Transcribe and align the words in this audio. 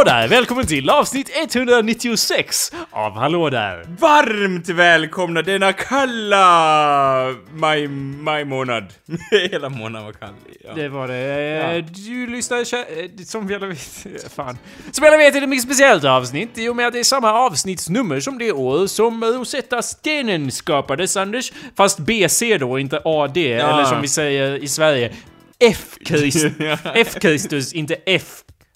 Hallå 0.00 0.10
där! 0.10 0.28
Välkommen 0.28 0.66
till 0.66 0.90
avsnitt 0.90 1.30
196 1.42 2.72
av 2.90 3.12
Hallå 3.12 3.50
där! 3.50 3.84
Varmt 3.98 4.68
välkomna 4.68 5.42
denna 5.42 5.72
kalla 5.72 7.34
maj, 7.52 7.88
majmånad. 7.88 8.84
Hela 9.50 9.68
månaden 9.68 10.04
var 10.06 10.12
kall. 10.12 10.34
Ja. 10.64 10.74
Det 10.74 10.88
var 10.88 11.08
det. 11.08 11.76
Eh, 11.76 11.84
Du 11.84 12.26
lyssnar 12.26 12.58
kä- 12.58 12.84
eh, 13.18 13.24
som 13.24 13.46
vi 13.46 13.54
alla 13.54 13.66
vet... 13.66 13.78
Fan. 14.36 14.58
Som 14.90 15.02
vi 15.02 15.08
alla 15.08 15.16
vet 15.16 15.34
är 15.34 15.40
det 15.40 15.44
ett 15.44 15.48
mycket 15.48 15.64
speciellt 15.64 16.04
avsnitt 16.04 16.58
i 16.58 16.68
och 16.68 16.76
med 16.76 16.86
att 16.86 16.92
det 16.92 17.00
är 17.00 17.04
samma 17.04 17.32
avsnittsnummer 17.32 18.20
som 18.20 18.38
det 18.38 18.52
år 18.52 18.86
som 18.86 19.24
Rosetta 19.24 19.82
Stenen 19.82 20.50
skapades, 20.50 21.16
Anders. 21.16 21.52
Fast 21.76 21.98
BC 21.98 22.58
då, 22.58 22.78
inte 22.78 23.00
AD, 23.04 23.52
eller 23.52 23.84
som 23.84 24.00
vi 24.02 24.08
säger 24.08 24.56
i 24.64 24.68
Sverige, 24.68 25.12
F 25.58 25.94
Kristus. 26.04 26.52
F 26.94 27.14
Kristus, 27.20 27.72
inte 27.72 27.96
F. 28.06 28.24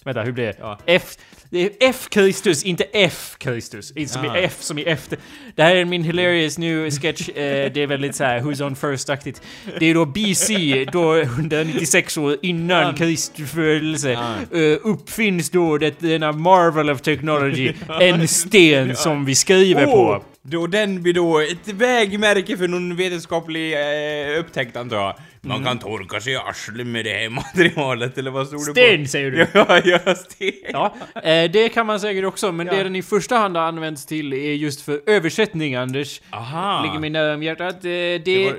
Vänta, 0.04 0.22
hur 0.22 0.32
blir 0.32 0.44
det? 0.44 0.56
Ja. 0.60 0.78
F... 0.86 1.02
Det 1.50 1.60
är 1.60 1.70
F 1.80 2.06
Kristus, 2.10 2.62
inte 2.64 2.84
F 2.92 3.34
Kristus. 3.38 3.92
Inte 3.96 4.12
som 4.12 4.24
i 4.24 4.28
F 4.34 4.56
som 4.60 4.78
i 4.78 4.82
efter. 4.82 5.18
Det 5.54 5.62
här 5.62 5.76
är 5.76 5.84
min 5.84 6.02
hilarious 6.04 6.58
new 6.58 6.90
sketch. 6.90 7.28
Eh, 7.28 7.72
det 7.72 7.76
är 7.76 7.86
väldigt 7.86 8.14
såhär 8.14 8.40
Who's 8.40 8.66
on 8.66 8.76
first-aktigt. 8.76 9.42
Det 9.80 9.86
är 9.86 9.95
då 9.95 10.04
BC, 10.04 10.84
då 10.92 11.16
196 11.16 12.16
år 12.18 12.36
innan 12.42 12.95
Kristi 12.95 13.42
födelse, 13.45 14.18
Ah. 14.18 14.56
eh, 14.56 14.78
uppfinns 14.82 15.50
då 15.50 15.78
det, 15.78 16.00
denna 16.00 16.32
marvel 16.32 16.90
of 16.90 17.00
technology, 17.00 17.73
en 18.01 18.29
sten 18.29 18.96
som 18.96 19.24
vi 19.24 19.34
skriver 19.34 19.86
Åh, 19.86 19.92
på. 19.92 20.24
Då 20.42 20.66
den 20.66 21.02
blir 21.02 21.12
då 21.12 21.40
ett 21.40 21.68
vägmärke 21.68 22.57
för 22.57 22.68
någon 22.68 22.96
vetenskaplig 22.96 23.73
eh, 23.73 24.38
upptäckt 24.40 24.76
antar 24.76 24.96
jag. 24.96 25.14
Man 25.45 25.56
Mm. 25.56 25.64
kan 25.68 25.78
torka 25.78 26.20
sig 26.20 26.32
i 26.32 26.37
arslet 26.37 26.87
med 26.87 27.04
det 27.04 27.10
här 27.12 27.28
materialet, 27.54 28.18
eller 28.18 28.30
vad 28.30 28.46
stod 28.46 28.60
det 28.60 28.66
på? 28.66 28.70
Sten 28.73 29.09
säger 29.09 29.30
du. 29.30 29.46
Ja, 29.54 29.80
ja, 29.84 30.14
sten. 30.14 30.52
Ja, 30.73 30.95
eh, 31.23 31.51
det 31.51 31.68
kan 31.68 31.86
man 31.86 32.01
säkert 32.01 32.24
också, 32.24 32.52
men 32.52 32.66
det 32.66 32.82
den 32.82 32.96
i 32.96 33.02
första 33.02 33.36
hand 33.36 33.56
har 33.56 33.64
använts 33.64 34.06
till 34.06 34.32
är 34.32 34.52
just 34.52 34.80
för 34.80 35.01
översättning, 35.06 35.74
Anders. 35.74 36.20
Aha. 36.30 36.82
Ligger 36.84 36.98
mig 36.98 37.10
nära 37.10 37.34
om 37.34 37.42
hjärtat. 37.42 37.74
Eh, 37.74 37.80
det... 37.82 38.18
Det 38.24 38.45
var, 38.45 38.56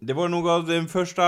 det 0.00 0.12
var 0.12 0.28
nog 0.28 0.48
av 0.48 0.66
den 0.66 0.88
första 0.88 1.22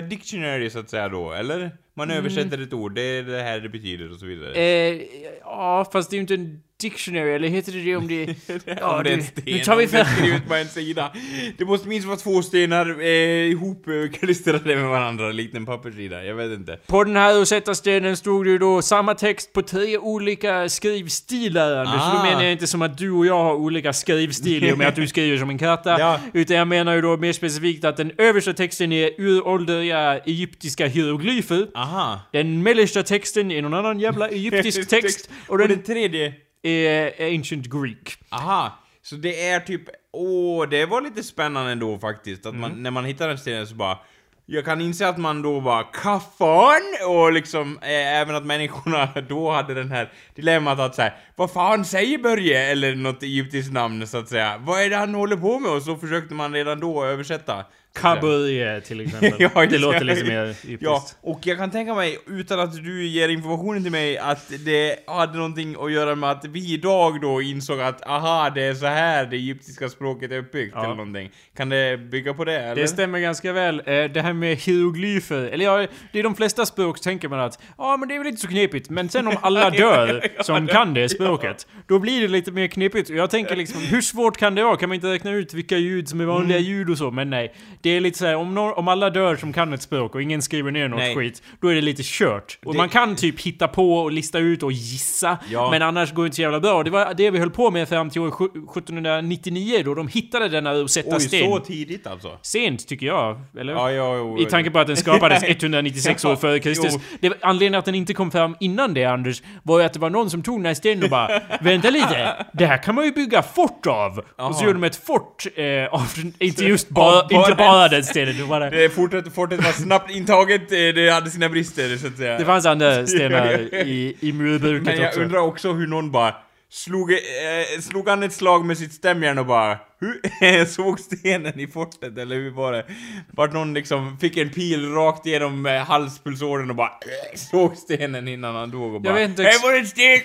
dictionary 0.00 0.70
så 0.70 0.78
att 0.78 0.90
säga 0.90 1.08
då, 1.08 1.32
eller? 1.32 1.70
Man 1.96 2.10
Mm. 2.10 2.18
översätter 2.18 2.62
ett 2.62 2.72
ord, 2.72 2.94
det 2.94 3.02
är 3.02 3.22
det 3.22 3.42
här 3.42 3.60
det 3.60 3.68
betyder 3.68 4.12
och 4.12 4.18
så 4.18 4.26
vidare. 4.26 4.52
Eh, 4.54 5.00
ja, 5.40 5.88
fast 5.92 6.10
det 6.10 6.14
är 6.14 6.18
ju 6.18 6.20
inte 6.20 6.34
en 6.34 6.60
dictionary, 6.82 7.30
eller 7.34 7.48
heter 7.48 7.72
det 7.72 7.80
det 7.84 7.96
om 7.96 8.08
det... 8.08 8.26
Ja, 8.80 9.02
det 9.02 9.16
du- 9.16 9.22
sten, 9.22 9.44
nu 9.46 9.58
tar 9.58 9.76
vi 9.76 9.82
det 9.86 9.90
fram- 9.90 10.06
skrivet 10.16 10.48
på 10.48 10.54
en 10.54 10.68
sida. 10.68 11.12
Det 11.58 11.64
måste 11.64 11.88
minst 11.88 12.06
vara 12.06 12.16
två 12.16 12.42
stenar 12.42 13.00
eh, 13.00 13.06
ihop 13.50 13.86
eh, 13.88 14.18
klistrade 14.18 14.76
med 14.76 14.88
varandra, 14.88 15.28
likt 15.32 15.54
en 15.56 15.66
papperssida. 15.66 16.24
Jag 16.24 16.34
vet 16.34 16.58
inte. 16.58 16.78
På 16.86 17.04
den 17.04 17.16
här 17.16 17.34
Rosetta-stenen 17.34 18.16
stod 18.16 18.44
det 18.46 18.50
ju 18.50 18.58
då 18.58 18.82
samma 18.82 19.14
text 19.14 19.52
på 19.52 19.62
tre 19.62 19.98
olika 19.98 20.68
skrivstilar, 20.68 21.76
Anders. 21.76 22.02
Så 22.02 22.10
då 22.10 22.16
Ah. 22.18 22.24
menar 22.24 22.42
jag 22.42 22.52
inte 22.52 22.66
som 22.66 22.82
att 22.82 22.98
du 22.98 23.10
och 23.10 23.26
jag 23.26 23.42
har 23.44 23.54
olika 23.54 23.92
skrivstil 23.92 24.64
i 24.64 24.72
och 24.72 24.78
med 24.78 24.88
att 24.88 24.96
du 24.96 25.06
skriver 25.14 25.38
som 25.38 25.50
en 25.50 25.58
katta. 25.58 25.98
Ja. 25.98 26.20
Utan 26.32 26.56
jag 26.56 26.68
menar 26.68 26.94
ju 26.94 27.00
då 27.00 27.16
mer 27.16 27.32
specifikt 27.32 27.84
att 27.84 27.96
den 27.96 28.12
översta 28.18 28.52
texten 28.52 28.92
är 28.92 29.10
uråldriga 29.20 30.18
egyptiska 30.18 30.86
hieroglyfer. 30.86 31.66
Aha. 31.74 32.20
Den 32.32 32.62
mellersta 32.62 33.02
texten 33.02 33.50
är 33.50 33.62
någon 33.62 33.74
annan 33.74 34.00
jävla 34.00 34.28
egyptisk 34.34 34.88
text. 34.88 35.30
Och 35.46 35.50
Och 35.52 35.58
den 35.58 35.68
den 35.68 35.82
tredje? 35.82 36.32
Är 36.68 37.34
ancient 37.34 37.66
Greek. 37.66 38.16
Aha. 38.30 38.78
Så 39.02 39.14
det 39.16 39.48
är 39.48 39.60
typ, 39.60 39.82
åh, 40.12 40.68
det 40.68 40.86
var 40.86 41.00
lite 41.00 41.22
spännande 41.22 41.72
ändå 41.72 41.98
faktiskt. 41.98 42.46
Att 42.46 42.54
man, 42.54 42.70
Mm. 42.70 42.82
när 42.82 42.90
man 42.90 43.04
hittar 43.04 43.28
den 43.28 43.38
stenen 43.38 43.66
så 43.66 43.74
bara 43.74 43.98
jag 44.46 44.64
kan 44.64 44.80
inse 44.80 45.08
att 45.08 45.18
man 45.18 45.42
då 45.42 45.60
bara 45.60 45.82
kaffan 45.82 46.82
och 47.08 47.32
liksom 47.32 47.78
eh, 47.82 48.20
även 48.20 48.34
att 48.34 48.46
människorna 48.46 49.08
då 49.28 49.50
hade 49.50 49.74
den 49.74 49.90
här 49.90 50.12
dilemmat 50.34 50.78
att 50.80 50.94
säga 50.94 51.12
vad 51.36 51.50
fan 51.50 51.84
säger 51.84 52.18
Börje? 52.18 52.70
Eller 52.70 52.94
något 52.94 53.22
egyptiskt 53.22 53.72
namn 53.72 54.06
så 54.06 54.18
att 54.18 54.28
säga. 54.28 54.56
Vad 54.58 54.82
är 54.82 54.90
det 54.90 54.96
han 54.96 55.14
håller 55.14 55.36
på 55.36 55.58
med? 55.58 55.70
Och 55.70 55.82
så 55.82 55.96
försökte 55.96 56.34
man 56.34 56.52
redan 56.54 56.80
då 56.80 57.04
översätta. 57.04 57.64
Kabuje 58.00 58.80
till 58.80 59.00
exempel. 59.00 59.32
Ja, 59.54 59.66
det 59.66 59.78
låter 59.78 59.98
det. 59.98 60.04
lite 60.04 60.24
mer 60.24 60.44
egyptiskt. 60.44 60.82
Ja, 60.82 61.02
och 61.20 61.40
jag 61.46 61.58
kan 61.58 61.70
tänka 61.70 61.94
mig, 61.94 62.18
utan 62.26 62.60
att 62.60 62.72
du 62.72 63.06
ger 63.06 63.28
informationen 63.28 63.82
till 63.82 63.92
mig, 63.92 64.18
att 64.18 64.52
det 64.64 64.96
hade 65.06 65.36
någonting 65.38 65.76
att 65.80 65.92
göra 65.92 66.14
med 66.14 66.30
att 66.30 66.44
vi 66.44 66.72
idag 66.74 67.20
då 67.20 67.42
insåg 67.42 67.80
att 67.80 68.06
aha, 68.08 68.50
det 68.54 68.62
är 68.62 68.74
så 68.74 68.86
här 68.86 69.26
det 69.26 69.36
egyptiska 69.36 69.88
språket 69.88 70.30
är 70.30 70.38
uppbyggt 70.38 70.72
Ja. 70.76 70.84
eller 70.84 70.94
någonting. 70.94 71.30
Kan 71.56 71.68
det 71.68 71.96
bygga 71.98 72.34
på 72.34 72.44
det 72.44 72.60
eller? 72.60 72.82
Det 72.82 72.88
stämmer 72.88 73.18
ganska 73.20 73.52
väl. 73.52 73.78
Eh, 73.86 74.04
Det 74.04 74.20
här 74.22 74.32
med 74.38 74.56
hieroglyfer, 74.56 75.42
eller 75.42 75.64
ja, 75.64 75.86
det 76.12 76.18
är 76.18 76.22
de 76.22 76.34
flesta 76.34 76.66
språk 76.66 77.00
tänker 77.00 77.28
man 77.28 77.40
att 77.40 77.58
ja 77.78 77.96
men 77.96 78.08
det 78.08 78.14
är 78.14 78.18
väl 78.18 78.26
inte 78.28 78.40
så 78.40 78.48
knepigt. 78.48 78.90
Men 78.90 79.08
sen 79.08 79.26
om 79.28 79.36
alla 79.42 79.70
dör 79.84 80.28
som 80.42 80.66
kan 80.66 80.94
det 80.94 81.08
språket, 81.08 81.66
då 81.86 81.98
blir 81.98 82.20
det 82.22 82.28
lite 82.28 82.50
mer 82.52 82.66
knepigt. 82.66 83.10
Och 83.10 83.16
jag 83.16 83.30
tänker 83.30 83.56
liksom, 83.56 83.80
hur 83.80 84.00
svårt 84.00 84.36
kan 84.36 84.54
det 84.54 84.64
vara? 84.64 84.76
Kan 84.76 84.88
man 84.88 84.94
inte 84.94 85.12
räkna 85.12 85.30
ut 85.30 85.54
vilka 85.54 85.76
ljud 85.78 86.08
som 86.08 86.20
är 86.20 86.24
vanliga 86.24 86.58
Mm. 86.58 86.70
ljud 86.70 86.90
och 86.90 86.98
så? 86.98 87.10
Men 87.10 87.30
nej. 87.30 87.54
Det 87.82 87.90
är 87.90 88.00
lite 88.00 88.18
så 88.18 88.26
här, 88.26 88.36
om, 88.36 88.58
no- 88.58 88.72
om 88.72 88.88
alla 88.88 89.10
dör 89.10 89.36
som 89.36 89.52
kan 89.52 89.72
ett 89.72 89.82
språk 89.82 90.14
och 90.14 90.22
ingen 90.22 90.42
skriver 90.42 90.70
ner 90.70 90.88
något 90.88 90.98
Nej. 90.98 91.14
skit, 91.16 91.42
då 91.60 91.68
är 91.68 91.74
det 91.74 91.80
lite 91.80 92.02
kört. 92.04 92.58
Och 92.64 92.72
Det- 92.72 92.78
man 92.78 92.88
kan 92.88 93.16
typ 93.16 93.40
hitta 93.40 93.68
på 93.68 93.94
och 93.98 94.12
lista 94.12 94.38
ut 94.38 94.62
och 94.62 94.72
gissa, 94.72 95.38
Ja. 95.50 95.70
men 95.70 95.82
annars 95.82 96.12
går 96.12 96.22
det 96.22 96.26
inte 96.26 96.36
så 96.36 96.42
jävla 96.42 96.60
bra. 96.60 96.82
Det 96.82 96.90
var 96.90 97.14
det 97.14 97.30
vi 97.30 97.38
höll 97.38 97.50
på 97.50 97.70
med 97.70 97.88
fram 97.88 98.10
till 98.10 98.20
år 98.20 98.28
1799 98.28 99.82
då 99.84 99.94
de 99.94 100.08
hittade 100.08 100.48
denna 100.48 100.74
Rosetta 100.74 101.16
Oj, 101.16 101.20
sten. 101.20 101.50
så 101.50 101.58
tidigt 101.58 102.06
alltså? 102.06 102.38
Sent 102.42 102.88
tycker 102.88 103.06
jag, 103.06 103.40
eller? 103.58 103.72
Ja, 103.72 103.90
ja, 103.92 104.16
jo, 104.24 104.38
I 104.38 104.46
tanke 104.46 104.70
på 104.70 104.78
att 104.78 104.86
den 104.86 104.96
skapades 104.96 105.42
Nej. 105.42 105.50
196 105.50 106.24
år 106.24 106.36
före 106.36 106.60
Kristus. 106.60 106.94
Det, 107.20 107.32
anledningen 107.42 107.78
att 107.78 107.84
den 107.84 107.94
inte 107.94 108.14
kom 108.14 108.30
fram 108.30 108.56
innan 108.60 108.94
det, 108.94 109.04
Anders, 109.04 109.42
var 109.62 109.78
ju 109.78 109.84
att 109.84 109.92
det 109.92 109.98
var 110.00 110.10
någon 110.10 110.30
som 110.30 110.42
tog 110.42 110.58
den 110.58 110.66
här 110.66 110.74
stenen 110.74 111.04
och 111.04 111.10
bara 111.10 111.40
Vänta 111.60 111.90
lite, 111.90 112.46
det 112.52 112.66
här 112.66 112.82
kan 112.82 112.94
man 112.94 113.04
ju 113.04 113.12
bygga 113.12 113.42
fort 113.42 113.86
av! 113.86 114.18
Och 114.36 114.54
så 114.54 114.64
gjorde 114.64 114.78
de 114.78 114.84
ett 114.84 115.06
fort 115.06 115.46
eh, 115.56 115.94
av 115.94 116.08
inte 116.38 116.64
just 116.64 116.88
bara, 116.88 117.20
Av 117.20 117.28
bara 117.28 117.48
inte 117.50 117.54
bara 117.54 117.88
den 117.88 118.04
stenen, 118.04 118.36
det 118.36 118.44
var 118.44 118.60
det. 118.70 118.90
Fortet, 118.90 119.34
fortet 119.34 119.64
var 119.64 119.72
snabbt 119.72 120.10
intaget, 120.10 120.72
eh, 120.72 120.78
det 120.78 121.12
hade 121.14 121.30
sina 121.30 121.48
brister 121.48 121.96
så 121.96 122.06
att 122.06 122.16
säga. 122.16 122.38
Det 122.38 122.44
fanns 122.44 122.66
andra 122.66 123.06
stenar 123.14 123.74
i, 123.74 124.16
i 124.20 124.32
murbruket 124.32 124.84
Men 124.86 124.96
jag 124.96 125.08
också. 125.08 125.20
undrar 125.20 125.38
också 125.38 125.72
hur 125.72 125.86
någon 125.86 126.10
bara 126.10 126.34
slog, 126.70 127.12
eh, 127.12 127.80
slog 127.80 128.08
han 128.08 128.22
ett 128.22 128.32
slag 128.32 128.64
med 128.64 128.78
sitt 128.78 128.92
stämjärn 128.92 129.38
och 129.38 129.46
bara 129.46 129.78
hur, 130.00 130.64
såg 130.66 131.00
stenen 131.00 131.60
i 131.60 131.66
fortet 131.66 132.18
eller 132.18 132.36
hur 132.36 132.50
var 132.50 132.72
det? 132.72 132.84
Vart 133.32 133.52
någon 133.52 133.74
liksom 133.74 134.18
fick 134.18 134.36
en 134.36 134.50
pil 134.50 134.92
rakt 134.92 135.26
igenom 135.26 135.66
eh, 135.66 135.72
halspulsådern 135.72 136.70
och 136.70 136.76
bara 136.76 136.88
eh, 136.88 137.36
såg 137.36 137.76
stenen 137.76 138.28
innan 138.28 138.54
han 138.54 138.70
dog 138.70 138.94
och 138.94 139.00
bara 139.00 139.14
vet 139.14 139.30
inte 139.30 139.42
Här 139.42 139.62
var 139.62 139.78
en 139.78 139.86
sten! 139.86 140.20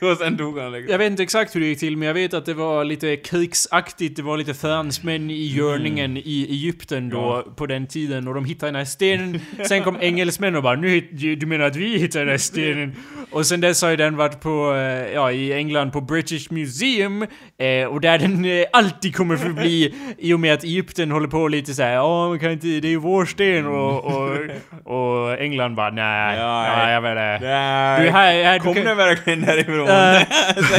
Och 0.10 0.16
sen 0.16 0.36
dog 0.36 0.58
han 0.58 0.72
liksom. 0.72 0.92
Jag 0.92 0.98
vet 0.98 1.10
inte 1.10 1.22
exakt 1.22 1.56
hur 1.56 1.60
det 1.60 1.66
gick 1.66 1.78
till, 1.78 1.96
men 1.96 2.06
jag 2.06 2.14
vet 2.14 2.34
att 2.34 2.46
det 2.46 2.54
var 2.54 2.84
lite 2.84 3.16
krigsaktigt. 3.16 4.16
Det 4.16 4.22
var 4.22 4.36
lite 4.36 4.54
fransmän 4.54 5.30
i 5.30 5.46
görningen 5.46 6.16
i 6.16 6.46
Egypten 6.50 7.08
då, 7.08 7.52
på 7.56 7.66
den 7.66 7.86
tiden. 7.86 8.28
Och 8.28 8.34
de 8.34 8.44
hittade 8.44 8.72
den 8.72 8.76
här 8.76 8.84
stenen. 8.84 9.40
Sen 9.68 9.82
kom 9.82 9.96
engelsmän 10.00 10.56
och 10.56 10.62
bara 10.62 10.76
nu, 10.76 11.00
du 11.10 11.46
menar 11.46 11.64
att 11.64 11.76
vi 11.76 11.98
hittade 11.98 12.24
den 12.24 12.30
här 12.30 12.38
stenen? 12.38 12.96
Och 13.30 13.46
sen 13.46 13.60
dess 13.60 13.82
har 13.82 13.90
ju 13.90 13.96
den 13.96 14.16
varit 14.16 14.40
på, 14.40 14.74
eh, 14.74 15.12
ja, 15.12 15.32
i 15.32 15.52
England 15.52 15.90
på 15.90 16.00
British 16.00 16.50
Museum. 16.50 17.26
Och 17.90 18.00
där 18.00 18.18
den 18.18 18.29
eh, 18.44 18.66
alltid 18.72 19.16
kommer 19.16 19.36
förbli 19.36 19.94
i 20.18 20.32
och 20.34 20.40
med 20.40 20.54
att 20.54 20.64
Egypten 20.64 21.10
håller 21.10 21.28
på 21.28 21.48
lite 21.48 21.74
så 21.74 21.82
här, 21.82 21.92
ja 21.92 22.38
kan 22.40 22.50
inte, 22.52 22.66
det 22.66 22.88
är 22.88 22.90
ju 22.90 22.96
vår 22.96 23.24
sten 23.24 23.66
och, 23.66 24.04
och, 24.04 24.38
och 24.84 25.40
England 25.40 25.74
bara 25.74 25.90
nej, 25.90 26.38
Ja, 26.38 26.66
ja, 26.66 26.76
nej. 26.76 26.92
jag 26.94 27.00
vet 27.02 27.14
det. 27.16 27.48
Nej, 27.48 28.04
Du, 28.04 28.10
här, 28.10 28.44
här, 28.44 28.58
du 28.58 28.64
kom 28.64 28.74
kan- 28.74 28.84
den 28.84 28.96
verkligen 28.96 29.40
därifrån? 29.40 29.88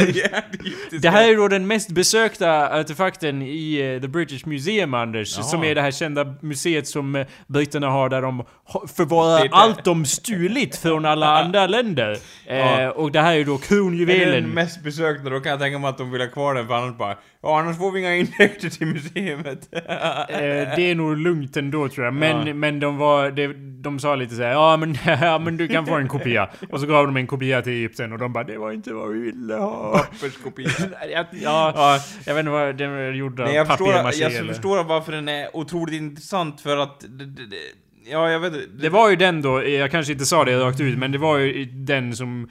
Egyptiskt. 0.00 0.90
Det 1.02 1.10
här 1.10 1.30
är 1.32 1.36
då 1.36 1.48
den 1.48 1.66
mest 1.66 1.90
besökta 1.90 2.80
artefakten 2.80 3.42
i 3.42 3.92
eh, 3.94 4.00
The 4.00 4.08
British 4.08 4.46
Museum, 4.46 4.94
Anders. 4.94 5.36
Jaha. 5.36 5.44
Som 5.44 5.64
är 5.64 5.74
det 5.74 5.80
här 5.82 5.90
kända 5.90 6.34
museet 6.40 6.86
som 6.88 7.14
uh, 7.16 7.26
britterna 7.46 7.90
har 7.90 8.08
där 8.08 8.22
de 8.22 8.44
förvarar 8.96 9.44
är 9.44 9.48
allt 9.52 9.84
de 9.84 10.04
stulit 10.04 10.76
från 10.76 11.04
alla 11.06 11.26
andra 11.42 11.66
länder. 11.66 12.16
Ja. 12.48 12.90
och 12.90 13.12
det 13.12 13.20
här 13.20 13.36
är 13.36 13.44
då 13.44 13.54
Är 13.54 13.58
det 13.58 13.66
kronjuvelen. 13.66 14.42
den 14.42 14.50
mest 14.50 14.82
besökta, 14.82 15.30
då 15.30 15.40
kan 15.40 15.50
jag 15.50 15.60
tänka 15.60 15.78
mig 15.78 15.88
att 15.90 15.98
de 15.98 16.10
vill 16.10 16.20
ha 16.20 16.28
kvar 16.28 16.54
den 16.54 16.66
för 16.66 16.74
annars 16.74 16.96
bara 16.96 17.16
Ja, 17.44 17.60
annars 17.60 17.78
får 17.78 17.92
vi 17.92 18.00
inga 18.00 18.16
intäkter 18.16 18.70
till 18.70 18.86
museet. 18.86 19.68
Eh, 19.72 19.80
det 20.76 20.90
är 20.90 20.94
nog 20.94 21.16
lugnt 21.16 21.56
ändå 21.56 21.88
tror 21.88 22.04
jag. 22.04 22.14
Men, 22.14 22.46
Ja. 22.46 22.54
men 22.54 22.80
de 22.80 22.96
var... 22.96 23.30
De, 23.30 23.54
de 23.82 23.98
sa 23.98 24.14
lite 24.14 24.34
såhär 24.34 24.50
ja 24.50 24.76
men, 24.76 24.96
ja 25.20 25.38
men 25.38 25.56
du 25.56 25.68
kan 25.68 25.86
få 25.86 25.94
en 25.94 26.08
kopia. 26.08 26.50
Och 26.70 26.80
så 26.80 26.86
gav 26.86 27.06
de 27.06 27.16
en 27.16 27.26
kopia 27.26 27.62
till 27.62 27.72
Egypten 27.72 28.12
och 28.12 28.18
de 28.18 28.32
bara 28.32 28.44
det 28.44 28.58
var 28.58 28.72
inte 28.72 28.92
vad 28.92 29.08
vi 29.12 29.20
ville 29.20 29.54
ha. 29.54 29.98
Papperskopia. 29.98 30.68
ja, 31.12 31.24
ja, 31.32 31.72
Ja, 31.76 31.98
jag 32.26 32.34
vet 32.34 32.40
inte 32.40 32.50
vad 32.50 32.76
den 32.76 32.90
är 32.90 33.12
gjord 33.12 33.40
av. 33.40 33.46
nej, 33.46 33.56
jag 33.56 33.66
förstår, 33.66 33.88
jag 33.92 34.22
eller- 34.22 34.52
förstår 34.52 34.84
varför 34.84 35.12
den 35.12 35.28
är 35.28 35.56
otroligt 35.56 35.94
intressant 35.94 36.60
för 36.60 36.76
att... 36.76 37.00
Det, 37.00 37.26
det, 37.26 37.46
det, 37.46 37.56
ja, 38.10 38.30
jag 38.30 38.40
vet. 38.40 38.52
Det 38.82 38.88
var 38.88 39.10
ju 39.10 39.16
den 39.16 39.42
då, 39.42 39.68
jag 39.68 39.90
kanske 39.90 40.12
inte 40.12 40.24
sa 40.24 40.44
det 40.44 40.56
rakt 40.58 40.80
ut, 40.80 40.98
men 40.98 41.12
det 41.12 41.18
var 41.18 41.38
ju 41.38 41.64
den 41.64 42.16
som 42.16 42.48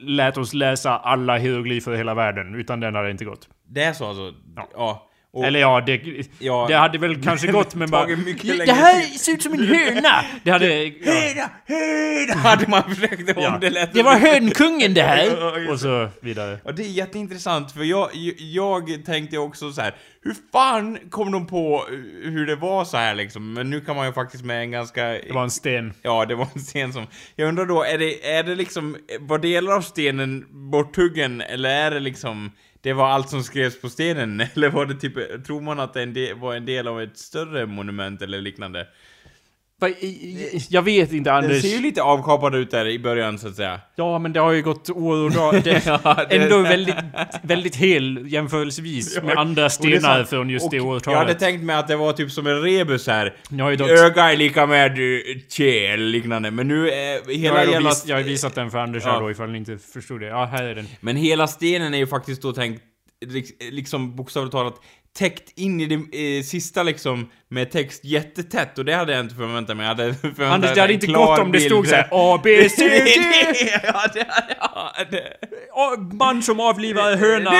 lät 0.00 0.36
oss 0.36 0.54
läsa 0.54 0.98
alla 0.98 1.36
hieroglyfer 1.38 1.92
i 1.92 1.96
hela 1.96 2.14
världen. 2.14 2.54
Utan 2.54 2.80
den 2.80 2.94
hade 2.94 3.06
det 3.06 3.12
inte 3.12 3.24
gått. 3.24 3.48
Det 3.70 3.82
är 3.82 3.92
så 3.92 4.06
alltså? 4.06 4.32
Ja. 4.56 4.68
Ja. 4.74 5.06
Och- 5.32 5.44
Eller 5.46 5.60
ja, 5.60 5.80
det, 5.86 6.00
Ja, 6.38 6.64
det 6.68 6.74
hade 6.74 6.98
väl 6.98 7.22
kanske 7.22 7.46
gått 7.52 7.74
men 7.74 7.90
bara... 7.90 8.06
Det, 8.06 8.66
det 8.66 8.72
här 8.72 9.00
ser 9.18 9.32
ut 9.32 9.42
som 9.42 9.52
en 9.52 9.66
höna! 9.66 10.24
Det 10.42 10.50
hade... 10.50 10.84
Ja. 10.84 11.12
Hejda! 11.12 11.50
Hejda! 11.66 12.34
Hade 12.36 12.68
man 12.68 12.82
försökt 12.94 13.36
Ja. 13.36 13.54
underlätta. 13.54 13.92
Det 13.92 14.02
var 14.02 14.16
hönkungen 14.16 14.94
det 14.94 15.02
här! 15.02 15.70
Och 15.70 15.80
så 15.80 16.08
vidare. 16.22 16.58
Ja, 16.64 16.72
det 16.72 16.82
är 16.82 16.86
jätteintressant 16.86 17.72
för 17.72 17.82
jag, 17.84 18.08
jag 18.38 19.04
tänkte 19.06 19.38
också 19.38 19.72
så 19.72 19.80
här. 19.80 19.94
hur 20.22 20.34
fan 20.52 20.98
kom 21.10 21.32
de 21.32 21.46
på 21.46 21.84
hur 22.22 22.46
det 22.46 22.56
var 22.56 22.84
så 22.84 22.96
här 22.96 23.14
liksom? 23.14 23.52
Men 23.52 23.70
nu 23.70 23.80
kan 23.80 23.96
man 23.96 24.06
ju 24.06 24.12
faktiskt 24.12 24.44
med 24.44 24.60
en 24.62 24.70
ganska... 24.70 25.02
Det 25.04 25.32
var 25.32 25.42
en 25.42 25.50
sten. 25.50 25.92
Ja, 26.02 26.24
det 26.26 26.34
var 26.34 26.48
en 26.54 26.60
sten 26.60 26.92
som... 26.92 27.06
Jag 27.36 27.48
undrar 27.48 27.66
då, 27.66 27.82
är 27.84 27.98
det, 27.98 28.30
är 28.32 28.42
det 28.42 28.54
liksom, 28.54 28.96
var 29.20 29.38
delar 29.38 29.72
av 29.72 29.80
stenen 29.80 30.46
borthuggen, 30.50 31.40
eller 31.40 31.70
är 31.70 31.90
det 31.90 32.00
liksom, 32.00 32.52
det 32.82 32.92
var 32.92 33.08
allt 33.08 33.30
som 33.30 33.42
skrevs 33.42 33.80
på 33.80 33.88
stenen? 33.88 34.40
Eller 34.54 34.70
var 34.70 34.86
det 34.86 34.94
typ, 34.94 35.44
tror 35.44 35.60
man 35.60 35.80
att 35.80 35.94
det 35.94 36.34
var 36.34 36.54
en 36.54 36.66
del 36.66 36.88
av 36.88 37.00
ett 37.02 37.18
större 37.18 37.66
monument 37.66 38.22
eller 38.22 38.40
liknande? 38.40 38.86
Jag 40.68 40.82
vet 40.82 41.12
inte 41.12 41.30
Den 41.30 41.44
Anders. 41.44 41.62
ser 41.62 41.68
ju 41.68 41.80
lite 41.82 42.02
avkapad 42.02 42.54
ut 42.54 42.70
där 42.70 42.86
i 42.86 42.98
början 42.98 43.38
så 43.38 43.48
att 43.48 43.56
säga. 43.56 43.80
Ja, 43.96 44.18
men 44.18 44.32
det 44.32 44.40
har 44.40 44.52
ju 44.52 44.62
gått 44.62 44.90
år 44.90 45.16
och 45.24 45.30
dag. 45.30 45.54
Det 45.54 45.60
det- 46.28 46.36
ändå 46.36 46.58
väldigt, 46.62 46.94
väldigt 47.42 47.76
hel 47.76 48.32
jämförelsevis 48.32 49.22
med 49.22 49.38
andra 49.38 49.64
är 49.64 49.68
stenar 49.68 50.24
från 50.24 50.50
just 50.50 50.64
Och 50.64 50.70
det 50.70 50.76
Jag 50.76 50.84
hade 50.84 50.96
årtalet. 50.96 51.38
tänkt 51.38 51.64
mig 51.64 51.76
att 51.76 51.88
det 51.88 51.96
var 51.96 52.12
typ 52.12 52.30
som 52.30 52.46
en 52.46 52.62
rebus 52.62 53.06
här. 53.06 53.36
Jag 53.50 53.78
dock... 53.78 53.90
Öga 53.90 54.32
är 54.32 54.36
lika 54.36 54.66
med 54.66 54.90
eh, 54.90 54.96
tje 55.48 55.92
eller 55.94 56.04
liknande, 56.04 56.50
men 56.50 56.68
nu 56.68 56.90
är 56.90 57.20
Jag 57.26 57.34
hela 57.34 57.58
har, 57.58 57.64
jävla... 57.66 57.88
vis, 57.90 58.04
jag 58.06 58.16
har 58.16 58.22
visat 58.22 58.54
den 58.54 58.70
för 58.70 58.78
Anders 58.78 59.04
här 59.04 59.12
Ja. 59.14 59.20
då 59.20 59.30
ifall 59.30 59.50
ni 59.50 59.58
inte 59.58 59.78
förstod 59.92 60.20
det. 60.20 60.26
Ja, 60.26 60.44
här 60.44 60.64
är 60.64 60.74
den. 60.74 60.86
Men 61.00 61.16
hela 61.16 61.46
stenen 61.46 61.94
är 61.94 61.98
ju 61.98 62.06
faktiskt 62.06 62.42
då 62.42 62.52
tänkt, 62.52 62.82
liks- 63.26 63.70
liksom 63.70 64.16
bokstavligt 64.16 64.52
talat, 64.52 64.74
täckt 65.18 65.58
in 65.58 65.80
i 65.80 65.86
det 65.86 65.94
eh, 66.38 66.42
sista 66.42 66.82
liksom 66.82 67.30
med 67.48 67.70
text 67.70 68.04
jättetätt 68.04 68.78
och 68.78 68.84
det 68.84 68.92
hade 68.94 69.12
jag 69.12 69.20
inte 69.20 69.34
förväntat 69.34 69.76
mig. 69.76 69.84
Jag 69.86 69.94
hade 69.94 70.14
förväntat 70.20 70.52
Anders, 70.54 70.74
det 70.74 70.80
hade 70.80 70.92
inte 70.92 71.06
gått 71.06 71.38
om 71.38 71.52
det 71.52 71.60
stod 71.60 71.86
såhär 71.86 72.08
A, 72.10 72.40
B, 72.44 72.68
C, 72.68 72.88
D! 72.88 73.10
ja, 73.84 74.02
det, 74.14 74.26
ja, 74.60 74.92
det. 75.10 76.16
Man 76.16 76.42
som 76.42 76.60
avlivar 76.60 77.16
höna, 77.16 77.50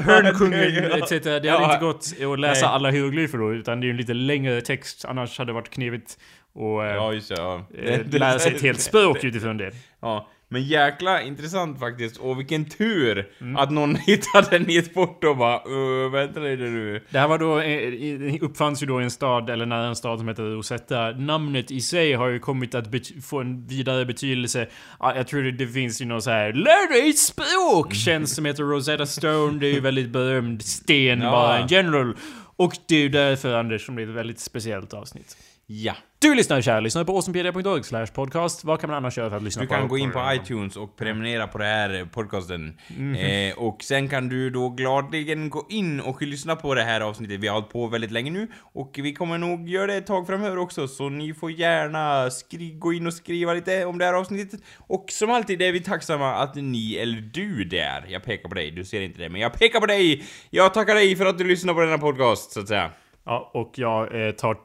hörnkungen 0.00 0.92
etc. 0.92 1.10
Det 1.10 1.30
hade 1.30 1.48
Ja. 1.48 1.72
inte 1.72 1.84
gått 1.84 2.32
att 2.32 2.40
läsa 2.40 2.66
Nej. 2.66 2.74
alla 2.74 2.90
hieroglyfer 2.90 3.38
då, 3.38 3.52
utan 3.54 3.80
det 3.80 3.84
är 3.84 3.86
ju 3.86 3.90
en 3.90 3.96
lite 3.96 4.14
längre 4.14 4.60
text, 4.60 5.04
annars 5.04 5.38
hade 5.38 5.48
det 5.50 5.54
varit 5.54 5.70
knivigt 5.70 6.18
och 6.54 6.84
eh, 6.84 6.94
Ja, 6.94 7.12
just 7.12 7.28
det, 7.28 7.34
ja. 7.34 7.66
eh, 7.84 8.00
lära 8.10 8.38
sig 8.38 8.54
ett 8.54 8.62
helt 8.62 8.80
språk 8.80 9.24
utifrån 9.24 9.56
det. 9.56 9.70
Ja, 10.02 10.28
men 10.52 10.62
jäkla 10.62 11.22
intressant 11.22 11.78
faktiskt. 11.80 12.16
Och 12.16 12.38
vilken 12.38 12.64
tur 12.64 13.26
Mm. 13.40 13.56
att 13.56 13.70
någon 13.70 13.96
hittade 14.06 14.46
den 14.50 14.70
i 14.70 14.76
ett 14.76 14.94
fort 14.94 15.24
och 15.24 15.36
bara 15.36 15.56
uh, 15.68 16.10
vänta 16.10 16.40
lite 16.40 16.62
nu. 16.62 17.04
Det 17.10 17.18
här 17.18 17.28
var 17.28 17.38
då, 17.38 17.60
eh, 17.60 18.44
uppfanns 18.50 18.82
ju 18.82 18.86
då 18.86 19.00
i 19.00 19.04
en 19.04 19.10
stad, 19.10 19.50
eller 19.50 19.66
nära 19.66 19.86
en 19.86 19.96
stad 19.96 20.18
som 20.18 20.28
heter 20.28 20.42
Rosetta. 20.42 21.10
Namnet 21.10 21.70
i 21.70 21.80
sig 21.80 22.12
har 22.12 22.28
ju 22.28 22.38
kommit 22.38 22.74
att 22.74 22.86
få 23.24 23.40
en 23.40 23.66
vidare 23.66 24.04
betydelse. 24.04 24.66
Ja, 25.00 25.16
jag 25.16 25.26
tror 25.28 25.42
det, 25.42 25.52
det 25.52 25.66
finns 25.66 26.00
ju 26.02 26.04
någon 26.04 26.22
så 26.22 26.30
här 26.30 26.52
Lär 26.52 26.92
dig 26.92 27.12
språk! 27.12 27.94
Tjänst 28.04 28.34
som 28.34 28.44
heter 28.44 28.62
Rosetta 28.62 29.06
Stone. 29.06 29.58
Det 29.58 29.66
är 29.66 29.72
ju 29.74 29.80
väldigt 29.90 30.10
berömd 30.10 30.62
sten 30.62 31.20
Ja. 31.20 31.30
bara 31.30 31.60
in 31.60 31.66
general. 31.70 32.16
Och 32.56 32.72
det 32.88 32.94
är 32.96 33.00
ju 33.00 33.08
därför 33.08 33.54
Anders 33.54 33.86
som 33.86 33.96
det 33.96 34.02
är 34.02 34.08
ett 34.08 34.14
väldigt 34.14 34.40
speciellt 34.40 34.94
avsnitt. 34.94 35.36
Ja. 35.72 35.96
Du 36.18 36.34
lyssnar 36.34 36.60
kär, 36.60 36.80
lyssna 36.80 37.04
på 37.04 37.12
awesomepedia.org 37.12 38.06
podcast. 38.14 38.64
Vad 38.64 38.80
kan 38.80 38.90
man 38.90 38.96
annars 38.96 39.18
göra 39.18 39.30
för 39.30 39.36
att 39.36 39.42
lyssna 39.42 39.62
Du 39.62 39.68
på 39.68 39.74
kan 39.74 39.88
gå 39.88 39.98
in 39.98 40.08
på 40.08 40.12
programmet? 40.12 40.44
iTunes 40.44 40.76
och 40.76 40.96
prenumerera 40.96 41.46
på 41.46 41.58
det 41.58 41.64
här 41.64 41.94
eh, 42.00 42.06
podcasten. 42.06 42.78
Mhm. 42.96 43.14
Eh, 43.14 43.58
och 43.58 43.82
sen 43.82 44.08
kan 44.08 44.28
du 44.28 44.50
då 44.50 44.68
gladeligen 44.68 45.50
gå 45.50 45.66
in 45.70 46.00
och 46.00 46.22
lyssna 46.22 46.56
på 46.56 46.74
det 46.74 46.82
här 46.82 47.00
avsnittet. 47.00 47.40
Vi 47.40 47.46
har 47.48 47.54
hållit 47.54 47.70
på 47.72 47.86
väldigt 47.86 48.10
länge 48.10 48.30
nu 48.30 48.48
och 48.72 48.98
vi 49.02 49.14
kommer 49.14 49.38
nog 49.38 49.68
göra 49.68 49.86
det 49.86 49.94
ett 49.94 50.06
tag 50.06 50.26
framöver 50.26 50.58
också. 50.58 50.88
Så 50.88 51.08
ni 51.08 51.34
får 51.34 51.50
gärna 51.50 52.30
skri- 52.30 52.78
gå 52.78 52.92
in 52.92 53.06
och 53.06 53.14
skriva 53.14 53.54
lite 53.54 53.84
om 53.84 53.98
det 53.98 54.04
här 54.04 54.14
avsnittet. 54.14 54.60
Och 54.78 55.04
som 55.08 55.30
alltid 55.30 55.62
är 55.62 55.72
vi 55.72 55.80
tacksamma 55.80 56.34
att 56.34 56.54
ni, 56.54 56.94
eller 56.96 57.20
du 57.20 57.64
där, 57.64 58.04
jag 58.08 58.24
pekar 58.24 58.48
på 58.48 58.54
dig, 58.54 58.70
du 58.70 58.84
ser 58.84 59.00
inte 59.00 59.18
det, 59.18 59.28
men 59.28 59.40
jag 59.40 59.52
pekar 59.52 59.80
på 59.80 59.86
dig! 59.86 60.24
Jag 60.50 60.74
tackar 60.74 60.94
dig 60.94 61.16
för 61.16 61.26
att 61.26 61.38
du 61.38 61.44
lyssnar 61.44 61.74
på 61.74 61.80
denna 61.80 61.98
podcast, 61.98 62.52
så 62.52 62.60
att 62.60 62.68
säga. 62.68 62.90
Ja, 63.24 63.50
och 63.54 63.72
jag 63.76 64.26
eh, 64.26 64.30
tar 64.32 64.56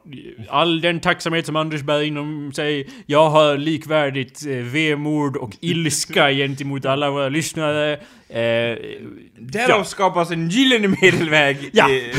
all 0.48 0.80
den 0.80 1.00
tacksamhet 1.00 1.46
som 1.46 1.56
Anders 1.56 1.82
bär 1.82 2.02
inom 2.02 2.52
sig. 2.52 2.88
Jag 3.06 3.30
har 3.30 3.56
likvärdigt 3.56 4.46
eh, 4.46 4.52
vemod 4.56 5.36
och 5.36 5.50
ilska 5.60 6.30
gentemot 6.32 6.84
alla 6.86 7.10
våra 7.10 7.28
lyssnare. 7.28 7.92
Eh, 8.28 8.38
Därav 9.38 9.68
Ja. 9.68 9.84
skapas 9.84 10.30
en 10.30 10.48
gyllene 10.48 10.88
medelväg. 11.02 11.70
Ja, 11.72 11.90
i, 11.90 12.10
eh, 12.10 12.14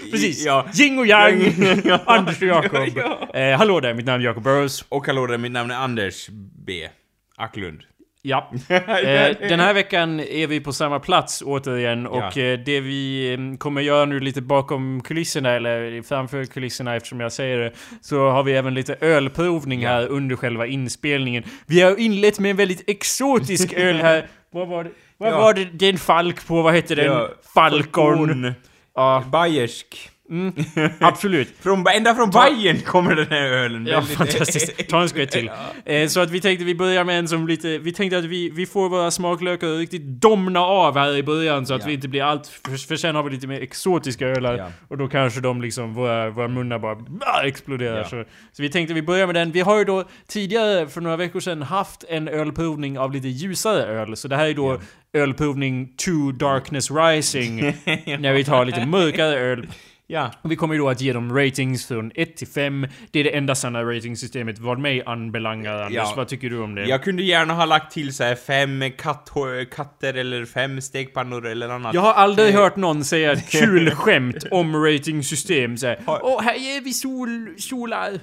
precis. 0.10 0.42
i- 0.42 0.46
ja. 0.46 0.66
Yin 0.80 0.98
och 0.98 1.06
yang. 1.06 1.42
Anders 2.06 2.42
och 2.42 2.48
Jakob. 2.48 2.88
Ja. 2.96 3.28
Eh, 3.40 3.58
hallå 3.58 3.80
där, 3.80 3.94
mitt 3.94 4.06
namn 4.06 4.22
är 4.22 4.26
Jakob 4.26 4.42
Burrows. 4.42 4.84
Och 4.88 5.06
hallå 5.06 5.26
där, 5.26 5.38
mitt 5.38 5.52
namn 5.52 5.70
är 5.70 5.74
Anders 5.76 6.28
B. 6.66 6.88
Acklund. 7.36 7.80
Ja. 8.24 8.50
Eh, 8.68 9.36
den 9.48 9.60
här 9.60 9.74
veckan 9.74 10.20
är 10.20 10.46
vi 10.46 10.60
på 10.60 10.72
samma 10.72 11.00
plats 11.00 11.42
återigen 11.46 12.06
och 12.06 12.32
Ja. 12.36 12.42
eh, 12.42 12.58
det 12.58 12.80
vi 12.80 13.32
eh, 13.34 13.56
kommer 13.58 13.80
göra 13.80 14.04
nu 14.04 14.20
lite 14.20 14.42
bakom 14.42 15.00
kulisserna, 15.04 15.50
eller 15.50 16.02
framför 16.02 16.44
kulisserna 16.44 16.96
eftersom 16.96 17.20
jag 17.20 17.32
säger 17.32 17.58
det, 17.58 17.72
så 18.00 18.30
har 18.30 18.42
vi 18.42 18.52
även 18.52 18.74
lite 18.74 18.96
ölprovning 19.00 19.82
Ja. 19.82 19.88
här 19.88 20.06
under 20.06 20.36
själva 20.36 20.66
inspelningen. 20.66 21.42
Vi 21.66 21.80
har 21.80 22.00
inlett 22.00 22.38
med 22.38 22.50
en 22.50 22.56
väldigt 22.56 22.90
exotisk 22.90 23.72
öl 23.76 23.96
här. 23.96 24.26
Vad 24.52 24.68
var 24.68 24.84
det? 24.84 24.90
Vad 25.18 25.32
Ja. 25.32 25.38
var 25.40 25.54
det? 25.54 25.64
Det 25.72 25.86
är 25.86 25.92
en 25.92 25.98
falk 25.98 26.46
på, 26.46 26.62
vad 26.62 26.74
heter 26.74 26.96
den? 26.96 27.04
Ja. 27.06 27.28
Falcon. 27.54 28.52
Ja, 28.94 29.24
Bayersk. 29.32 30.10
Mm, 30.32 30.54
absolut. 31.00 31.54
Från, 31.60 31.84
ända 31.94 32.14
från 32.14 32.30
Ta- 32.30 32.42
Bayern 32.50 32.80
kommer 32.80 33.14
den 33.16 33.26
här 33.30 33.42
ölen. 33.42 33.86
Ja, 33.86 34.02
fantastiskt. 34.02 34.88
Ta 34.88 35.02
en 35.02 35.08
skvätt 35.08 35.30
till. 35.30 35.50
Eh, 35.84 36.08
så 36.08 36.20
att 36.20 36.30
vi 36.30 36.40
tänkte 36.40 36.64
vi 36.64 36.74
börjar 36.74 37.04
med 37.04 37.18
en 37.18 37.28
som 37.28 37.48
lite... 37.48 37.78
Vi 37.78 37.92
tänkte 37.92 38.18
att 38.18 38.24
vi, 38.24 38.50
vi 38.50 38.66
får 38.66 38.88
våra 38.88 39.10
smaklökar 39.10 39.66
riktigt 39.78 40.02
domna 40.02 40.60
av 40.60 40.98
här 40.98 41.16
i 41.16 41.22
början 41.22 41.66
så 41.66 41.74
att 41.74 41.80
Ja. 41.80 41.86
vi 41.86 41.92
inte 41.94 42.08
blir 42.08 42.22
allt... 42.22 42.46
För, 42.46 42.86
för 42.86 42.96
sen 42.96 43.14
har 43.14 43.22
vi 43.22 43.30
lite 43.30 43.46
mer 43.46 43.60
exotiska 43.60 44.26
ölar 44.28 44.56
Ja. 44.58 44.68
och 44.88 44.98
då 44.98 45.08
kanske 45.08 45.40
de 45.40 45.62
liksom, 45.62 45.94
våra, 45.94 46.30
våra 46.30 46.48
munnar 46.48 46.78
bara 46.78 46.96
ah, 47.20 47.42
exploderar. 47.42 47.98
Ja. 47.98 48.04
Så, 48.04 48.24
så 48.52 48.62
vi 48.62 48.68
tänkte 48.70 48.94
vi 48.94 49.02
börjar 49.02 49.26
med 49.26 49.34
den. 49.34 49.52
Vi 49.52 49.60
har 49.60 49.78
ju 49.78 49.84
då 49.84 50.04
tidigare, 50.28 50.86
för 50.88 51.00
några 51.00 51.16
veckor 51.16 51.40
sedan, 51.40 51.62
haft 51.62 52.04
en 52.08 52.28
ölprovning 52.28 52.98
av 52.98 53.12
lite 53.12 53.28
ljusare 53.28 53.82
öl. 53.82 54.16
Så 54.16 54.28
det 54.28 54.36
här 54.36 54.46
är 54.46 54.54
då 54.54 54.80
ölprovning 55.12 55.94
to 55.96 56.32
Darkness 56.32 56.90
Rising. 56.90 57.56
När 58.18 58.32
vi 58.32 58.44
tar 58.44 58.64
lite 58.64 58.86
mörkare 58.86 59.38
öl. 59.38 59.66
Ja. 60.06 60.30
Och 60.42 60.50
vi 60.52 60.56
kommer 60.56 60.74
ju 60.74 60.80
då 60.80 60.88
att 60.88 61.00
ge 61.00 61.12
dem 61.12 61.36
ratings 61.38 61.86
från 61.86 62.12
1 62.14 62.36
till 62.36 62.46
5. 62.48 62.86
Det 63.10 63.20
är 63.20 63.24
det 63.24 63.36
enda 63.36 63.54
sanna 63.54 63.82
ratingsystemet 63.82 64.58
vad 64.58 64.78
mig 64.78 65.02
anbelangar, 65.06 65.72
Anders. 65.82 65.92
Ja. 65.94 66.14
Vad 66.16 66.28
tycker 66.28 66.50
du 66.50 66.58
om 66.60 66.74
det? 66.74 66.86
Jag 66.86 67.02
kunde 67.04 67.22
gärna 67.22 67.54
ha 67.54 67.64
lagt 67.64 67.92
till 67.92 68.14
så 68.14 68.24
här 68.24 68.34
fem 68.34 68.84
katt, 68.98 69.30
katter 69.74 70.14
eller 70.14 70.44
fem 70.44 70.80
stekpannor 70.80 71.46
eller 71.46 71.68
annat. 71.68 71.94
Jag 71.94 72.00
har 72.00 72.14
aldrig 72.14 72.48
Eh. 72.48 72.54
hört 72.60 72.76
någon 72.76 73.04
säga 73.04 73.32
ett 73.32 73.50
kul 73.60 73.90
skämt 73.90 74.44
om 74.50 74.76
ratingsystem. 74.84 75.76
Såhär, 75.76 75.98
Åh, 76.06 76.42
här 76.42 76.54
ger 76.54 76.80
vi 76.80 76.92
sol, 76.92 77.54
solar. 77.58 78.10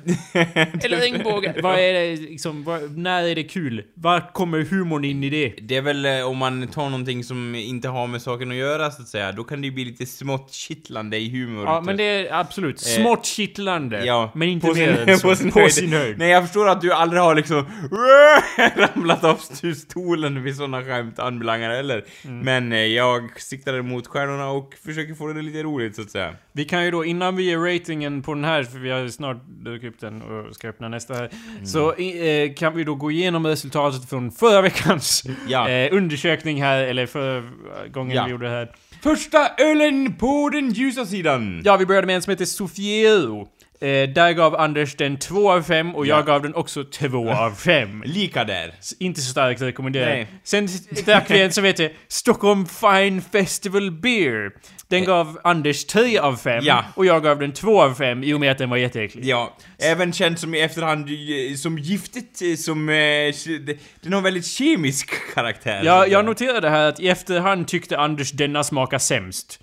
Eller 0.86 0.98
regnbågar. 1.00 1.62
Vad 1.62 1.79
är 1.79 1.93
det 1.93 2.15
liksom, 2.15 2.63
vad, 2.63 2.98
när 2.98 3.24
är 3.24 3.36
det 3.36 3.43
kul? 3.43 3.83
Var 3.93 4.33
kommer 4.33 4.59
humorn 4.63 5.05
in 5.05 5.24
i 5.24 5.29
det? 5.29 5.53
Det 5.62 5.75
är 5.77 5.81
väl 5.81 6.05
eh, 6.05 6.21
om 6.27 6.38
man 6.38 6.67
tar 6.67 6.89
någonting 6.89 7.24
som 7.24 7.55
inte 7.55 7.88
har 7.88 8.07
med 8.07 8.21
saken 8.21 8.51
att 8.51 8.57
göra 8.57 8.91
så 8.91 9.01
att 9.01 9.07
säga, 9.07 9.31
då 9.31 9.43
kan 9.43 9.62
det 9.62 9.67
ju 9.67 9.74
bli 9.74 9.86
lite 9.86 10.05
smått 10.05 10.51
kittlande 10.53 11.17
i 11.17 11.29
humor. 11.29 11.68
Ja, 11.69 11.81
men 11.85 11.97
det 11.97 12.03
är 12.03 12.33
absolut 12.39 12.79
smått 12.79 13.25
kittlande. 13.25 14.05
Ja, 14.05 14.31
men 14.35 14.49
inte 14.49 14.73
mer 14.73 15.09
än 15.09 15.17
så. 15.19 15.27
på 15.29 15.35
sin 15.35 15.51
på 15.51 15.69
sin 15.69 15.93
höjd. 15.93 16.17
Nej, 16.17 16.29
jag 16.29 16.43
förstår 16.43 16.69
att 16.69 16.81
du 16.81 16.93
aldrig 16.93 17.21
har 17.21 17.35
liksom 17.35 17.65
ramlat 18.75 19.23
av 19.23 19.35
st- 19.35 19.75
stolen 19.75 20.43
vid 20.43 20.55
sådana 20.55 20.83
skämt 20.83 21.19
anbelangar 21.19 21.69
heller. 21.69 22.05
Mm. 22.25 22.39
Men 22.39 22.71
eh, 22.71 22.79
jag 22.79 23.41
siktar 23.41 23.81
mot 23.81 24.07
stjärnorna 24.07 24.49
och 24.49 24.73
försöker 24.85 25.13
få 25.13 25.27
det 25.27 25.41
lite 25.41 25.63
roligt 25.63 25.95
så 25.95 26.01
att 26.01 26.11
säga. 26.11 26.33
Vi 26.51 26.65
kan 26.65 26.85
ju 26.85 26.91
då, 26.91 27.05
innan 27.05 27.35
vi 27.35 27.43
ger 27.43 27.57
ratingen 27.57 28.21
på 28.21 28.33
den 28.33 28.43
här, 28.43 28.63
för 28.63 28.79
vi 28.79 28.89
har 28.89 29.07
snart 29.07 29.43
druckit 29.47 29.93
upp 29.93 29.99
den 29.99 30.21
och 30.21 30.55
ska 30.55 30.67
öppna 30.69 30.89
nästa 30.89 31.13
här. 31.13 31.29
Mm. 31.53 31.65
Så 31.65 31.93
eh, 31.93 32.53
kan 32.53 32.75
vi 32.75 32.83
då 32.83 32.95
gå 32.95 33.11
igenom 33.11 33.47
resultatet 33.47 34.09
från 34.09 34.31
förra 34.31 34.61
veckans 34.61 35.23
Ja. 35.47 35.69
eh, 35.69 35.93
undersökning 35.95 36.61
här, 36.63 36.81
eller 36.83 37.05
förra 37.05 37.43
gången 37.91 38.15
Ja. 38.17 38.23
vi 38.25 38.31
gjorde 38.31 38.45
det 38.45 38.51
här. 38.51 38.71
Första 39.01 39.49
ölen 39.57 40.13
på 40.13 40.49
den 40.49 40.69
ljusa 40.69 41.05
sidan! 41.05 41.61
Ja, 41.65 41.77
vi 41.77 41.85
började 41.85 42.07
med 42.07 42.15
en 42.15 42.21
som 42.21 42.31
heter 42.31 42.45
Sofiero. 42.45 43.47
Eh, 43.81 44.09
där 44.09 44.31
gav 44.33 44.55
Anders 44.55 44.95
den 44.95 45.17
2 45.17 45.51
av 45.51 45.62
5 45.63 45.95
och 45.95 46.05
Ja. 46.07 46.15
jag 46.17 46.25
gav 46.25 46.41
den 46.41 46.55
också 46.55 46.83
2 46.83 47.29
av 47.31 47.51
5. 47.51 48.03
Lika 48.05 48.43
där. 48.43 48.74
Inte 49.00 49.21
så 49.21 49.31
starkt 49.31 49.62
rekommenderat. 49.62 50.07
Nej. 50.09 50.27
Sen 50.43 50.67
drack 51.05 51.31
vi 51.31 51.41
en 51.41 51.51
som 51.51 51.63
heter 51.63 51.91
Stockholm 52.07 52.65
Fine 52.65 53.21
Festival 53.31 53.91
Beer. 53.91 54.51
Den 54.88 55.03
gav 55.03 55.39
Anders 55.43 55.86
3 55.86 56.17
av 56.19 56.36
5 56.38 56.57
Eh. 56.59 56.65
Ja. 56.65 56.86
och 56.95 57.05
jag 57.05 57.24
gav 57.24 57.39
den 57.39 57.51
2 57.51 57.81
av 57.81 57.93
5 57.93 58.24
i 58.24 58.33
och 58.33 58.39
med 58.39 58.51
att 58.51 58.57
den 58.57 58.69
var 58.69 58.77
jätteäcklig. 58.77 59.25
Ja, 59.25 59.57
även 59.79 60.13
känd 60.13 60.39
som 60.39 60.55
i 60.55 60.62
efterhand 60.62 61.09
eh, 61.09 61.55
som 61.55 61.77
giftigt, 61.77 62.41
eh, 62.41 62.55
som... 62.55 62.89
Eh, 62.89 62.95
den 64.01 64.13
har 64.13 64.21
väldigt 64.21 64.45
kemisk 64.45 65.09
karaktär. 65.36 65.79
så 65.81 65.86
Ja, 65.86 66.07
jag 66.07 66.25
noterade 66.25 66.69
här 66.69 66.89
att 66.89 67.00
i 67.00 67.07
efterhand 67.09 67.67
tyckte 67.67 67.98
Anders 67.98 68.31
denna 68.31 68.63
smaka 68.63 69.00
sämst. 69.00 69.59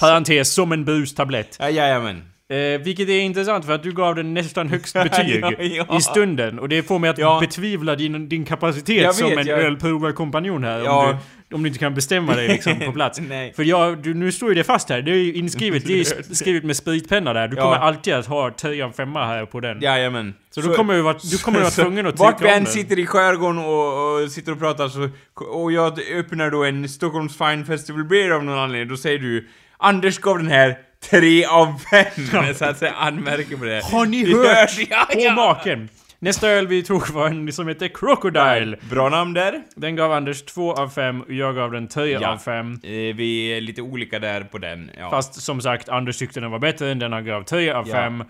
Parentes, 0.00 0.52
som 0.54 0.72
en 0.72 0.84
bustablett. 0.84 1.56
Ja, 1.60 1.70
jajamän. 1.70 2.22
Eh, 2.50 2.80
vilket 2.80 3.08
är 3.08 3.20
intressant 3.20 3.64
för 3.64 3.72
att 3.72 3.82
du 3.82 3.92
gav 3.92 4.14
den 4.14 4.34
nästan 4.34 4.68
högst 4.68 4.94
betyg 5.04 5.40
Ja, 5.42 5.52
ja. 5.58 5.96
i 5.98 6.00
stunden. 6.00 6.58
Och 6.58 6.68
det 6.68 6.82
får 6.82 6.98
mig 6.98 7.10
att 7.10 7.18
Ja. 7.18 7.40
betvivla 7.40 7.96
din, 7.96 8.28
din 8.28 8.44
kapacitet 8.44 9.02
Jag 9.02 9.14
som 9.14 9.28
vet, 9.30 9.38
en 9.38 9.46
jag- 9.46 9.58
ölprovarkompanjon 9.58 10.64
här. 10.64 10.88
Om, 10.88 11.16
du, 11.48 11.56
om 11.56 11.62
du 11.62 11.68
inte 11.68 11.78
kan 11.78 11.94
bestämma 11.94 12.34
dig 12.34 12.48
liksom 12.48 12.80
på 12.80 12.92
plats. 12.92 13.18
För 13.56 13.62
jag, 13.62 13.98
du, 14.02 14.14
nu 14.14 14.32
står 14.32 14.48
ju 14.48 14.54
det 14.54 14.64
fast 14.64 14.88
här. 14.88 15.02
Det 15.02 15.10
är 15.10 15.14
ju 15.14 15.32
inskrivet, 15.34 15.86
det 15.86 15.92
är 16.00 16.04
sk- 16.04 16.34
skrivet 16.34 16.64
med 16.64 16.76
spritpenna 16.76 17.32
där. 17.32 17.48
Du 17.48 17.56
kommer 17.56 17.76
alltid 17.76 18.14
att 18.14 18.26
ha 18.26 18.50
10 18.50 18.84
av 18.84 18.90
5 18.92 19.14
här 19.14 19.46
på 19.46 19.60
den. 19.60 19.80
Jajamän. 19.80 20.34
Så, 20.50 20.60
du 20.60 20.74
kommer 20.74 20.94
ju 20.94 21.00
vara, 21.02 21.16
du 21.30 21.38
kommer 21.38 21.58
vara 21.60 21.70
så 21.70 21.82
tvungen 21.82 22.06
att 22.06 22.18
Vart 22.18 22.42
vi 22.42 22.48
än 22.48 22.66
sitter 22.66 22.98
i 22.98 23.06
skärgården 23.06 23.58
och, 23.58 24.22
och 24.22 24.30
sitter 24.30 24.52
och 24.52 24.58
pratar 24.58 24.88
så... 24.88 25.08
Och 25.52 25.72
jag 25.72 25.98
öppnar 26.18 26.50
då 26.50 26.64
en 26.64 26.88
Stockholms 26.88 27.38
Fine 27.38 27.64
Festival 27.64 28.04
Beer 28.04 28.30
av 28.30 28.44
någon 28.44 28.58
anledning, 28.58 28.88
då 28.88 28.96
säger 28.96 29.18
du 29.18 29.48
Anders 29.78 30.18
gav 30.18 30.38
den 30.38 30.48
här 30.48 30.76
3 31.10 31.44
av 31.44 31.78
5! 31.90 32.54
Så 32.54 32.64
att 32.64 32.78
säga, 32.78 32.92
anmärker 32.92 33.56
på 33.56 33.64
det. 33.64 33.80
Har 33.84 34.06
ni 34.06 34.22
Det 34.22 34.36
hört 34.36 34.46
hörs, 34.46 34.78
ja, 34.90 35.06
på 35.12 35.20
ja. 35.20 35.34
maken? 35.34 35.88
Nästa 36.18 36.48
öl 36.48 36.66
vi 36.66 36.82
tog 36.82 37.10
var 37.10 37.26
en 37.28 37.52
som 37.52 37.68
heter 37.68 37.88
Crocodile. 37.88 38.76
Bra 38.90 39.08
namn 39.08 39.34
där. 39.34 39.62
Den 39.76 39.96
gav 39.96 40.12
Anders 40.12 40.42
2 40.42 40.72
av 40.74 40.88
5 40.88 41.20
och 41.20 41.32
jag 41.32 41.54
gav 41.54 41.72
den 41.72 41.88
3 41.88 42.06
Ja. 42.10 42.28
av 42.32 42.38
5. 42.38 42.72
Eh, 42.82 42.90
vi 42.90 43.46
är 43.56 43.60
lite 43.60 43.82
olika 43.82 44.18
där 44.18 44.40
på 44.40 44.58
den. 44.58 44.90
Ja. 44.98 45.10
Fast 45.10 45.34
som 45.42 45.60
sagt, 45.60 45.88
Anders 45.88 46.18
tyckte 46.18 46.40
den 46.40 46.50
var 46.50 46.58
bättre 46.58 46.90
än 46.90 46.98
den 46.98 47.12
han 47.12 47.24
gav 47.24 47.42
3 47.42 47.70
av 47.70 47.88
Ja. 47.88 47.94
5. 47.94 48.24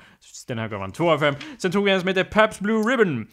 Den 0.49 0.59
här 0.59 0.69
gav 0.69 0.81
han 0.81 0.93
2 0.93 1.11
av 1.11 1.19
5. 1.19 1.35
Sen 1.59 1.73
tog 1.73 1.85
vi 1.85 1.90
en 1.90 2.00
som 2.00 2.09
heter 2.09 2.25
Pabst 2.25 2.61
Blue 2.61 2.83
Ribbon. 2.83 3.26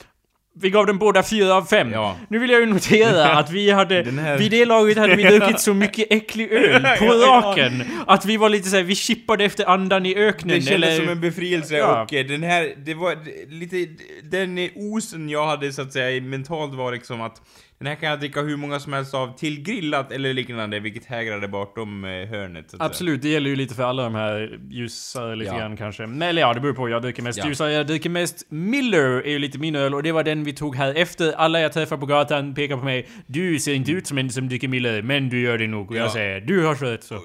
Vi 0.54 0.70
gav 0.70 0.86
den 0.86 0.98
båda 0.98 1.24
4 1.24 1.54
av 1.56 1.66
5. 1.66 1.92
Ja. 1.92 2.18
Nu 2.30 2.40
vill 2.40 2.50
jag 2.50 2.60
ju 2.60 2.66
notera 2.66 3.34
att 3.34 3.52
vi 3.52 3.72
hade... 3.72 3.96
Här- 4.12 4.38
Vid 4.38 4.52
det 4.52 4.66
laget 4.66 4.98
hade 4.98 5.16
vi 5.16 5.24
druckit 5.38 5.60
så 5.60 5.74
mycket 5.74 6.08
äcklig 6.12 6.52
öl 6.52 6.82
på 7.00 7.06
raken. 7.06 7.84
Att 8.08 8.26
vi 8.26 8.38
var 8.38 8.50
lite 8.50 8.70
såhär, 8.70 8.84
vi 8.84 8.96
chippade 8.96 9.44
efter 9.46 9.70
andan 9.70 10.06
i 10.06 10.16
öknen. 10.16 10.56
Det 10.56 10.62
kändes 10.62 10.90
eller... 10.90 11.00
som 11.00 11.10
en 11.10 11.22
befrielse 11.22 11.76
Ja. 11.78 12.04
och 12.04 12.14
eh, 12.14 12.26
den 12.26 12.44
här, 12.44 12.74
det 12.78 12.94
var 12.94 13.18
lite, 13.60 13.88
den 14.24 14.70
osen 14.76 15.30
jag 15.30 15.46
hade 15.46 15.74
så 15.74 15.82
att 15.82 15.94
säga 15.94 16.22
mentalt 16.22 16.74
var 16.74 16.92
liksom 16.92 17.22
att 17.22 17.42
den 17.82 17.88
här 17.88 17.96
kan 17.96 18.10
jag 18.10 18.20
dricka 18.20 18.42
hur 18.42 18.58
många 18.58 18.80
som 18.80 18.94
helst 18.94 19.14
av 19.14 19.38
till 19.38 19.62
grillat 19.64 20.12
eller 20.12 20.34
liknande, 20.34 20.80
vilket 20.80 21.06
hägrade 21.06 21.48
bortom 21.48 22.06
eh, 22.06 22.10
hörnet. 22.10 22.74
Absolut, 22.80 23.22
det 23.22 23.30
gäller 23.30 23.50
ju 23.50 23.56
lite 23.56 23.76
för 23.76 23.84
alla 23.84 24.04
de 24.04 24.16
här 24.16 24.60
ljusare 24.70 25.36
lite 25.36 25.52
Ja. 25.52 25.58
grann 25.60 25.78
kanske. 25.78 26.08
Men 26.08 26.22
eller 26.22 26.42
ja, 26.42 26.54
det 26.54 26.60
beror 26.60 26.74
på. 26.74 26.90
Jag 26.90 27.02
dricker 27.02 27.24
mest 27.24 27.40
Ja. 27.40 27.48
ljusare. 27.48 27.72
Jag 27.72 27.88
dricker 27.88 28.10
mest 28.10 28.46
Miller, 28.50 29.26
är 29.26 29.30
ju 29.32 29.40
lite 29.40 29.60
min 29.60 29.76
öl. 29.76 29.94
Och 29.96 30.04
det 30.04 30.12
var 30.12 30.24
den 30.24 30.44
vi 30.44 30.54
tog 30.54 30.76
här 30.76 30.94
efter. 30.98 31.34
Alla 31.34 31.60
jag 31.60 31.74
träffar 31.74 31.98
på 31.98 32.06
gatan 32.06 32.54
pekar 32.56 32.78
på 32.78 32.84
mig. 32.86 33.08
Du 33.28 33.60
ser 33.60 33.74
inte 33.74 33.92
ut 33.92 34.08
som 34.08 34.18
en 34.18 34.30
som 34.30 34.50
dricker 34.50 34.68
Miller, 34.68 35.02
men 35.02 35.30
du 35.30 35.42
gör 35.42 35.58
det 35.58 35.68
nog. 35.68 35.92
Och 35.92 35.98
jag 35.98 36.06
Ja. 36.06 36.12
säger, 36.14 36.42
du 36.42 36.66
har 36.66 36.76
rätt 36.76 37.04
så. 37.04 37.16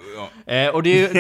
Eh, 0.47 0.69
och 0.69 0.83
det 0.83 0.91
är 1.05 1.15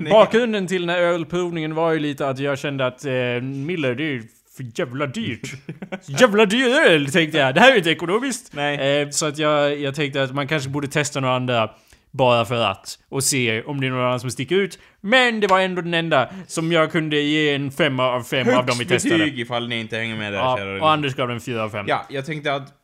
ju, 0.00 0.10
bakgrunden 0.10 0.66
till 0.66 0.80
den 0.80 0.88
här 0.90 0.98
ölprovningen 1.02 1.74
var 1.74 1.92
ju 1.92 1.98
lite 1.98 2.28
att 2.28 2.38
jag 2.38 2.58
kände 2.58 2.86
att 2.86 3.04
eh, 3.04 3.12
Miller, 3.42 3.94
det 3.94 4.02
är 4.02 4.12
ju 4.12 4.22
för 4.60 4.80
jävla 4.80 5.06
dyrt. 5.06 5.52
jävla 6.20 6.46
dyr 6.46 6.66
öl, 6.66 7.12
tänkte 7.12 7.38
jag. 7.38 7.54
Det 7.54 7.60
här 7.60 7.68
är 7.68 7.72
ju 7.72 7.78
inte 7.78 7.90
ekonomiskt. 7.90 8.50
Nej. 8.52 9.02
Eh, 9.02 9.08
så 9.10 9.26
att 9.26 9.38
jag, 9.38 9.78
jag 9.80 9.94
tänkte 9.94 10.22
att 10.22 10.34
man 10.34 10.48
kanske 10.48 10.70
borde 10.70 10.88
testa 10.88 11.20
några 11.20 11.34
andra 11.34 11.70
bara 12.10 12.44
för 12.44 12.64
att 12.64 12.98
och 13.08 13.24
se 13.24 13.62
om 13.62 13.80
det 13.80 13.86
är 13.86 13.90
någon 13.90 14.04
annan 14.06 14.20
som 14.20 14.30
sticker 14.30 14.56
ut. 14.56 14.78
Men 15.00 15.40
det 15.40 15.46
var 15.46 15.60
ändå 15.60 15.82
den 15.82 15.94
enda 15.94 16.30
som 16.46 16.72
jag 16.72 16.92
kunde 16.92 17.20
ge 17.20 17.54
en 17.54 17.70
femma 17.70 18.06
av 18.06 18.22
fem 18.22 18.48
av 18.48 18.66
dem 18.66 18.76
vi 18.78 18.84
högst 18.84 18.88
testade. 18.88 19.18
betyg 19.18 19.40
ifall 19.40 19.68
ni 19.68 19.80
inte 19.80 19.96
hänger 19.96 20.16
med 20.16 20.32
där 20.32 20.38
Ja, 20.38 20.56
kära 20.56 20.82
och 20.82 20.90
Anders 20.90 21.14
gav 21.14 21.28
den 21.28 21.40
fyra 21.40 21.62
av 21.62 21.70
fem. 21.70 21.84
Ja, 21.88 22.06
jag 22.10 22.26
tänkte 22.26 22.54
att 22.54 22.79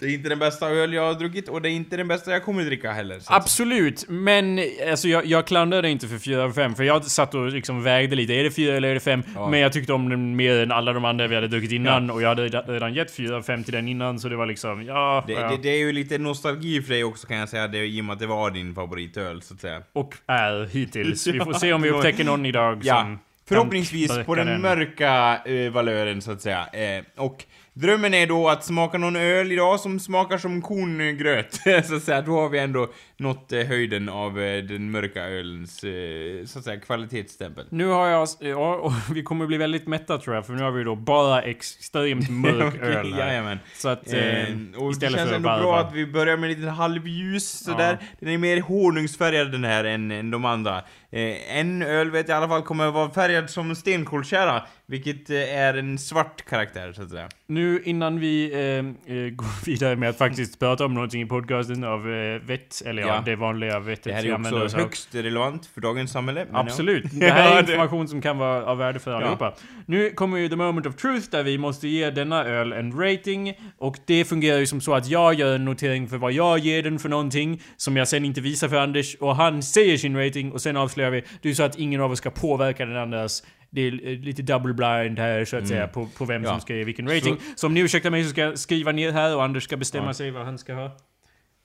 det 0.00 0.06
är 0.06 0.10
inte 0.10 0.28
den 0.28 0.38
bästa 0.38 0.70
öl 0.70 0.92
jag 0.92 1.02
har 1.02 1.14
druckit 1.14 1.48
och 1.48 1.62
det 1.62 1.68
är 1.68 1.72
inte 1.72 1.96
den 1.96 2.08
bästa 2.08 2.30
jag 2.30 2.44
kommer 2.44 2.64
dricka 2.64 2.92
heller. 2.92 3.20
Absolut, 3.26 4.04
men 4.08 4.60
alltså 4.90 5.08
jag, 5.08 5.26
jag 5.26 5.46
klandrade 5.46 5.90
inte 5.90 6.08
för 6.08 6.18
4 6.18 6.44
av 6.44 6.52
5 6.52 6.74
för 6.74 6.84
jag 6.84 7.04
satt 7.04 7.34
och 7.34 7.48
liksom 7.48 7.82
vägde 7.82 8.16
lite, 8.16 8.32
är 8.32 8.44
det 8.44 8.50
4 8.50 8.76
eller 8.76 8.88
är 8.88 8.94
det 8.94 9.00
5? 9.00 9.22
Ja. 9.34 9.50
Men 9.50 9.60
jag 9.60 9.72
tyckte 9.72 9.92
om 9.92 10.08
den 10.08 10.36
mer 10.36 10.62
än 10.62 10.72
alla 10.72 10.92
de 10.92 11.04
andra 11.04 11.26
vi 11.26 11.34
hade 11.34 11.48
druckit 11.48 11.72
innan 11.72 12.10
och 12.10 12.22
jag 12.22 12.28
hade 12.28 12.44
reda- 12.44 12.64
redan 12.66 12.94
gett 12.94 13.10
4 13.10 13.36
av 13.36 13.42
5 13.42 13.64
till 13.64 13.72
den 13.72 13.88
innan 13.88 14.18
så 14.20 14.28
det 14.28 14.36
var 14.36 14.46
liksom, 14.46 14.84
ja, 14.84 15.24
det, 15.26 15.32
ja. 15.32 15.50
det, 15.50 15.56
det 15.62 15.68
är 15.68 15.78
ju 15.78 15.92
lite 15.92 16.18
nostalgi 16.18 16.82
för 16.82 16.92
dig 16.92 17.04
också 17.04 17.26
kan 17.26 17.36
jag 17.36 17.48
säga, 17.48 17.68
det, 17.68 17.86
i 17.86 18.00
och 18.00 18.04
med 18.04 18.12
att 18.12 18.18
det 18.18 18.26
var 18.26 18.50
din 18.50 18.74
favoritöl 18.74 19.42
så 19.42 19.54
att 19.54 19.60
säga. 19.60 19.82
Och 19.92 20.14
är 20.26 20.64
hittills. 20.64 21.26
Vi 21.26 21.38
får 21.38 21.52
se 21.58 21.72
om 21.72 21.82
vi 21.82 21.90
upptäcker 21.90 22.24
någon 22.24 22.46
idag 22.46 22.80
Ja, 22.82 23.00
som 23.00 23.18
förhoppningsvis 23.48 24.18
på 24.26 24.34
den 24.34 24.46
bräcka 24.46 24.58
mörka 24.58 25.40
eh, 25.44 25.72
valören 25.72 26.22
så 26.22 26.32
att 26.32 26.42
säga. 26.42 26.66
Eh, 26.66 27.04
och 27.16 27.44
drömmen 27.78 28.14
är 28.14 28.26
då 28.26 28.48
att 28.48 28.64
smaka 28.64 28.98
någon 28.98 29.16
öl 29.16 29.52
idag 29.52 29.80
som 29.80 30.00
smakar 30.00 30.38
som 30.38 30.62
korngröt. 30.62 31.54
så 31.86 31.94
att 31.94 32.02
säga, 32.02 32.22
då 32.22 32.40
har 32.40 32.48
vi 32.48 32.58
ändå 32.58 32.88
nått 33.18 33.52
eh, 33.52 33.60
höjden 33.60 34.08
av 34.08 34.40
eh, 34.40 34.64
den 34.64 34.90
mörka 34.90 35.24
ölens, 35.24 35.84
eh, 35.84 36.44
så 36.46 36.58
att 36.58 36.64
säga, 36.64 36.80
kvalitetsstämpel. 36.80 37.66
Nu 37.70 37.86
har 37.86 38.08
jag, 38.08 38.28
ja, 38.40 38.74
och 38.74 38.92
vi 39.14 39.22
kommer 39.22 39.46
bli 39.46 39.56
väldigt 39.56 39.86
mätta 39.86 40.18
tror 40.18 40.36
jag, 40.36 40.46
för 40.46 40.52
nu 40.52 40.62
har 40.62 40.70
vi 40.70 40.84
då 40.84 40.94
bara 40.94 41.42
extremt 41.42 42.30
mörk 42.30 42.74
Okej, 42.74 42.88
öl 42.88 43.12
här. 43.12 43.20
Jajamän. 43.20 43.58
Så 43.74 43.88
att, 43.88 44.08
Eh, 44.08 44.44
och 44.76 44.86
det 44.86 44.90
istället 44.90 45.18
känns 45.18 45.28
för 45.28 45.36
ändå 45.36 45.48
bra 45.48 45.78
att 45.78 45.94
vi 45.94 46.06
börjar 46.06 46.36
med 46.36 46.50
lite 46.50 46.68
halvljus 46.68 47.64
sådär. 47.64 47.98
Den 48.20 48.28
är 48.28 48.38
mer 48.38 48.60
honungsfärgad 48.60 49.52
den 49.52 49.64
här 49.64 49.84
än, 49.84 50.10
än 50.10 50.30
de 50.30 50.44
andra. 50.44 50.82
Eh, 51.10 51.58
en 51.58 51.82
öl 51.82 52.10
vet 52.10 52.28
jag 52.28 52.36
i 52.36 52.38
alla 52.38 52.48
fall 52.48 52.62
kommer 52.62 52.90
vara 52.90 53.10
färgad 53.10 53.50
som 53.50 53.74
stenkolskära, 53.74 54.62
vilket 54.86 55.30
eh, 55.30 55.58
är 55.58 55.74
en 55.74 55.98
svart 55.98 56.44
karaktär 56.44 56.92
så 56.92 57.02
att 57.02 57.10
säga. 57.10 57.28
Nu 57.46 57.82
innan 57.84 58.20
vi 58.20 58.52
eh, 58.52 59.14
går 59.36 59.66
vidare 59.66 59.96
med 59.96 60.08
att 60.08 60.18
faktiskt 60.18 60.58
prata 60.58 60.84
om 60.84 60.94
någonting 60.94 61.22
i 61.22 61.26
podcasten 61.26 61.84
av 61.84 62.10
eh, 62.10 62.40
vett, 62.42 62.82
eller 62.86 63.02
ja, 63.02 63.07
Ja. 63.08 63.22
det 63.24 63.36
vanliga 63.36 63.78
vettet 63.80 64.04
Det 64.04 64.12
här 64.12 64.24
är 64.26 64.64
också 64.64 64.76
högst 64.78 65.14
relevant 65.14 65.66
för 65.66 65.80
dagens 65.80 66.12
samhälle. 66.12 66.46
ja. 66.52 66.58
Absolut. 66.58 67.04
Det 67.12 67.30
här 67.30 67.56
är 67.56 67.60
information 67.60 68.08
som 68.08 68.20
kan 68.22 68.38
vara 68.38 68.64
av 68.66 68.78
värde 68.78 68.98
för 68.98 69.10
allihopa. 69.12 69.54
Nu 69.86 70.10
kommer 70.10 70.38
ju 70.38 70.48
the 70.48 70.56
moment 70.56 70.86
of 70.86 70.96
truth 70.96 71.26
där 71.30 71.42
vi 71.42 71.58
måste 71.58 71.88
ge 71.88 72.10
denna 72.10 72.44
öl 72.44 72.72
en 72.72 72.92
rating. 73.00 73.54
Och 73.78 73.96
det 74.06 74.24
fungerar 74.24 74.58
ju 74.58 74.66
som 74.66 74.80
så 74.80 74.94
att 74.94 75.08
jag 75.08 75.34
gör 75.34 75.54
en 75.54 75.64
notering 75.64 76.08
för 76.08 76.16
vad 76.16 76.32
jag 76.32 76.58
ger 76.58 76.82
den 76.82 76.98
för 76.98 77.08
någonting. 77.08 77.62
Som 77.76 77.96
jag 77.96 78.08
sen 78.08 78.24
inte 78.24 78.40
visar 78.40 78.68
för 78.68 78.76
Anders. 78.76 79.14
Och 79.20 79.36
han 79.36 79.62
säger 79.62 79.96
sin 79.96 80.16
rating 80.16 80.52
och 80.52 80.60
sen 80.60 80.76
avslöjar 80.76 81.10
vi. 81.10 81.20
Det 81.20 81.26
är 81.42 81.48
ju 81.48 81.54
så 81.54 81.62
att 81.62 81.78
ingen 81.78 82.00
av 82.00 82.10
oss 82.12 82.18
ska 82.18 82.30
påverka 82.30 82.86
den 82.86 82.96
andras. 82.96 83.42
Det 83.70 83.80
är 83.80 83.90
lite 84.24 84.42
double 84.42 84.74
blind 84.74 85.18
här 85.18 85.44
så 85.44 85.56
att 85.56 85.68
säga 85.68 85.88
på, 85.88 86.08
på 86.18 86.24
vem 86.24 86.36
Mm. 86.36 86.44
Ja. 86.46 86.50
som 86.52 86.60
ska 86.60 86.74
ge 86.74 86.84
vilken 86.84 87.08
rating. 87.08 87.36
Så, 87.56 87.66
om 87.66 87.74
ni 87.74 87.80
ursäktar 87.80 88.10
mig 88.10 88.24
så 88.24 88.30
ska 88.30 88.40
jag 88.40 88.58
skriva 88.58 88.92
ner 88.92 89.12
här 89.12 89.36
och 89.36 89.44
Anders 89.44 89.64
ska 89.64 89.76
bestämma 89.76 90.06
Ja. 90.06 90.14
sig 90.14 90.30
vad 90.30 90.44
han 90.44 90.58
ska 90.58 90.74
ha. 90.74 90.90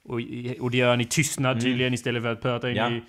Och, 0.06 0.20
och 0.60 0.72
det 0.72 0.78
gör 0.78 0.90
han 0.90 1.02
i 1.02 1.06
tystnad 1.06 1.62
tydligen 1.62 1.94
istället 1.94 2.24
för 2.24 2.32
att 2.32 2.42
prata 2.42 2.72
in 2.72 2.78
Mm. 2.78 2.94
Ja. 2.94 2.98
i... 3.00 3.04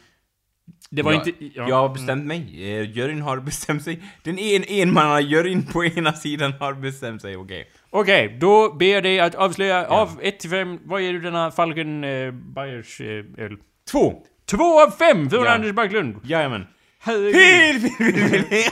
Det 0.91 1.03
var 1.03 1.13
jag, 1.13 1.29
inte... 1.29 1.45
ja. 1.55 1.69
jag 1.69 1.77
har 1.77 1.89
bestämt 1.89 2.25
mig. 2.25 2.47
Eh, 2.53 2.91
Juryn 2.91 3.23
har 3.23 3.41
bestämt 3.41 3.83
sig. 3.83 4.03
Den 4.23 4.39
en, 4.39 4.65
enmannajuryn 4.69 5.67
på 5.67 5.85
ena 5.85 6.13
sidan 6.13 6.53
har 6.61 6.73
bestämt 6.75 7.23
sig, 7.23 7.37
okej. 7.37 7.71
Okej, 7.91 8.37
då 8.41 8.73
ber 8.75 8.87
jag 8.87 9.03
dig 9.03 9.21
att 9.21 9.35
avslöja 9.35 9.87
av 9.87 10.19
1 10.23 10.41
till 10.41 10.51
5, 10.51 10.79
vad 10.85 11.03
ger 11.03 11.13
du 11.13 11.21
denna 11.21 11.51
Falken 11.51 12.05
eh, 12.05 12.31
Bayers 12.33 13.01
eh, 13.01 13.25
öl? 13.39 13.57
Två! 13.91 14.23
2 14.47 14.81
av 14.83 14.91
5 14.91 15.31
från 15.31 15.45
Ja. 15.45 15.55
Anders 15.55 15.73
Backlund! 15.73 16.17
Jajamän. 16.25 16.67
Herregud. 16.99 17.91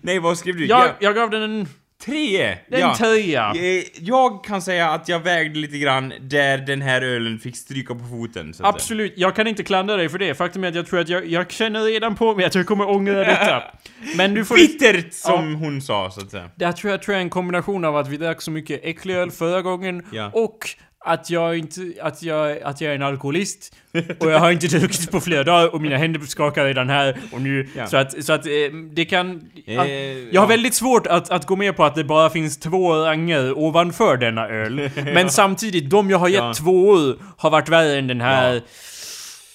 Nej, 0.00 0.18
vad 0.18 0.38
skrev 0.38 0.56
du? 0.56 0.66
Jag, 0.66 0.90
jag 1.00 1.14
gav 1.14 1.30
den 1.30 1.42
en, 1.42 1.68
Tre! 2.04 2.46
en 2.46 2.80
ja. 2.80 2.94
trea. 2.96 3.52
Eh, 3.54 3.84
Jag 4.00 4.44
kan 4.44 4.62
säga 4.62 4.90
att 4.90 5.08
jag 5.08 5.20
vägde 5.20 5.58
lite 5.58 5.78
grann 5.78 6.12
där 6.20 6.58
den 6.58 6.82
här 6.82 7.02
ölen 7.02 7.38
fick 7.38 7.56
stryka 7.56 7.94
på 7.94 8.04
foten. 8.04 8.54
Absolut, 8.60 9.12
jag 9.16 9.36
kan 9.36 9.46
inte 9.46 9.62
klandra 9.62 9.96
dig 9.96 10.08
för 10.08 10.18
det. 10.18 10.34
Faktum 10.34 10.64
är 10.64 10.68
att 10.68 10.74
jag 10.74 10.86
tror 10.86 11.00
att 11.00 11.08
jag, 11.08 11.26
jag 11.26 11.50
känner 11.52 11.82
redan 11.82 12.14
på 12.16 12.34
mig 12.34 12.44
att 12.44 12.54
jag 12.54 12.66
kommer 12.66 12.88
ångra 12.88 13.14
detta. 13.24 13.62
Men 14.16 14.34
du 14.34 14.44
får... 14.44 14.54
Bittert, 14.54 15.12
som 15.12 15.54
hon 15.54 15.82
sa, 15.82 16.10
så 16.10 16.20
att 16.20 16.30
säga. 16.30 16.50
Det 16.56 16.66
här 16.66 16.72
tror 16.72 16.90
jag, 16.90 17.02
tror 17.02 17.12
jag 17.14 17.18
är 17.20 17.24
en 17.24 17.30
kombination 17.30 17.84
av 17.84 17.96
att 17.96 18.08
vi 18.08 18.16
drack 18.16 18.42
så 18.42 18.50
mycket 18.50 18.80
äcklig 18.84 19.14
öl 19.14 19.30
förra 19.30 19.62
gången 19.62 20.06
Ja. 20.12 20.30
och 20.34 20.58
att 21.04 21.30
jag 21.30 21.58
inte, 21.58 21.92
att 22.02 22.22
jag, 22.22 22.62
att 22.62 22.80
jag 22.80 22.90
är 22.90 22.94
en 22.94 23.02
alkoholist. 23.02 23.76
och 24.18 24.30
jag 24.30 24.38
har 24.38 24.50
inte 24.50 24.66
druckit 24.66 25.10
på 25.10 25.20
flera 25.20 25.44
dagar 25.44 25.74
och 25.74 25.80
mina 25.80 25.96
händer 25.96 26.20
skakar 26.20 26.64
redan 26.64 26.88
här 26.88 27.16
och 27.32 27.42
nu. 27.42 27.68
Ja. 27.76 27.86
Så 27.86 27.96
att, 27.96 28.24
så 28.24 28.32
att 28.32 28.46
eh, 28.46 28.52
det 28.92 29.04
kan... 29.04 29.50
Eh, 29.66 29.80
att, 29.80 29.88
jag 29.88 30.40
har 30.40 30.46
ja. 30.46 30.46
väldigt 30.46 30.74
svårt 30.74 31.06
att, 31.06 31.30
att 31.30 31.46
gå 31.46 31.56
med 31.56 31.76
på 31.76 31.84
att 31.84 31.94
det 31.94 32.04
bara 32.04 32.30
finns 32.30 32.58
två 32.58 32.94
ranger 32.94 33.58
ovanför 33.58 34.16
denna 34.16 34.48
öl. 34.48 34.90
Men 35.14 35.30
samtidigt, 35.30 35.90
de 35.90 36.10
jag 36.10 36.18
har 36.18 36.28
gett 36.28 36.40
Ja. 36.40 36.54
tvåor 36.54 37.16
har 37.36 37.50
varit 37.50 37.68
värre 37.68 37.98
än 37.98 38.06
den 38.06 38.20
här. 38.20 38.62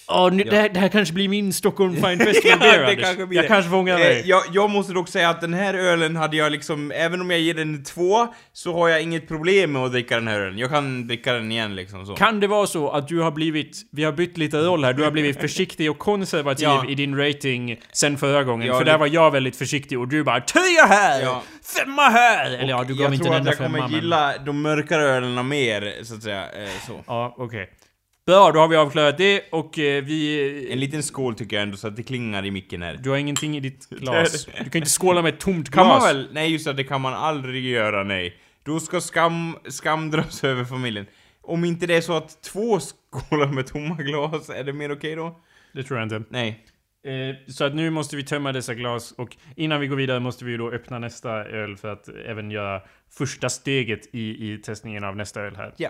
Åh, 0.08 0.32
nu, 0.34 0.44
det, 0.44 0.56
här, 0.58 0.70
det 0.70 0.80
här 0.80 0.88
kanske 0.88 1.14
blir 1.14 1.30
min 1.30 1.54
Stockholm 1.54 1.94
Fine 1.96 2.20
Festival 2.26 2.58
Ja, 2.62 2.78
Beer, 2.78 2.96
kanske 2.96 3.22
Jag 3.22 3.44
det. 3.44 3.48
kanske 3.48 3.72
fångar 3.72 3.94
Eh, 3.94 4.00
dig. 4.00 4.24
jag, 4.26 4.44
jag 4.54 4.70
måste 4.70 4.94
dock 4.94 5.10
säga 5.10 5.30
att 5.30 5.42
den 5.42 5.54
här 5.54 5.74
ölen 5.74 6.16
hade 6.16 6.38
jag 6.38 6.52
liksom, 6.52 6.92
även 6.92 7.22
om 7.22 7.32
jag 7.32 7.40
ger 7.40 7.54
den 7.54 7.84
två, 7.84 8.28
så 8.54 8.74
har 8.80 8.90
jag 8.90 9.02
inget 9.02 9.28
problem 9.28 9.72
med 9.72 9.82
att 9.82 9.92
dricka 9.92 10.16
den 10.16 10.28
här 10.28 10.40
ölen. 10.40 10.58
Jag 10.58 10.70
kan 10.70 11.08
dricka 11.08 11.34
den 11.34 11.52
igen 11.52 11.76
liksom 11.76 12.06
så. 12.06 12.16
Kan 12.16 12.40
det 12.40 12.48
vara 12.48 12.68
så 12.68 12.90
att 12.90 13.08
du 13.08 13.20
har 13.20 13.32
blivit, 13.32 13.78
vi 13.92 14.04
har 14.04 14.12
bytt 14.12 14.38
lite 14.38 14.58
roll 14.58 14.84
här, 14.84 14.94
du 14.94 15.04
har 15.04 15.12
blivit 15.12 15.42
försiktig 15.42 15.92
och 15.92 15.98
konservativ 16.00 16.64
Ja. 16.66 16.86
i 16.90 16.96
din 16.96 17.18
rating 17.18 17.80
sen 17.92 18.18
förra 18.18 18.44
gången? 18.44 18.68
Ja, 18.68 18.78
för 18.78 18.86
där 18.86 18.98
var 18.98 19.08
jag 19.08 19.32
väldigt 19.32 19.56
försiktig 19.56 20.00
och 20.00 20.08
du 20.08 20.24
bara 20.24 20.40
'Tia 20.42 20.86
här! 20.86 21.22
Ja. 21.22 21.44
Femma 21.80 22.10
här!' 22.10 22.52
Eller 22.52 22.70
ja, 22.70 22.84
du 22.84 22.94
gav 22.96 23.04
jag 23.04 23.14
inte 23.14 23.24
tror 23.26 23.36
en 23.36 23.42
att 23.42 23.48
enda 23.48 23.52
jag 23.52 23.58
kommer 23.58 23.80
femma 23.80 23.88
men... 23.88 23.96
gilla 24.02 24.34
de 24.46 24.62
mörkare 24.62 25.02
ölerna 25.04 25.44
mer, 25.44 25.94
så 26.04 26.16
att 26.16 26.24
säga. 26.24 26.42
Eh, 26.44 26.70
så. 26.88 27.04
Ja, 27.08 27.36
okej. 27.38 27.70
Bra, 28.26 28.52
då 28.52 28.60
har 28.60 28.68
vi 28.68 28.76
avklarat 28.76 29.18
det 29.18 29.44
och 29.52 29.80
eh, 29.80 30.04
vi... 30.04 30.72
En 30.72 30.80
liten 30.80 31.04
skål 31.04 31.36
tycker 31.36 31.56
jag 31.56 31.64
ändå 31.64 31.78
så 31.78 31.88
att 31.88 31.96
det 31.96 32.04
klingar 32.04 32.46
i 32.46 32.52
micken 32.52 32.82
här. 32.82 33.00
Du 33.04 33.10
har 33.10 33.18
ingenting 33.18 33.58
i 33.58 33.60
ditt 33.60 33.90
glas. 33.90 34.46
Du 34.46 34.70
kan 34.70 34.80
inte 34.80 34.90
skåla 34.90 35.22
med 35.22 35.34
ett 35.34 35.40
tomt 35.40 35.72
Kan 35.72 35.86
glas. 35.86 36.04
man 36.04 36.16
väl? 36.16 36.30
Nej 36.34 36.52
just 36.52 36.66
det, 36.66 36.74
det 36.74 36.84
kan 36.84 37.02
man 37.02 37.14
aldrig 37.14 37.66
göra, 37.66 38.04
nej. 38.04 38.38
Då 38.64 38.80
ska 38.80 39.02
skam, 39.02 39.58
skam 39.68 40.12
dras 40.12 40.44
över 40.44 40.66
familjen. 40.66 41.06
Om 41.42 41.66
inte 41.66 41.88
det 41.88 41.96
är 41.96 42.02
så 42.02 42.14
att 42.14 42.42
två 42.42 42.80
skålar 42.80 43.48
med 43.48 43.68
tomma 43.68 43.96
glas, 43.96 44.50
är 44.50 44.64
det 44.64 44.74
mer 44.74 44.92
okej 44.92 45.16
då? 45.16 45.40
Det 45.74 45.84
tror 45.84 46.00
jag 46.00 46.06
inte. 46.06 46.24
Nej. 46.30 46.66
Eh, 47.04 47.52
så 47.52 47.64
att 47.64 47.76
nu 47.76 47.90
måste 47.90 48.16
vi 48.16 48.24
tömma 48.24 48.52
dessa 48.52 48.74
glas 48.74 49.12
och 49.12 49.38
innan 49.56 49.80
vi 49.80 49.88
går 49.88 49.96
vidare 49.96 50.20
måste 50.20 50.46
vi 50.46 50.52
ju 50.52 50.58
då 50.58 50.72
öppna 50.72 51.00
nästa 51.00 51.30
öl 51.46 51.78
för 51.78 51.88
att 51.88 52.08
även 52.08 52.52
göra 52.52 52.82
första 53.10 53.50
steget 53.50 54.16
i, 54.16 54.54
i 54.54 54.58
testningen 54.58 55.04
av 55.04 55.16
nästa 55.16 55.42
öl 55.42 55.56
här. 55.56 55.74
Ja. 55.78 55.90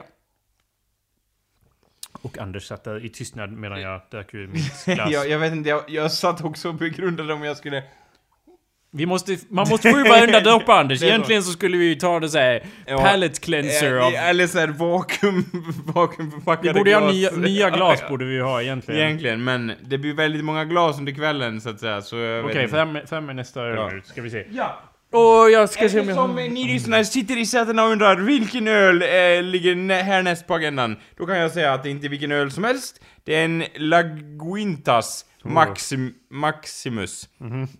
Och 2.22 2.38
Anders 2.38 2.64
satt 2.68 2.84
där 2.84 3.06
i 3.06 3.10
tystnad 3.10 3.52
medan 3.52 3.82
jag 3.82 4.02
drack 4.12 4.34
ur 4.34 4.48
mitt 4.48 4.86
glas. 4.86 5.12
jag, 5.12 5.30
jag 5.30 5.40
vet 5.40 5.54
inte, 5.54 5.70
jag, 5.70 5.84
jag 5.88 6.12
satt 6.12 6.44
också 6.44 6.68
och 6.70 6.76
begrundade 6.76 7.34
om 7.34 7.44
jag 7.44 7.58
skulle... 7.58 7.84
Vi 8.92 9.06
måste, 9.06 9.38
man 9.50 9.70
måste 9.70 9.92
få 9.92 9.98
ur 10.00 10.10
varenda 10.10 10.40
droppe 10.50 10.74
Anders. 10.74 11.04
Egentligen 11.04 11.44
så 11.44 11.52
skulle 11.52 11.78
vi 11.78 11.86
ju 11.86 11.96
ta 11.96 12.20
det 12.20 12.30
såhär 12.30 12.64
Ja. 12.86 12.98
pallet 12.98 13.40
cleanser 13.42 13.94
av... 13.96 14.14
Eh, 14.14 14.30
Eller 14.30 14.48
såhär 14.48 14.68
vakuum, 14.68 15.46
vakuumförpackade 15.94 16.68
Vi 16.68 16.74
borde 16.80 16.94
ha 16.96 17.00
glas. 17.02 17.14
nya, 17.14 17.32
nya 17.32 17.70
glas 17.70 18.00
Ja, 18.02 18.10
borde 18.10 18.26
vi 18.26 18.40
ha 18.40 18.62
egentligen. 18.62 19.02
Egentligen, 19.02 19.44
men 19.44 19.72
det 19.82 19.98
blir 19.98 20.14
väldigt 20.14 20.44
många 20.44 20.66
glas 20.66 21.00
under 21.00 21.12
kvällen 21.12 21.62
så 21.62 21.70
att 21.70 21.80
säga, 21.80 21.98
Okej, 21.98 22.64
inte. 22.64 22.68
fem, 22.68 22.98
fem 23.10 23.30
är 23.30 23.34
nästa 23.34 23.68
Ja. 23.70 23.90
nu. 23.94 24.02
Ska 24.06 24.22
vi 24.22 24.30
se. 24.30 24.46
Ja, 24.52 24.80
Och 25.16 25.52
jag 25.52 25.70
ska 25.70 25.90
se 25.90 26.00
om 26.00 26.08
jag 26.10 26.18
eftersom 26.18 26.36
ni 26.36 26.68
lyssnare 26.74 27.06
sitter 27.06 27.38
i 27.38 27.46
sätena 27.46 27.84
och 27.84 27.92
undrar 27.92 28.16
vilken 28.16 28.68
öl 28.68 29.02
eh, 29.02 29.44
ligger 29.44 29.76
nä- 29.76 30.02
härnäst 30.02 30.48
på 30.48 30.54
agendan, 30.56 30.96
då 31.18 31.26
kan 31.26 31.38
jag 31.38 31.52
säga 31.52 31.74
att 31.74 31.84
det 31.84 31.90
inte 31.90 32.08
är 32.08 32.10
vilken 32.10 32.32
öl 32.32 32.52
som 32.52 32.64
helst. 32.64 33.02
Det 33.24 33.36
är 33.36 33.46
en 33.46 33.64
Laguintas 33.76 35.26
Maxim, 35.44 36.14
Maximus. 36.32 37.30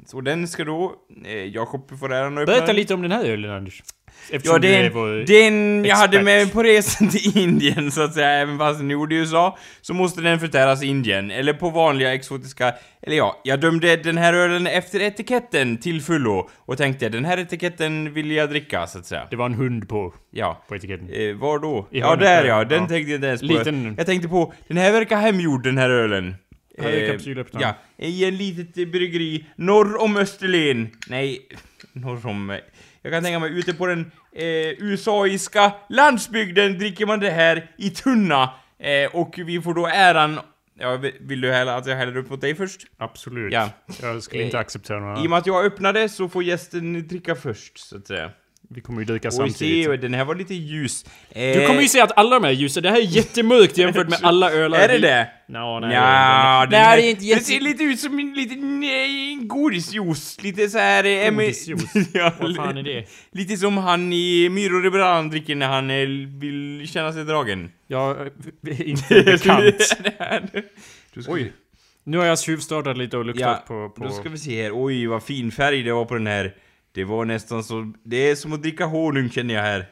Så 0.06 0.22
den 0.22 0.48
ska 0.48 0.64
då 0.64 0.96
eh, 1.26 1.34
Jakob 1.36 2.00
få 2.00 2.06
äran 2.06 2.38
att 2.38 2.42
öppna. 2.42 2.54
Berätta 2.56 2.74
lite 2.74 2.94
om 2.94 3.02
den 3.02 3.12
här 3.12 3.26
ölen 3.26 3.52
Anders. 3.52 3.84
Eftersom 4.32 4.54
Ja, 4.56 4.60
det 4.60 4.68
du 4.68 4.74
är 4.74 4.80
är 4.82 4.86
en, 4.88 4.94
vår... 4.94 5.24
det 5.28 5.34
är 5.34 5.48
en 5.48 5.86
jag 5.86 5.96
hade 5.96 6.22
med 6.22 6.54
på 6.54 6.64
resan 6.64 7.10
till 7.10 7.38
Indien 7.38 7.92
så 7.92 8.02
att 8.02 8.14
säga, 8.14 8.30
även 8.30 8.58
fast 8.58 8.80
den 8.80 8.90
gjorde 8.90 9.16
i 9.16 9.18
USA, 9.18 9.58
så 9.82 9.94
måste 9.94 10.22
den 10.22 10.40
förtäras 10.40 10.84
i 10.84 10.88
Indien, 10.88 11.32
eller 11.32 11.54
på 11.54 11.70
vanliga 11.70 12.14
exotiska, 12.14 12.74
eller 13.02 13.16
ja, 13.18 13.42
jag 13.44 13.60
dömde 13.60 13.96
den 13.96 14.18
här 14.18 14.34
ölen 14.34 14.68
efter 14.68 15.00
etiketten 15.02 15.78
till 15.78 16.02
fullo, 16.02 16.50
och 16.56 16.78
tänkte 16.78 17.10
den 17.10 17.26
här 17.26 17.38
etiketten 17.38 18.14
vill 18.14 18.32
jag 18.32 18.50
dricka, 18.50 18.88
så 18.88 19.00
att 19.00 19.06
säga. 19.06 19.28
Det 19.30 19.36
var 19.36 19.46
en 19.46 19.54
hund 19.54 19.90
på, 19.90 20.14
Ja. 20.32 20.64
på 20.68 20.76
etiketten. 20.76 21.10
Eh, 21.14 21.36
var 21.36 21.60
då? 21.60 21.88
I 21.92 22.00
ja, 22.00 22.16
där 22.16 22.46
ja, 22.46 22.64
den 22.64 22.82
ja. 22.82 22.88
tänkte 22.88 23.12
jag 23.12 23.18
inte 23.18 23.28
ens 23.28 23.42
på. 23.42 23.48
Liten- 23.48 23.94
Jag 23.98 24.06
tänkte 24.06 24.28
på, 24.28 24.54
den 24.68 24.78
här 24.78 24.92
verkar 24.92 25.18
hemgjord 25.18 25.64
den 25.64 25.78
här 25.78 25.90
ölen. 25.90 26.36
Eh. 26.78 27.20
Ja, 27.60 27.76
i 27.98 28.26
en 28.26 28.38
litet 28.38 28.92
bryggeri 28.92 29.46
norr 29.56 30.02
om 30.02 30.18
Österlen. 30.18 30.90
Nej, 31.08 31.40
norr 31.94 32.26
om... 32.28 32.58
Jag 33.06 33.14
kan 33.14 33.24
tänka 33.24 33.40
mig 33.40 33.60
ute 33.60 33.74
på 33.74 33.86
den 33.88 34.12
eh, 34.36 34.46
USAiska 34.84 35.72
landsbygden 35.90 36.78
dricker 36.78 37.06
man 37.06 37.20
det 37.20 37.30
här 37.30 37.72
i 37.78 37.90
tunna. 37.90 38.50
Eh, 38.80 39.16
och 39.16 39.34
vi 39.38 39.62
får 39.62 39.74
då 39.74 39.88
äran... 39.88 40.40
Ja, 40.80 40.98
vill- 41.22 41.42
du 41.42 41.52
hälla, 41.52 41.76
att 41.76 41.86
jag 41.86 41.96
häller 41.96 42.18
upp 42.18 42.32
åt 42.32 42.42
dig 42.42 42.56
först? 42.56 42.82
Absolut. 42.98 43.54
Ja. 43.54 43.70
Jag 44.02 44.24
skulle 44.24 44.44
inte 44.44 44.58
Eh, 44.58 44.62
acceptera 44.62 44.98
I 44.98 45.00
och 45.00 45.04
några... 45.06 45.30
med 45.30 45.38
att 45.40 45.48
jag 45.48 45.66
öppnade 45.66 46.10
så 46.10 46.30
får 46.30 46.44
gästen 46.44 47.08
dricka 47.08 47.36
först, 47.36 47.78
så 47.78 47.98
att 47.98 48.08
säga. 48.08 48.32
Vi 48.70 48.82
kommer 48.82 49.00
ju 49.02 49.06
Oj, 49.14 49.32
samtidigt. 49.32 49.86
se, 49.86 49.98
den 49.98 50.14
här 50.14 50.26
var 50.26 50.36
lite 50.36 50.54
ljus. 50.54 51.06
Eh, 51.30 51.60
Du 51.60 51.68
kommer 51.68 51.82
ju 51.82 51.88
se 51.88 52.02
att 52.02 52.18
alla 52.18 52.40
de 52.40 52.44
här 52.46 52.52
ljusen, 52.52 52.84
det 52.84 52.90
här 52.90 52.98
är 52.98 53.02
jättemörkt 53.02 53.78
jämfört 53.78 54.10
med 54.10 54.20
alla 54.24 54.52
ölar. 54.52 54.80
Är 54.80 54.88
det 54.88 55.00
det? 55.00 55.28
Nå, 55.48 55.80
nej. 55.80 55.94
Ja, 55.94 56.60
nej, 56.60 56.68
den 56.72 56.80
här- 56.82 56.98
det 56.98 57.04
är 57.04 57.10
inte 57.10 57.22
Det 57.22 57.28
jätte... 57.28 57.44
ser 57.44 57.60
lite 57.60 57.84
ut 57.84 58.00
som 58.00 58.20
en 58.20 58.34
liten 58.34 58.80
nej, 58.80 59.36
godisjuice. 59.42 60.38
Lite 60.44 60.70
så 60.70 60.78
här... 60.78 61.04
eh, 61.06 61.32
Godisjuice? 61.32 62.10
ja, 62.14 62.34
Vad 62.40 62.56
fan 62.56 62.78
är 62.78 62.84
det? 62.84 63.06
Lite 63.32 63.58
som 63.58 63.78
han 63.78 64.14
i 64.14 64.50
Myror 64.50 64.86
i 64.86 64.90
brand 64.90 65.32
dricker 65.32 65.56
när 65.56 65.68
han 65.68 65.90
eh, 65.90 66.08
vill 66.40 66.88
känna 66.88 67.14
sig 67.14 67.24
dragen. 67.24 67.72
Är 68.68 68.84
inte 68.88 69.22
bekant. 69.24 69.76
Oj. 71.28 71.54
Nu 72.04 72.18
har 72.18 72.26
jag 72.26 72.40
tjuvstartat 72.40 72.98
lite 72.98 73.18
och 73.18 73.26
luktat 73.26 73.42
Ja, 73.42 73.64
på... 73.68 73.90
på... 73.90 74.04
då 74.04 74.10
ska 74.10 74.30
vi 74.30 74.38
se 74.38 74.64
här. 74.64 74.72
Oj, 74.74 75.06
vad 75.08 75.24
fin 75.24 75.52
färg 75.52 75.84
det 75.84 75.92
var 75.92 76.06
på 76.06 76.14
den 76.14 76.28
här. 76.28 76.54
Det 76.96 77.04
var 77.04 77.26
nästan 77.26 77.64
så... 77.64 77.94
Det 78.04 78.30
är 78.30 78.36
som 78.36 78.54
att 78.54 78.62
dricka 78.62 78.86
honung 78.86 79.30
känner 79.30 79.54
jag 79.54 79.62
här. 79.62 79.86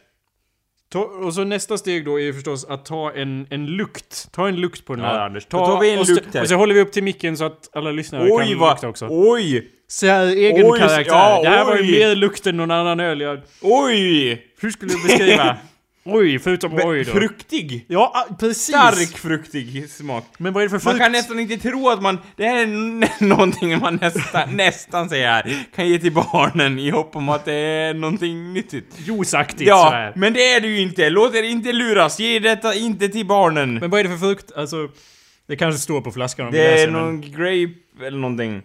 Ta, 0.92 1.00
och 1.00 1.34
så 1.34 1.44
nästa 1.44 1.78
steg 1.78 2.06
då 2.06 2.20
är 2.20 2.24
ju 2.24 2.34
förstås 2.34 2.66
att 2.66 2.86
ta 2.86 3.12
en, 3.12 3.48
en 3.50 3.66
lukt. 3.68 4.32
Ta 4.32 4.48
en 4.48 4.56
lukt 4.56 4.86
på 4.86 4.96
den 4.96 5.06
Ja, 5.06 5.12
här 5.12 5.20
Anders. 5.20 5.46
Ta, 5.46 5.60
då 5.60 5.66
tar 5.66 5.82
vi 5.82 5.94
en 5.94 6.00
och, 6.00 6.10
lukt 6.10 6.34
här. 6.34 6.42
och 6.42 6.48
så 6.48 6.56
håller 6.56 6.76
vi 6.76 6.82
upp 6.82 6.92
till 6.92 7.04
micken 7.04 7.38
så 7.38 7.46
att 7.46 7.70
alla 7.74 7.92
lyssnare 7.92 8.24
Oj, 8.32 8.50
kan 8.50 8.60
vad... 8.60 8.70
lukta 8.74 8.88
också. 8.88 9.08
Oj! 9.12 9.68
Så 9.88 10.08
här, 10.08 10.26
egen 10.28 10.66
Oj, 10.66 10.80
karaktär. 10.80 11.06
ja, 11.08 11.42
det 11.44 11.50
här 11.50 11.66
var 11.66 11.76
ju 11.76 11.82
oj. 11.82 11.92
mer 11.92 12.16
lukt 12.16 12.48
än 12.48 12.58
någon 12.58 12.72
annan 12.72 13.00
öl. 13.00 13.22
Jag, 13.22 13.42
Oj! 13.62 14.48
hur 14.60 14.72
skulle 14.72 14.92
du 14.94 15.04
beskriva? 15.08 15.58
oj, 16.06 16.40
förutom 16.40 16.74
oj 16.74 17.04
då. 17.04 17.12
Fruktig! 17.12 17.86
Ja, 17.88 18.28
precis! 18.40 18.64
Stark 18.64 19.18
fruktig 19.18 19.90
smak. 19.90 20.26
Men 20.38 20.54
vad 20.54 20.64
är 20.64 20.66
det 20.66 20.70
för 20.70 20.80
frukt? 20.80 20.86
Man 20.86 21.00
kan 21.00 21.12
nästan 21.12 21.40
inte 21.40 21.58
tro 21.58 21.90
att 21.90 22.02
man... 22.02 22.18
Det 22.36 22.46
här 22.46 22.58
är 22.64 23.24
någonting 23.26 23.80
man 23.80 23.96
nästan, 24.02 24.56
nästan 24.56 25.10
säger 25.10 25.28
här, 25.32 25.66
kan 25.76 25.88
ge 25.90 26.00
till 26.00 26.12
barnen 26.14 26.80
i 26.80 26.90
hopp 26.90 27.16
om 27.16 27.30
att 27.30 27.46
det 27.46 27.54
är 27.54 27.94
någonting 27.94 28.54
nyttigt. 28.54 28.96
Juiceaktigt 29.08 29.68
Ja, 29.70 29.86
sådär. 29.86 30.14
men 30.16 30.34
det 30.34 30.54
är 30.54 30.62
det 30.62 30.68
ju 30.68 30.82
inte. 30.82 31.10
Låt 31.10 31.36
er 31.36 31.44
inte 31.44 31.72
luras. 31.72 32.20
Ge 32.20 32.40
detta 32.40 32.76
inte 32.76 33.10
till 33.10 33.26
barnen. 33.26 33.74
Men 33.76 33.90
vad 33.90 34.00
är 34.00 34.04
det 34.04 34.10
för 34.10 34.18
frukt? 34.18 34.52
Alltså, 34.56 34.90
det 35.48 35.56
kanske 35.56 35.82
står 35.82 36.02
på 36.02 36.12
flaskan 36.12 36.46
om 36.46 36.52
det 36.52 36.72
läser, 36.72 36.88
är 36.88 36.92
men- 36.92 37.02
någon 37.02 37.22
grape 37.22 38.06
eller 38.08 38.18
någonting. 38.18 38.62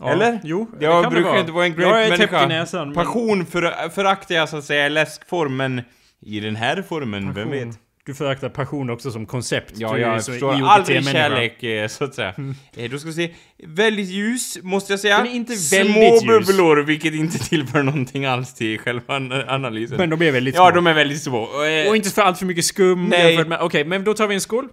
Ja, 0.00 0.08
eller? 0.10 0.40
Jo, 0.44 0.70
det 0.78 0.84
Jag 0.84 1.02
kan 1.04 1.12
det 1.12 1.14
brukar 1.16 1.30
vara. 1.30 1.40
inte 1.40 1.52
vara 1.52 1.66
en 1.66 1.74
Jag 1.80 2.04
är 2.04 2.16
täppt 2.16 2.32
i 2.32 2.46
näsan. 2.46 2.86
men- 2.88 2.94
Passion 2.94 3.46
för, 3.46 3.88
föraktar 3.88 4.34
jag 4.34 4.48
så 4.48 4.56
att 4.56 4.64
säga 4.64 4.86
i 4.86 4.90
läskform, 4.90 5.56
men 5.56 5.82
i 6.20 6.40
den 6.40 6.56
här 6.56 6.82
formen, 6.82 7.34
vem 7.34 7.48
Passion. 7.48 7.68
vet? 7.68 7.78
Du 8.04 8.14
föraktar 8.14 8.48
passion 8.48 8.90
också 8.90 9.10
som 9.10 9.26
koncept. 9.26 9.72
Ja, 9.76 9.98
jag 9.98 10.24
förstår 10.24 10.62
aldrig 10.68 11.04
kärlek, 11.04 11.62
eh, 11.62 11.88
så 11.88 12.04
att 12.04 12.14
säga. 12.14 12.34
Eh, 12.76 12.90
Då 12.90 12.98
ska 12.98 13.08
vi 13.08 13.14
se. 13.14 13.34
Väldigt 13.66 14.08
ljus, 14.08 14.58
måste 14.62 14.92
jag 14.92 15.00
säga. 15.00 15.18
Är 15.18 15.24
inte 15.24 15.56
Små 15.56 15.78
väldigt 15.78 15.96
ljus. 16.22 16.46
bubblor, 16.46 16.76
vilket 16.82 17.14
inte 17.14 17.38
tillför 17.48 17.82
någonting 17.82 18.24
alls 18.24 18.54
till 18.54 18.78
själva 18.78 19.16
an- 19.16 19.32
analysen. 19.32 19.96
Men 19.96 20.10
de 20.10 20.22
är 20.22 20.32
väldigt 20.32 20.54
ja, 20.54 20.66
små. 20.70 20.74
de 20.74 20.86
är 20.86 20.94
väldigt 20.94 21.22
små. 21.22 21.38
Och, 21.42 21.66
eh, 21.66 21.88
Och 21.88 21.96
inte 21.96 22.10
för 22.10 22.22
allt 22.22 22.38
för 22.38 22.46
mycket 22.46 22.64
skum 22.64 23.04
Nej. 23.08 23.46
Okej, 23.60 23.84
men 23.84 24.04
då 24.04 24.14
tar 24.14 24.26
vi 24.26 24.34
en 24.34 24.40
skål. 24.40 24.68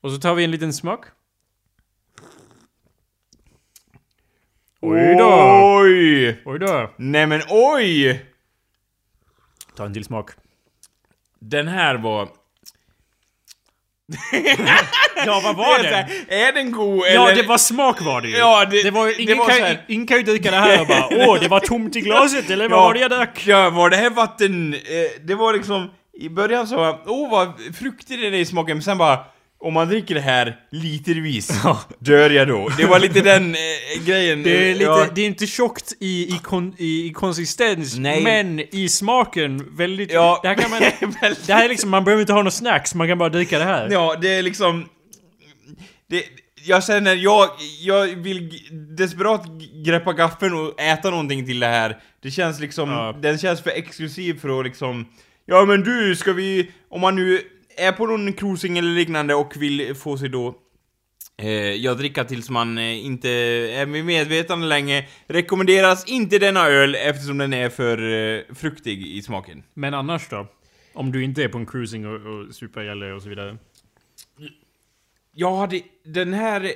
Och 0.00 0.10
så 0.12 0.18
tar 0.20 0.34
vi 0.34 0.44
en 0.44 0.50
liten 0.50 0.72
smak. 0.72 1.04
Oj 4.82 5.14
då! 5.18 5.60
Oj! 5.82 6.40
Oj 6.44 6.58
då! 6.58 6.90
Nej 6.96 7.26
men 7.26 7.40
oj! 7.48 8.24
Ta 9.76 9.84
en 9.86 9.94
till 9.94 10.04
smak. 10.04 10.30
Den 11.40 11.68
här 11.68 11.94
var... 11.94 12.28
Ja, 15.26 15.40
vad 15.44 15.56
Det 15.82 15.86
är, 15.88 15.90
så 15.90 15.94
här, 15.96 16.24
är 16.28 16.52
den 16.52 16.72
god 16.72 17.04
eller? 17.06 17.14
Ja, 17.14 17.34
det 17.34 17.42
var 17.42 17.58
smak 17.58 18.00
var 18.02 18.20
det 18.20 18.28
ju. 18.28 18.36
Ja, 18.36 18.64
det- 18.64 18.82
det 18.82 18.90
var, 18.90 19.06
det 19.06 19.22
ingen, 19.22 19.38
var 19.38 19.48
kan, 19.48 19.62
här- 19.62 19.84
ingen 19.88 20.06
kan 20.06 20.16
ju 20.16 20.22
dricka 20.22 20.50
det 20.50 20.56
här 20.56 20.80
och 20.80 20.86
bara 20.86 21.08
Åh, 21.28 21.40
det 21.40 21.48
var 21.48 21.60
tomt 21.60 21.96
i 21.96 22.00
glaset, 22.00 22.50
eller 22.50 22.68
vad 22.68 22.78
Ja. 22.78 22.82
var 22.84 22.94
det 22.94 23.00
jag 23.00 23.10
drack? 23.10 23.42
Ja, 23.46 23.70
var 23.70 23.90
det 23.90 23.96
här 23.96 24.10
vatten... 24.10 24.74
Eh, 24.74 24.80
det 25.24 25.34
var 25.34 25.52
liksom... 25.52 25.90
I 26.12 26.28
början 26.28 26.66
så 26.66 26.76
var 26.76 27.00
åh 27.06 27.30
vad 27.30 27.52
fruktig 27.78 28.18
den 28.20 28.34
är 28.34 28.38
i 28.38 28.44
smaken, 28.46 28.76
men 28.76 28.82
sen 28.82 28.98
bara... 28.98 29.18
Om 29.62 29.74
man 29.74 29.88
dricker 29.88 30.14
det 30.14 30.20
här 30.20 30.56
litervis, 30.70 31.62
dör 31.98 32.30
jag 32.30 32.48
då? 32.48 32.68
Det 32.76 32.86
var 32.86 32.98
lite 32.98 33.20
den 33.20 33.54
eh, 33.54 34.04
grejen. 34.06 34.42
Det 34.42 34.70
är, 34.70 34.72
lite, 34.72 34.84
Ja. 34.84 35.06
det 35.14 35.20
är 35.22 35.26
inte 35.26 35.46
tjockt 35.46 35.92
i, 36.00 36.34
i, 36.34 36.38
kon, 36.42 36.74
i, 36.78 37.06
i 37.06 37.12
konsistens, 37.12 37.96
Nej. 37.98 38.22
men 38.22 38.60
i 38.60 38.88
smaken 38.88 39.76
väldigt... 39.76 40.12
Ja, 40.12 40.40
det, 40.42 40.48
här 40.48 40.54
kan 40.54 40.70
man, 40.70 40.80
det 41.46 41.52
här 41.52 41.64
är 41.64 41.68
liksom, 41.68 41.90
man 41.90 42.04
behöver 42.04 42.20
inte 42.20 42.32
ha 42.32 42.40
några 42.40 42.50
snacks, 42.50 42.94
man 42.94 43.08
kan 43.08 43.18
bara 43.18 43.28
dricka 43.28 43.58
det 43.58 43.64
här. 43.64 43.88
Ja, 43.90 44.16
det 44.20 44.28
är 44.34 44.42
liksom... 44.42 44.88
Det, 46.08 46.24
jag 46.64 46.84
känner, 46.84 47.14
jag, 47.14 47.48
jag 47.80 48.06
vill 48.06 48.52
desperat 48.96 49.46
greppa 49.84 50.12
gaffeln 50.12 50.54
och 50.54 50.80
äta 50.80 51.10
någonting 51.10 51.46
till 51.46 51.60
det 51.60 51.66
här. 51.66 51.98
Det 52.22 52.30
känns 52.30 52.60
liksom, 52.60 52.90
Ja. 52.90 53.16
den 53.22 53.38
känns 53.38 53.60
för 53.62 53.70
exklusiv 53.70 54.40
för 54.40 54.58
att 54.60 54.66
liksom... 54.66 55.06
Ja 55.46 55.64
men 55.64 55.80
du, 55.84 56.16
ska 56.16 56.32
vi... 56.32 56.70
Om 56.88 57.00
man 57.00 57.16
nu 57.16 57.40
är 57.80 57.92
på 57.92 58.06
någon 58.06 58.32
cruising 58.32 58.78
eller 58.78 58.94
liknande 58.94 59.34
och 59.34 59.56
vill 59.56 59.94
få 59.94 60.18
sig 60.18 60.28
då 60.28 60.54
Eh, 61.42 61.74
jag 61.74 61.98
dricker 61.98 62.24
tills 62.24 62.50
man 62.50 62.78
eh, 62.78 63.04
inte 63.04 63.28
är 63.28 63.86
vid 63.86 64.04
medvetande 64.04 64.66
länge. 64.66 65.08
Rekommenderas 65.26 66.04
inte 66.08 66.38
denna 66.38 66.68
öl 66.68 66.94
eftersom 66.94 67.38
den 67.38 67.52
är 67.52 67.68
för 67.68 67.98
eh, 68.12 68.54
fruktig 68.54 69.06
i 69.06 69.22
smaken. 69.22 69.62
Men 69.74 69.94
annars 69.94 70.28
då? 70.28 70.46
Om 70.92 71.12
du 71.12 71.24
inte 71.24 71.44
är 71.44 71.48
på 71.48 71.58
en 71.58 71.66
cruising 71.66 72.06
och, 72.06 72.14
och 72.14 72.54
super 72.54 73.14
och 73.14 73.22
så 73.22 73.28
vidare. 73.28 73.56
Jag 75.34 75.56
hade, 75.56 75.80
den 76.04 76.32
här 76.32 76.72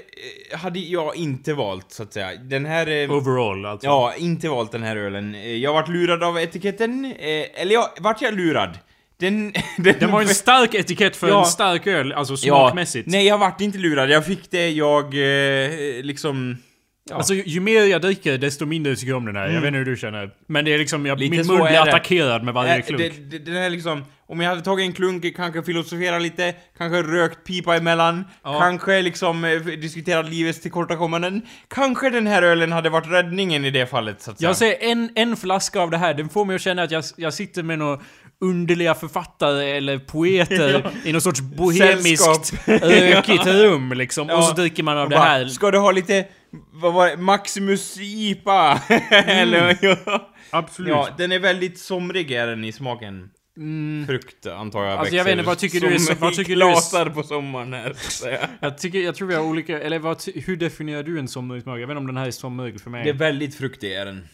hade 0.52 0.78
jag 0.78 1.16
inte 1.16 1.54
valt 1.54 1.92
så 1.92 2.02
att 2.02 2.12
säga. 2.12 2.36
Den 2.36 2.66
här... 2.66 3.10
Overall 3.10 3.66
alltså. 3.66 3.86
Ja, 3.86 4.14
inte 4.18 4.48
valt 4.48 4.72
den 4.72 4.82
här 4.82 4.96
ölen. 4.96 5.60
Jag 5.60 5.72
vart 5.72 5.88
lurad 5.88 6.22
av 6.22 6.38
etiketten. 6.38 7.14
Eller 7.54 7.74
ja, 7.74 7.94
vart 8.00 8.22
jag 8.22 8.34
lurad? 8.34 8.78
Den... 9.16 9.52
den, 9.78 9.94
Den 10.00 10.10
var 10.10 10.20
en 10.22 10.28
stark 10.28 10.74
etikett 10.74 11.16
för 11.16 11.28
Ja. 11.28 11.38
en 11.40 11.46
stark 11.46 11.86
öl, 11.86 12.12
alltså 12.12 12.34
Ja, 12.34 12.38
smakmässigt. 12.38 13.08
nej 13.08 13.26
jag 13.26 13.38
vart 13.38 13.60
inte 13.60 13.78
lurad. 13.78 14.10
Jag 14.10 14.26
fick 14.26 14.50
det 14.50 14.70
jag 14.70 15.04
eh, 15.04 15.70
liksom... 16.02 16.56
Ja. 17.10 17.16
Alltså 17.16 17.34
ju, 17.34 17.60
mer 17.60 17.82
jag 17.84 18.00
dricker 18.02 18.38
desto 18.38 18.66
mindre 18.66 18.96
tycker 18.96 19.08
jag 19.08 19.16
om 19.16 19.24
den 19.26 19.36
här. 19.36 19.48
Jag 19.48 19.60
vet 19.60 19.68
inte 19.68 19.78
hur 19.78 19.84
du 19.84 19.96
känner. 19.96 20.30
Men 20.46 20.64
det 20.64 20.74
är 20.74 20.78
liksom, 20.78 21.06
jag, 21.06 21.12
Mm. 21.22 21.30
Lite 21.32 21.48
min 21.48 21.56
mun 21.58 21.66
blir 21.66 21.80
attackerad 21.80 22.44
med 22.44 22.54
varje 22.54 22.76
Eh, 22.76 22.82
klunk. 22.82 23.00
det, 23.02 23.38
det, 23.38 23.38
den 23.38 23.56
är 23.56 23.70
liksom, 23.70 24.04
om 24.26 24.40
jag 24.40 24.48
hade 24.48 24.62
tagit 24.62 24.86
en 24.86 24.92
klunk, 24.92 25.36
kanske 25.36 25.62
filosofera 25.62 26.18
lite, 26.18 26.54
kanske 26.78 27.02
rökt 27.02 27.44
pipa 27.46 27.76
emellan, 27.76 28.24
Ja. 28.44 28.58
kanske 28.60 29.02
liksom 29.02 29.44
eh, 29.44 29.58
diskuterat 29.60 30.28
livets 30.30 30.60
tillkortakommanden. 30.60 31.42
Kanske 31.68 32.10
den 32.10 32.26
här 32.26 32.42
ölen 32.42 32.72
hade 32.72 32.90
varit 32.90 33.06
räddningen 33.10 33.64
i 33.64 33.70
det 33.70 33.86
fallet, 33.86 34.22
så 34.22 34.30
att 34.30 34.38
säga. 34.38 34.48
Jag 34.48 34.56
säger 34.56 34.76
en, 34.90 35.10
en 35.14 35.36
flaska 35.36 35.80
av 35.80 35.90
det 35.90 35.98
här, 35.98 36.14
den 36.14 36.28
får 36.28 36.44
mig 36.44 36.56
att 36.56 36.62
känna 36.62 36.82
att 36.82 36.90
jag, 36.90 37.04
jag 37.16 37.34
sitter 37.34 37.62
med 37.62 37.78
några 37.78 38.00
underliga 38.44 38.94
författare 38.94 39.70
eller 39.76 39.98
poeter 39.98 40.90
i 41.04 41.12
något 41.12 41.22
sorts 41.22 41.40
bohemiskt 41.40 42.22
Sällskap. 42.24 42.68
ökigt 42.82 43.46
rum 43.46 43.92
liksom. 43.92 44.28
Ja. 44.28 44.36
Och 44.36 44.44
så 44.44 44.52
dricker 44.54 44.82
man 44.82 44.98
av 44.98 45.04
Och 45.04 45.10
det 45.10 45.16
bara, 45.16 45.24
här. 45.24 45.46
Ska 45.46 45.70
du 45.70 45.78
ha 45.78 45.90
lite, 45.90 46.26
vad 46.72 46.92
var 46.94 47.08
det, 47.08 47.16
Maximus 47.16 47.96
IPA? 48.00 48.80
Eller, 49.10 49.78
ja. 49.82 50.30
Absolut. 50.50 50.90
ja, 50.90 51.08
den 51.18 51.32
är 51.32 51.38
väldigt 51.38 51.78
somrig 51.78 52.30
är 52.32 52.46
den 52.46 52.64
i 52.64 52.72
smaken. 52.72 53.30
Mm. 53.56 54.06
Frukt, 54.06 54.46
antar 54.46 54.84
jag, 54.84 54.98
Alltså, 54.98 55.14
jag 55.14 55.24
vet 55.24 55.32
inte, 55.32 55.44
vad 55.44 55.58
tycker 55.58 55.80
du 55.80 55.94
är- 55.94 55.98
som 55.98 56.16
vad 56.18 56.34
tycker 56.34 56.56
du 56.56 56.62
är- 56.62 56.72
klasar 56.72 57.06
på 57.10 57.22
sommaren 57.22 57.72
här. 57.72 57.94
Jag, 58.60 58.78
tycker, 58.78 58.98
jag 58.98 59.14
tror 59.14 59.28
vi 59.28 59.34
har 59.34 59.42
olika, 59.42 59.80
eller 59.80 59.98
vad, 59.98 60.22
hur 60.34 60.56
definierar 60.56 61.02
du 61.02 61.18
en 61.18 61.28
somrig 61.28 61.62
smak? 61.62 61.74
Jag 61.80 61.86
vet 61.86 61.90
inte 61.90 61.98
om 61.98 62.06
den 62.06 62.16
här 62.16 62.26
är 62.26 62.30
somrig 62.30 62.80
för 62.80 62.90
mig. 62.90 63.04
Det 63.04 63.10
är 63.10 63.14
väldigt 63.14 63.54
fruktig 63.54 63.92
är 63.92 64.04
den. 64.06 64.24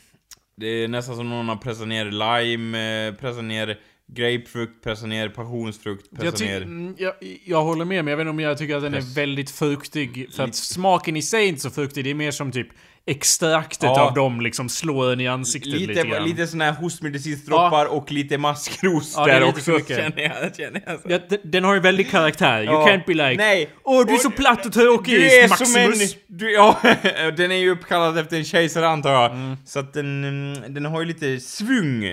Det 0.57 0.67
är 0.67 0.89
nästan 0.89 1.17
som 1.17 1.29
någon 1.31 1.49
har 1.49 1.57
pressat 1.57 1.89
ner 1.89 2.05
lime, 2.05 3.09
eh, 3.09 3.15
pressat 3.15 3.45
ner 3.45 3.79
grapefrukt, 4.15 4.85
pressat 4.85 5.09
ner 5.09 5.29
passionsfrukt, 5.29 6.07
jag, 6.11 6.21
pressat 6.21 6.39
ty- 6.39 6.45
ner... 6.47 6.63
mm, 6.63 6.95
jag, 6.99 7.13
jag 7.45 7.63
håller 7.63 7.85
med, 7.85 8.05
men 8.05 8.11
jag 8.11 8.17
vet 8.17 8.23
inte 8.25 8.31
om 8.31 8.41
jag 8.41 8.59
tycker 8.59 8.77
att 8.77 8.83
den 8.83 8.93
Press. 8.93 9.11
är 9.17 9.21
väldigt 9.21 9.51
fruktig. 9.51 10.29
För 10.37 10.43
att 10.43 10.49
Lite. 10.49 10.59
smaken 10.59 11.17
i 11.17 11.23
sig 11.23 11.45
är 11.45 11.49
inte 11.49 11.61
så 11.61 11.71
fruktig, 11.71 12.05
det 12.05 12.11
är 12.11 12.15
mer 12.15 12.31
som 12.31 12.53
typ 12.53 12.69
extraktet 13.07 13.83
Ja. 13.83 14.01
av 14.09 14.15
dem 14.15 14.41
liksom 14.41 14.69
slår 14.69 15.13
en 15.13 15.21
i 15.21 15.29
ansiktet 15.29 15.73
lite, 15.73 15.93
Lite, 15.93 16.09
grann. 16.09 16.25
lite 16.29 16.47
såna 16.47 16.65
här 16.65 16.73
hostmedicinsdroppar 16.73 17.87
och 17.87 18.13
lite 18.13 18.39
maskros 18.39 19.15
Ja, 19.17 19.27
där 19.27 19.43
också, 19.43 19.71
mycket. 19.71 19.97
känner 19.97 20.23
jag. 20.23 20.57
Känner 20.57 20.83
jag. 20.87 21.01
Ja, 21.13 21.19
den, 21.29 21.39
den 21.45 21.65
har 21.65 21.75
ju 21.75 21.81
väldigt 21.81 22.11
karaktär. 22.11 22.63
You 22.63 22.73
Ja. 22.73 22.87
can't 22.89 23.03
be 23.07 23.15
like 23.15 23.37
Nej. 23.43 23.71
Åh, 23.85 24.07
du 24.07 24.13
är 24.13 24.17
Och- 24.17 24.21
så 24.21 24.31
platt 24.31 24.67
och 24.67 24.73
tråkig, 24.73 25.15
Du 25.15 25.31
är 25.31 25.49
Maximus. 25.49 25.73
som 25.73 25.81
en... 25.83 26.39
Du, 26.39 26.53
ja, 26.53 26.81
den 27.37 27.53
är 27.53 27.57
ju 27.57 27.71
uppkallad 27.71 28.19
efter 28.19 28.37
en 28.37 28.45
kejsare 28.45 28.89
antar 28.89 29.13
jag. 29.13 29.31
Mm. 29.33 29.57
Så 29.67 29.79
att 29.79 29.93
den, 29.93 30.25
mm, 30.25 30.75
den 30.75 30.85
har 30.85 31.01
ju 31.01 31.07
lite 31.07 31.41
svung. 31.41 32.05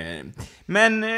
Men, 0.70 1.04
eh, 1.04 1.10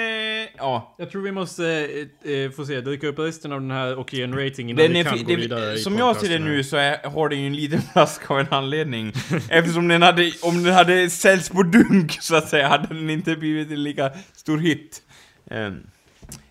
ja. 0.57 0.95
Jag 0.97 1.11
tror 1.11 1.21
vi 1.21 1.31
måste 1.31 1.87
eh, 2.25 2.31
eh, 2.31 2.51
få 2.51 2.65
se, 2.65 2.81
dyka 2.81 3.07
upp 3.07 3.19
resten 3.19 3.51
av 3.51 3.61
den 3.61 3.71
här 3.71 3.95
och 3.95 4.13
ge 4.13 4.23
en 4.23 4.33
rating 4.45 4.69
innan 4.69 4.83
Den 4.83 4.93
vi 4.93 4.99
är, 4.99 5.03
kan 5.03 5.17
fi- 5.17 5.23
gå 5.23 5.35
vidare 5.35 5.71
det, 5.71 5.77
som 5.77 5.97
jag 5.97 6.15
ser 6.15 6.29
det 6.29 6.39
nu 6.39 6.63
så 6.63 6.77
är, 6.77 7.09
har 7.09 7.29
den 7.29 7.39
ju 7.41 7.47
en 7.47 7.55
liten 7.55 7.81
flaska 7.93 8.33
av 8.33 8.39
en 8.39 8.47
anledning. 8.51 9.13
Eftersom 9.49 9.87
den 9.87 10.01
hade, 10.01 10.31
om 10.41 10.63
den 10.63 10.73
hade 10.73 11.09
säljts 11.09 11.49
på 11.49 11.63
dunk 11.63 12.17
så 12.21 12.35
att 12.35 12.49
säga, 12.49 12.67
hade 12.67 12.87
den 12.87 13.09
inte 13.09 13.35
blivit 13.35 13.71
en 13.71 13.83
lika 13.83 14.11
stor 14.33 14.57
hit. 14.57 15.01
Ehm, 15.51 15.75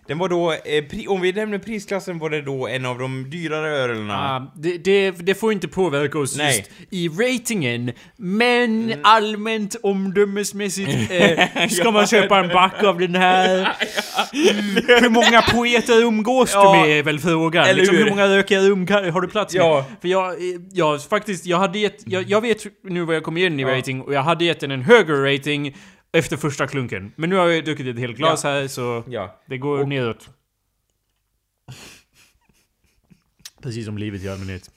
Den 0.09 0.17
var 0.17 0.29
då, 0.29 0.51
eh, 0.51 1.11
om 1.11 1.21
vi 1.21 1.31
nämner 1.33 1.57
prisklassen 1.57 2.19
var 2.19 2.29
det 2.29 2.41
då 2.41 2.67
en 2.67 2.85
av 2.85 2.99
de 2.99 3.29
dyrare 3.29 3.69
ölerna. 3.69 4.13
Ah, 4.13 4.51
det, 4.55 4.77
det, 4.77 5.11
det 5.11 5.35
får 5.35 5.51
inte 5.51 5.67
påverka 5.67 6.19
oss 6.19 6.37
Nej. 6.37 6.57
just 6.57 6.71
i 6.89 7.07
ratingen, 7.09 7.91
men 8.17 8.93
allmänt 9.03 9.75
omdömesmässigt 9.83 11.11
eh, 11.11 11.67
ska 11.69 11.91
man 11.91 12.07
köpa 12.07 12.39
en 12.39 12.47
back 12.47 12.83
av 12.83 12.99
den 12.99 13.15
här. 13.15 13.77
Mm, 14.33 14.75
hur 14.87 15.09
många 15.09 15.41
poeter 15.41 16.01
umgås 16.03 16.51
Ja. 16.53 16.73
du 16.73 16.79
med 16.89 16.99
är 16.99 17.03
väl 17.03 17.19
frågan. 17.19 17.63
Eller 17.65 17.75
Liksom, 17.79 17.95
hur? 17.95 18.03
hur 18.03 18.09
många 18.09 18.27
rökiga 18.27 18.59
rum 18.61 18.87
kan, 18.87 19.09
har 19.09 19.21
du 19.21 19.27
plats 19.27 19.53
med? 19.53 19.61
Ja. 19.63 19.85
För 20.01 20.07
jag, 20.07 20.29
eh, 20.31 20.37
jag 20.71 21.03
faktiskt, 21.03 21.45
jag 21.45 21.57
hade 21.57 21.79
gett, 21.79 21.97
jag, 22.05 22.23
jag 22.29 22.41
vet 22.41 22.57
nu 22.83 23.03
vad 23.03 23.15
jag 23.15 23.23
kommer 23.23 23.41
ge 23.41 23.49
den 23.49 23.59
i 23.59 23.63
Ja. 23.63 23.77
rating 23.77 24.01
och 24.01 24.13
jag 24.13 24.21
hade 24.23 24.45
gett 24.45 24.59
den 24.59 24.71
en 24.71 24.81
högre 24.81 25.33
rating 25.33 25.75
efter 26.11 26.37
första 26.37 26.67
klunken. 26.67 27.11
Men 27.15 27.29
nu 27.29 27.35
har 27.35 27.47
jag 27.47 27.65
druckit 27.65 27.87
ett 27.87 27.99
helt 27.99 28.17
glas 28.17 28.43
här 28.43 28.67
så 28.67 29.03
Ja. 29.07 29.39
det 29.47 29.57
går 29.57 29.79
Och- 29.79 29.87
neråt. 29.89 30.29
Precis 33.63 33.85
som 33.85 33.97
livet 33.97 34.21
i 34.23 34.29
allmänhet. 34.29 34.71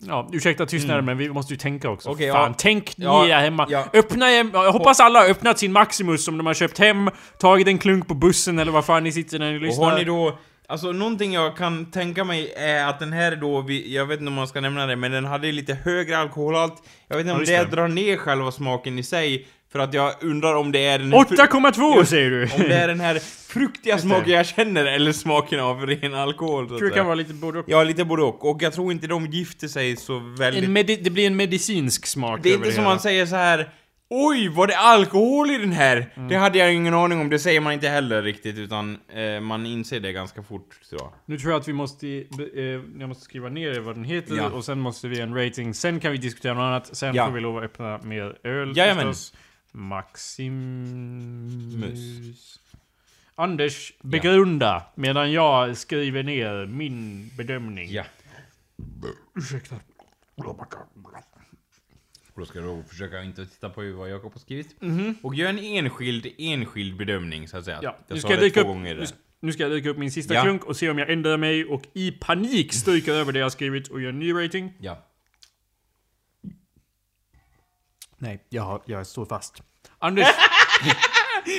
Ja, 0.00 0.28
ursäkta 0.32 0.66
tystnaden 0.66 1.04
men 1.04 1.16
vi 1.18 1.28
måste 1.28 1.52
ju 1.52 1.58
tänka 1.58 1.90
också. 1.90 2.08
Mm. 2.08 2.14
Okej, 2.16 2.32
Fan, 2.32 2.50
ja. 2.50 2.54
tänk 2.58 2.94
Ja, 2.96 3.22
ni 3.22 3.28
där 3.28 3.40
hemma. 3.40 3.66
ja. 3.70 3.88
Öppna 3.92 4.26
hem, 4.26 4.50
jag 4.52 4.72
hoppas 4.72 5.00
alla 5.00 5.18
har 5.20 5.28
öppnat 5.30 5.58
sin 5.58 5.72
Maximus 5.72 6.24
som 6.24 6.38
de 6.38 6.46
har 6.46 6.54
köpt 6.54 6.78
hem, 6.78 7.10
tagit 7.38 7.68
en 7.68 7.78
klunk 7.78 8.08
på 8.08 8.14
bussen 8.14 8.58
eller 8.58 8.72
vad 8.72 8.84
fan 8.86 9.04
ni 9.04 9.12
sitter 9.12 9.38
när 9.38 9.50
ni 9.52 9.56
Och 9.58 9.62
lyssnar. 9.62 9.90
har 9.90 9.98
ni 9.98 10.04
då, 10.04 10.38
alltså 10.68 10.92
någonting 10.92 11.32
jag 11.32 11.56
kan 11.56 11.90
tänka 11.90 12.24
mig 12.24 12.52
är 12.56 12.86
att 12.86 12.98
den 12.98 13.12
här 13.12 13.36
då, 13.36 13.60
vi, 13.60 13.94
jag 13.94 14.06
vet 14.06 14.18
inte 14.20 14.28
om 14.28 14.34
man 14.34 14.48
ska 14.48 14.60
nämna 14.60 14.86
det, 14.86 14.96
men 14.96 15.10
den 15.12 15.24
hade 15.24 15.52
lite 15.52 15.74
högre 15.74 16.18
alkoholhalt. 16.18 16.82
Jag 17.08 17.16
vet 17.16 17.20
inte 17.24 17.30
Ja, 17.30 17.34
om 17.34 17.40
just 17.40 17.52
det, 17.52 17.64
det. 17.64 17.76
drar 17.76 17.88
ner 17.88 18.16
själva 18.16 18.52
smaken 18.52 18.98
i 18.98 19.02
sig, 19.02 19.46
för 19.72 19.78
att 19.78 19.94
jag 19.94 20.12
undrar 20.20 20.54
om 20.54 20.72
det 20.72 20.86
är 20.86 20.98
den 20.98 21.12
här 21.12 21.24
fru- 21.24 21.36
8,2 21.36 22.04
säger 22.04 22.30
du! 22.30 22.42
om 22.42 22.68
det 22.68 22.74
är 22.76 22.88
den 22.88 23.00
här 23.00 23.18
fruktiga 23.48 23.98
smaken 23.98 24.32
jag 24.32 24.46
känner, 24.46 24.84
eller 24.84 25.12
smaken 25.12 25.60
av 25.60 25.86
ren 25.86 26.14
alkohol 26.14 26.68
så 26.68 26.78
tror 26.78 26.88
det 26.88 26.94
kan 26.94 27.06
vara 27.06 27.14
lite 27.14 27.34
både 27.34 27.58
och. 27.58 27.64
Ja, 27.68 27.82
lite 27.84 28.04
både 28.04 28.22
och. 28.22 28.50
Och 28.50 28.62
jag 28.62 28.72
tror 28.72 28.92
inte 28.92 29.06
de 29.06 29.26
gifter 29.26 29.68
sig 29.68 29.96
så 29.96 30.18
väldigt... 30.38 31.04
Det 31.04 31.10
blir 31.10 31.26
en 31.26 31.36
medicinsk 31.36 32.06
smak 32.06 32.40
det 32.42 32.50
är 32.50 32.54
inte 32.54 32.64
som 32.72 32.78
hela. 32.80 32.88
man 32.88 33.00
säger 33.00 33.26
så 33.26 33.36
här. 33.36 33.70
Oj, 34.10 34.48
var 34.48 34.66
det 34.66 34.76
alkohol 34.78 35.50
i 35.50 35.58
den 35.58 35.72
här? 35.72 36.12
Mm. 36.14 36.28
Det 36.28 36.36
hade 36.36 36.58
jag 36.58 36.74
ingen 36.74 36.94
aning 36.94 37.20
om, 37.20 37.28
det 37.30 37.38
säger 37.38 37.60
man 37.60 37.72
inte 37.72 37.88
heller 37.88 38.22
riktigt, 38.22 38.58
utan 38.58 38.98
eh, 39.08 39.40
man 39.40 39.66
inser 39.66 40.00
det 40.00 40.12
ganska 40.12 40.42
fort, 40.42 40.80
tror 40.88 41.00
jag. 41.02 41.12
Nu 41.26 41.38
tror 41.38 41.52
jag 41.52 41.60
att 41.60 41.68
vi 41.68 41.72
måste, 41.72 42.06
eh, 42.08 42.62
jag 42.98 43.08
måste 43.08 43.24
skriva 43.24 43.48
ner 43.48 43.80
vad 43.80 43.96
den 43.96 44.04
heter 44.04 44.36
Ja. 44.36 44.50
och 44.50 44.64
sen 44.64 44.80
måste 44.80 45.08
vi 45.08 45.16
ge 45.16 45.22
en 45.22 45.34
rating. 45.34 45.74
Sen 45.74 46.00
kan 46.00 46.12
vi 46.12 46.18
diskutera 46.18 46.54
något 46.54 46.62
annat. 46.62 46.96
Sen 46.96 47.14
Ja. 47.14 47.26
får 47.26 47.32
vi 47.32 47.40
lov 47.40 47.58
att 47.58 47.64
öppna 47.64 47.98
mer 48.02 48.38
öl 48.44 48.76
Jajamän. 48.76 49.06
förstås. 49.06 49.34
Maximus. 51.18 52.60
Anders, 53.34 53.92
begrunda 54.02 54.82
medan 54.94 55.32
jag 55.32 55.76
skriver 55.76 56.22
ner 56.22 56.66
min 56.66 57.30
bedömning. 57.36 57.90
Ja. 57.90 58.04
Ursäkta. 59.36 59.76
Då 62.38 62.46
ska 62.46 62.60
du 62.60 62.82
försöka 62.88 63.22
inte 63.22 63.46
titta 63.46 63.70
på 63.70 63.92
vad 63.92 64.10
Jakob 64.10 64.32
har 64.32 64.40
skrivit. 64.40 64.82
Mhm. 64.82 65.14
Och 65.22 65.34
gör 65.34 65.48
en 65.48 65.58
enskild, 65.58 66.26
enskild 66.38 66.96
bedömning, 66.96 67.48
så 67.48 67.56
att 67.56 67.64
säga. 67.64 67.78
Ja, 67.82 67.96
jag 68.08 68.14
nu 68.14 68.20
ska 68.20 68.30
jag 68.30 68.40
dyka 68.40 68.60
upp, 68.60 68.76
nu, 68.76 69.06
nu 69.40 69.52
ska 69.52 69.62
jag 69.62 69.72
dyka 69.72 69.88
upp 69.90 69.98
min 69.98 70.12
sista 70.12 70.34
Ja. 70.34 70.42
klunk 70.42 70.64
och 70.64 70.76
se 70.76 70.90
om 70.90 70.98
jag 70.98 71.10
ändrar 71.10 71.36
mig 71.36 71.64
och 71.64 71.82
i 71.92 72.10
panik 72.10 72.72
stryker 72.72 73.12
över 73.12 73.32
det 73.32 73.38
jag 73.38 73.52
skrivit 73.52 73.88
och 73.88 74.00
gör 74.00 74.08
en 74.08 74.18
ny 74.18 74.32
rating. 74.32 74.72
Ja. 74.80 75.06
Nej, 78.18 78.44
jag, 78.48 78.82
jag 78.86 79.06
står 79.06 79.24
fast. 79.24 79.62
Anders, 79.98 80.26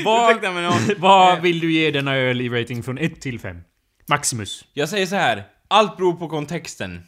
vad, 0.06 0.44
vad 0.98 1.42
vill 1.42 1.60
du 1.60 1.72
ge 1.72 1.92
denna 1.92 2.16
öl 2.16 2.42
i 2.42 2.50
rating 2.50 2.84
från 2.84 2.98
1 2.98 3.22
till 3.22 3.40
5? 3.40 3.62
Maximus. 4.10 4.66
Jag 4.74 4.90
säger 4.90 5.06
så 5.06 5.16
här. 5.16 5.44
Allt 5.68 5.98
beror 5.98 6.14
på 6.14 6.30
kontexten. 6.30 7.04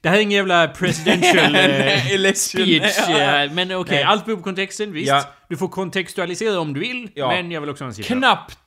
Det 0.00 0.08
här 0.08 0.16
är 0.16 0.20
ingen 0.20 0.36
jävla 0.36 0.68
presidential 0.68 1.54
eh, 1.56 2.12
Election. 2.12 2.62
speech, 2.66 2.96
Ja. 3.08 3.44
eh, 3.44 3.52
men 3.52 3.72
okej, 3.76 3.94
Nej. 3.96 4.04
allt 4.04 4.24
beror 4.24 4.36
på 4.36 4.42
kontexten, 4.42 4.92
visst. 4.92 5.08
Ja. 5.08 5.24
Du 5.48 5.56
får 5.56 5.68
kontextualisera 5.68 6.60
om 6.60 6.74
du 6.74 6.80
vill, 6.80 7.10
Ja. 7.14 7.28
men 7.28 7.50
jag 7.50 7.60
vill 7.60 7.70
också 7.70 7.84
ha 7.84 7.88
en 7.88 7.94
siffra. 7.94 8.16
Knappt. 8.16 8.58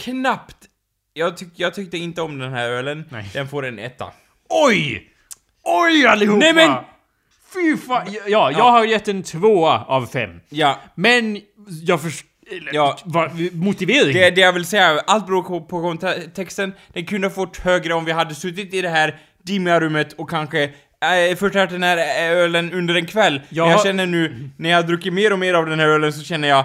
Knappt. 0.00 0.56
Jag, 1.12 1.36
tyck, 1.36 1.48
jag 1.56 1.74
tyckte 1.74 1.98
inte 1.98 2.22
om 2.22 2.38
den 2.38 2.52
här 2.52 2.68
ölen. 2.68 3.04
Nej. 3.10 3.30
Den 3.32 3.48
får 3.48 3.66
en 3.66 3.78
etta. 3.78 4.12
Oj! 4.48 5.10
Oj 5.62 6.06
allihopa! 6.06 6.38
Nej, 6.38 6.52
men- 6.52 6.74
Fy 7.54 7.76
fan! 7.86 8.06
Ja, 8.26 8.50
jag 8.50 8.70
har 8.70 8.84
gett 8.84 9.08
en 9.08 9.22
tvåa 9.22 9.84
av 9.84 10.06
fem. 10.06 10.30
Ja. 10.48 10.80
Men 10.94 11.40
jag 11.82 12.02
förstår... 12.02 12.30
Ja. 12.72 12.98
Ja. 13.04 13.30
Motivering? 13.52 14.12
Det, 14.14 14.30
det 14.30 14.40
jag 14.40 14.52
vill 14.52 14.64
säga, 14.64 15.00
allt 15.06 15.26
beror 15.26 15.42
på, 15.42 15.60
på 15.60 15.80
kontexten. 15.82 16.72
Den 16.92 17.06
kunde 17.06 17.26
ha 17.26 17.34
fått 17.34 17.56
högre 17.56 17.94
om 17.94 18.04
vi 18.04 18.12
hade 18.12 18.34
suttit 18.34 18.74
i 18.74 18.82
det 18.82 18.88
här 18.88 19.18
dimmiga 19.46 19.80
rummet 19.80 20.12
och 20.12 20.30
kanske 20.30 20.62
äh, 20.64 21.36
förtärt 21.36 21.70
den 21.70 21.82
här 21.82 21.96
äh, 21.96 22.38
ölen 22.38 22.72
under 22.72 22.94
en 22.94 23.06
kväll. 23.06 23.40
Ja. 23.48 23.64
Men 23.64 23.72
jag 23.72 23.82
känner 23.82 24.06
nu, 24.06 24.50
när 24.56 24.70
jag 24.70 24.86
druckit 24.86 25.12
mer 25.12 25.32
och 25.32 25.38
mer 25.38 25.54
av 25.54 25.66
den 25.66 25.80
här 25.80 25.88
ölen 25.88 26.12
så 26.12 26.24
känner 26.24 26.48
jag 26.48 26.64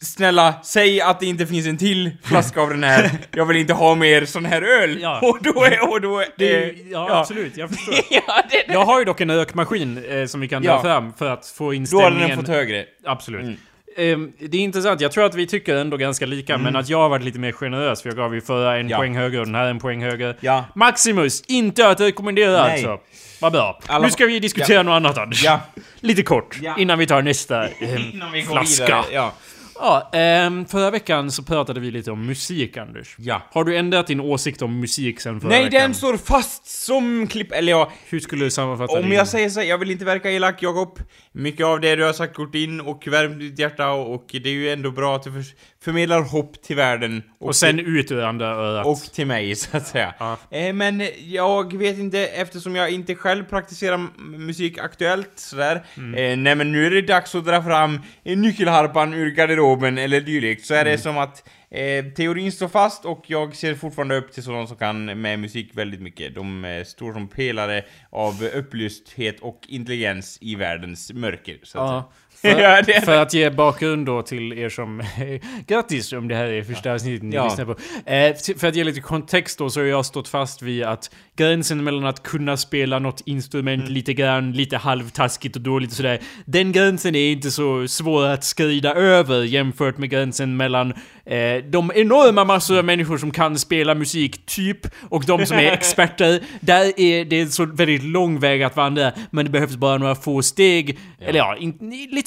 Snälla, 0.00 0.54
säg 0.62 1.00
att 1.00 1.20
det 1.20 1.26
inte 1.26 1.46
finns 1.46 1.66
en 1.66 1.78
till 1.78 2.10
flaska 2.22 2.60
av 2.60 2.70
den 2.70 2.84
här. 2.84 3.10
Jag 3.34 3.46
vill 3.46 3.56
inte 3.56 3.72
ha 3.72 3.94
mer 3.94 4.24
sån 4.24 4.44
här 4.44 4.62
öl. 4.62 4.98
Ja. 5.00 5.20
Och 5.28 5.38
då 5.42 5.64
är... 5.64 5.90
Och 5.90 6.00
då 6.00 6.18
är 6.18 6.26
Det, 6.36 6.64
eh, 6.64 6.74
ja, 6.90 7.18
absolut, 7.18 7.56
jag 7.56 7.70
förstår. 7.70 7.94
ja, 8.10 8.42
det, 8.50 8.72
Jag 8.72 8.84
har 8.84 8.98
ju 8.98 9.04
dock 9.04 9.20
en 9.20 9.30
ökmaskin 9.30 10.04
eh, 10.08 10.26
som 10.26 10.40
vi 10.40 10.48
kan 10.48 10.62
dra 10.62 10.70
Ja. 10.70 10.82
fram 10.82 11.12
för 11.12 11.30
att 11.30 11.46
få 11.46 11.72
då 11.92 12.02
hade 12.02 12.18
den 12.18 12.36
fått 12.36 12.48
högre. 12.48 12.84
Absolut. 13.04 13.42
Mm. 13.42 13.56
Ehm, 13.98 14.32
det 14.38 14.56
är 14.56 14.60
intressant, 14.60 15.00
jag 15.00 15.12
tror 15.12 15.24
att 15.24 15.34
vi 15.34 15.46
tycker 15.46 15.74
ändå 15.76 15.96
ganska 15.96 16.26
lika, 16.26 16.58
men 16.58 16.76
att 16.76 16.88
jag 16.88 16.98
har 16.98 17.08
varit 17.08 17.24
lite 17.24 17.38
mer 17.38 17.52
generös, 17.52 18.02
för 18.02 18.08
jag 18.08 18.16
gav 18.16 18.34
ju 18.34 18.40
förra 18.40 18.76
en 18.78 18.88
Ja. 18.88 18.96
poäng 18.98 19.16
högre 19.16 19.40
och 19.40 19.46
den 19.46 19.54
här 19.54 19.66
en 19.66 19.78
poäng 19.78 20.02
högre. 20.02 20.36
Ja. 20.40 20.64
Maximus, 20.74 21.42
inte 21.46 21.88
att 21.88 22.00
rekommendera 22.00 22.62
Nej. 22.62 22.72
alltså. 22.72 22.98
Vad 23.40 23.52
bra. 23.52 23.80
Alla- 23.86 24.04
Nu 24.06 24.10
ska 24.10 24.26
vi 24.26 24.38
diskutera 24.38 24.82
något 24.82 24.92
annat 24.92 25.18
Anders. 25.18 25.44
Ja. 25.44 25.60
Lite 26.00 26.22
kort, 26.22 26.58
Ja. 26.62 26.74
innan 26.78 26.98
vi 26.98 27.06
tar 27.06 27.22
nästa 27.22 27.66
ehm, 27.68 27.72
Innan 28.12 28.32
vi 28.32 28.42
går 28.42 28.52
flaska. 28.52 28.84
vidare. 28.84 29.04
Ja. 29.12 29.32
Ja, 29.78 30.10
ehm, 30.12 30.66
förra 30.66 30.90
veckan 30.90 31.30
så 31.30 31.42
pratade 31.42 31.80
vi 31.80 31.90
lite 31.90 32.10
om 32.10 32.26
musik, 32.26 32.76
Anders. 32.76 33.14
Ja. 33.18 33.42
Har 33.52 33.64
du 33.64 33.76
ändrat 33.76 34.06
din 34.06 34.20
åsikt 34.20 34.62
om 34.62 34.80
musik 34.80 35.20
sen 35.20 35.40
förra 35.40 35.50
Nej, 35.50 35.64
veckan? 35.64 35.80
den 35.80 35.94
står 35.94 36.16
fast 36.16 36.66
som 36.84 37.26
klipp... 37.26 37.52
Eller 37.52 37.72
ja, 37.72 37.92
Hur 38.08 38.20
skulle 38.20 38.44
du 38.44 38.50
sammanfatta 38.50 38.92
om 38.96 39.02
din? 39.02 39.12
jag 39.12 39.28
säger 39.28 39.48
så 39.48 39.60
här, 39.60 39.66
jag 39.66 39.78
vill 39.78 39.90
inte 39.90 40.04
verka 40.04 40.30
elak, 40.30 40.62
Jakob. 40.62 40.98
Mycket 41.32 41.66
av 41.66 41.80
det 41.80 41.96
du 41.96 42.04
har 42.04 42.12
sagt 42.12 42.34
gått 42.36 42.54
in 42.54 42.80
och 42.80 43.08
värmt 43.08 43.38
ditt 43.40 43.58
hjärta 43.58 43.90
och, 43.90 44.14
och 44.14 44.24
det 44.30 44.48
är 44.48 44.52
ju 44.52 44.70
ändå 44.72 44.90
bra 44.90 45.16
att 45.16 45.22
du 45.22 45.32
för, 45.32 45.44
förmedlar 45.84 46.20
hopp 46.22 46.62
till 46.62 46.76
världen. 46.76 47.22
Och, 47.40 47.46
Och 47.48 47.56
sen 47.56 47.78
ut 47.80 48.12
ur 48.12 48.22
andra 48.22 48.46
örat. 48.46 48.86
och 48.86 48.98
till 49.14 49.26
mig, 49.26 49.56
så 49.56 49.76
att 49.76 49.86
säga. 49.86 50.14
Ja. 50.18 50.36
Eh, 50.50 50.72
men 50.72 51.02
jag 51.26 51.76
vet 51.78 51.98
inte, 51.98 52.18
eftersom 52.26 52.76
jag 52.76 52.90
inte 52.90 53.14
själv 53.14 53.44
praktiserar 53.44 53.94
m- 53.94 54.10
musik 54.46 54.78
aktuellt 54.78 55.32
sådär. 55.34 55.84
Mm. 55.96 56.14
Eh, 56.14 56.36
nej 56.36 56.54
men 56.54 56.72
nu 56.72 56.86
är 56.86 56.90
det 56.90 57.02
dags 57.02 57.34
att 57.34 57.44
dra 57.44 57.62
fram 57.62 58.00
eh, 58.24 58.36
nyckelharpan 58.36 59.14
ur 59.14 59.30
garderoben 59.30 59.65
eller 59.74 60.20
dylikt. 60.20 60.66
Så 60.66 60.74
är 60.74 60.80
Mm. 60.80 60.92
det 60.92 60.98
som 60.98 61.18
att 61.18 61.48
eh, 61.70 62.04
teorin 62.04 62.52
står 62.52 62.68
fast 62.68 63.04
och 63.04 63.24
jag 63.26 63.56
ser 63.56 63.74
fortfarande 63.74 64.16
upp 64.16 64.32
till 64.32 64.42
sådana 64.42 64.66
som 64.66 64.76
kan 64.76 65.20
med 65.20 65.38
musik 65.38 65.70
väldigt 65.72 66.00
mycket. 66.00 66.34
De 66.34 66.64
eh, 66.64 66.84
står 66.84 67.12
som 67.12 67.28
pelare 67.28 67.84
av 68.10 68.44
upplysthet 68.54 69.40
och 69.40 69.60
intelligens 69.68 70.38
i 70.40 70.54
världens 70.54 71.12
mörker. 71.12 71.58
Så 71.62 71.78
att 71.78 71.84
Ja. 71.84 71.90
säga. 71.90 72.04
För, 72.40 72.48
Ja, 72.60 72.82
för 73.04 73.16
att 73.22 73.34
ge 73.34 73.50
bakgrund 73.50 74.06
då 74.06 74.22
till 74.22 74.52
er 74.52 74.68
som... 74.68 75.02
grattis 75.66 76.12
om 76.12 76.28
det 76.28 76.34
här 76.34 76.46
är 76.46 76.62
första 76.62 76.92
avsnittet 76.92 77.22
ni 77.22 77.36
Ja. 77.36 77.44
lyssnar 77.44 77.64
på. 77.64 77.70
Eh, 78.10 78.58
för 78.58 78.68
att 78.68 78.76
ge 78.76 78.84
lite 78.84 79.00
kontext 79.00 79.58
då 79.58 79.70
så 79.70 79.80
har 79.80 79.84
jag 79.86 80.06
stått 80.06 80.28
fast 80.28 80.62
vid 80.62 80.82
att 80.84 81.10
gränsen 81.36 81.84
mellan 81.84 82.06
att 82.06 82.22
kunna 82.22 82.56
spela 82.56 82.98
något 82.98 83.22
instrument 83.26 83.82
Mm. 83.82 83.92
lite 83.92 84.14
grann, 84.14 84.52
lite 84.52 84.76
halvtaskigt 84.76 85.56
och 85.56 85.62
dåligt 85.62 85.90
och 85.90 85.96
sådär. 85.96 86.20
Den 86.44 86.72
gränsen 86.72 87.14
är 87.14 87.32
inte 87.32 87.50
så 87.50 87.88
svår 87.88 88.26
att 88.26 88.44
skrida 88.44 88.94
över 88.94 89.42
jämfört 89.44 89.98
med 89.98 90.10
gränsen 90.10 90.56
mellan 90.56 90.90
eh, 91.26 91.64
de 91.70 91.92
enorma 91.94 92.44
massor 92.44 92.78
av 92.78 92.84
människor 92.84 93.18
som 93.18 93.30
kan 93.30 93.58
spela 93.58 93.94
musik, 93.94 94.46
typ, 94.46 94.78
och 95.10 95.24
de 95.26 95.46
som 95.46 95.56
är 95.56 95.62
experter. 95.72 96.40
Där 96.60 97.00
är 97.00 97.24
det 97.24 97.40
en 97.40 97.50
så 97.50 97.64
väldigt 97.64 98.02
lång 98.04 98.40
väg 98.40 98.62
att 98.62 98.76
vandra, 98.76 99.12
men 99.30 99.44
det 99.44 99.50
behövs 99.50 99.76
bara 99.76 99.98
några 99.98 100.14
få 100.14 100.42
steg, 100.42 100.98
eller 101.20 101.38
ja, 101.38 101.56
in, 101.56 102.08
lite 102.10 102.25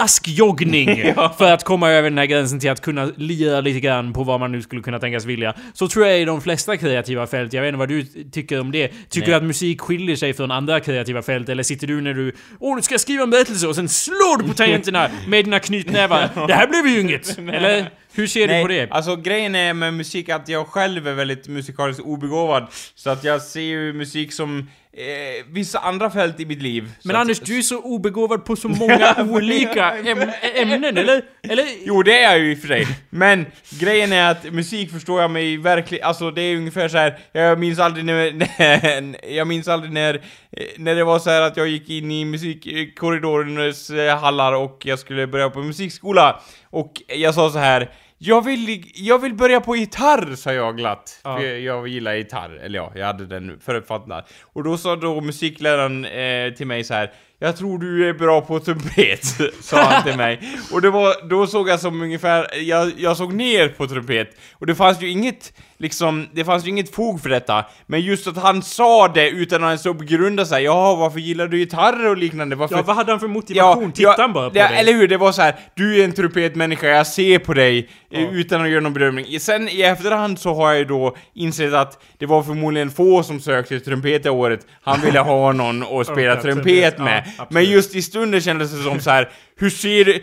rask 0.00 0.28
joggning 0.28 1.14
för 1.38 1.52
att 1.52 1.64
komma 1.64 1.90
över 1.90 2.10
den 2.10 2.18
här 2.18 2.26
gränsen 2.26 2.60
till 2.60 2.70
att 2.70 2.80
kunna 2.80 3.10
lira 3.16 3.60
lite 3.60 3.80
grann 3.80 4.12
på 4.12 4.24
vad 4.24 4.40
man 4.40 4.52
nu 4.52 4.62
skulle 4.62 4.82
kunna 4.82 4.98
tänkas 4.98 5.24
vilja. 5.24 5.54
Så 5.72 5.88
tror 5.88 6.06
jag 6.06 6.20
i 6.20 6.24
de 6.24 6.40
flesta 6.40 6.76
kreativa 6.76 7.26
fält. 7.26 7.52
Jag 7.52 7.62
vet 7.62 7.68
inte 7.68 7.78
vad 7.78 7.88
du 7.88 8.04
tycker 8.32 8.60
om 8.60 8.72
det. 8.72 8.88
Tycker 8.88 9.20
Nej. 9.20 9.26
du 9.26 9.34
att 9.34 9.42
musik 9.42 9.80
skiljer 9.80 10.16
sig 10.16 10.34
från 10.34 10.50
andra 10.50 10.80
kreativa 10.80 11.22
fält? 11.22 11.48
Eller 11.48 11.62
sitter 11.62 11.86
du 11.86 12.00
när 12.00 12.14
du 12.14 12.32
Åh, 12.58 12.76
nu 12.76 12.82
ska 12.82 12.94
jag 12.94 13.00
skriva 13.00 13.22
en 13.22 13.30
berättelse 13.30 13.66
och 13.66 13.74
sen 13.74 13.88
slår 13.88 14.42
du 14.42 14.48
på 14.48 14.54
tangenterna 14.56 15.10
med 15.26 15.44
dina 15.44 15.58
knytnävar. 15.58 16.46
Det 16.46 16.54
här 16.54 16.66
blev 16.66 16.86
ju 16.86 17.00
inget! 17.00 17.38
Eller? 17.38 17.90
Hur 18.12 18.26
ser 18.26 18.48
du 18.48 18.62
på 18.62 18.68
det? 18.68 18.88
alltså 18.90 19.16
grejen 19.16 19.54
är 19.54 19.74
med 19.74 19.94
musik 19.94 20.28
att 20.28 20.48
jag 20.48 20.66
själv 20.66 21.08
är 21.08 21.14
väldigt 21.14 21.48
musikaliskt 21.48 22.02
obegåvad. 22.02 22.66
Så 22.94 23.10
att 23.10 23.24
jag 23.24 23.42
ser 23.42 23.60
ju 23.60 23.92
musik 23.92 24.32
som 24.32 24.68
eh, 24.92 25.46
vissa 25.46 25.78
andra 25.78 26.10
fält 26.10 26.40
i 26.40 26.46
mitt 26.46 26.62
liv. 26.62 26.92
Men 27.04 27.16
att, 27.16 27.20
Anders, 27.20 27.40
du 27.40 27.58
är 27.58 27.62
så 27.62 27.78
obegåvad 27.78 28.44
på 28.44 28.56
så 28.56 28.68
många 28.68 29.16
olika 29.30 29.92
äm 29.98 30.30
ämnen, 30.54 30.96
eller? 30.96 31.22
Eller? 31.42 31.64
Jo, 31.84 32.02
det 32.02 32.18
är 32.18 32.30
jag 32.30 32.38
ju 32.38 32.52
i 32.52 32.54
och 32.54 32.58
för 32.58 32.68
sig. 32.68 32.86
Men 33.10 33.46
grejen 33.80 34.12
är 34.12 34.30
att 34.30 34.52
musik 34.52 34.90
förstår 34.90 35.20
jag 35.20 35.30
mig 35.30 35.56
verkligen, 35.56 36.06
alltså 36.06 36.30
det 36.30 36.42
är 36.42 36.56
ungefär 36.56 36.88
så 36.88 36.98
här. 36.98 37.18
jag 37.32 37.58
minns 37.58 37.78
aldrig 37.78 38.04
när, 38.04 38.32
när 39.00 39.34
jag 39.36 39.46
minns 39.46 39.68
aldrig 39.68 39.92
när, 39.92 40.20
när 40.76 40.94
det 40.94 41.04
var 41.04 41.18
så 41.18 41.30
här 41.30 41.42
att 41.42 41.56
jag 41.56 41.68
gick 41.68 41.90
in 41.90 42.10
i 42.10 42.24
musikkorridorens 42.24 43.90
eh, 43.90 44.18
hallar 44.18 44.52
och 44.52 44.82
jag 44.84 44.98
skulle 44.98 45.26
börja 45.26 45.50
på 45.50 45.62
musikskola. 45.62 46.40
Och 46.70 47.02
jag 47.06 47.34
sa 47.34 47.50
så 47.50 47.58
här. 47.58 47.90
Jag 48.22 48.44
vill, 48.44 48.84
jag 48.94 49.18
vill 49.18 49.34
börja 49.34 49.60
på 49.60 49.76
gitarr, 49.76 50.34
sa 50.34 50.52
jag 50.52 50.76
glatt. 50.76 51.20
Ja. 51.24 51.36
För 51.36 51.44
jag, 51.44 51.60
jag 51.60 51.88
gillar 51.88 52.14
gitarr, 52.14 52.56
eller 52.56 52.78
ja, 52.78 52.92
jag 52.94 53.06
hade 53.06 53.26
den 53.26 53.60
förutfattad. 53.60 54.24
Och 54.42 54.64
då 54.64 54.76
sa 54.76 54.96
då 54.96 55.20
musikläraren 55.20 56.04
eh, 56.04 56.54
till 56.54 56.66
mig 56.66 56.84
så 56.84 56.94
här. 56.94 57.12
Jag 57.42 57.56
tror 57.56 57.78
du 57.78 58.08
är 58.08 58.12
bra 58.12 58.40
på 58.40 58.60
trumpet, 58.60 59.24
sa 59.60 59.82
han 59.82 60.02
till 60.02 60.16
mig. 60.16 60.40
Och 60.72 60.82
det 60.82 60.90
var, 60.90 61.28
då 61.28 61.46
såg 61.46 61.68
jag 61.68 61.80
som 61.80 62.02
ungefär, 62.02 62.46
jag, 62.62 62.92
jag 62.96 63.16
såg 63.16 63.32
ner 63.32 63.68
på 63.68 63.86
trumpet. 63.86 64.36
Och 64.58 64.66
det 64.66 64.74
fanns 64.74 65.02
ju 65.02 65.08
inget, 65.10 65.52
liksom, 65.78 66.28
det 66.32 66.44
fanns 66.44 66.64
ju 66.64 66.68
inget 66.68 66.94
fog 66.94 67.22
för 67.22 67.28
detta. 67.28 67.64
Men 67.86 68.00
just 68.00 68.26
att 68.26 68.36
han 68.36 68.62
sa 68.62 69.08
det 69.08 69.30
utan 69.30 69.64
att 69.64 69.84
ens 69.84 69.98
begrunda 69.98 70.46
sig. 70.46 70.64
Ja, 70.64 70.94
varför 70.94 71.20
gillar 71.20 71.46
du 71.46 71.58
gitarr 71.58 72.06
och 72.08 72.16
liknande? 72.16 72.56
Varför, 72.56 72.76
Ja, 72.76 72.82
vad 72.82 72.96
hade 72.96 73.12
han 73.12 73.20
för 73.20 73.28
motivation? 73.28 73.92
Tittade 73.92 74.22
han 74.22 74.32
bara 74.32 74.50
på 74.50 74.58
ja, 74.58 74.68
dig? 74.68 74.78
eller 74.78 74.92
hur? 74.92 75.08
Det 75.08 75.16
var 75.16 75.32
så 75.32 75.42
här. 75.42 75.54
du 75.74 76.00
är 76.00 76.04
en 76.04 76.12
trumpetmänniska, 76.12 76.86
jag 76.86 77.06
ser 77.06 77.38
på 77.38 77.54
dig, 77.54 77.88
eh, 78.10 78.34
utan 78.34 78.62
att 78.62 78.68
göra 78.68 78.80
någon 78.80 78.94
bedömning. 78.94 79.40
Sen 79.40 79.68
i 79.68 79.82
efterhand 79.82 80.38
så 80.38 80.54
har 80.54 80.70
jag 80.70 80.78
ju 80.78 80.84
då 80.84 81.16
insett 81.34 81.74
att 81.74 82.02
det 82.18 82.26
var 82.26 82.42
förmodligen 82.42 82.90
få 82.90 83.22
som 83.22 83.40
sökte 83.40 83.80
trumpet 83.80 84.22
det 84.22 84.30
året. 84.30 84.66
Han 84.82 85.00
ville 85.00 85.20
ha 85.20 85.52
någon 85.52 85.82
att 85.82 86.06
spela 86.12 86.34
Ja, 86.34 86.42
trumpet, 86.42 86.98
med. 86.98 87.29
Men 87.48 87.64
just 87.64 87.94
i 87.94 88.02
stunden 88.02 88.40
kändes 88.40 88.72
det 88.72 88.82
som 88.82 89.00
så 89.00 89.10
här. 89.10 89.30
hur 89.56 89.70
ser 89.70 90.08
eh, 90.08 90.14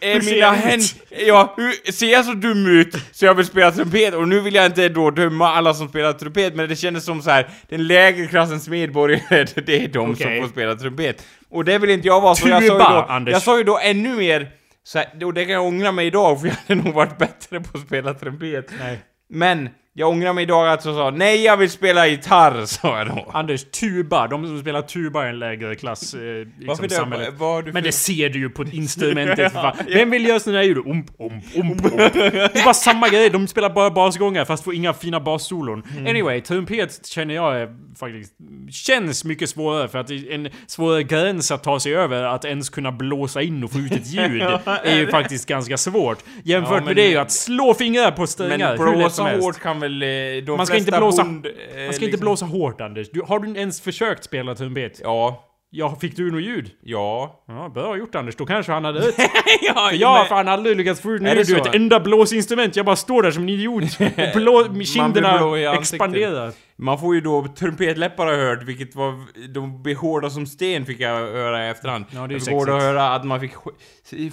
Hur 0.00 0.20
ser 0.20 0.34
mina 0.34 0.56
ut? 0.56 0.62
händer... 0.62 0.88
Ja, 1.26 1.54
hur, 1.56 1.92
ser 1.92 2.12
jag 2.12 2.24
så 2.24 2.32
dum 2.32 2.66
ut 2.66 2.96
så 3.12 3.24
jag 3.24 3.34
vill 3.34 3.46
spela 3.46 3.72
trumpet? 3.72 4.14
Och 4.14 4.28
nu 4.28 4.40
vill 4.40 4.54
jag 4.54 4.66
inte 4.66 4.88
då 4.88 5.10
döma 5.10 5.48
alla 5.48 5.74
som 5.74 5.88
spelar 5.88 6.12
trumpet, 6.12 6.54
men 6.54 6.68
det 6.68 6.76
kändes 6.76 7.04
som 7.04 7.22
så 7.22 7.30
här. 7.30 7.48
den 7.68 7.86
lägre 7.86 8.26
klassens 8.26 8.68
medborgare, 8.68 9.46
det 9.66 9.84
är 9.84 9.88
de 9.88 10.10
Okej. 10.10 10.22
som 10.22 10.42
får 10.46 10.52
spela 10.52 10.74
trumpet. 10.74 11.26
Och 11.50 11.64
det 11.64 11.78
vill 11.78 11.90
inte 11.90 12.08
jag 12.08 12.20
vara, 12.20 12.34
så 12.34 12.48
jag 12.48 12.66
sa 12.66 12.72
ju 12.72 12.78
då, 12.78 13.06
Anders. 13.08 13.32
jag 13.32 13.42
sa 13.42 13.58
ju 13.58 13.64
då 13.64 13.78
ännu 13.78 14.16
mer 14.16 14.50
så 14.84 14.98
här, 14.98 15.24
och 15.24 15.34
det 15.34 15.44
kan 15.44 15.54
jag 15.54 15.64
ångra 15.66 15.92
mig 15.92 16.06
idag, 16.06 16.40
för 16.40 16.46
jag 16.48 16.54
hade 16.54 16.82
nog 16.82 16.94
varit 16.94 17.18
bättre 17.18 17.60
på 17.60 17.78
att 17.78 17.86
spela 17.86 18.14
trumpet. 18.14 18.70
Nej. 18.78 18.98
Men, 19.28 19.68
jag 19.96 20.08
ångrar 20.08 20.32
mig 20.32 20.42
idag 20.42 20.68
att 20.68 20.84
jag 20.84 20.94
sa 20.94 21.10
nej 21.10 21.44
jag 21.44 21.56
vill 21.56 21.70
spela 21.70 22.06
gitarr, 22.06 22.64
sa 22.66 22.98
jag 22.98 23.06
då. 23.06 23.30
Anders, 23.32 23.64
tuba. 23.64 24.26
De 24.26 24.46
som 24.46 24.60
spelar 24.60 24.82
tuba 24.82 25.24
är 25.24 25.28
en 25.28 25.38
lägre 25.38 25.74
klass 25.74 26.14
eh, 26.14 26.20
liksom, 26.58 26.86
det? 26.88 26.94
samhället. 26.94 27.34
Har 27.38 27.62
du 27.62 27.72
Men 27.72 27.82
det 27.82 27.92
ser 27.92 28.28
du 28.28 28.38
ju 28.38 28.50
på 28.50 28.64
instrumentet 28.64 29.52
för 29.52 29.60
fan. 29.62 29.76
Vem 29.88 30.10
vill 30.10 30.26
göra 30.26 30.40
såna 30.40 30.56
här 30.56 30.64
ljud? 30.64 30.78
Omp, 30.78 31.06
omp, 31.18 31.44
omp, 31.56 31.84
omp. 31.84 32.12
Det 32.12 32.58
är 32.60 32.64
bara 32.64 32.74
samma 32.74 33.08
grej, 33.08 33.30
de 33.30 33.46
spelar 33.48 33.70
bara 33.70 33.90
basgångar 33.90 34.44
fast 34.44 34.64
får 34.64 34.74
inga 34.74 34.92
fina 34.92 35.20
bassolon. 35.20 35.82
Mm. 35.92 36.06
Anyway, 36.06 36.40
trumpet 36.40 37.06
känner 37.06 37.34
jag 37.34 37.56
är 37.60 37.68
faktiskt 37.98 38.32
känns 38.70 39.24
mycket 39.24 39.48
svårare 39.48 39.88
för 39.88 39.98
att 39.98 40.10
en 40.10 40.48
svårare 40.66 41.02
gräns 41.02 41.50
att 41.50 41.62
ta 41.62 41.80
sig 41.80 41.96
över 41.96 42.22
att 42.22 42.44
ens 42.44 42.70
kunna 42.70 42.92
blåsa 42.92 43.42
in 43.42 43.64
och 43.64 43.72
få 43.72 43.78
ut 43.78 43.92
ett 43.92 44.06
ljud 44.12 44.42
är 44.82 44.96
ju 44.96 45.10
faktiskt 45.10 45.48
ganska 45.48 45.76
svårt. 45.76 46.18
Jämfört 46.44 46.70
Ja, 46.70 46.76
med 46.76 46.84
men- 46.84 46.96
det 46.96 47.06
är 47.06 47.10
ju 47.10 47.16
att 47.16 47.32
slå 47.32 47.74
fingrar 47.74 48.10
på 48.10 48.26
strängar 48.26 48.76
Men 48.78 48.98
blåsa 48.98 49.22
hårt 49.22 49.60
kan 49.60 49.80
väl 49.84 50.02
eh, 50.02 50.08
de 50.44 50.56
Man 50.56 50.66
ska 50.66 50.76
inte 50.76 50.90
blåsa- 50.92 51.24
bond, 51.24 51.46
eh, 51.46 51.52
Man 51.52 51.62
ska 51.74 51.84
inte 51.86 52.00
liksom- 52.04 52.20
blåsa 52.20 52.46
hårt 52.46 52.80
Anders. 52.80 53.10
Du, 53.10 53.20
har 53.22 53.38
du 53.38 53.58
ens 53.58 53.80
försökt 53.80 54.24
spela 54.24 54.54
trumpet? 54.54 55.00
Ja, 55.02 55.50
Ja, 55.76 55.96
fick 56.00 56.16
du 56.16 56.30
något 56.30 56.42
ljud? 56.42 56.70
ja. 56.82 57.44
Ja, 57.48 57.70
bra 57.74 57.96
gjort 57.96 58.14
Anders. 58.14 58.36
Då 58.36 58.46
kanske 58.46 58.72
han 58.72 58.84
hade 58.84 59.00
rätt. 59.00 59.14
ja, 59.62 59.88
För 59.90 59.96
jag 59.96 60.08
har 60.08 60.24
fan 60.24 60.48
aldrig 60.48 60.76
lyckats 60.76 61.00
få 61.00 61.12
ut 61.12 61.22
Är 61.22 61.34
det 61.34 61.48
ljud 61.48 61.58
ett 61.66 61.74
enda 61.74 62.00
blåsinstrument. 62.00 62.76
Jag 62.76 62.86
bara 62.86 62.96
står 62.96 63.22
där 63.22 63.30
som 63.30 63.42
en 63.42 63.48
idiot. 63.48 63.84
Och 64.00 64.34
blå, 64.40 64.64
kinderna 64.84 65.74
expanderar. 65.74 66.52
Man 66.76 66.98
får 66.98 67.14
ju 67.14 67.20
då 67.20 67.46
trumpetläppar 67.58 68.26
har 68.26 68.34
hört, 68.36 68.62
vilket 68.62 68.94
var... 68.94 69.14
De 69.54 69.82
blir 69.82 69.94
hårda 69.96 70.30
som 70.30 70.46
sten 70.46 70.86
fick 70.86 71.00
jag 71.00 71.14
höra 71.16 71.66
i 71.66 71.70
efterhand. 71.70 72.04
Ja, 72.10 72.26
det 72.26 72.34
är 72.34 72.36
jag 72.36 72.44
fick 72.44 72.54
hårda 72.54 72.76
att 72.76 72.82
höra 72.82 73.14
att 73.14 73.24
man 73.24 73.40
fick 73.40 73.52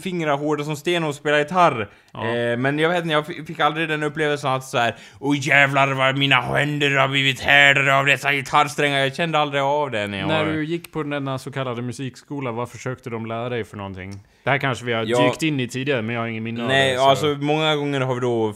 fingrar 0.01 0.37
hårda 0.37 0.63
som 0.63 0.75
sten 0.75 1.03
och 1.03 1.15
spela 1.15 1.39
gitarr. 1.39 1.89
Ja. 2.13 2.27
Eh, 2.35 2.57
men 2.57 2.79
jag 2.79 2.89
vet 2.89 3.01
inte, 3.03 3.13
jag 3.13 3.25
fick 3.25 3.59
aldrig 3.59 3.89
den 3.89 4.03
upplevelsen 4.03 4.51
att 4.51 4.63
såhär 4.63 4.95
Åh 5.19 5.35
jävlar 5.47 5.93
vad 5.93 6.17
mina 6.17 6.35
händer 6.41 6.91
har 6.97 7.07
blivit 7.07 7.39
härdade 7.41 7.95
av 7.99 8.05
dessa 8.05 8.33
gitarrsträngar. 8.33 8.99
Jag 8.99 9.15
kände 9.15 9.39
aldrig 9.39 9.61
av 9.63 9.91
det 9.91 10.07
när 10.07 10.19
jag 10.19 10.27
När 10.27 10.45
var... 10.45 10.51
du 10.53 10.65
gick 10.65 10.91
på 10.91 11.03
denna 11.03 11.39
så 11.39 11.51
kallade 11.51 11.81
musikskola, 11.81 12.51
vad 12.51 12.69
försökte 12.71 13.09
de 13.09 13.25
lära 13.25 13.49
dig 13.49 13.63
för 13.63 13.77
någonting? 13.77 14.19
Det 14.43 14.49
här 14.49 14.57
kanske 14.57 14.85
vi 14.85 14.93
har 14.93 15.03
Ja. 15.07 15.23
dykt 15.23 15.43
in 15.43 15.59
i 15.59 15.67
tidigare, 15.67 16.01
men 16.01 16.15
jag 16.15 16.21
har 16.21 16.27
ingen 16.27 16.43
minne 16.43 16.61
av 16.61 16.67
Nej, 16.67 16.91
det. 16.91 16.97
så- 16.97 17.03
alltså 17.09 17.25
många 17.27 17.75
gånger 17.75 18.01
har 18.01 18.13
vi 18.15 18.21
då... 18.21 18.53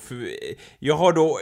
Jag 0.80 0.96
har 0.96 1.12
då... 1.14 1.38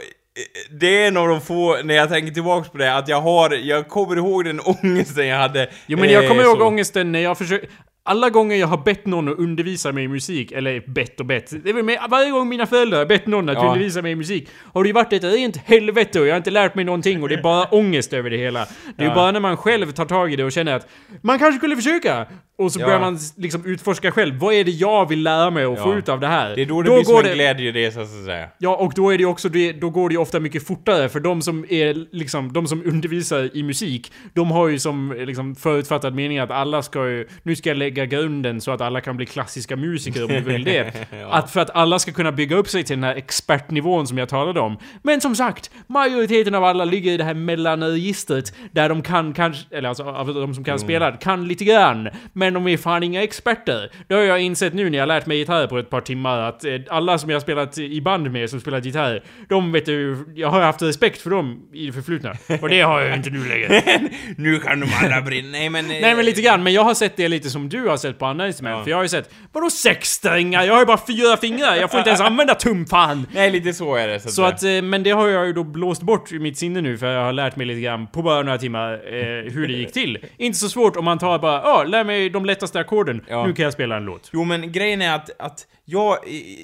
Det 0.70 1.02
är 1.02 1.08
en 1.08 1.16
av 1.16 1.28
de 1.28 1.40
få, 1.40 1.76
när 1.84 1.94
jag 1.94 2.08
tänker 2.08 2.32
tillbaks 2.34 2.68
på 2.68 2.78
det, 2.78 2.96
att 2.96 3.08
jag 3.08 3.20
har... 3.20 3.50
Jag 3.50 3.88
kommer 3.88 4.16
ihåg 4.16 4.44
den 4.44 4.60
ångesten 4.82 5.26
jag 5.26 5.38
hade. 5.38 5.70
Jo 5.86 5.98
men 5.98 6.10
jag 6.10 6.22
eh, 6.24 6.28
kommer 6.28 6.42
ihåg 6.44 6.58
så. 6.58 6.64
ångesten 6.66 7.12
när 7.12 7.20
jag 7.20 7.38
försökte... 7.38 7.66
Alla 8.06 8.30
gånger 8.30 8.56
jag 8.56 8.66
har 8.66 8.76
bett 8.78 9.06
någon 9.06 9.28
att 9.28 9.38
undervisa 9.38 9.92
mig 9.92 10.04
i 10.04 10.08
musik, 10.08 10.52
eller 10.52 10.80
bett 10.94 11.20
och 11.20 11.26
bett, 11.26 11.52
det 11.64 11.70
är 11.70 11.82
med, 11.82 11.98
varje 12.10 12.30
gång 12.30 12.48
mina 12.48 12.66
föräldrar 12.66 12.98
har 12.98 13.06
bett 13.06 13.26
någon 13.26 13.48
att 13.48 13.54
Ja. 13.54 13.66
undervisa 13.68 14.02
mig 14.02 14.12
i 14.12 14.14
musik, 14.14 14.48
har 14.72 14.82
det 14.82 14.86
ju 14.88 14.92
varit 14.92 15.12
ett 15.12 15.24
rent 15.24 15.56
helvete 15.56 16.20
och 16.20 16.26
jag 16.26 16.32
har 16.32 16.36
inte 16.36 16.50
lärt 16.50 16.74
mig 16.74 16.84
någonting 16.84 17.22
och 17.22 17.28
det 17.28 17.34
är 17.34 17.42
bara 17.42 17.64
ångest 17.70 18.12
över 18.12 18.30
det 18.30 18.36
hela. 18.36 18.66
Det 18.96 19.04
är 19.04 19.08
Ja. 19.08 19.14
bara 19.14 19.30
när 19.32 19.40
man 19.40 19.56
själv 19.56 19.92
tar 19.92 20.04
tag 20.04 20.32
i 20.32 20.36
det 20.36 20.44
och 20.44 20.52
känner 20.52 20.72
att 20.76 20.86
man 21.22 21.38
kanske 21.38 21.58
skulle 21.58 21.76
försöka, 21.76 22.26
och 22.58 22.72
så 22.72 22.80
Ja. 22.80 22.86
börjar 22.86 23.00
man 23.00 23.18
liksom 23.36 23.64
utforska 23.66 24.12
själv, 24.12 24.34
vad 24.38 24.54
är 24.54 24.64
det 24.64 24.70
jag 24.70 25.08
vill 25.08 25.22
lära 25.22 25.50
mig 25.50 25.66
och 25.66 25.78
få 25.78 25.88
Ja. 25.92 25.96
ut 25.98 26.08
av 26.08 26.20
det 26.20 26.26
här? 26.26 26.54
Det 26.56 26.62
är 26.62 26.66
då 26.66 26.82
det 26.82 26.90
blir 26.90 27.04
som 27.04 27.16
en 27.26 27.34
glädjeresa 27.34 27.94
så 28.06 28.18
att 28.18 28.24
säga. 28.24 28.48
Ja, 28.58 28.76
och 28.76 28.92
då 28.96 29.10
är 29.14 29.18
det 29.18 29.24
också 29.24 29.48
det, 29.48 29.72
då 29.72 29.90
går 29.90 30.08
det 30.08 30.12
ju 30.12 30.18
ofta 30.20 30.40
mycket 30.40 30.66
fortare 30.66 31.08
för 31.08 31.20
de 31.20 31.42
som 31.42 31.64
är 31.68 32.06
liksom, 32.16 32.52
de 32.52 32.66
som 32.66 32.82
undervisar 32.86 33.50
i 33.56 33.62
musik, 33.62 34.12
de 34.34 34.50
har 34.50 34.68
ju 34.68 34.78
som 34.78 35.14
liksom 35.26 35.54
förutfattad 35.54 36.14
mening 36.14 36.38
att 36.38 36.50
alla 36.50 36.82
ska 36.82 37.08
ju, 37.08 37.28
nu 37.42 37.56
ska 37.56 37.70
jag 37.70 37.76
lägga 37.76 38.06
grunden 38.06 38.60
så 38.60 38.70
att 38.72 38.80
alla 38.80 39.00
kan 39.00 39.16
bli 39.16 39.26
klassiska 39.26 39.76
musiker 39.76 40.22
om 40.22 40.28
du 40.28 40.40
vill 40.40 40.64
det. 40.64 40.92
Ja. 41.20 41.32
Att 41.32 41.50
för 41.50 41.60
att 41.60 41.70
alla 41.70 41.98
ska 41.98 42.12
kunna 42.12 42.32
bygga 42.32 42.56
upp 42.56 42.68
sig 42.68 42.84
till 42.84 42.96
den 42.96 43.04
här 43.04 43.14
expertnivån 43.16 44.06
som 44.06 44.18
jag 44.18 44.28
talade 44.28 44.60
om. 44.60 44.78
Men 45.02 45.20
som 45.20 45.34
sagt, 45.36 45.70
majoriteten 45.86 46.54
av 46.54 46.64
alla 46.64 46.84
ligger 46.84 47.12
i 47.12 47.16
det 47.16 47.24
här 47.24 47.34
mellanregistret 47.34 48.52
där 48.72 48.88
de 48.88 49.02
kan 49.02 49.32
kanske, 49.32 49.76
eller 49.76 49.88
alltså 49.88 50.02
av 50.04 50.34
de 50.34 50.54
som 50.54 50.64
kan 50.64 50.78
spela, 50.78 51.12
kan 51.12 51.48
lite 51.48 51.64
grann. 51.64 52.08
Men 52.32 52.43
de 52.50 52.68
är 52.68 52.76
fan 52.76 53.02
inga 53.02 53.22
experter. 53.22 53.90
Det 54.08 54.14
har 54.14 54.22
jag 54.22 54.40
insett 54.40 54.74
nu 54.74 54.90
när 54.90 54.98
jag 54.98 55.08
lärt 55.08 55.26
mig 55.26 55.38
gitarr 55.38 55.66
på 55.66 55.78
ett 55.78 55.90
par 55.90 56.00
timmar 56.00 56.38
att 56.38 56.64
eh, 56.64 56.72
alla 56.88 57.18
som 57.18 57.30
jag 57.30 57.36
har 57.36 57.40
spelat 57.40 57.78
i 57.78 58.00
band 58.00 58.30
med 58.30 58.50
som 58.50 58.60
spelat 58.60 58.84
gitarr, 58.84 59.22
de 59.48 59.72
vet 59.72 59.86
du, 59.86 60.26
jag 60.34 60.48
har 60.48 60.60
haft 60.60 60.82
respekt 60.82 61.20
för 61.22 61.30
dem 61.30 61.62
i 61.72 61.86
det 61.86 61.92
förflutna. 61.92 62.32
Och 62.62 62.68
det 62.68 62.80
har 62.80 63.00
jag 63.00 63.08
ju 63.10 63.14
inte 63.16 63.30
nu 63.30 63.48
längre. 63.48 63.82
nu 64.36 64.58
kan 64.58 64.80
de 64.80 64.86
alla 65.02 65.22
brinna. 65.22 65.48
Nej 65.48 65.70
men... 65.70 65.84
eh, 65.90 65.96
Nej 66.00 66.14
men 66.14 66.24
lite 66.24 66.42
grann, 66.42 66.62
men 66.62 66.72
jag 66.72 66.84
har 66.84 66.94
sett 66.94 67.16
det 67.16 67.28
lite 67.28 67.50
som 67.50 67.68
du 67.68 67.88
har 67.88 67.96
sett 67.96 68.18
på 68.18 68.26
andra 68.26 68.46
instrument. 68.46 68.78
Ja. 68.78 68.84
För 68.84 68.90
jag 68.90 68.98
har 68.98 69.02
ju 69.02 69.08
sett, 69.08 69.30
vadå 69.52 69.70
sex 69.70 70.08
strängar? 70.10 70.62
Jag 70.64 70.72
har 70.72 70.80
ju 70.80 70.86
bara 70.86 71.00
fyra 71.06 71.36
fingrar, 71.36 71.76
jag 71.76 71.90
får 71.90 71.98
inte 71.98 72.10
ens 72.10 72.20
använda 72.20 72.54
tumfan! 72.54 73.26
Nej, 73.34 73.50
lite 73.50 73.72
så 73.72 73.94
är 73.96 74.08
det 74.08 74.20
så 74.20 74.28
Så 74.28 74.42
att, 74.44 74.62
eh, 74.62 74.82
men 74.82 75.02
det 75.02 75.10
har 75.10 75.28
jag 75.28 75.46
ju 75.46 75.52
då 75.52 75.64
blåst 75.64 76.02
bort 76.02 76.32
i 76.32 76.38
mitt 76.38 76.58
sinne 76.58 76.80
nu 76.80 76.98
för 76.98 77.06
jag 77.06 77.24
har 77.24 77.32
lärt 77.32 77.56
mig 77.56 77.66
lite 77.66 77.80
grann 77.80 78.06
på 78.06 78.22
bara 78.22 78.42
några 78.42 78.58
timmar 78.58 78.92
eh, 78.92 79.52
hur 79.52 79.68
det 79.68 79.74
gick 79.74 79.92
till. 79.92 80.18
Inte 80.36 80.58
så 80.58 80.68
svårt 80.68 80.96
om 80.96 81.04
man 81.04 81.18
tar 81.18 81.38
bara, 81.38 81.60
ja, 81.64 81.84
lär 81.84 82.04
mig 82.04 82.30
de 82.34 82.44
lättaste 82.44 82.80
ackorden. 82.80 83.24
Ja. 83.28 83.46
Nu 83.46 83.52
kan 83.52 83.64
jag 83.64 83.72
spela 83.72 83.96
en 83.96 84.04
låt. 84.04 84.30
Jo 84.32 84.44
men 84.44 84.72
grejen 84.72 85.02
är 85.02 85.14
att, 85.14 85.30
att 85.38 85.66
jag, 85.84 86.18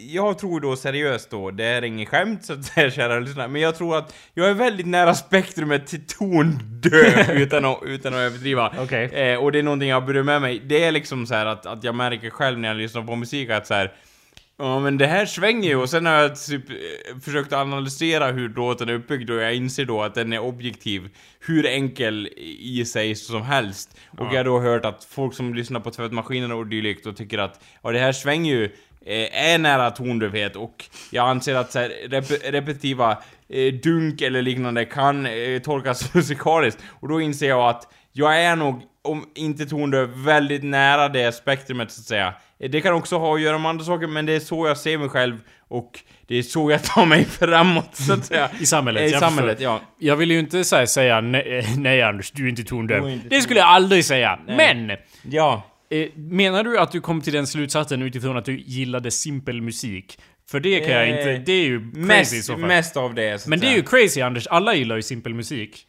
jag 0.09 0.39
tror 0.39 0.61
då 0.61 0.77
seriöst 0.77 1.31
då, 1.31 1.51
det 1.51 1.65
är 1.65 1.85
inget 1.85 2.09
skämt 2.09 2.45
så 2.45 2.53
att 2.53 2.65
säga 2.65 2.91
kära 2.91 3.21
lyssnare, 3.21 3.49
men 3.49 3.63
jag 3.63 3.77
tror 3.77 3.97
att 3.99 4.15
jag 4.35 4.49
är 4.51 4.55
väldigt 4.55 4.87
nära 4.87 5.15
spektrumet 5.15 5.87
till 5.87 6.07
tondöv 6.07 7.31
utan 7.31 7.65
att, 7.65 7.79
utan 7.83 8.15
att 8.15 8.21
överdriva. 8.21 8.73
Okej. 8.79 9.05
Eh, 9.05 9.39
och 9.39 9.53
det 9.53 9.59
är 9.59 9.63
någonting 9.63 9.89
jag 9.89 10.07
bryr 10.07 10.23
med 10.23 10.43
mig. 10.43 10.63
Det 10.65 10.85
är 10.85 10.93
liksom 10.93 11.27
så 11.27 11.35
att, 11.35 11.67
att 11.67 11.85
jag 11.85 11.95
märker 11.95 12.31
själv 12.31 12.59
när 12.59 12.69
jag 12.69 12.77
lyssnar 12.77 13.03
på 13.03 13.17
musik 13.17 13.51
att 13.51 13.67
så 13.67 13.75
här. 13.75 13.93
Ja 14.63 14.81
men 14.81 14.99
det 14.99 15.07
här 15.07 15.27
svänger 15.27 15.69
ju. 15.69 15.77
Och 15.77 15.91
sen 15.91 16.07
har 16.07 16.13
jag 16.13 16.37
typ 16.37 16.71
eh, 16.71 16.77
försökt 17.21 17.53
analysera 17.53 18.27
hur 18.27 18.49
låten 18.49 18.89
är 18.89 18.93
uppbyggd 18.93 19.31
och 19.31 19.37
jag 19.37 19.55
inser 19.55 19.85
då 19.85 20.03
att 20.03 20.15
den 20.15 20.33
är 20.33 20.39
objektiv 20.39 21.09
hur 21.41 21.67
enkel 21.67 22.29
i 22.59 22.85
sig 22.85 23.15
som 23.15 23.43
helst. 23.43 23.97
Och 24.19 24.27
jag 24.27 24.37
har 24.37 24.45
då 24.45 24.61
hört 24.61 24.85
att 24.85 25.05
folk 25.05 25.35
som 25.35 25.55
lyssnar 25.55 25.81
på 25.81 25.91
tvättmaskinen 25.91 26.53
och 26.53 26.67
dylikt 26.67 27.07
och 27.07 27.17
tycker 27.17 27.39
att 27.39 27.61
ja 27.83 27.93
det 27.93 27.99
här 27.99 28.13
svänger 28.13 28.55
ju 28.55 28.65
eh, 29.07 29.53
är 29.53 29.59
nära 29.59 29.91
tondövhet. 29.91 30.57
Och 30.57 30.85
jag 31.11 31.29
anser 31.29 31.55
att 31.55 31.73
så 31.73 31.79
här, 31.79 31.93
rep 32.09 32.31
repetitiva 32.45 33.19
eh, 33.49 33.75
dunk 33.75 34.21
eller 34.21 34.43
liknande 34.43 34.85
kan 34.85 35.27
eh, 35.27 35.59
tolkas 35.59 36.15
musikaliskt. 36.15 36.83
Och 37.01 37.09
då 37.09 37.21
inser 37.21 37.49
jag 37.49 37.69
att 37.69 37.93
jag 38.13 38.43
är 38.43 38.57
nog, 38.57 38.83
om 39.03 39.25
inte 39.35 39.67
tondöv, 39.67 40.11
väldigt 40.25 40.65
nära 40.65 41.09
det 41.09 41.33
spektrumet 41.35 41.91
så 41.91 42.01
att 42.01 42.05
säga. 42.07 42.35
Det 42.71 42.81
kan 42.81 42.95
också 42.95 43.19
ha 43.19 43.35
att 43.35 43.41
göra 43.41 43.59
med 43.59 43.69
andra 43.69 43.85
saker, 43.85 44.07
men 44.07 44.27
det 44.27 44.33
är 44.33 44.41
så 44.41 44.67
jag 44.67 44.77
ser 44.77 44.99
mig 44.99 45.09
själv 45.09 45.39
och 45.69 46.01
det 46.27 46.37
är 46.37 46.43
så 46.43 46.71
jag 46.71 46.83
tar 46.83 47.07
mig 47.07 47.25
framåt 47.31 47.97
så 47.97 48.13
att 48.13 48.25
säga. 48.27 48.51
I 48.61 48.67
samhället, 48.67 49.01
Eh, 49.03 49.07
I 49.09 49.11
jag 49.11 49.21
samhället, 49.21 49.57
förstår. 49.59 49.73
ja. 49.73 49.81
Jag 49.99 50.17
vill 50.17 50.31
ju 50.31 50.39
inte 50.39 50.65
så 50.65 50.77
här, 50.77 50.87
säga 50.87 51.21
nej, 51.21 51.59
eh, 51.59 51.65
nej 51.79 52.03
Anders, 52.03 52.31
du 52.31 52.45
är 52.45 52.49
inte 52.51 52.65
tondöv. 52.65 53.03
Du 53.03 53.09
är 53.09 53.13
inte 53.13 53.29
det 53.29 53.41
skulle 53.41 53.61
jag 53.61 53.69
aldrig 53.69 54.05
säga. 54.05 54.39
Men! 54.47 54.91
Ja. 55.23 55.63
Eh, 55.91 56.09
menar 56.17 56.65
du 56.65 56.79
att 56.79 56.93
du 56.93 57.01
kom 57.01 57.21
till 57.21 57.33
den 57.33 57.47
slutsatsen 57.47 58.03
utifrån 58.03 58.37
att 58.37 58.45
du 58.45 58.59
gillade 58.59 59.11
simpel 59.11 59.63
musik? 59.63 60.19
För 60.51 60.61
det 60.61 60.81
kan 60.81 60.91
jag 60.91 61.03
Eh, 61.09 61.09
inte, 61.11 61.37
det 61.39 61.53
är 61.53 61.65
ju 61.65 61.91
crazy 62.07 62.37
i 62.37 62.43
så 62.43 62.53
Mest, 62.53 62.61
fall. 62.61 62.69
mest 62.69 62.97
av 62.97 63.15
det 63.15 63.39
så 63.39 63.45
att 63.45 63.49
Men 63.49 63.61
det 63.61 63.67
är 63.67 63.75
ju 63.77 63.83
crazy 63.83 64.21
Anders, 64.21 64.47
alla 64.47 64.75
gillar 64.75 64.97
ju 64.97 65.03
simpel 65.03 65.35
musik. 65.35 65.87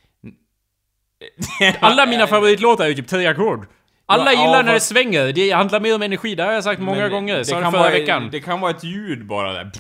Alla 1.80 2.06
mina 2.06 2.28
favoritlåtar 2.28 2.86
är 2.86 2.90
ju 2.90 2.96
typ 2.96 3.08
tre 3.08 3.28
ackord. 3.28 3.66
Alla 4.06 4.34
Ja, 4.34 4.42
gillar 4.42 4.58
ja, 4.58 4.62
när 4.62 4.74
det 4.74 4.80
svänger, 4.80 5.32
det 5.34 5.52
handlar 5.52 5.80
mer 5.80 5.96
om 5.96 6.02
energi, 6.02 6.36
det 6.36 6.44
har 6.44 6.52
jag 6.54 6.64
sagt 6.64 6.82
många 6.82 7.10
gånger. 7.10 7.38
det 7.38 7.44
det 7.44 7.52
kan 7.52 7.72
förra 7.72 7.82
vara, 7.82 7.92
veckan. 7.92 8.30
Det 8.32 8.40
kan 8.40 8.60
vara 8.62 8.72
ett 8.72 8.84
ljud 8.84 9.26
bara 9.26 9.54
där. 9.54 9.72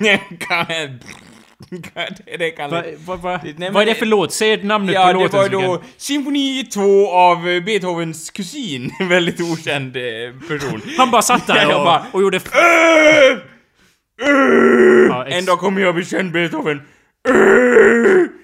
Det, 0.00 0.20
det 2.38 2.50
kan 2.50 2.70
Va, 2.70 2.82
va, 3.06 3.16
va, 3.16 3.40
Det- 3.56 3.70
vad 3.70 3.82
är 3.82 3.86
det 3.86 3.94
för 3.94 4.06
låt? 4.06 4.32
Säg 4.32 4.62
namnet 4.62 4.94
Ja, 4.94 5.06
på 5.06 5.12
det 5.12 5.18
låten. 5.18 5.38
var 5.38 5.44
så 5.48 5.58
vi 5.58 5.64
då 5.66 5.82
Symfoni 5.96 6.64
2 6.64 7.10
av 7.10 7.42
Beethovens 7.42 8.30
kusin. 8.30 8.90
Väldigt 9.08 9.40
okänd 9.40 9.96
eh, 9.96 10.02
person. 10.48 10.82
Han 10.98 11.10
bara 11.10 11.22
satt 11.22 11.46
där 11.46 11.66
och, 11.78 11.84
bara- 11.84 12.06
och 12.12 12.22
gjorde... 12.22 12.36
Äh! 12.36 12.42
Äh! 14.28 15.06
Ja, 15.08 15.26
ex- 15.26 15.36
En 15.36 15.44
dag 15.44 15.58
kommer 15.58 15.80
jag 15.80 15.94
bli 15.94 16.04
känd 16.04 16.32
Beethoven. 16.32 16.82
Äh! 17.28 17.34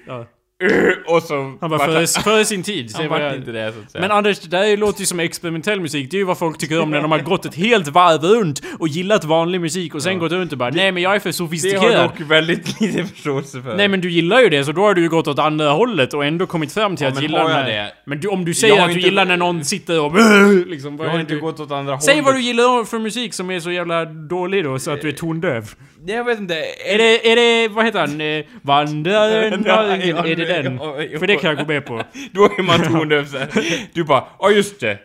Ja. 0.07 0.27
Och 1.07 1.22
så... 1.22 1.35
Han 1.61 1.70
var 1.70 1.79
vart 1.79 1.85
före, 1.87 2.07
före 2.07 2.44
sin 2.44 2.62
tid. 2.62 2.92
Han 2.94 3.20
jag- 3.20 3.37
inte 3.37 3.53
det 3.53 3.72
så 3.72 3.81
att 3.81 3.90
säga. 3.90 4.03
Men 4.03 4.11
Anders, 4.11 4.40
det 4.40 4.48
där 4.48 4.77
låter 4.77 5.01
ju 5.01 5.07
som 5.07 5.20
experimentell 5.20 5.81
musik. 5.81 6.11
Det 6.11 6.16
är 6.16 6.18
ju 6.18 6.25
vad 6.25 6.38
folk 6.38 6.59
tycker 6.59 6.81
om 6.81 6.90
när 6.90 7.03
de 7.03 7.12
har 7.12 7.18
gått 7.18 7.46
ett 7.46 7.55
helt 7.55 7.88
varv 7.88 8.22
runt 8.25 8.62
och 8.79 8.88
gillat 8.88 9.25
vanlig 9.25 9.61
musik 9.61 9.94
och 9.94 10.03
sen 10.03 10.18
gått 10.18 10.33
runt 10.33 10.53
och 10.53 10.59
bara 10.59 10.70
Nej 10.70 10.92
men 10.92 11.03
jag 11.03 11.14
är 11.14 11.18
för 11.18 11.25
det 11.29 11.29
har 11.29 11.33
sofistikerad. 11.33 12.05
dock 12.11 12.20
väldigt 12.20 12.81
lite 12.81 13.05
förståelse 13.05 13.62
för. 13.62 13.77
Nej 13.77 13.88
men 13.88 14.01
du 14.01 14.11
gillar 14.11 14.40
ju 14.40 14.48
det, 14.48 14.64
så 14.64 14.72
då 14.72 14.83
har 14.83 14.94
du 14.94 15.03
ju 15.03 15.09
gått 15.09 15.29
åt 15.29 15.38
andra 15.38 15.70
hållet 15.70 16.14
och 16.14 16.25
ändå 16.25 16.46
kommit 16.46 16.72
fram 16.72 16.96
till 16.96 17.07
Ja, 17.07 17.12
att 17.12 17.22
gilla 17.22 17.48
här... 17.48 17.64
det? 17.70 17.92
Men 18.05 18.20
du, 18.20 18.29
om 18.29 18.44
du 18.44 18.55
säger 18.55 18.81
att 18.81 18.87
du 18.87 18.92
inte- 18.92 19.05
gillar 19.09 19.25
när 19.25 19.37
någon 19.37 19.64
sitter 19.64 20.01
och 20.01 20.12
liksom, 20.66 20.98
jag 20.98 21.09
har 21.09 21.20
inte 21.20 21.35
du... 21.35 21.40
gått 21.40 21.61
åt 21.61 21.70
andra 21.70 21.92
hållet. 21.92 22.03
Säg 22.05 22.20
vad 22.22 22.35
du 22.35 22.40
gillar 22.40 22.85
för 22.85 22.98
musik 22.98 23.35
som 23.35 23.51
är 23.51 23.61
så 23.61 23.70
jävla 23.70 24.05
dålig 24.05 24.64
då, 24.64 24.79
så 24.79 24.90
att 24.90 25.01
du 25.01 25.09
är 25.09 25.12
tondöv. 25.12 25.70
Jag 26.07 26.25
vet 26.25 26.38
inte. 26.38 26.55
Är 26.85 26.99
det, 26.99 27.33
är 27.33 27.37
det, 27.37 27.69
vad 27.69 27.85
heter 27.85 27.99
han? 28.01 28.21
Eh, 28.21 28.45
Vandraren? 28.62 29.67
Är 29.67 30.37
det 30.37 30.45
den? 30.45 30.79
För 31.19 31.27
det 31.27 31.37
kan 31.37 31.51
jag 31.51 31.59
gå 31.59 31.73
med 31.73 31.87
på. 31.87 32.03
Då 32.33 32.45
är 32.45 32.62
man 32.62 32.83
tondöv 32.83 33.27
så 33.27 33.38
här. 33.38 33.49
Du 33.95 34.05
bara, 34.05 34.25
ja 34.38 34.51
just 34.51 34.81
det. 34.81 34.99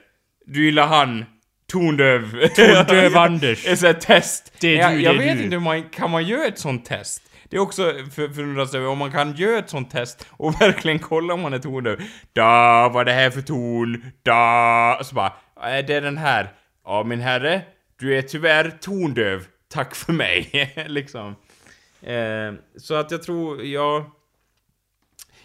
Du 0.46 0.66
gillar 0.66 0.88
han. 0.88 1.26
Tondöv. 1.72 2.48
Tondöv 2.48 3.18
Anders. 3.18 3.68
Ett 3.68 3.80
sånt 3.80 4.02
test. 4.02 4.54
Det 4.60 4.78
är 4.78 4.82
jag, 4.82 4.92
du, 4.94 5.02
jag 5.02 5.18
det 5.18 5.24
är 5.24 5.26
vet 5.28 5.38
du. 5.38 5.44
inte 5.44 5.56
hur 5.56 5.64
man, 5.64 5.84
kan 5.84 6.12
man 6.12 6.24
göra 6.24 6.46
ett 6.48 6.60
sånt 6.60 6.86
test? 6.86 7.24
Det 7.50 7.58
är 7.58 7.62
också 7.62 7.84
för, 8.16 8.34
förundras 8.34 8.74
över 8.76 8.88
om 8.88 8.98
man 8.98 9.12
kan 9.12 9.36
göra 9.36 9.60
ett 9.60 9.70
sånt 9.70 9.92
test 9.92 10.28
och 10.32 10.62
verkligen 10.62 11.00
kolla 11.00 11.34
om 11.34 11.42
man 11.42 11.54
är 11.54 11.60
tondöv. 11.60 12.02
Da, 12.34 12.90
vad 12.94 13.02
är 13.02 13.06
det 13.06 13.12
här 13.12 13.30
för 13.30 13.42
ton? 13.42 14.04
Da, 14.24 15.00
så 15.04 15.16
bara, 15.16 15.34
är 15.62 15.84
det 15.84 16.00
den 16.00 16.18
här? 16.18 16.50
Ja 16.86 17.04
min 17.04 17.22
herre, 17.22 17.62
du 18.00 18.18
är 18.18 18.22
tyvärr 18.22 18.72
tondöv. 18.82 19.44
Tack 19.68 19.96
för 19.96 20.14
mig. 20.14 20.74
liksom. 20.88 21.36
Eh, 22.02 22.54
så 22.78 22.96
att 22.96 23.12
jag 23.12 23.24
tror, 23.24 23.64
jag... 23.64 24.12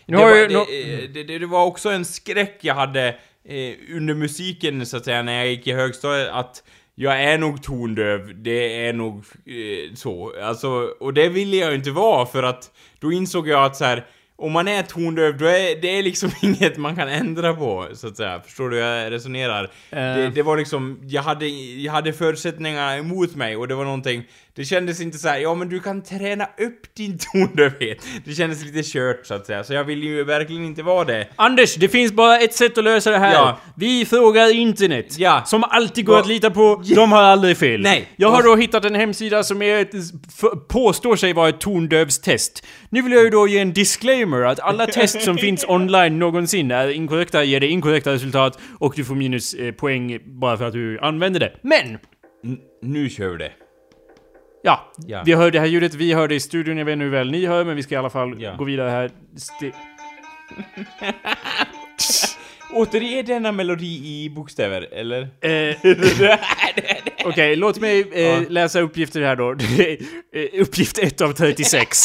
Nu 0.06 0.16
det, 0.16 0.24
var, 0.24 0.60
eh, 0.60 1.08
det, 1.08 1.24
det, 1.24 1.38
det 1.38 1.46
var 1.46 1.66
också 1.66 1.90
en 1.90 2.04
skräck 2.04 2.58
jag 2.60 2.74
hade 2.74 3.08
eh, 3.44 3.74
under 3.96 4.14
musiken 4.14 4.86
så 4.86 4.96
att 4.96 5.04
säga 5.04 5.22
när 5.22 5.32
jag 5.32 5.46
gick 5.46 5.66
i 5.66 5.72
högstadiet 5.72 6.28
att 6.28 6.62
jag 6.94 7.22
är 7.22 7.38
nog 7.38 7.62
tondöv, 7.62 8.42
det 8.42 8.86
är 8.86 8.92
nog 8.92 9.16
eh, 9.46 9.94
så. 9.94 10.32
Alltså, 10.42 10.68
och 11.00 11.14
det 11.14 11.28
ville 11.28 11.56
jag 11.56 11.70
ju 11.70 11.76
inte 11.76 11.90
vara 11.90 12.26
för 12.26 12.42
att 12.42 12.70
då 12.98 13.12
insåg 13.12 13.48
jag 13.48 13.64
att 13.64 13.76
så 13.76 13.84
här. 13.84 14.06
Om 14.42 14.52
man 14.52 14.68
är 14.68 14.82
tondöv, 14.82 15.38
då 15.38 15.44
är 15.46 15.80
det 15.80 15.98
är 15.98 16.02
liksom 16.02 16.30
inget 16.42 16.76
man 16.76 16.96
kan 16.96 17.08
ändra 17.08 17.54
på, 17.54 17.88
så 17.94 18.08
att 18.08 18.16
säga. 18.16 18.40
Förstår 18.40 18.70
du 18.70 18.76
hur 18.76 18.82
jag 18.82 19.12
resonerar? 19.12 19.70
Det, 19.90 20.30
det 20.34 20.42
var 20.42 20.56
liksom, 20.56 21.00
jag 21.02 21.22
hade, 21.22 21.46
jag 21.48 21.92
hade 21.92 22.12
förutsättningar 22.12 22.98
emot 22.98 23.34
mig 23.34 23.56
och 23.56 23.68
det 23.68 23.74
var 23.74 23.84
någonting, 23.84 24.24
det 24.54 24.64
kändes 24.64 25.00
inte 25.00 25.18
så 25.18 25.28
här, 25.28 25.38
ja 25.38 25.54
men 25.54 25.68
du 25.68 25.80
kan 25.80 26.02
träna 26.02 26.44
upp 26.44 26.94
din 26.96 27.18
tondövhet. 27.32 27.98
Det 28.24 28.34
kändes 28.34 28.64
lite 28.64 28.82
kört 28.92 29.26
så 29.26 29.34
att 29.34 29.46
säga, 29.46 29.64
så 29.64 29.72
jag 29.74 29.84
vill 29.84 30.02
ju 30.02 30.24
verkligen 30.24 30.64
inte 30.64 30.82
vara 30.82 31.04
det. 31.04 31.28
Anders, 31.36 31.74
det 31.74 31.88
finns 31.88 32.12
bara 32.12 32.38
ett 32.38 32.54
sätt 32.54 32.78
att 32.78 32.84
lösa 32.84 33.10
det 33.10 33.18
här. 33.18 33.32
Ja. 33.34 33.58
Vi 33.76 34.04
frågar 34.04 34.54
internet. 34.54 35.18
Ja. 35.18 35.42
Som 35.46 35.64
alltid 35.64 36.04
går 36.06 36.14
Va- 36.14 36.20
att 36.20 36.26
lita 36.28 36.50
på. 36.50 36.82
De 36.94 37.12
har 37.12 37.22
aldrig 37.22 37.56
fel. 37.56 37.80
Nej. 37.82 38.08
Jag 38.16 38.30
har 38.30 38.42
då 38.42 38.56
hittat 38.56 38.84
en 38.84 38.94
hemsida 38.94 39.42
som 39.42 39.62
är 39.62 39.78
ett, 39.80 39.92
påstår 40.68 41.16
sig 41.16 41.32
vara 41.32 41.48
ett 41.48 41.60
tondövstest. 41.60 42.66
Nu 42.90 43.02
vill 43.02 43.12
jag 43.12 43.24
ju 43.24 43.30
då 43.30 43.48
ge 43.48 43.58
en 43.58 43.72
disclaimer 43.72 44.42
att 44.42 44.60
alla 44.60 44.86
test 44.86 45.22
som 45.22 45.36
finns 45.38 45.64
online 45.68 46.18
någonsin 46.18 46.70
är 46.70 46.88
inkorrekta, 46.88 47.44
ger 47.44 47.60
dig 47.60 47.68
inkorrekta 47.68 48.12
resultat 48.12 48.58
och 48.78 48.92
du 48.96 49.04
får 49.04 49.14
minus 49.14 49.54
eh, 49.54 49.72
poäng 49.72 50.18
bara 50.24 50.56
för 50.56 50.64
att 50.66 50.72
du 50.72 50.98
använder 50.98 51.40
det. 51.40 51.52
Men! 51.62 51.98
N- 52.44 52.58
nu 52.82 53.08
kör 53.10 53.28
vi 53.30 53.36
det. 53.38 53.52
Ja, 54.62 54.92
Ja. 55.06 55.22
vi 55.26 55.32
hör 55.34 55.50
det 55.50 55.58
här 55.60 55.66
ljudet, 55.66 55.94
vi 55.94 56.12
hör 56.12 56.28
det 56.28 56.34
i 56.34 56.40
studion, 56.40 56.78
jag 56.78 56.84
vet 56.84 56.92
inte 56.92 57.04
hur 57.04 57.10
väl 57.10 57.30
ni 57.30 57.46
hör, 57.46 57.64
men 57.64 57.76
vi 57.76 57.82
ska 57.82 57.94
i 57.94 57.98
alla 57.98 58.10
fall 58.10 58.42
Ja. 58.42 58.54
gå 58.56 58.64
vidare 58.64 58.90
här. 58.90 59.10
Sti- 59.36 59.72
återge 62.74 63.22
denna 63.22 63.52
melodi 63.52 63.86
i 64.24 64.30
bokstäver, 64.30 64.88
eller? 64.92 65.20
Eh, 65.22 65.76
Okej, 67.24 67.56
låt 67.56 67.80
mig 67.80 68.04
eh, 68.26 68.50
läsa 68.50 68.80
uppgifter 68.80 69.20
här 69.22 69.36
då. 69.36 69.56
Eh, 70.34 70.60
Uppgift 70.62 70.98
1 70.98 71.20
av 71.20 71.32
36. 71.32 71.98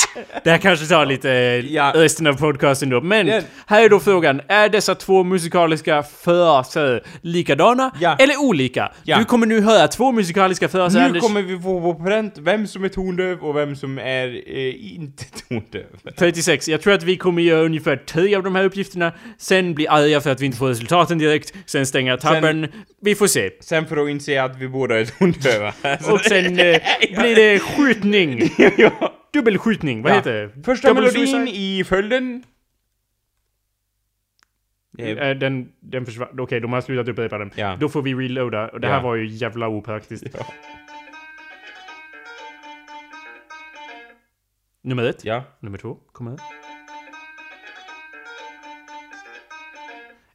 Det 0.43 0.49
här 0.51 0.57
kanske 0.57 0.85
tar 0.85 1.05
lite 1.05 1.31
eh, 1.31 1.73
Ja. 1.73 1.91
resten 1.95 2.27
av 2.27 2.33
podcasten 2.33 2.89
då. 2.89 3.01
Men 3.01 3.25
Den- 3.25 3.43
här 3.67 3.83
är 3.85 3.89
då 3.89 3.99
frågan. 3.99 4.41
Är 4.47 4.69
dessa 4.69 4.95
två 4.95 5.23
musikaliska 5.23 6.03
fraser 6.03 7.03
likadana 7.21 7.91
Ja. 7.99 8.15
eller 8.19 8.37
olika? 8.41 8.91
Ja. 9.03 9.17
Du 9.17 9.25
kommer 9.25 9.45
nu 9.47 9.61
höra 9.61 9.87
två 9.87 10.11
musikaliska 10.11 10.67
fraser, 10.67 10.99
Nu 10.99 11.05
Anders. 11.05 11.21
kommer 11.23 11.41
vi 11.41 11.59
få 11.59 11.81
på 11.93 12.03
pränt 12.03 12.33
vem 12.37 12.67
som 12.67 12.83
är 12.83 12.89
tondöv 12.89 13.39
och 13.39 13.55
vem 13.55 13.75
som 13.75 13.97
är 13.99 14.27
eh, 14.57 14.95
inte 14.95 15.23
tondöv. 15.49 15.85
36. 16.17 16.67
Jag 16.67 16.81
tror 16.81 16.93
att 16.93 17.03
vi 17.03 17.17
kommer 17.17 17.41
göra 17.41 17.61
ungefär 17.61 17.95
10 18.05 18.37
av 18.37 18.43
de 18.43 18.55
här 18.55 18.63
uppgifterna. 18.63 19.11
Sen 19.37 19.73
bli 19.73 19.87
arga 19.87 20.21
för 20.21 20.29
att 20.31 20.41
vi 20.41 20.45
inte 20.45 20.56
får 20.57 20.67
resultaten 20.67 21.17
direkt. 21.17 21.53
Sen 21.65 21.85
stänga 21.85 22.17
tabben. 22.17 22.67
Vi 23.01 23.15
får 23.15 23.27
se. 23.27 23.51
Sen 23.59 23.87
för 23.87 23.97
att 23.97 24.09
inse 24.09 24.43
att 24.43 24.55
vi 24.57 24.67
båda 24.67 24.99
är 24.99 25.05
tondöva. 25.05 25.73
Alltså, 25.81 26.11
Och 26.13 26.19
sen 26.21 26.45
eh, 26.45 26.81
blir 27.19 27.35
det 27.35 27.59
skjutning. 27.59 28.39
ja. 28.77 29.13
Dubbelskjutning, 29.33 30.01
vad 30.01 30.11
Ja. 30.11 30.15
heter 30.15 30.33
det? 30.33 30.63
Första 30.63 30.87
Double 30.87 31.01
melodin 31.01 31.27
suicide? 31.27 31.57
i 31.57 31.83
följden. 31.83 32.43
Eh, 34.99 35.09
Eh, 35.09 35.35
Den, 35.37 35.69
den 35.79 36.05
försvann. 36.05 36.39
Okej, 36.39 36.59
de 36.59 36.73
har 36.73 36.81
slutat 36.81 37.07
upprepa 37.07 37.37
den. 37.37 37.51
Ja. 37.55 37.77
Då 37.79 37.89
får 37.89 38.01
vi 38.01 38.13
reloada. 38.13 38.67
Och 38.67 38.79
det 38.79 38.87
här 38.87 38.95
Ja. 38.95 39.01
var 39.01 39.15
ju 39.15 39.27
jävla 39.27 39.67
opraktiskt. 39.67 40.25
Ja. 40.33 40.45
Nummer 44.81 45.03
ett. 45.03 45.25
Ja. 45.25 45.43
Nummer 45.59 45.77
två. 45.77 45.97
Kom 46.11 46.27
här. 46.27 46.37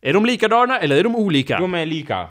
Är 0.03 0.13
de 0.13 0.27
likadana 0.27 0.79
eller 0.81 0.97
är 0.97 1.03
de 1.05 1.17
olika? 1.17 1.59
De 1.59 1.75
är 1.75 1.87
lika. 1.87 2.29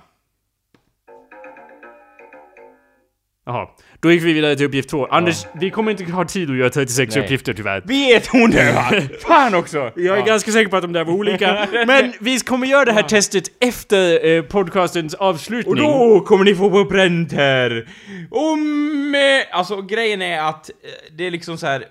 Jaha. 3.45 3.67
Då 3.99 4.11
gick 4.11 4.23
vi 4.23 4.33
vidare 4.33 4.55
till 4.55 4.65
uppgift 4.65 4.89
två. 4.89 5.05
Anders, 5.05 5.45
vi 5.53 5.69
kommer 5.69 5.91
inte 5.91 6.11
ha 6.11 6.25
tid 6.25 6.49
att 6.49 6.55
göra 6.57 6.69
36 6.69 7.15
Nej. 7.15 7.23
uppgifter 7.25 7.53
tyvärr. 7.53 7.81
Vi 7.85 8.13
är 8.13 8.19
tondöva! 8.19 8.81
Fan 9.27 9.55
också! 9.55 9.77
Jag 9.95 10.05
är 10.15 10.19
Ja. 10.19 10.25
ganska 10.25 10.51
säker 10.51 10.69
på 10.69 10.75
att 10.77 10.81
de 10.83 10.93
där 10.93 11.03
var 11.03 11.13
olika. 11.13 11.67
Men 11.87 12.13
vi 12.19 12.39
kommer 12.39 12.67
göra 12.67 12.85
det 12.85 12.91
här 12.91 13.03
testet 13.03 13.43
efter 13.59 14.25
eh, 14.25 14.41
podcastens 14.43 15.13
avslutning. 15.13 15.71
Och 15.71 15.75
då 15.77 16.19
kommer 16.19 16.45
ni 16.45 16.55
få 16.55 16.69
på 16.69 16.85
pränt 16.85 17.31
här! 17.33 17.89
Om... 18.31 19.15
Eh, 19.15 19.57
alltså 19.57 19.81
grejen 19.81 20.21
är 20.21 20.39
att 20.41 20.69
eh, 20.69 20.75
det 21.17 21.27
är 21.27 21.31
liksom 21.31 21.57
så 21.57 21.67
här. 21.67 21.85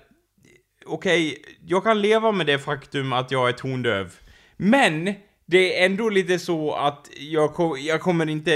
Okej, 0.85 1.37
jag 1.67 1.83
kan 1.83 2.01
leva 2.01 2.31
med 2.31 2.45
det 2.45 2.59
faktum 2.59 3.13
att 3.13 3.31
jag 3.31 3.49
är 3.49 3.53
tondöv. 3.53 4.13
Men 4.57 5.13
det 5.51 5.79
är 5.81 5.85
ändå 5.85 6.09
lite 6.09 6.39
så 6.39 6.73
att 6.73 7.09
jag, 7.19 7.53
ko- 7.53 7.77
jag 7.77 8.01
kommer 8.01 8.29
inte 8.29 8.51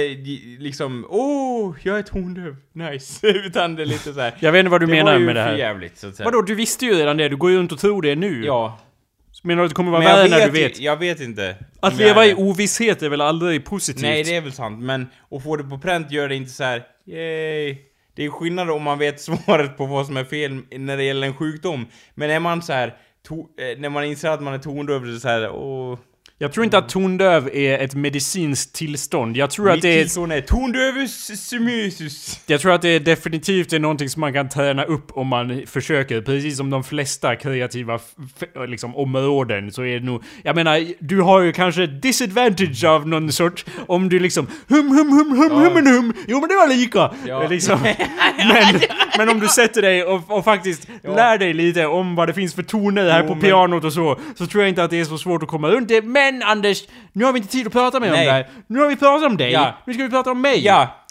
liksom, 0.60 1.06
åh, 1.10 1.76
jag 1.84 1.98
är 2.00 2.04
tondöv, 2.04 2.56
nice. 2.74 3.28
Utan 3.46 3.76
det 3.76 3.82
är 3.82 3.86
lite 3.86 4.14
så 4.14 4.20
här. 4.20 4.36
Jag 4.40 4.52
vet 4.52 4.60
inte 4.60 4.70
vad 4.72 4.82
du 4.82 4.86
det 4.86 4.92
menar 4.92 5.12
var 5.14 5.20
ju 5.20 5.26
med 5.26 5.36
det 5.36 5.44
för 5.44 5.50
här. 5.50 5.58
jävligt, 5.58 5.98
så 5.98 6.08
att 6.08 6.16
säga. 6.16 6.26
Vadå, 6.26 6.42
du 6.42 6.56
visste 6.56 6.86
ju 6.86 6.94
redan 6.94 7.18
det. 7.18 7.30
Du 7.30 7.36
går 7.38 7.52
ju 7.52 7.58
runt 7.58 7.72
och 7.72 7.80
tror 7.80 8.02
det 8.02 8.16
nu. 8.16 8.46
Ja. 8.46 8.80
Menar 9.44 9.62
du 9.62 9.66
att 9.66 9.72
det 9.72 9.76
kommer 9.76 9.92
vara 9.92 10.04
Men 10.04 10.16
värre 10.16 10.30
när 10.30 10.46
du 10.46 10.52
vet? 10.52 10.80
Jag 10.80 10.98
vet 10.98 11.22
inte. 11.22 11.56
Att 11.80 11.98
leva 11.98 12.26
i 12.26 12.30
det. 12.30 12.36
ovisshet 12.36 13.02
är 13.04 13.10
väl 13.10 13.22
aldrig 13.22 13.66
positivt? 13.66 14.02
Nej, 14.02 14.24
det 14.24 14.36
är 14.36 14.42
väl 14.42 14.52
sant, 14.52 14.80
men 14.84 15.08
att 15.32 15.44
få 15.44 15.56
det 15.56 15.64
på 15.64 15.78
pränt 15.78 16.12
gör 16.12 16.30
det 16.30 16.36
inte 16.36 16.52
så 16.52 16.64
här. 16.64 16.84
yay. 17.08 17.78
Det 18.16 18.26
är 18.26 18.30
skillnad 18.30 18.70
om 18.70 18.84
man 18.84 19.00
vet 19.00 19.22
svaret 19.46 19.78
på 19.78 19.86
vad 19.86 20.06
som 20.06 20.18
är 20.18 20.24
fel 20.24 20.62
när 20.72 20.98
det 20.98 21.04
gäller 21.04 21.28
en 21.28 21.34
sjukdom. 21.34 21.88
Men 22.16 22.30
är 22.30 22.40
man 22.40 22.62
så 22.62 22.74
här, 22.74 22.94
to- 23.28 23.48
eh, 23.74 23.80
när 23.80 23.90
man 23.90 24.04
inser 24.04 24.30
att 24.30 24.42
man 24.44 24.54
är 24.54 24.58
tondöv, 24.60 25.06
det 25.06 25.14
är 25.16 25.18
så 25.18 25.28
här, 25.28 25.50
åh... 25.52 26.00
Jag 26.38 26.54
tror 26.54 26.64
inte 26.64 26.78
att 26.78 26.90
tondöv 26.90 27.50
är 27.54 27.80
ett 27.80 27.96
medicinskt 27.96 28.76
tillstånd. 28.76 29.38
Jag 29.38 29.50
tror 29.50 29.70
att 29.70 29.76
Mitt 29.76 29.82
det 29.82 29.90
är... 29.90 30.00
tillstånd 30.02 30.32
är 30.32 30.42
tondövus 30.42 31.48
sumusus. 31.50 32.40
Jag 32.46 32.62
tror 32.62 32.72
att 32.72 32.82
det 32.82 32.90
är 32.90 33.00
definitivt 33.00 33.74
är 33.74 33.80
någonting 33.80 34.10
som 34.10 34.20
man 34.20 34.34
kan 34.34 34.50
träna 34.50 34.84
upp 34.84 35.12
om 35.12 35.28
man 35.28 35.64
försöker. 35.68 36.22
Precis 36.22 36.58
som 36.58 36.70
de 36.70 36.84
flesta 36.84 37.36
kreativa 37.36 38.00
liksom, 38.68 38.96
områden 38.96 39.72
så 39.72 39.84
är 39.86 40.00
det 40.00 40.06
nog... 40.06 40.24
Jag 40.44 40.56
menar, 40.56 40.86
du 41.00 41.22
har 41.22 41.42
ju 41.42 41.52
kanske 41.52 41.88
disadvantage 41.88 42.84
av 42.84 43.08
någon 43.08 43.32
sort 43.32 43.66
om 43.88 44.10
du 44.10 44.20
liksom 44.20 44.48
hum 44.70 44.88
hum 44.88 45.10
hum 45.10 45.38
hum 45.38 45.52
hum 45.52 45.76
hum 45.76 45.88
hum 45.88 46.14
Jo 46.28 46.40
men 46.40 46.50
det 46.50 46.56
var 46.56 46.68
lika! 46.68 47.14
Ja. 47.28 47.48
Liksom. 47.48 47.80
men, 48.38 48.82
men 49.18 49.30
om 49.30 49.40
du 49.40 49.48
sätter 49.48 49.82
dig 49.82 50.04
och, 50.04 50.32
och 50.38 50.44
faktiskt 50.44 50.88
lär 51.04 51.38
dig 51.38 51.54
lite 51.54 51.86
om 51.86 52.16
vad 52.16 52.30
det 52.30 52.34
finns 52.34 52.54
för 52.56 52.64
toner 52.64 53.12
här 53.12 53.22
Jo, 53.22 53.28
på 53.28 53.36
men- 53.36 53.44
pianot 53.44 53.84
och 53.84 53.94
så, 53.94 54.20
så 54.36 54.48
tror 54.48 54.64
jag 54.64 54.70
inte 54.70 54.84
att 54.84 54.92
det 54.92 55.00
är 55.00 55.06
så 55.06 55.18
svårt 55.18 55.44
att 55.44 55.50
komma 55.50 55.70
runt 55.70 55.88
det. 55.88 56.02
Men 56.02 56.25
Anders, 56.44 56.88
nu 57.14 57.26
har 57.26 57.34
vi 57.34 57.40
inte 57.40 57.52
tid 57.52 57.68
att 57.68 57.74
prata 57.74 58.00
mer 58.00 58.08
om 58.08 58.14
det 58.14 58.32
här. 58.32 58.50
Nu 58.68 58.80
har 58.80 58.88
vi 58.88 58.96
pratat 58.96 59.28
om 59.28 59.38
dig. 59.38 59.52
Ja. 59.52 59.78
Nu 59.86 59.94
ska 59.94 60.04
vi 60.04 60.10
prata 60.10 60.32
om 60.32 60.42
mig. 60.42 60.66
Ja, 60.66 61.06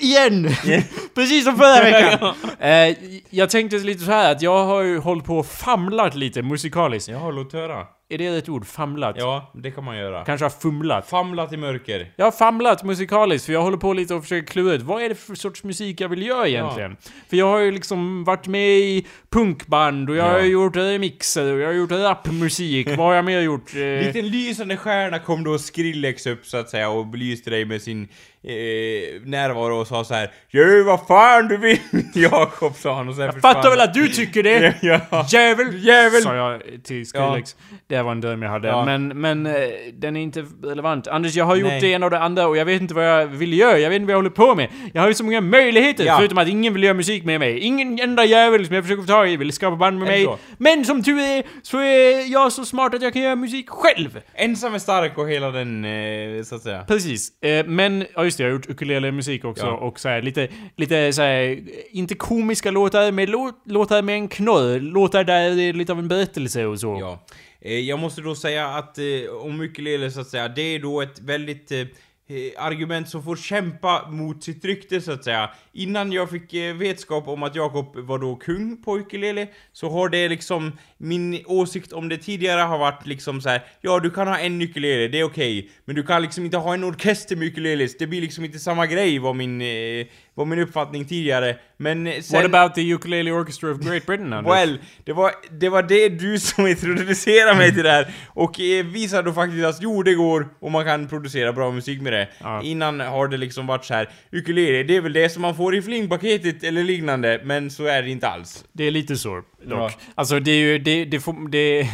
Igen! 0.00 0.48
Precis 1.14 1.44
som 1.44 1.56
förra 1.56 1.82
veckan! 1.82 2.34
eh, 2.58 2.96
jag 3.30 3.50
tänkte 3.50 3.76
lite 3.76 4.04
så 4.04 4.10
här 4.10 4.32
att 4.32 4.42
jag 4.42 4.64
har 4.64 4.82
ju 4.82 4.98
hållit 4.98 5.24
på 5.24 5.38
och 5.38 5.46
famlat 5.46 6.14
lite 6.14 6.42
musikaliskt. 6.42 7.08
ja, 7.08 7.30
låt 7.30 7.52
höra. 7.52 7.86
Är 8.08 8.18
det 8.18 8.26
ett 8.26 8.48
ord? 8.48 8.66
Famlat? 8.66 9.16
Ja, 9.18 9.50
det 9.54 9.70
kan 9.70 9.84
man 9.84 9.96
göra. 9.98 10.24
Kanske 10.24 10.44
har 10.44 10.50
fumlat? 10.50 11.08
Famlat 11.08 11.52
i 11.52 11.56
mörker. 11.56 12.12
Jag 12.16 12.24
har 12.26 12.32
famlat 12.32 12.82
musikaliskt 12.84 13.46
för 13.46 13.52
jag 13.52 13.62
håller 13.62 13.76
på 13.76 13.92
lite 13.92 14.14
och 14.14 14.22
försöker 14.22 14.46
klura 14.46 14.74
ut 14.74 14.82
vad 14.82 15.02
är 15.02 15.08
det 15.08 15.14
för 15.14 15.34
sorts 15.34 15.64
musik 15.64 16.00
jag 16.00 16.08
vill 16.08 16.26
göra 16.26 16.48
egentligen? 16.48 16.96
För 17.30 17.36
jag 17.36 17.46
har 17.46 17.58
ju 17.58 17.70
liksom 17.70 18.24
varit 18.24 18.46
med 18.46 18.68
i 18.78 19.06
punkband 19.30 20.10
och 20.10 20.16
jag 20.16 20.24
har 20.24 20.38
Ja. 20.38 20.44
gjort 20.44 20.76
remixer 20.76 21.52
och 21.52 21.58
jag 21.60 21.66
har 21.66 21.72
gjort 21.74 21.90
rapmusik. 21.90 22.88
vad 22.88 22.98
har 22.98 23.14
jag 23.14 23.24
mer 23.24 23.40
gjort? 23.40 23.74
Eh, 23.74 23.80
Liten 24.06 24.28
lysande 24.28 24.76
stjärna 24.76 25.18
kom 25.18 25.44
då 25.44 25.58
Skrillex 25.58 26.26
upp 26.26 26.46
så 26.46 26.56
att 26.56 26.70
säga 26.70 26.88
och 26.90 27.06
belyste 27.06 27.50
dig 27.50 27.64
med 27.64 27.82
sin 27.82 28.08
eh, 28.44 29.20
närvaro 29.24 29.80
och 29.80 29.86
sa 29.86 30.04
så 30.04 30.14
här 30.14 30.30
Gör 30.50 30.84
vad 30.84 31.06
fan 31.06 31.48
du 31.48 31.56
vill 31.56 31.78
Jakob 32.14 32.76
sa 32.76 32.96
han 32.96 33.08
och 33.08 33.14
sen 33.14 33.24
jag 33.24 33.40
fattar 33.40 33.70
väl 33.70 33.80
att 33.80 33.94
du 33.94 34.08
tycker 34.08 34.42
det? 34.42 34.74
Ja. 34.82 35.26
Jävel! 35.28 35.84
Jävel! 35.86 36.22
Sa 36.22 36.34
jag 36.34 36.62
till 36.84 37.06
Skrillex. 37.06 37.56
Det 37.86 38.02
var 38.02 38.12
en 38.12 38.20
dröm 38.20 38.42
jag 38.42 38.50
hade. 38.50 38.68
Ja. 38.68 38.84
Men, 38.84 39.08
men 39.08 39.46
eh, 39.46 39.52
den 39.92 40.16
är 40.16 40.20
inte 40.20 40.46
relevant. 40.62 41.06
Anders, 41.06 41.34
jag 41.34 41.44
har 41.44 41.56
gjort 41.56 41.68
Nej. 41.68 41.80
det 41.80 41.86
ena 41.86 42.06
och 42.06 42.10
det 42.10 42.18
andra 42.18 42.46
och 42.46 42.56
jag 42.56 42.64
vet 42.64 42.80
inte 42.80 42.94
vad 42.94 43.06
jag 43.06 43.26
vill 43.26 43.58
göra. 43.58 43.78
Jag 43.78 43.90
vet 43.90 43.96
inte 43.96 44.06
vad 44.06 44.12
jag 44.12 44.18
håller 44.18 44.30
på 44.30 44.54
med. 44.54 44.68
Jag 44.92 45.02
har 45.02 45.08
ju 45.08 45.14
så 45.14 45.24
många 45.24 45.40
möjligheter. 45.40 46.04
Ja. 46.04 46.16
Förutom 46.18 46.38
att 46.38 46.48
ingen 46.48 46.74
vill 46.74 46.82
göra 46.84 46.94
musik 46.94 47.24
med 47.24 47.40
mig. 47.40 47.58
Ingen 47.58 48.00
enda 48.00 48.24
jävel 48.24 48.66
som 48.66 48.74
jag 48.74 48.84
försöker 48.84 49.02
få 49.02 49.08
tag 49.08 49.30
i 49.30 49.36
vill 49.36 49.52
skapa 49.52 49.76
band 49.76 49.98
med 49.98 50.08
mig. 50.08 50.28
Men 50.58 50.84
som 50.84 51.02
tur 51.02 51.18
är 51.18 51.42
så 51.62 51.78
är 51.78 52.32
jag 52.32 52.52
så 52.52 52.64
smart 52.64 52.94
att 52.94 53.02
jag 53.02 53.12
kan 53.12 53.22
göra 53.22 53.36
musik 53.36 53.70
själv. 53.70 54.20
Ensam 54.34 54.74
är 54.74 54.78
stark 54.78 55.18
och 55.18 55.28
hela 55.28 55.50
den, 55.50 55.84
eh, 55.84 56.42
så 56.42 56.54
att 56.54 56.62
säga. 56.62 56.84
Precis. 56.88 57.42
Eh, 57.42 57.66
men, 57.66 58.06
ja 58.14 58.24
just 58.34 58.38
det, 58.38 58.44
jag 58.44 58.50
har 58.50 58.54
gjort 58.54 58.70
ukulele-musik 58.70 59.44
också 59.44 59.66
Ja. 59.66 59.72
och 59.72 60.00
så 60.00 60.08
här, 60.08 60.22
lite, 60.22 60.48
lite 60.76 61.12
så 61.12 61.22
här, 61.22 61.58
inte 61.90 62.14
komiska 62.14 62.70
låtar, 62.70 63.12
men 63.12 63.30
låt, 63.30 63.54
låtar 63.64 64.02
med 64.02 64.14
en 64.14 64.28
knorr. 64.28 64.80
Låtar 64.80 65.24
där 65.24 65.50
det 65.50 65.62
är 65.62 65.72
lite 65.72 65.92
av 65.92 65.98
en 65.98 66.08
berättelse 66.08 66.66
och 66.66 66.80
så. 66.80 66.96
Ja. 67.00 67.24
Eh, 67.60 67.78
jag 67.78 67.98
måste 67.98 68.20
då 68.20 68.34
säga 68.34 68.66
att 68.68 68.98
eh, 68.98 69.04
om 69.42 69.60
ukulele 69.60 70.10
så 70.10 70.20
att 70.20 70.28
säga, 70.28 70.48
det 70.48 70.62
är 70.62 70.78
då 70.78 71.00
ett 71.02 71.20
väldigt 71.20 71.72
eh, 71.72 71.78
Eh, 72.26 72.52
argument 72.56 73.08
som 73.08 73.22
får 73.22 73.36
kämpa 73.36 74.08
mot 74.10 74.44
sitt 74.44 74.64
rykte 74.64 75.00
så 75.00 75.12
att 75.12 75.24
säga. 75.24 75.50
Innan 75.72 76.12
jag 76.12 76.30
fick 76.30 76.54
eh, 76.54 76.74
vetskap 76.74 77.28
om 77.28 77.42
att 77.42 77.54
Jakob 77.54 77.96
var 77.96 78.18
då 78.18 78.36
kung 78.36 78.82
på 78.82 78.98
ukulele 78.98 79.48
så 79.72 79.90
har 79.90 80.08
det 80.08 80.28
liksom 80.28 80.72
min 80.98 81.44
åsikt 81.46 81.92
om 81.92 82.08
det 82.08 82.16
tidigare 82.16 82.60
har 82.60 82.78
varit 82.78 83.06
liksom 83.06 83.40
så 83.40 83.48
här. 83.48 83.62
ja 83.80 84.00
du 84.00 84.10
kan 84.10 84.28
ha 84.28 84.38
en 84.38 84.62
ukulele, 84.62 85.08
det 85.08 85.20
är 85.20 85.24
okej, 85.24 85.70
men 85.84 85.96
du 85.96 86.02
kan 86.02 86.22
liksom 86.22 86.44
inte 86.44 86.56
ha 86.56 86.74
en 86.74 86.84
orkester 86.84 87.36
med 87.36 87.48
ukuleles, 87.48 87.98
det 87.98 88.06
blir 88.06 88.20
liksom 88.20 88.44
inte 88.44 88.58
samma 88.58 88.86
grej 88.86 89.18
var 89.18 89.34
min, 89.34 89.60
eh, 89.60 90.06
var 90.34 90.44
min 90.44 90.58
uppfattning 90.58 91.04
tidigare. 91.04 91.56
Men 91.76 92.22
sen... 92.22 92.36
What 92.36 92.44
about 92.44 92.74
the 92.74 92.94
Ukulele 92.94 93.32
Orchestra 93.32 93.70
of 93.70 93.78
Great 93.78 94.06
Britain, 94.06 94.32
Anders? 94.32 94.54
Well, 94.54 94.78
det 95.04 95.12
var, 95.12 95.32
det 95.50 95.68
var 95.68 95.82
det 95.82 96.08
du 96.08 96.38
som 96.40 96.66
introducerade 96.66 97.58
mig 97.58 97.74
till 97.74 97.82
det 97.82 97.90
här 97.90 98.14
och 98.28 98.60
eh, 98.60 98.86
visade 98.86 99.22
då 99.22 99.32
faktiskt 99.32 99.64
att 99.64 99.82
jo, 99.82 100.02
det 100.02 100.14
går 100.14 100.48
och 100.60 100.70
man 100.70 100.84
kan 100.84 101.08
producera 101.08 101.52
bra 101.52 101.70
musik 101.70 102.00
med 102.00 102.12
det. 102.12 102.28
Ja. 102.40 102.62
Innan 102.62 103.00
har 103.00 103.28
det 103.28 103.36
liksom 103.36 103.66
varit 103.66 103.84
så 103.84 103.94
här. 103.94 104.08
ukulele, 104.32 104.82
det 104.82 104.96
är 104.96 105.00
väl 105.00 105.12
det 105.12 105.28
som 105.28 105.42
man 105.42 105.56
får 105.56 105.76
i 105.76 105.82
flingpaketet 105.82 106.64
eller 106.64 106.84
liknande, 106.84 107.40
men 107.44 107.70
så 107.70 107.84
är 107.84 108.02
det 108.02 108.10
inte 108.10 108.28
alls. 108.28 108.64
Det 108.72 108.84
är 108.84 108.90
lite 108.90 109.16
så, 109.16 109.42
dock. 109.66 109.92
Ja. 109.92 110.12
Alltså 110.14 110.40
det 110.40 110.50
är 110.50 110.56
ju, 110.56 110.78
det, 110.78 111.04
det 111.04 111.20
får, 111.20 111.48
det... 111.50 111.88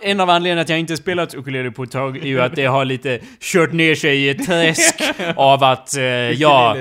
En 0.00 0.20
av 0.20 0.30
anledningarna 0.30 0.60
att 0.60 0.68
jag 0.68 0.78
inte 0.78 0.96
spelat 0.96 1.34
ukulele 1.34 1.70
på 1.70 1.82
ett 1.82 1.90
tag 1.90 2.16
är 2.16 2.26
ju 2.26 2.40
att 2.40 2.56
det 2.56 2.64
har 2.64 2.84
lite 2.84 3.18
kört 3.40 3.72
ner 3.72 3.94
sig 3.94 4.18
i 4.18 4.28
ett 4.30 4.46
träsk 4.46 5.02
av 5.36 5.64
att, 5.64 5.96
eh, 5.96 6.02
ja... 6.30 6.76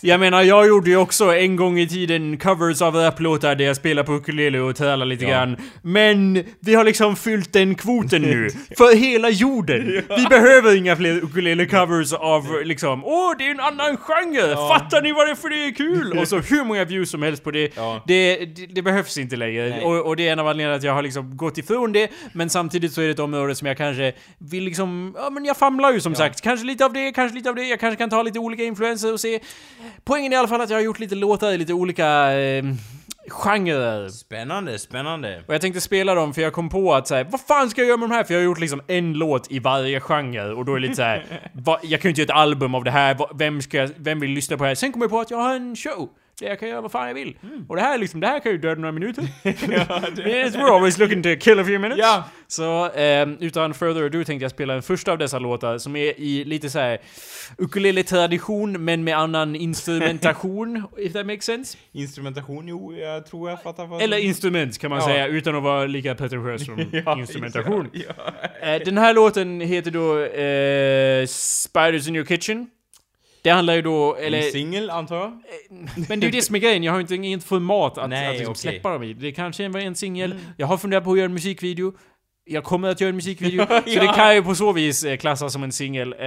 Jag 0.00 0.20
menar, 0.20 0.42
jag 0.42 0.66
gjorde 0.66 0.90
ju 0.90 0.96
också 0.96 1.36
en 1.36 1.56
gång 1.56 1.78
i 1.78 1.88
tiden 1.88 2.36
covers 2.38 2.82
av 2.82 2.94
raplåtar 2.94 3.54
där 3.54 3.64
jag 3.64 3.76
spelar 3.76 4.02
på 4.02 4.12
ukulele 4.12 4.58
och 4.60 4.76
trälar 4.76 5.06
lite 5.06 5.24
Ja. 5.24 5.30
grann. 5.30 5.56
Men 5.82 6.44
vi 6.60 6.74
har 6.74 6.84
liksom 6.84 7.16
fyllt 7.16 7.52
den 7.52 7.74
kvoten 7.74 8.22
nu. 8.22 8.50
för 8.78 8.96
hela 8.96 9.30
jorden. 9.30 10.02
Vi 10.16 10.26
behöver 10.30 10.76
inga 10.76 10.96
fler 10.96 11.20
ukulele-covers 11.20 12.12
av 12.14 12.62
liksom 12.64 13.04
Åh, 13.04 13.32
det 13.38 13.46
är 13.46 13.50
en 13.50 13.60
annan 13.60 13.96
genre! 13.96 14.50
Ja. 14.50 14.68
Fattar 14.78 15.02
ni 15.02 15.12
varför 15.12 15.48
det 15.48 15.64
är 15.64 15.74
kul? 15.74 16.18
och 16.18 16.28
så 16.28 16.38
hur 16.38 16.64
många 16.64 16.84
views 16.84 17.10
som 17.10 17.22
helst 17.22 17.44
på 17.44 17.50
det. 17.50 17.70
Ja. 17.76 18.02
Det, 18.06 18.36
det, 18.44 18.66
det 18.66 18.82
behövs 18.82 19.18
inte 19.18 19.36
längre. 19.38 19.80
Och, 19.80 20.06
och 20.06 20.16
det 20.16 20.28
är 20.28 20.32
en 20.32 20.38
av 20.38 20.46
anledningarna 20.46 20.76
att 20.76 20.82
jag 20.82 20.94
har 20.94 21.02
liksom 21.02 21.36
gått 21.36 21.58
ifrån 21.58 21.92
det 21.92 22.10
Men 22.32 22.50
samtidigt 22.50 22.92
så 22.92 23.00
är 23.00 23.04
det 23.04 23.10
ett 23.10 23.18
område 23.18 23.54
som 23.54 23.66
jag 23.68 23.76
kanske 23.76 24.12
vill 24.38 24.64
liksom... 24.64 25.14
Ja 25.18 25.30
men 25.30 25.44
jag 25.44 25.56
famlar 25.56 25.92
ju 25.92 26.00
som 26.00 26.14
sagt. 26.14 26.40
Kanske 26.40 26.66
lite 26.66 26.84
av 26.84 26.92
det, 26.92 27.12
kanske 27.12 27.36
lite 27.36 27.48
av 27.48 27.54
det. 27.54 27.64
Jag 27.64 27.80
kanske 27.80 27.96
kan 27.96 28.10
ta 28.10 28.22
lite 28.22 28.38
olika 28.38 28.64
influenser 28.64 29.12
och 29.12 29.20
se. 29.20 29.40
Poängen 30.04 30.32
är 30.32 30.36
i 30.36 30.38
alla 30.38 30.48
fall 30.48 30.60
att 30.60 30.70
jag 30.70 30.76
har 30.76 30.82
gjort 30.82 30.98
lite 30.98 31.14
låtar 31.14 31.52
i 31.52 31.58
lite 31.58 31.72
olika... 31.72 32.32
Eh, 32.32 32.64
genrer. 33.30 34.08
Spännande, 34.08 34.78
spännande. 34.78 35.42
Och 35.46 35.54
jag 35.54 35.60
tänkte 35.60 35.80
spela 35.80 36.14
dem 36.14 36.34
för 36.34 36.42
jag 36.42 36.52
kom 36.52 36.68
på 36.68 36.94
att 36.94 37.08
säga 37.08 37.24
vad 37.24 37.40
fan 37.40 37.70
ska 37.70 37.80
jag 37.80 37.88
göra 37.88 37.96
med 37.96 38.08
de 38.08 38.14
här? 38.14 38.24
För 38.24 38.34
jag 38.34 38.40
har 38.40 38.44
gjort 38.44 38.58
liksom 38.58 38.82
en 38.86 39.12
låt 39.12 39.52
i 39.52 39.58
varje 39.58 40.00
genre 40.00 40.52
och 40.52 40.64
då 40.64 40.72
är 40.72 40.76
det 40.76 40.82
lite 40.82 40.94
såhär, 40.94 41.24
va, 41.52 41.78
jag 41.82 42.00
kan 42.00 42.08
ju 42.08 42.10
inte 42.10 42.20
göra 42.20 42.32
ett 42.32 42.40
album 42.42 42.74
av 42.74 42.84
det 42.84 42.90
här, 42.90 43.16
vem 43.34 43.62
ska 43.62 43.88
vem 43.96 44.20
vill 44.20 44.30
lyssna 44.30 44.56
på 44.56 44.64
det 44.64 44.68
här? 44.68 44.74
Sen 44.74 44.92
kom 44.92 45.02
jag 45.02 45.10
på 45.10 45.20
att 45.20 45.30
jag 45.30 45.38
har 45.38 45.54
en 45.54 45.76
show. 45.76 46.08
Jag 46.40 46.60
kan 46.60 46.68
göra 46.68 46.80
vad 46.80 46.92
fan 46.92 47.06
jag 47.08 47.14
vill. 47.14 47.38
Och 47.68 47.76
det 47.76 47.82
här 47.82 47.94
är 47.94 47.98
liksom, 47.98 48.20
det 48.20 48.26
här 48.26 48.40
kan 48.40 48.52
ju 48.52 48.58
döda 48.58 48.80
några 48.80 48.92
minuter. 48.92 49.24
yes, 50.28 50.54
we're 50.56 50.74
always 50.74 50.98
looking 50.98 51.22
to 51.22 51.28
kill 51.40 51.58
a 51.58 51.64
few 51.64 51.78
minutes. 51.78 51.98
Ja. 51.98 52.24
Så 52.46 52.90
ehm, 52.90 53.36
utan 53.40 53.74
further 53.74 54.02
ado 54.06 54.24
tänkte 54.24 54.44
jag 54.44 54.50
spela 54.50 54.72
den 54.72 54.82
första 54.82 55.12
av 55.12 55.18
dessa 55.18 55.38
låtar 55.38 55.78
som 55.78 55.96
är 55.96 56.20
i 56.20 56.44
lite 56.44 56.70
såhär 56.70 56.98
ukulele-tradition 57.58 58.84
men 58.84 59.04
med 59.04 59.18
annan 59.18 59.56
instrumentation, 59.56 60.82
if 60.98 61.12
that 61.12 61.26
makes 61.26 61.44
sense. 61.44 61.78
Instrumentation, 61.92 62.68
jo, 62.68 62.94
jag 62.94 63.26
tror 63.26 63.50
jag 63.50 63.62
fattar 63.62 63.86
vad 63.86 64.02
Eller 64.02 64.18
instrument 64.18 64.78
kan 64.78 64.90
man 64.90 64.98
Ja. 64.98 65.06
säga 65.06 65.26
utan 65.26 65.56
att 65.56 65.62
vara 65.62 65.86
lika 65.86 66.14
pretentiös 66.14 66.66
som 66.66 66.84
Ja, 67.06 67.18
instrumentation. 67.18 67.90
Ja, 67.92 68.32
Eh, 68.62 68.82
den 68.84 68.98
här 68.98 69.14
låten 69.14 69.60
heter 69.60 69.90
då 69.90 70.18
eh, 70.22 71.26
Spiders 71.26 72.08
in 72.08 72.16
your 72.16 72.26
kitchen. 72.26 72.66
Det 73.42 73.50
handlar 73.50 73.74
ju 73.74 73.82
då, 73.82 74.16
En 74.16 74.24
eller... 74.24 74.42
singel, 74.42 74.90
antar 74.90 75.16
jag? 75.16 75.42
Men 76.08 76.20
det 76.20 76.26
är 76.26 76.28
ju 76.28 76.30
det 76.30 76.42
som 76.42 76.54
är 76.54 76.58
grejen, 76.58 76.82
jag 76.82 76.92
har 76.92 76.98
ju 76.98 77.02
inte 77.02 77.14
inget 77.14 77.44
format 77.44 77.98
att, 77.98 78.10
Nej, 78.10 78.26
att 78.26 78.32
liksom 78.34 78.50
okej. 78.52 78.60
släppa 78.60 78.90
dem 78.92 79.02
i. 79.02 79.12
Det 79.14 79.32
kanske 79.32 79.68
var 79.68 79.80
en 79.80 79.94
singel, 79.94 80.34
jag 80.56 80.66
har 80.66 80.76
funderat 80.78 81.04
på 81.04 81.12
att 81.12 81.18
göra 81.18 81.24
en 81.26 81.34
musikvideo. 81.34 81.92
Jag 82.44 82.64
kommer 82.64 82.88
att 82.88 83.00
göra 83.00 83.08
en 83.08 83.16
musikvideo, 83.16 83.66
så 83.68 83.82
Ja. 83.86 84.00
det 84.02 84.12
kan 84.16 84.34
ju 84.34 84.42
på 84.42 84.54
så 84.54 84.72
vis 84.72 85.04
eh, 85.04 85.16
klassas 85.16 85.52
som 85.52 85.62
en 85.62 85.72
singel. 85.72 86.12
Eh, 86.12 86.18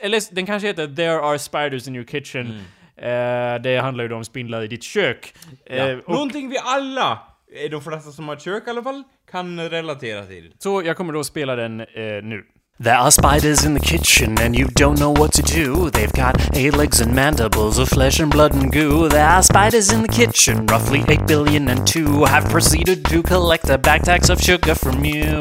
eller 0.00 0.34
den 0.34 0.46
kanske 0.46 0.68
heter 0.68 0.86
'There 0.86 1.20
are 1.20 1.38
spiders 1.38 1.88
in 1.88 1.94
your 1.96 2.06
kitchen' 2.06 2.60
Eh, 2.96 3.62
det 3.62 3.80
handlar 3.82 4.04
ju 4.04 4.08
då 4.08 4.16
om 4.16 4.24
spindlar 4.24 4.62
i 4.62 4.66
ditt 4.66 4.82
kök. 4.82 5.34
Eh, 5.66 5.76
Ja. 5.88 6.00
Någonting 6.08 6.48
vi 6.48 6.56
alla, 6.62 7.18
eh, 7.64 7.70
de 7.70 7.82
flesta 7.82 8.10
som 8.10 8.28
har 8.28 8.36
kök 8.36 8.62
i 8.66 8.70
alla 8.70 8.82
fall, 8.82 9.02
kan 9.30 9.70
relatera 9.70 10.24
till. 10.24 10.52
så 10.58 10.82
jag 10.82 10.96
kommer 10.96 11.12
då 11.12 11.24
spela 11.24 11.56
den 11.56 11.80
eh, 11.80 11.86
nu. 12.22 12.44
There 12.78 12.96
are 12.96 13.10
spiders 13.10 13.64
in 13.64 13.74
the 13.74 13.80
kitchen, 13.80 14.38
and 14.40 14.56
you 14.56 14.66
don't 14.66 14.98
know 14.98 15.10
what 15.10 15.32
to 15.34 15.42
do. 15.42 15.90
They've 15.90 16.12
got 16.12 16.56
eight 16.56 16.74
legs 16.74 17.00
and 17.00 17.14
mandibles 17.14 17.78
of 17.78 17.90
flesh 17.90 18.18
and 18.18 18.30
blood 18.30 18.54
and 18.54 18.72
goo. 18.72 19.08
There 19.08 19.28
are 19.28 19.42
spiders 19.42 19.92
in 19.92 20.02
the 20.02 20.08
kitchen, 20.08 20.66
roughly 20.66 21.04
eight 21.06 21.26
billion 21.26 21.68
and 21.68 21.86
two, 21.86 22.24
have 22.24 22.48
proceeded 22.48 23.04
to 23.04 23.22
collect 23.22 23.68
a 23.68 23.78
back 23.78 24.08
of 24.30 24.40
sugar 24.40 24.74
from 24.74 25.04
you. 25.04 25.40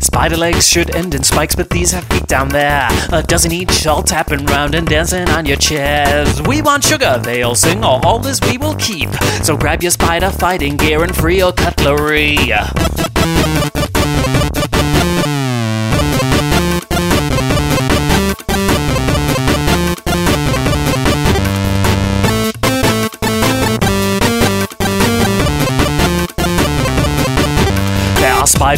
Spider 0.00 0.36
legs 0.36 0.66
should 0.66 0.94
end 0.94 1.14
in 1.14 1.22
spikes, 1.22 1.54
but 1.54 1.70
these 1.70 1.92
have 1.92 2.04
feet 2.04 2.26
down 2.26 2.48
there. 2.48 2.88
A 3.12 3.22
dozen 3.22 3.52
each, 3.52 3.86
all 3.86 4.02
tapping 4.02 4.46
round 4.46 4.74
and 4.74 4.86
dancing 4.86 5.28
on 5.30 5.46
your 5.46 5.56
chairs. 5.56 6.40
We 6.42 6.62
want 6.62 6.84
sugar, 6.84 7.20
they 7.22 7.42
all 7.42 7.54
sing, 7.54 7.84
all, 7.84 8.04
all 8.06 8.18
this 8.18 8.40
we 8.40 8.58
will 8.58 8.74
keep. 8.76 9.10
So 9.42 9.56
grab 9.56 9.82
your 9.82 9.92
spider 9.92 10.30
fighting 10.30 10.76
gear 10.76 11.02
and 11.02 11.14
free 11.14 11.38
your 11.38 11.52
cutlery. 11.52 12.36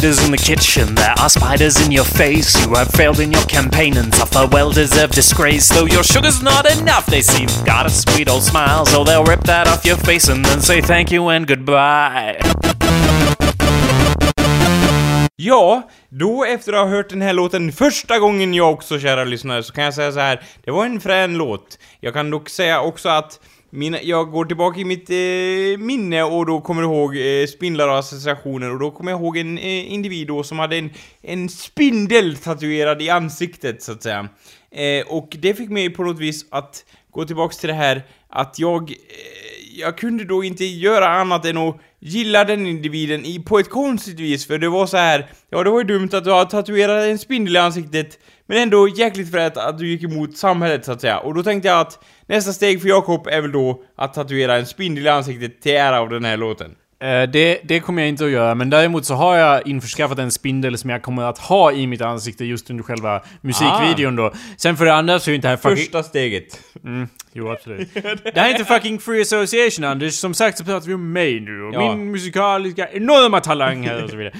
Spiders 0.01 0.25
in 0.25 0.31
the 0.31 0.37
kitchen, 0.37 0.95
there 0.95 1.13
are 1.19 1.29
spiders 1.29 1.79
in 1.85 1.91
your 1.91 2.03
face. 2.03 2.59
You 2.65 2.73
have 2.73 2.87
failed 2.87 3.19
in 3.19 3.31
your 3.31 3.43
campaign 3.43 3.97
and 3.97 4.11
suffer 4.11 4.47
well 4.51 4.71
deserved 4.71 5.13
disgrace. 5.13 5.69
Though 5.69 5.85
your 5.85 6.03
sugar's 6.03 6.41
not 6.41 6.65
enough, 6.65 7.05
they 7.05 7.21
see 7.21 7.43
you've 7.43 7.65
got 7.65 7.85
a 7.85 7.89
sweet 7.91 8.27
old 8.27 8.41
smile. 8.41 8.83
So 8.87 9.03
they'll 9.03 9.23
rip 9.23 9.41
that 9.41 9.67
off 9.67 9.85
your 9.85 9.97
face 9.97 10.27
and 10.27 10.43
then 10.43 10.59
say 10.59 10.81
thank 10.81 11.11
you 11.11 11.29
and 11.29 11.47
goodbye. 11.47 12.39
Ja, 15.35 15.89
då 16.09 16.45
efter 16.45 16.73
att 16.73 16.79
ha 16.79 16.87
hört 16.87 17.09
den 17.09 17.21
här 17.21 17.33
låten 17.33 17.71
första 17.71 18.19
gången 18.19 18.53
jag 18.53 18.71
också, 18.71 18.99
kära 18.99 19.23
lyssnare, 19.23 19.63
så 19.63 19.73
kan 19.73 19.83
jag 19.83 19.93
säga 19.93 20.11
så 20.11 20.19
här. 20.19 20.41
Det 20.65 20.71
var 20.71 20.85
en 20.85 21.01
frän 21.01 21.37
låt. 21.37 21.77
Jag 21.99 22.13
kan 22.13 22.29
dock 22.29 22.49
säga 22.49 22.81
också 22.81 23.09
att 23.09 23.39
mina, 23.71 24.01
jag 24.01 24.31
går 24.31 24.45
tillbaka 24.45 24.79
i 24.79 24.85
mitt 24.85 25.09
eh, 25.09 25.85
minne 25.85 26.23
och 26.23 26.45
då 26.45 26.61
kommer 26.61 26.81
jag 26.81 26.91
ihåg 26.91 27.17
eh, 27.17 27.47
spindlar 27.47 27.87
och 27.87 27.97
associationer 27.97 28.71
och 28.71 28.79
då 28.79 28.91
kommer 28.91 29.11
jag 29.11 29.21
ihåg 29.21 29.37
en 29.37 29.57
eh, 29.57 29.93
individ 29.93 30.27
då 30.27 30.43
som 30.43 30.59
hade 30.59 30.77
en, 30.77 30.89
en 31.21 31.49
spindel 31.49 32.35
tatuerad 32.35 33.01
i 33.01 33.09
ansiktet, 33.09 33.83
så 33.83 33.91
att 33.91 34.03
säga. 34.03 34.27
Eh, 34.71 35.07
och 35.07 35.37
det 35.39 35.53
fick 35.53 35.69
mig 35.69 35.89
på 35.89 36.03
något 36.03 36.19
vis 36.19 36.45
att 36.49 36.85
gå 37.11 37.25
tillbaks 37.25 37.57
till 37.57 37.69
det 37.69 37.75
här 37.75 38.01
att 38.29 38.59
jag... 38.59 38.91
Eh, 38.91 38.97
jag 39.73 39.97
kunde 39.97 40.23
då 40.23 40.43
inte 40.43 40.65
göra 40.65 41.07
annat 41.07 41.45
än 41.45 41.57
att 41.57 41.77
gilla 41.99 42.43
den 42.43 42.67
individen 42.67 43.25
i, 43.25 43.39
på 43.39 43.59
ett 43.59 43.69
konstigt 43.69 44.19
vis, 44.19 44.47
för 44.47 44.57
det 44.57 44.69
var 44.69 44.85
så 44.85 44.97
här. 44.97 45.29
ja 45.49 45.63
det 45.63 45.69
var 45.69 45.79
ju 45.79 45.87
dumt 45.87 46.09
att 46.13 46.23
du 46.23 46.31
har 46.31 46.45
tatuerat 46.45 47.03
en 47.03 47.19
spindel 47.19 47.55
i 47.55 47.59
ansiktet, 47.59 48.19
men 48.45 48.57
ändå 48.57 48.87
jäkligt 48.87 49.31
frätt 49.31 49.57
att 49.57 49.77
du 49.77 49.87
gick 49.87 50.03
emot 50.03 50.37
samhället 50.37 50.85
så 50.85 50.91
att 50.91 51.01
säga. 51.01 51.19
Och 51.19 51.33
då 51.33 51.43
tänkte 51.43 51.67
jag 51.67 51.79
att 51.79 52.03
nästa 52.31 52.53
steg 52.53 52.81
för 52.81 52.89
Jakob 52.89 53.27
är 53.27 53.41
väl 53.41 53.51
då 53.51 53.83
att 53.95 54.13
tatuera 54.13 54.57
en 54.57 54.65
spindel 54.65 55.05
i 55.05 55.09
ansiktet 55.09 55.61
till 55.61 55.71
ära 55.71 55.99
av 55.99 56.09
den 56.09 56.25
här 56.25 56.37
låten. 56.37 56.75
Eh, 57.01 57.29
det, 57.29 57.59
det 57.63 57.79
kommer 57.79 58.01
jag 58.01 58.09
inte 58.09 58.25
att 58.25 58.31
göra, 58.31 58.55
men 58.55 58.69
däremot 58.69 59.05
så 59.05 59.13
har 59.13 59.37
jag 59.37 59.67
införskaffat 59.67 60.19
en 60.19 60.31
spindel 60.31 60.77
som 60.77 60.89
jag 60.89 61.01
kommer 61.01 61.23
att 61.23 61.37
ha 61.37 61.71
i 61.71 61.87
mitt 61.87 62.01
ansikte 62.01 62.45
just 62.45 62.69
under 62.69 62.83
själva 62.83 63.23
musikvideon 63.41 64.15
då. 64.15 64.33
Sen 64.57 64.77
för 64.77 64.85
det 64.85 64.93
andra 64.93 65.19
så 65.19 65.29
är 65.29 65.31
ju 65.31 65.35
inte 65.35 65.47
det 65.47 65.49
här. 65.49 65.75
Första 65.75 66.03
steget. 66.03 66.59
Mm, 66.83 67.07
jo 67.33 67.49
absolut. 67.51 67.93
det 67.93 68.31
här 68.35 68.47
är 68.47 68.51
inte 68.51 68.65
fucking 68.65 68.99
free 68.99 69.21
association 69.21 69.85
Anders, 69.85 70.13
som 70.13 70.33
sagt 70.33 70.57
så 70.57 70.63
pratar 70.65 70.87
vi 70.87 70.93
om 70.93 71.11
mig 71.13 71.39
nu 71.39 71.63
och 71.63 71.73
Ja. 71.73 71.95
min 71.95 72.11
musikaliska 72.11 72.89
enorma 72.91 73.39
talang 73.39 73.83
här 73.87 74.03
och 74.03 74.09
så 74.09 74.15
vidare. 74.15 74.33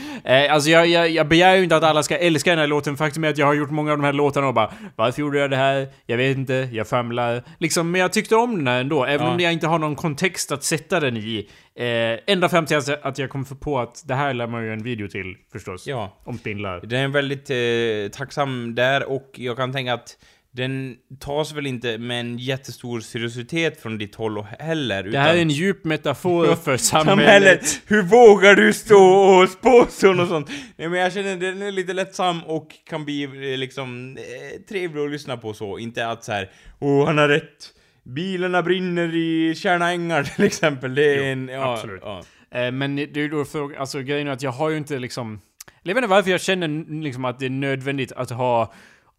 Eh, 0.45 0.53
alltså 0.53 0.69
jag, 0.69 0.87
jag, 0.87 1.09
jag 1.09 1.27
begär 1.27 1.55
ju 1.55 1.63
inte 1.63 1.75
att 1.75 1.83
alla 1.83 2.03
ska 2.03 2.17
älska 2.17 2.49
den 2.49 2.59
här 2.59 2.67
låten, 2.67 2.97
faktum 2.97 3.23
är 3.23 3.29
att 3.29 3.37
jag 3.37 3.45
har 3.45 3.53
gjort 3.53 3.69
många 3.71 3.91
av 3.91 3.97
de 3.97 4.03
här 4.03 4.13
låtarna 4.13 4.47
och 4.47 4.53
bara 4.53 4.73
Varför 4.95 5.21
gjorde 5.21 5.39
jag 5.39 5.49
det 5.49 5.55
här? 5.57 5.87
Jag 6.05 6.17
vet 6.17 6.37
inte, 6.37 6.69
jag 6.71 6.87
famlar. 6.87 7.43
Liksom, 7.59 7.91
men 7.91 8.01
jag 8.01 8.13
tyckte 8.13 8.35
om 8.35 8.55
den 8.57 8.67
här 8.67 8.81
ändå, 8.81 9.05
även 9.05 9.27
Ja. 9.27 9.33
om 9.33 9.39
jag 9.39 9.53
inte 9.53 9.67
har 9.67 9.79
någon 9.79 9.95
kontext 9.95 10.51
att 10.51 10.63
sätta 10.63 10.99
den 10.99 11.17
i. 11.17 11.49
Eh, 11.75 12.33
ända 12.33 12.49
fram 12.49 12.65
till 12.65 12.77
att- 12.77 13.17
jag 13.17 13.29
kom 13.29 13.45
på 13.45 13.79
att 13.79 14.03
det 14.07 14.15
här 14.15 14.33
lär 14.33 14.47
man 14.47 14.63
ju 14.63 14.73
en 14.73 14.83
video 14.83 15.07
till 15.07 15.35
förstås. 15.51 15.87
Ja. 15.87 16.17
Om 16.23 16.37
spindlar. 16.37 16.79
Den 16.83 16.99
är 16.99 17.07
väldigt 17.07 17.49
eh, 17.49 18.17
tacksam 18.19 18.75
där 18.75 19.09
och 19.09 19.31
jag 19.35 19.57
kan 19.57 19.73
tänka 19.73 19.93
att 19.93 20.17
den 20.54 20.95
tas 21.20 21.54
väl 21.54 21.68
inte 21.68 21.97
med 21.97 22.20
en 22.20 22.38
jättestor 22.38 22.99
seriositet 22.99 23.82
från 23.82 23.97
ditt 23.97 24.16
håll 24.16 24.45
heller. 24.60 25.04
Det 25.04 25.18
här 25.20 25.36
är 25.36 25.41
en 25.41 25.49
djup 25.49 25.84
metafor 25.84 26.56
för 26.56 26.78
samhället. 27.06 27.82
Hur 27.88 28.02
vågar 28.02 28.56
du 28.56 28.74
stå 28.74 29.04
och 29.04 29.49
spå 29.49 29.86
sånt 29.89 30.20
och 30.20 30.28
sånt? 30.28 30.49
Nej 30.76 30.89
men 30.89 30.99
jag 30.99 31.14
känner 31.14 31.38
den 31.38 31.62
är 31.62 31.72
lite 31.72 31.93
lättsam 31.93 32.43
och 32.43 32.68
kan 32.89 33.06
bli 33.06 33.24
eh, 33.24 33.58
liksom 33.58 34.18
eh, 34.18 34.62
trevlig 34.70 35.02
att 35.02 35.12
lyssna 35.12 35.38
på 35.38 35.54
så. 35.54 35.78
Inte 35.80 36.08
att 36.08 36.24
så 36.24 36.32
här, 36.32 36.49
åh 36.80 37.06
han 37.06 37.18
har 37.18 37.28
rätt. 37.28 37.74
Bilarna 38.04 38.62
brinner 38.64 39.16
i 39.16 39.56
Tjärna 39.56 39.91
Ängar 39.91 40.24
till 40.36 40.45
exempel. 40.45 40.95
Det 40.95 41.14
är 41.14 41.18
Jo, 41.18 41.24
en, 41.24 41.47
ja, 41.47 41.74
absolut. 41.74 42.02
Ja. 42.04 42.24
Eh, 42.52 42.72
men 42.72 42.95
det 42.95 43.18
är 43.18 43.30
då 43.30 43.45
frågan, 43.45 43.80
alltså 43.82 43.99
grejen 44.02 44.28
är 44.28 44.32
att 44.32 44.41
jag 44.41 44.52
har 44.52 44.70
ju 44.70 44.78
inte 44.78 44.99
liksom... 44.99 45.41
Jag 45.84 45.95
vet 45.95 46.04
inte 46.04 46.10
varför 46.10 46.32
jag 46.32 46.41
känner 46.41 47.02
liksom 47.02 47.26
att 47.26 47.39
det 47.39 47.45
är 47.45 47.49
nödvändigt 47.49 48.12
att 48.12 48.30
ha 48.30 48.74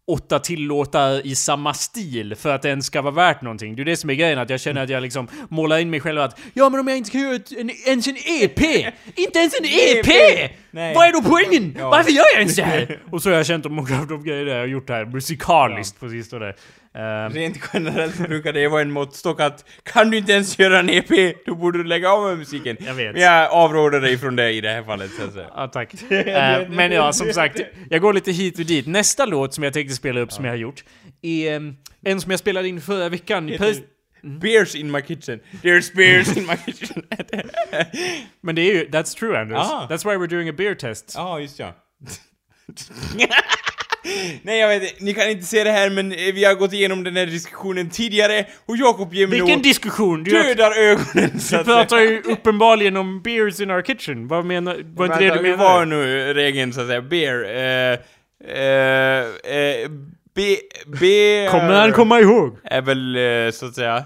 åtta 0.07 0.39
till 0.39 0.61
låtar 0.61 1.27
i 1.27 1.35
samma 1.35 1.73
stil 1.73 2.35
för 2.35 2.49
att 2.55 2.61
den 2.61 2.83
ska 2.83 3.01
vara 3.01 3.13
värt 3.13 3.41
någonting. 3.41 3.75
Det 3.75 3.81
är 3.81 3.85
det 3.85 3.97
som 3.97 4.09
är 4.09 4.13
grejen, 4.13 4.39
att 4.39 4.49
jag 4.49 4.59
känner 4.61 4.83
att 4.83 4.89
jag 4.89 5.03
liksom 5.03 5.27
målar 5.49 5.77
in 5.77 5.89
mig 5.89 5.99
själv 5.99 6.21
att 6.21 6.39
Ja 6.53 6.69
men 6.69 6.79
om 6.79 6.87
jag 6.87 6.97
inte 6.97 7.11
kan 7.11 7.21
göra 7.21 7.35
ett, 7.35 7.51
en, 7.51 7.69
ens 7.69 8.07
en 8.07 8.17
EP! 8.17 8.59
inte 9.15 9.39
ens 9.39 9.53
en 9.59 9.65
EP! 9.65 10.51
Nej. 10.73 10.95
Vad 10.95 11.07
är 11.07 11.11
då 11.11 11.21
poängen? 11.21 11.75
Ja. 11.79 11.89
Varför 11.89 12.11
gör 12.11 12.23
jag 12.33 12.39
ens 12.39 12.55
det 12.55 12.63
här? 12.63 12.99
Och 13.11 13.21
så 13.21 13.29
har 13.29 13.37
jag 13.37 13.45
känt 13.45 13.65
om 13.65 13.73
många 13.73 13.99
av 13.99 14.07
de 14.07 14.23
grejer 14.23 14.45
jag 14.45 14.59
har 14.59 14.65
gjort 14.65 14.89
här 14.89 15.05
musikaliskt 15.05 15.99
på 15.99 16.09
sistone. 16.09 16.53
Eh, 16.95 17.33
Rent 17.33 17.57
generellt 17.73 18.17
brukar 18.17 18.53
det 18.53 18.67
vara 18.67 18.81
en 18.81 18.91
måttstock 18.91 19.41
att 19.41 19.65
kan 19.83 20.09
du 20.11 20.17
inte 20.17 20.31
ens 20.33 20.59
göra 20.59 20.79
en 20.79 20.89
EP, 20.89 21.35
då 21.45 21.55
borde 21.55 21.77
du 21.77 21.83
lägga 21.83 22.09
av 22.11 22.23
med 22.29 22.37
musiken. 22.37 22.77
Jag 22.79 22.93
vet. 22.93 23.13
Men 23.13 23.21
jag 23.21 23.51
avråder 23.51 24.01
dig 24.01 24.17
från 24.17 24.35
det 24.35 24.51
i 24.51 24.61
det 24.61 24.69
här 24.69 24.83
fallet 24.83 25.11
så. 25.11 25.39
Ja, 25.55 25.67
tack. 25.67 25.93
Eh, 26.11 26.69
men 26.69 26.91
ja, 26.91 27.13
som 27.13 27.33
sagt, 27.33 27.61
jag 27.89 28.01
går 28.01 28.13
lite 28.13 28.31
hit 28.31 28.59
och 28.59 28.65
dit. 28.65 28.87
Nästa 28.87 29.25
låt 29.25 29.53
som 29.53 29.63
jag 29.63 29.73
tänkte 29.73 29.95
spela 29.95 30.19
upp, 30.19 30.31
som 30.31 30.45
jag 30.45 30.51
har 30.51 30.57
gjort, 30.57 30.83
är 31.21 31.55
em, 31.55 31.75
en 32.05 32.21
som 32.21 32.31
jag 32.31 32.39
spelade 32.39 32.67
in 32.67 32.81
förra 32.81 33.09
veckan. 33.09 33.49
pres- 33.49 33.81
Beers 34.23 34.75
in 34.75 34.91
my 34.91 35.01
kitchen. 35.01 35.39
There's 35.61 35.95
beers 35.95 36.37
in 36.37 36.45
my 36.45 36.55
kitchen. 36.55 37.03
Men 38.41 38.55
det 38.55 38.61
är 38.61 38.73
ju, 38.73 38.89
that's 38.89 39.13
true 39.13 39.37
Anders. 39.37 39.59
Ah. 39.59 39.87
That's 39.89 40.05
why 40.05 40.17
we're 40.17 40.29
doing 40.29 40.49
a 40.49 40.53
beer 40.53 40.75
test. 40.75 41.13
Ja, 41.15 41.39
just 41.39 41.59
ja. 41.59 41.73
Nej, 44.41 44.59
jag 44.59 44.67
vet 44.67 45.01
ni 45.01 45.13
kan 45.13 45.29
inte 45.29 45.45
se 45.45 45.63
det 45.63 45.71
här 45.71 45.89
men 45.89 46.11
eh, 46.11 46.33
vi 46.33 46.43
har 46.45 46.55
gått 46.55 46.73
igenom 46.73 47.03
den 47.03 47.15
här 47.15 47.25
diskussionen 47.25 47.89
tidigare 47.89 48.45
och 48.65 48.77
Jakob 48.77 49.13
ger 49.13 49.27
mig 49.27 49.39
Vilken 49.39 49.61
diskussion? 49.61 50.23
Du, 50.23 50.31
dödar 50.31 50.71
ögonen 50.71 51.39
så 51.39 51.57
du 51.57 51.63
pratar 51.63 51.99
ju 51.99 52.21
uppenbarligen 52.21 52.97
om 52.97 53.21
beers 53.21 53.59
in 53.59 53.71
our 53.71 53.81
kitchen. 53.81 54.27
Vad 54.27 54.45
menar... 54.45 54.81
Var 54.95 55.05
inte 55.05 55.19
det 55.19 55.29
du 55.29 55.47
hur 55.47 55.57
var 55.57 55.85
menade? 55.85 56.01
nu 56.01 56.33
regeln 56.33 56.73
så 56.73 56.81
att 56.81 56.87
säga? 56.87 57.01
Beer. 57.01 57.43
Eh, 57.43 57.99
eh, 58.57 59.25
eh, 59.57 59.89
be, 60.35 60.57
be, 60.99 61.47
Kommer 61.51 61.73
han 61.73 61.91
komma 61.91 62.19
ihåg? 62.19 62.57
Är 62.63 62.81
väl 62.81 63.15
eh, 63.15 63.51
så 63.51 63.65
att 63.65 63.75
säga, 63.75 64.03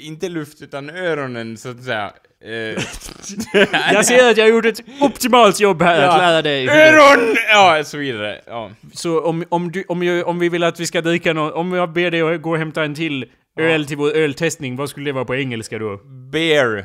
inte 0.00 0.28
luft 0.28 0.62
utan 0.62 0.90
öronen 0.90 1.56
så 1.56 1.68
att 1.68 1.84
säga. 1.84 2.12
Eh, 2.44 2.50
Jag 3.92 4.06
ser 4.06 4.30
att 4.30 4.36
jag 4.36 4.44
har 4.44 4.50
gjort 4.50 4.64
ett 4.66 4.80
optimalt 5.00 5.60
jobb 5.60 5.82
här 5.82 5.94
att 5.98 6.12
Ja. 6.14 6.16
lära 6.16 6.42
dig. 6.42 6.68
Öron! 6.68 7.36
Ja, 7.48 7.84
så 7.84 7.98
vidare. 7.98 8.40
Ja. 8.46 8.70
Så 8.92 9.20
om, 9.20 9.44
om, 9.48 9.72
du, 9.72 9.84
om, 9.88 10.02
jag, 10.02 10.28
om 10.28 10.38
vi 10.38 10.48
vill 10.48 10.62
att 10.62 10.80
vi 10.80 10.86
ska 10.86 11.00
dricka 11.00 11.32
någon, 11.32 11.52
om 11.52 11.72
jag 11.72 11.92
ber 11.92 12.10
dig 12.10 12.20
att 12.22 12.42
gå 12.42 12.50
och 12.50 12.58
hämta 12.58 12.84
en 12.84 12.94
till 12.94 13.26
öl 13.60 13.86
till 13.86 13.96
vår 13.96 14.10
öltestning, 14.16 14.76
vad 14.76 14.90
skulle 14.90 15.08
det 15.08 15.12
vara 15.12 15.24
på 15.24 15.34
engelska 15.36 15.78
då? 15.78 16.00
Beer. 16.32 16.84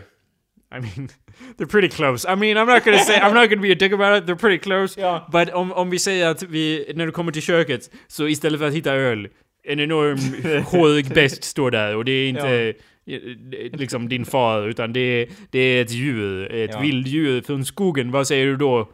I 0.73 0.79
mean, 0.79 1.09
they're 1.57 1.67
pretty 1.71 1.89
close. 1.89 2.33
I 2.33 2.35
mean, 2.35 2.57
I'm 2.57 2.73
not 2.73 2.83
gonna 2.85 2.97
say, 2.97 3.17
I'm 3.19 3.33
not 3.33 3.49
gonna 3.49 3.61
be 3.61 3.71
a 3.71 3.75
dick 3.79 3.93
about 3.93 4.23
it, 4.23 4.29
they're 4.29 4.39
pretty 4.39 4.57
close. 4.63 5.01
Ja. 5.01 5.27
But 5.31 5.49
om, 5.53 5.71
om 5.73 5.89
vi 5.89 5.99
säger 5.99 6.27
att 6.29 6.43
vi, 6.43 6.91
när 6.95 7.05
du 7.05 7.11
kommer 7.11 7.31
till 7.31 7.41
köket, 7.41 7.89
så 8.07 8.27
istället 8.27 8.59
för 8.59 8.67
att 8.67 8.73
hitta 8.73 8.93
öl, 8.93 9.27
en 9.63 9.79
enorm 9.79 10.63
hårig 10.63 11.07
bäst 11.13 11.43
står 11.43 11.71
där 11.71 11.95
och 11.95 12.05
det 12.05 12.11
är 12.11 12.29
inte 12.29 12.73
eh, 13.05 13.79
liksom 13.79 14.09
din 14.09 14.25
far, 14.25 14.67
utan 14.67 14.93
det 14.93 14.99
är, 14.99 15.27
det 15.51 15.59
är 15.59 15.81
ett 15.81 15.91
djur, 15.91 16.51
ett 16.51 16.71
Ja. 16.73 16.79
vilddjur 16.79 17.41
från 17.41 17.65
skogen. 17.65 18.11
Vad 18.11 18.27
säger 18.27 18.45
du 18.45 18.57
då? 18.57 18.89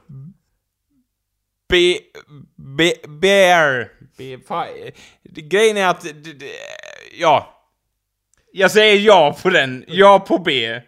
Be, 1.70 1.98
be, 2.56 2.94
bear. 3.08 3.90
Be, 4.18 4.38
grejen 5.24 5.78
är 5.78 5.88
att, 5.88 6.06
ja. 7.20 7.54
Jag 8.52 8.72
säger 8.72 9.00
ja 9.00 9.38
på 9.44 9.50
den. 9.50 9.86
Ja 9.88 10.20
på 10.28 10.38
B. 10.38 10.82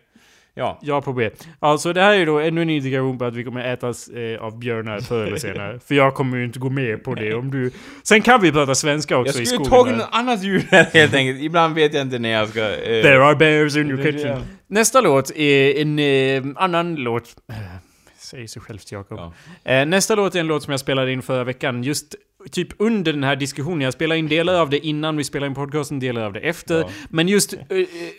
Ja. 0.59 0.79
Ja 0.81 1.01
på 1.01 1.13
B. 1.13 1.29
Alltså 1.59 1.93
det 1.93 2.01
här 2.01 2.13
är 2.13 2.25
då 2.25 2.39
ännu 2.39 2.61
en 2.61 2.69
indikation 2.69 3.17
på 3.17 3.25
att 3.25 3.35
vi 3.35 3.43
kommer 3.43 3.73
ätas 3.73 4.07
eh, 4.07 4.41
av 4.41 4.59
björnar 4.59 4.99
förr 4.99 5.25
eller 5.25 5.37
senare. 5.37 5.79
För 5.87 5.95
jag 5.95 6.13
kommer 6.15 6.37
ju 6.37 6.45
inte 6.45 6.59
gå 6.59 6.69
med 6.69 7.03
på 7.03 7.15
det 7.15 7.33
om 7.33 7.51
du... 7.51 7.71
Sen 8.03 8.21
kan 8.21 8.41
vi 8.41 8.51
prata 8.51 8.75
svenska 8.75 9.17
också 9.17 9.33
Jag 9.37 9.43
i 9.43 9.45
skulle 9.45 9.65
skogen. 9.65 9.83
tagit 9.83 9.93
där. 9.93 10.05
något 10.05 10.09
annat 10.15 10.43
djur 10.43 10.63
här 10.71 10.83
helt 10.93 11.13
enkelt. 11.13 11.41
Ibland 11.41 11.75
vet 11.75 11.93
jag 11.93 12.01
inte 12.01 12.19
när 12.19 12.29
jag 12.29 12.49
ska... 12.49 12.61
Eh, 12.61 13.01
There 13.03 13.23
are 13.25 13.35
bears 13.35 13.75
in 13.77 13.89
your 13.89 14.03
kitchen. 14.03 14.27
ja. 14.27 14.37
Nästa 14.67 15.01
låt 15.01 15.31
är 15.35 15.81
en 15.81 15.99
eh, 15.99 16.43
annan 16.63 16.95
låt. 16.95 17.23
Eh, 17.49 17.55
Säger 18.17 18.47
sig 18.47 18.61
självt 18.61 18.91
Jakob. 18.91 19.19
Ja. 19.63 19.71
Eh, 19.71 19.85
nästa 19.85 20.15
låt 20.15 20.35
är 20.35 20.39
en 20.39 20.47
låt 20.47 20.63
som 20.63 20.71
jag 20.71 20.79
spelade 20.79 21.11
in 21.11 21.21
förra 21.21 21.43
veckan. 21.43 21.83
Just 21.83 22.15
typ 22.51 22.67
under 22.77 23.13
den 23.13 23.23
här 23.23 23.35
diskussionen. 23.35 23.81
Jag 23.81 23.93
spelade 23.93 24.19
in 24.19 24.27
delar 24.27 24.53
av 24.53 24.69
det 24.69 24.85
innan 24.85 25.17
vi 25.17 25.23
spelade 25.23 25.47
in 25.47 25.55
podcasten, 25.55 25.99
delar 25.99 26.21
av 26.21 26.33
det 26.33 26.39
efter. 26.39 26.79
Ja. 26.79 26.89
Men 27.09 27.27
just 27.27 27.53
eh, 27.53 27.59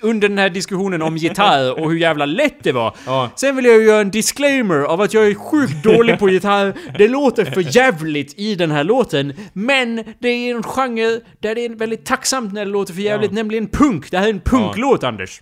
under 0.03 0.29
den 0.29 0.39
här 0.39 0.51
diskussionen 0.51 1.03
om 1.03 1.17
gitarr 1.17 1.81
och 1.81 1.91
hur 1.91 1.99
jävla 1.99 2.27
lätt 2.27 2.63
det 2.63 2.73
var. 2.73 2.97
Ja. 3.07 3.31
Sen 3.37 3.57
vill 3.57 3.65
jag 3.65 3.79
ju 3.79 3.85
göra 3.87 4.01
en 4.01 4.11
disclaimer 4.11 4.81
av 4.81 5.01
att 5.01 5.15
jag 5.15 5.27
är 5.27 5.35
sjukt 5.35 5.83
dålig 5.85 6.19
på 6.19 6.29
gitarr. 6.29 6.75
Det 6.99 7.09
låter 7.09 7.45
för 7.45 7.77
jävligt 7.77 8.39
i 8.39 8.55
den 8.55 8.71
här 8.71 8.85
låten. 8.85 9.33
Men 9.53 10.05
det 10.19 10.29
är 10.29 10.55
en 10.55 10.63
genre 10.63 11.21
där 11.41 11.55
det 11.55 11.65
är 11.65 11.69
väldigt 11.69 12.05
tacksamt 12.05 12.53
när 12.53 12.65
det 12.65 12.71
låter 12.71 12.95
för 12.95 13.01
jävligt, 13.03 13.33
nämligen 13.33 13.69
punk. 13.69 14.11
Det 14.11 14.19
här 14.19 14.27
är 14.27 14.31
en 14.31 14.41
punklåt, 14.41 15.05
Anders. 15.05 15.41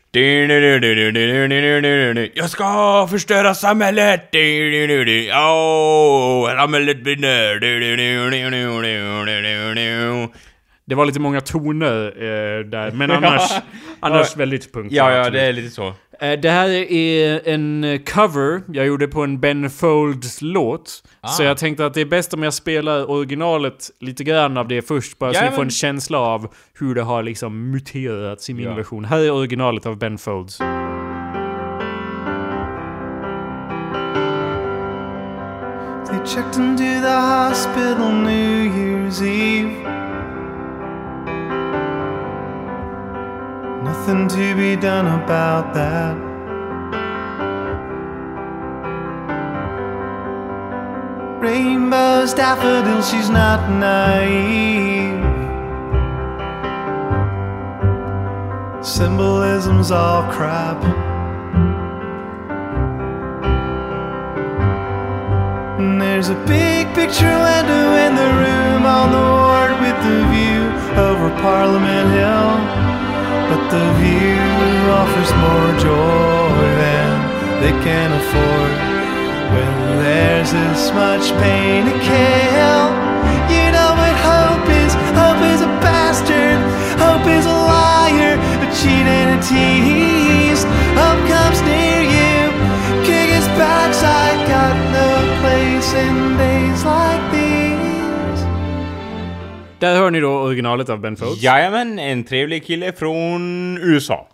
Jag 2.34 2.50
ska 2.50 3.06
förstöra 3.10 3.54
samhället! 3.54 4.28
Åh, 5.32 6.56
samhället 6.56 7.04
brinner! 7.04 8.67
Det 10.86 10.94
var 10.94 11.06
lite 11.06 11.20
många 11.20 11.40
toner 11.40 12.06
eh, 12.06 12.64
där, 12.64 12.90
men 12.90 13.10
annars, 13.24 13.50
annars 14.00 14.36
väldigt 14.36 14.72
punk. 14.72 14.92
Ja, 14.92 15.12
ja, 15.12 15.30
det 15.30 15.40
är 15.40 15.52
lite 15.52 15.70
så. 15.70 15.86
Eh, 16.20 16.40
Det 16.40 16.50
här 16.50 16.68
är 16.92 17.48
en 17.48 17.84
eh, 17.84 18.00
cover 18.00 18.62
jag 18.72 18.86
gjorde 18.86 19.08
på 19.08 19.22
en 19.24 19.40
Ben 19.40 19.70
Folds 19.70 20.42
låt. 20.42 20.88
Så 21.36 21.42
Ah. 21.42 21.46
jag 21.46 21.58
tänkte 21.58 21.86
att 21.86 21.94
det 21.94 22.00
är 22.00 22.04
bäst 22.04 22.34
om 22.34 22.42
jag 22.42 22.54
spelar 22.54 23.10
originalet 23.10 23.90
lite 24.00 24.24
grann 24.24 24.56
av 24.56 24.68
det 24.68 24.82
först, 24.82 25.18
bara 25.18 25.30
så 25.32 25.32
ni 25.32 25.36
Jajamän. 25.38 25.56
får 25.56 25.62
en 25.64 25.70
känsla 25.70 26.18
av 26.18 26.54
hur 26.78 26.94
det 26.94 27.02
har 27.02 27.22
liksom 27.22 27.70
muterats 27.70 28.50
i 28.50 28.54
min 28.54 28.64
Ja. 28.64 28.74
version. 28.74 29.04
Här 29.04 29.18
är 29.20 29.30
originalet 29.30 29.86
av 29.86 29.98
Ben 29.98 30.18
Folds. 30.18 30.58
Checked 36.28 36.56
into 36.56 37.00
the 37.00 37.10
hospital 37.10 38.12
New 38.12 38.70
Year's 38.76 39.22
Eve. 39.22 39.78
Nothing 43.82 44.28
to 44.28 44.54
be 44.54 44.76
done 44.76 45.06
about 45.22 45.72
that. 45.72 46.16
Rainbows, 51.40 52.34
daffodils, 52.34 53.08
she's 53.08 53.30
not 53.30 53.70
naive. 53.70 55.24
Symbolism's 58.84 59.90
all 59.90 60.30
crap. 60.30 61.17
There's 65.78 66.28
a 66.28 66.34
big 66.44 66.92
picture 66.92 67.38
window 67.38 67.94
in 68.02 68.16
the 68.18 68.26
room 68.42 68.82
on 68.82 69.14
the 69.14 69.22
ward 69.22 69.78
with 69.78 69.94
the 70.02 70.18
view 70.34 70.66
over 70.98 71.30
Parliament 71.38 72.10
Hill. 72.18 72.50
But 73.46 73.62
the 73.70 73.86
view 74.02 74.42
offers 74.90 75.30
more 75.38 75.70
joy 75.78 76.66
than 76.82 77.14
they 77.62 77.70
can 77.86 78.10
afford. 78.10 78.74
When 79.54 80.02
there's 80.02 80.50
this 80.50 80.90
much 80.98 81.30
pain 81.38 81.86
to 81.86 81.94
kill, 82.02 82.82
you 83.46 83.70
know 83.70 83.94
what 83.94 84.14
hope 84.26 84.66
is. 84.82 84.92
Hope 85.14 85.38
is 85.46 85.62
a 85.62 85.70
bastard. 85.78 86.58
Hope 86.98 87.30
is 87.30 87.46
a 87.46 87.54
liar, 87.54 88.34
a 88.34 88.66
cheat 88.74 89.06
and 89.06 89.38
a 89.38 89.40
tease. 89.46 90.66
Hope 90.98 91.22
comes 91.30 91.62
near 91.62 92.02
you, 92.02 92.50
kick 93.06 93.30
his 93.30 93.46
backside. 93.54 94.42
Got 94.50 94.74
no 94.90 95.17
Där 99.78 99.96
hör 99.96 100.10
ni 100.10 100.20
då 100.20 100.30
originalet 100.30 100.88
av 100.88 101.00
Ben 101.00 101.16
Folds. 101.16 101.42
Jajamän, 101.42 101.98
en 101.98 102.24
trevlig 102.24 102.66
kille 102.66 102.92
från 102.92 103.78
USA. 103.82 104.28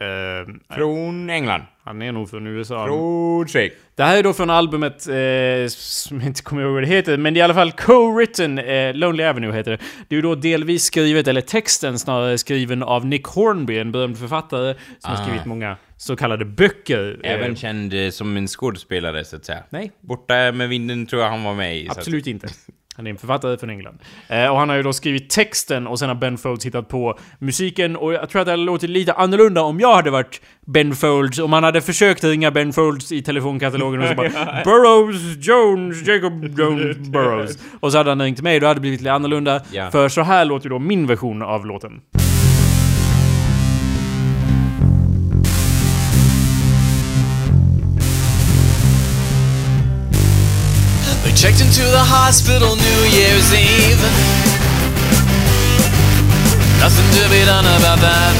Eh, 0.00 0.76
Från 0.76 1.30
England. 1.30 1.62
han 1.84 2.02
är 2.02 2.12
nog 2.12 2.30
från 2.30 2.46
USA. 2.46 2.86
Från 2.86 3.48
Schweiz. 3.48 3.72
Det 3.94 4.02
här 4.02 4.18
är 4.18 4.22
då 4.22 4.32
från 4.32 4.50
albumet, 4.50 5.08
eh, 5.08 5.68
som 5.68 6.20
jag 6.20 6.26
inte 6.26 6.42
kommer 6.42 6.62
ihåg 6.62 6.72
vad 6.72 6.82
det 6.82 6.86
heter, 6.86 7.16
men 7.16 7.34
det 7.34 7.38
är 7.38 7.42
i 7.42 7.44
alla 7.44 7.54
fall 7.54 7.70
co-written, 7.72 8.58
eh, 8.88 8.94
Lonely 8.94 9.24
Avenue 9.24 9.52
heter 9.56 9.70
det. 9.70 9.76
Det 10.08 10.14
är 10.14 10.16
ju 10.16 10.22
då 10.22 10.34
delvis 10.34 10.84
skrivet, 10.84 11.28
eller 11.28 11.40
texten 11.40 11.98
snarare, 11.98 12.38
skriven 12.38 12.82
av 12.82 13.06
Nick 13.06 13.24
Hornby, 13.26 13.78
en 13.78 13.92
berömd 13.92 14.18
författare 14.18 14.74
som 14.98 15.10
har 15.14 15.20
Ah. 15.22 15.24
skrivit 15.26 15.44
många 15.44 15.76
så 15.96 16.16
kallade 16.16 16.44
böcker. 16.44 17.20
Eh, 17.24 17.32
Även 17.32 17.56
känd 17.56 17.94
eh, 17.94 18.10
som 18.10 18.36
en 18.36 18.46
skådespelare 18.48 19.24
så 19.24 19.36
att 19.36 19.44
säga. 19.44 19.62
Nej, 19.70 19.92
Borta 20.00 20.52
med 20.52 20.68
vinden 20.68 21.06
tror 21.06 21.22
jag 21.22 21.30
han 21.30 21.42
var 21.44 21.54
med 21.54 21.76
i. 21.76 21.86
så 21.86 21.92
att- 21.92 21.98
absolut 21.98 22.26
inte. 22.26 22.48
Han 22.96 23.06
är 23.06 23.10
en 23.10 23.16
författare 23.16 23.56
från 23.58 23.70
England. 23.70 23.98
Eh, 24.28 24.46
och 24.46 24.58
han 24.58 24.68
har 24.68 24.76
ju 24.76 24.82
då 24.82 24.92
skrivit 24.92 25.30
texten 25.30 25.86
och 25.86 25.98
sen 25.98 26.08
har 26.08 26.16
Ben 26.16 26.38
Folds 26.38 26.66
hittat 26.66 26.88
på 26.88 27.18
musiken 27.38 27.96
och 27.96 28.12
jag 28.12 28.28
tror 28.30 28.40
att 28.40 28.46
det 28.46 28.52
hade 28.52 28.62
låtit 28.62 28.90
lite 28.90 29.12
annorlunda 29.12 29.62
om 29.62 29.80
jag 29.80 29.94
hade 29.94 30.10
varit 30.10 30.40
Ben 30.66 30.94
Folds, 30.94 31.38
om 31.38 31.52
han 31.52 31.64
hade 31.64 31.80
försökt 31.80 32.24
ringa 32.24 32.50
Ben 32.50 32.72
Folds 32.72 33.12
i 33.12 33.22
telefonkatalogen 33.22 34.02
och 34.02 34.08
så 34.08 34.14
bara 34.14 34.28
Burroughs, 34.64 35.46
Jones, 35.46 36.08
Jacob 36.08 36.58
Jones, 36.58 36.96
Burroughs. 36.98 37.58
Och 37.80 37.92
så 37.92 37.98
hade 37.98 38.10
han 38.10 38.22
ringt 38.22 38.42
mig, 38.42 38.60
då 38.60 38.66
hade 38.66 38.76
det 38.76 38.80
blivit 38.80 39.00
lite 39.00 39.12
annorlunda. 39.12 39.60
Ja. 39.72 39.90
För 39.90 40.08
så 40.08 40.22
här 40.22 40.44
låter 40.44 40.68
då 40.68 40.78
min 40.78 41.06
version 41.06 41.42
av 41.42 41.66
låten. 41.66 42.00
Checked 51.36 51.60
into 51.60 51.84
the 51.84 52.00
hospital 52.00 52.80
New 52.80 53.02
Year's 53.12 53.52
Eve. 53.52 54.00
Nothing 56.80 57.04
to 57.12 57.28
be 57.28 57.44
done 57.44 57.68
about 57.76 58.00
that. 58.00 58.32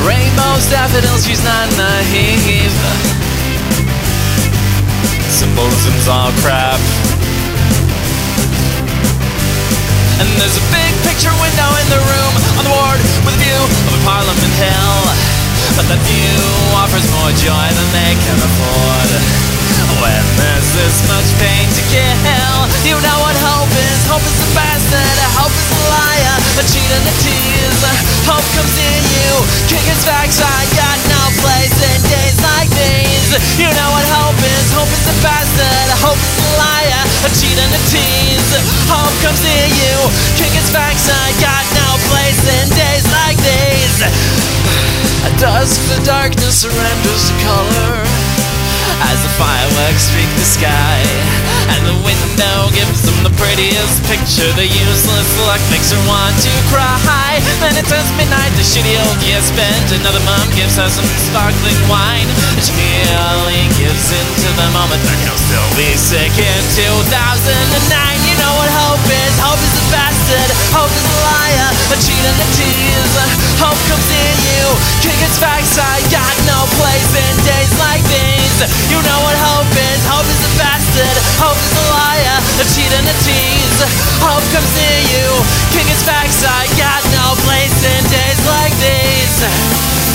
Rainbows, 0.00 0.64
daffodils, 0.72 1.28
she's 1.28 1.44
not 1.44 1.68
naive. 1.76 2.72
Symbolism's 5.28 6.08
all 6.08 6.32
crap. 6.40 6.80
And 10.24 10.28
there's 10.40 10.56
a 10.56 10.64
big 10.72 10.92
picture 11.04 11.36
window 11.36 11.68
in 11.84 11.86
the 11.92 12.00
room 12.00 12.32
on 12.56 12.64
the 12.64 12.72
ward 12.72 13.00
with 13.28 13.36
a 13.36 13.40
view 13.44 13.60
of 13.60 13.92
a 13.92 14.00
Parliament 14.08 14.54
Hill. 14.56 15.37
But 15.78 15.86
that 15.94 16.02
view 16.10 16.42
offers 16.74 17.06
more 17.14 17.30
joy 17.38 17.66
than 17.70 17.88
they 17.94 18.12
can 18.18 18.34
afford. 18.42 19.10
When 20.02 20.24
there's 20.34 20.68
this 20.74 20.96
much 21.06 21.30
pain 21.38 21.70
to 21.70 21.82
kill, 21.86 22.58
you 22.82 22.98
know 22.98 23.18
what 23.22 23.38
hope 23.38 23.70
is. 23.70 24.00
Hope 24.10 24.26
is 24.26 24.38
a 24.42 24.48
bastard, 24.58 25.18
hope 25.38 25.54
is 25.54 25.70
a 25.70 25.80
liar, 25.86 26.34
a 26.58 26.64
cheat 26.66 26.82
and 26.82 27.06
a 27.06 27.14
tease. 27.22 27.82
Hope 28.26 28.42
comes 28.58 28.74
in 28.74 29.02
you, 29.06 29.30
kick 29.70 29.86
his 29.86 30.02
backside, 30.02 30.66
got 30.74 30.98
no 31.14 31.22
place 31.46 31.78
in 31.78 31.98
days 32.10 32.38
like 32.42 32.70
these. 32.74 33.38
You 33.62 33.70
know 33.70 33.90
what 33.94 34.06
hope 34.18 34.42
is. 34.42 34.66
Hope 34.74 34.90
is 34.90 35.06
a 35.06 35.16
bastard, 35.22 35.88
hope 36.02 36.18
is 36.18 36.36
a 36.42 36.48
liar, 36.58 37.02
a 37.22 37.30
cheat 37.38 37.54
and 37.54 37.70
a 37.70 37.82
tease. 37.86 38.50
Hope 38.90 39.14
comes 39.22 39.46
in 39.46 39.70
you, 39.78 39.94
kick 40.42 40.50
his 40.58 40.74
backside, 40.74 41.38
got 41.38 41.62
no 41.78 42.02
place 42.10 42.42
in 42.50 42.66
days 42.74 43.06
like 43.14 43.38
these. 43.46 44.02
Dusk, 45.38 45.80
the 45.94 46.04
darkness 46.04 46.62
surrenders 46.62 47.30
to 47.30 47.34
color 47.44 48.57
as 49.08 49.18
the 49.22 49.32
fireworks 49.36 50.08
streak 50.10 50.28
the 50.36 50.46
sky. 50.46 51.00
And 51.68 51.80
the 51.84 51.96
window 52.00 52.72
gives 52.72 53.04
them 53.04 53.16
the 53.22 53.34
prettiest 53.36 54.00
picture. 54.08 54.48
The 54.56 54.66
useless 54.66 55.30
luck 55.44 55.60
makes 55.68 55.92
her 55.92 56.00
want 56.08 56.34
to 56.42 56.52
cry. 56.72 57.40
Then 57.60 57.76
it 57.76 57.86
turns 57.86 58.08
midnight, 58.16 58.52
the 58.56 58.64
shitty 58.64 58.96
old 59.04 59.20
year 59.22 59.40
spent. 59.44 59.92
Another 59.92 60.22
mom 60.24 60.48
gives 60.56 60.80
her 60.80 60.88
some 60.88 61.06
sparkling 61.28 61.76
wine. 61.86 62.28
She 62.64 62.72
merely 62.72 63.68
gives 63.76 64.08
into 64.08 64.48
the 64.56 64.68
moment 64.72 65.02
that 65.04 65.18
he'll 65.22 65.42
still 65.44 65.70
be 65.76 65.92
sick 65.94 66.32
in 66.38 66.62
2009. 66.72 67.52
You 68.24 68.36
know 68.40 68.52
what 68.56 68.70
hope 68.72 69.04
is? 69.06 69.34
Hope 69.42 69.60
is 69.60 69.74
a 69.76 69.84
bastard. 69.92 70.50
Hope 70.72 70.92
is 70.92 71.04
a 71.04 71.18
liar, 71.24 71.68
a 71.92 71.96
cheat 72.00 72.24
and 72.24 72.38
a 72.40 72.48
tease. 72.56 73.16
Hope 73.60 73.78
comes 73.90 74.08
in 74.08 74.36
you, 74.46 74.64
kick 75.02 75.18
its 75.24 75.38
I 75.42 75.98
Got 76.10 76.34
no 76.46 76.66
place 76.78 77.10
in 77.14 77.34
days 77.44 77.72
like 77.78 78.02
these. 78.06 78.77
You 78.86 79.02
know 79.02 79.18
what 79.26 79.34
hope 79.34 79.74
is? 79.74 80.00
Hope 80.06 80.28
is 80.30 80.42
a 80.46 80.52
bastard. 80.54 81.16
Hope 81.42 81.58
is 81.58 81.74
a 81.74 81.84
liar, 81.90 82.38
a 82.62 82.64
cheat 82.70 82.92
and 82.94 83.06
a 83.06 83.16
tease. 83.26 83.80
Hope 84.22 84.46
comes 84.54 84.70
near 84.78 85.00
you, 85.10 85.26
kick 85.74 85.90
its 85.90 86.06
backside. 86.06 86.70
Got 86.78 87.02
no 87.10 87.34
place 87.42 87.78
in 87.82 88.02
days 88.06 88.40
like 88.46 88.74
these. 88.78 90.07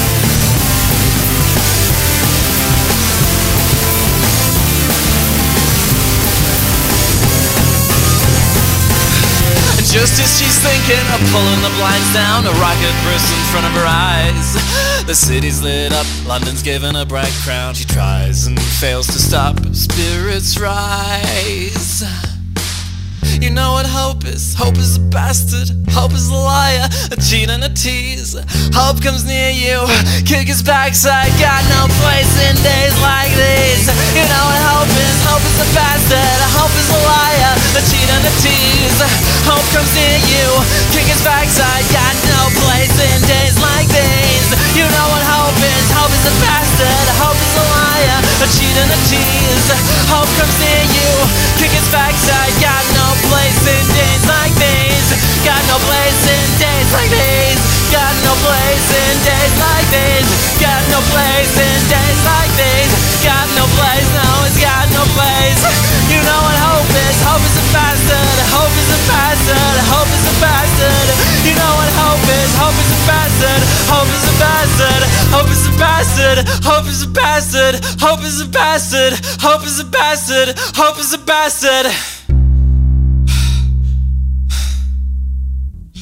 Just 9.93 10.19
as 10.19 10.39
she's 10.39 10.57
thinking 10.57 11.05
of 11.13 11.21
pulling 11.29 11.61
the 11.61 11.69
blinds 11.77 12.11
down, 12.15 12.47
a 12.47 12.51
rocket 12.57 12.95
bursts 13.05 13.29
in 13.29 13.37
front 13.53 13.67
of 13.67 13.73
her 13.73 13.85
eyes. 13.85 14.57
The 15.05 15.13
city's 15.13 15.61
lit 15.61 15.91
up, 15.91 16.07
London's 16.25 16.63
given 16.63 16.95
a 16.95 17.05
bright 17.05 17.33
crown. 17.43 17.75
She 17.75 17.83
tries 17.85 18.47
and 18.47 18.59
fails 18.59 19.05
to 19.07 19.19
stop, 19.19 19.59
spirits 19.75 20.57
rise. 20.57 22.01
You 23.41 23.49
know 23.49 23.73
what 23.73 23.85
hope 23.85 24.25
is? 24.25 24.55
Hope 24.55 24.77
is 24.77 24.95
a 24.95 25.01
bastard. 25.01 25.69
Hope 25.89 26.13
is 26.13 26.29
a 26.29 26.35
liar, 26.35 26.87
a 27.11 27.17
cheat 27.17 27.49
and 27.49 27.63
a 27.63 27.69
tease. 27.69 28.33
Hope 28.73 29.03
comes 29.03 29.25
near 29.25 29.51
you, 29.51 29.83
kick 30.25 30.47
his 30.47 30.63
backside. 30.63 31.29
Got 31.37 31.61
no 31.69 31.85
place 31.99 32.32
and 48.73 48.89
a 48.89 48.99
tease. 49.05 49.69
Hope 50.09 50.29
comes 50.39 50.57
near 50.57 50.83
you, 50.89 51.11
kick 51.61 51.69
his 51.69 51.85
backside. 51.93 52.53
Got 52.57 52.83
no 52.97 53.07
place 53.29 53.61
in 53.69 53.83
days 53.93 54.23
like 54.25 54.53
these. 54.57 55.09
Got 55.45 55.61
no 55.69 55.77
place 55.85 56.21
in 56.25 56.45
days 56.57 56.89
like 56.89 57.11
these. 57.13 57.61
Got 57.93 58.13
no 58.25 58.33
place 58.41 58.87
in 58.89 59.13
days 59.21 59.53
like 59.61 59.87
these. 59.93 60.29
Got 60.57 60.81
no 60.89 60.99
place 61.13 61.53
in 61.53 61.77
days 61.85 62.19
like 62.25 62.53
these. 62.57 62.93
Got 63.21 63.47
no 63.53 63.65
place, 63.77 64.09
no, 64.17 64.27
it's 64.49 64.57
got 64.57 64.89
no 64.91 65.03
place. 65.13 65.61
You 66.09 66.19
know 66.25 66.41
what 66.41 66.57
hope 66.57 66.89
is? 66.89 67.17
Hope 67.23 67.45
is 67.45 67.55
a 67.59 67.65
bastard. 67.69 68.37
Hope 68.51 68.73
is 68.73 68.89
a 68.89 68.99
bastard. 69.05 69.77
Hope 69.93 70.11
is 70.11 70.25
a 70.27 70.35
bastard. 70.41 71.07
You 71.45 71.53
know 71.55 71.73
what 71.77 71.91
hope 71.99 72.25
is? 72.25 72.51
Hope 72.57 72.77
is 72.79 72.89
a 72.89 72.99
bastard. 73.05 73.61
Hope 73.87 74.09
is 74.09 74.23
a 74.25 74.33
bastard. 74.41 75.01
Hope 75.29 75.49
is 75.53 75.63
a 75.67 75.73
bastard. 75.77 76.37
Hope 76.65 76.87
is 76.89 77.01
a 77.03 77.07
bastard. 77.07 77.22
Hope 78.01 78.23
is 78.27 78.41
a 78.41 78.45
bastard. 78.45 79.13
Hope 79.41 79.65
is 79.65 79.79
a 79.79 79.85
bastard. 79.85 80.49
Hope 80.75 80.99
is 81.01 81.13
a 81.13 81.19
bastard. 81.27 81.91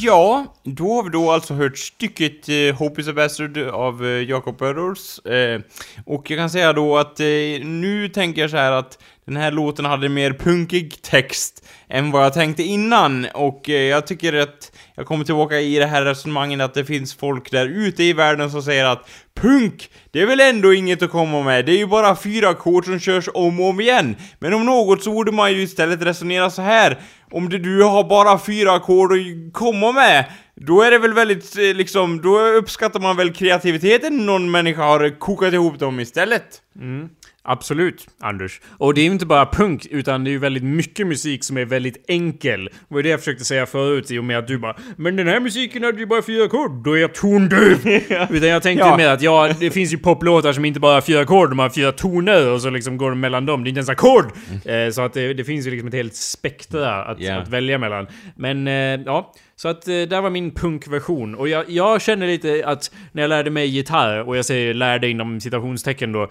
Ja, 0.04 0.46
då 0.64 0.94
har 0.96 1.04
vi 1.04 1.10
då 1.10 1.32
alltså 1.32 1.54
hört 1.54 1.78
stycket 1.78 2.50
eh, 2.50 2.76
Hope 2.76 3.02
is 3.02 3.08
a 3.08 3.14
Bastard 3.14 3.58
av 3.58 4.06
eh, 4.06 4.30
Jacob 4.30 4.58
Burrows. 4.58 5.20
Eh, 5.20 5.62
och 6.06 6.32
jag 6.32 6.40
kan 6.40 6.50
säga 6.50 6.74
då 6.74 6.98
att 6.98 7.20
eh, 7.20 7.26
nu 7.64 8.10
tänker 8.14 8.42
jag 8.42 8.50
så 8.50 8.58
här 8.58 8.72
att 8.72 8.98
den 9.26 9.38
här 9.38 9.52
låten 9.52 9.86
hade 9.86 10.10
mer 10.10 10.34
punkig 10.34 11.02
text 11.02 11.61
än 11.92 12.12
vad 12.12 12.26
jag 12.26 12.34
tänkte 12.34 12.64
innan. 12.64 13.28
Och 13.34 13.70
eh, 13.70 13.82
jag 13.82 14.08
tycker 14.08 14.34
att 14.34 14.72
jag 14.96 15.06
kommer 15.06 15.26
tillbaka 15.26 15.60
i 15.60 15.80
det 15.80 15.86
här 15.86 16.06
resonemanget 16.06 16.62
att 16.62 16.74
det 16.74 16.86
finns 16.86 17.16
folk 17.16 17.52
där 17.52 17.66
ute 17.66 18.04
i 18.04 18.14
världen 18.14 18.52
som 18.52 18.64
säger 18.64 18.86
att 18.86 19.10
Punk, 19.36 19.90
det 20.12 20.22
är 20.22 20.26
väl 20.26 20.40
ändå 20.40 20.74
inget 20.74 21.02
att 21.02 21.12
komma 21.12 21.44
med, 21.44 21.66
det 21.66 21.72
är 21.72 21.78
ju 21.78 21.88
bara 21.88 22.16
fyra 22.16 22.50
ackord 22.50 22.86
som 22.86 23.00
körs 23.00 23.30
om 23.34 23.60
och 23.60 23.70
om 23.70 23.80
igen. 23.80 24.16
Men 24.40 24.54
om 24.54 24.66
något 24.66 25.04
så 25.04 25.12
borde 25.12 25.32
man 25.32 25.54
ju 25.54 25.62
istället 25.62 26.02
resonera 26.02 26.50
så 26.50 26.62
här. 26.62 27.00
Om 27.32 27.50
det, 27.50 27.58
du 27.58 27.84
har 27.84 28.04
bara 28.04 28.40
fyra 28.40 28.74
ackord 28.74 29.12
att 29.12 29.54
komma 29.54 29.92
med, 29.92 30.26
då 30.56 30.82
är 30.82 30.92
det 30.92 31.00
väl 31.00 31.14
väldigt, 31.14 31.58
eh, 31.58 31.76
liksom, 31.76 32.22
då 32.22 32.40
uppskattar 32.40 33.00
man 33.00 33.18
väl 33.18 33.34
kreativiteten 33.34 34.26
någon 34.26 34.52
människa 34.52 34.84
har 34.84 35.20
kokat 35.20 35.54
ihop 35.54 35.80
dem 35.80 36.00
istället. 36.00 36.62
Mm. 36.76 37.10
Absolut, 37.44 38.08
Anders. 38.20 38.62
Och 38.78 38.94
det 38.94 39.02
är 39.02 39.06
ju 39.06 39.12
inte 39.12 39.26
bara 39.26 39.46
punk, 39.46 39.88
utan 39.92 40.24
det 40.24 40.30
är 40.30 40.32
ju 40.32 40.38
väldigt 40.38 40.64
mycket 40.64 41.08
musik 41.08 41.44
som 41.44 41.58
är 41.58 41.66
väldigt 41.66 42.06
enkel. 42.08 42.66
Det 42.66 42.96
var 42.96 43.04
det 43.04 43.10
jag 43.10 43.20
försökte 43.20 43.46
säga 43.46 43.66
förut 43.66 44.12
i 44.12 44.20
och 44.20 44.24
med 44.24 44.38
att 44.38 44.48
du 44.48 44.58
bara 44.58 44.76
Men 44.98 45.16
den 45.16 45.28
här 45.28 45.40
musiken 45.40 45.84
hade 45.84 46.00
ju 46.00 46.06
bara 46.06 46.22
fyra 46.22 46.46
ackord, 46.46 46.84
då 46.84 46.98
är 46.98 47.02
jag 47.02 47.14
tondöv! 47.16 47.88
utan 48.30 48.50
jag 48.50 48.64
tänkte 48.64 48.86
Ja. 48.88 48.98
mer 48.98 49.08
att 49.10 49.22
ja, 49.22 49.54
det 49.60 49.72
finns 49.72 49.94
ju 49.94 49.98
poplåtar 49.98 50.54
som 50.54 50.66
inte 50.66 50.80
bara 50.80 50.94
har 50.94 51.02
fyra 51.02 51.20
ackord, 51.22 51.50
de 51.50 51.60
har 51.60 51.70
fyra 51.70 51.92
toner 51.92 52.52
och 52.52 52.62
så 52.62 52.70
liksom 52.70 52.98
går 52.98 53.10
de 53.10 53.20
mellan 53.20 53.46
dem. 53.46 53.64
Det 53.64 53.68
är 53.68 53.70
inte 53.70 53.80
ens 53.80 53.90
ackord! 53.90 54.26
Eh, 54.66 54.92
så 54.92 55.02
att 55.02 55.14
det, 55.14 55.34
det 55.34 55.44
finns 55.44 55.68
ju 55.68 55.72
liksom 55.72 55.88
ett 55.88 55.94
helt 55.94 56.16
spektra 56.16 57.04
att, 57.06 57.20
Ja. 57.20 57.36
att 57.42 57.50
välja 57.50 57.78
mellan. 57.78 58.08
Men 58.36 58.68
eh, 58.68 58.74
ja, 59.06 59.34
så 59.62 59.68
att 59.68 59.88
eh, 59.88 59.94
där 59.94 60.22
var 60.22 60.30
min 60.30 60.52
punkversion. 60.52 61.36
Och 61.36 61.48
jag, 61.48 61.70
jag 61.70 62.02
känner 62.02 62.28
lite 62.28 62.64
att 62.66 62.92
när 63.12 63.24
jag 63.24 63.30
lärde 63.30 63.50
mig 63.50 63.68
gitarr, 63.68 64.28
och 64.28 64.38
jag 64.38 64.46
säger 64.46 64.74
lärde 64.74 65.10
inom 65.10 65.42
citationstecken 65.42 66.12
då, 66.12 66.24
eh, 66.24 66.28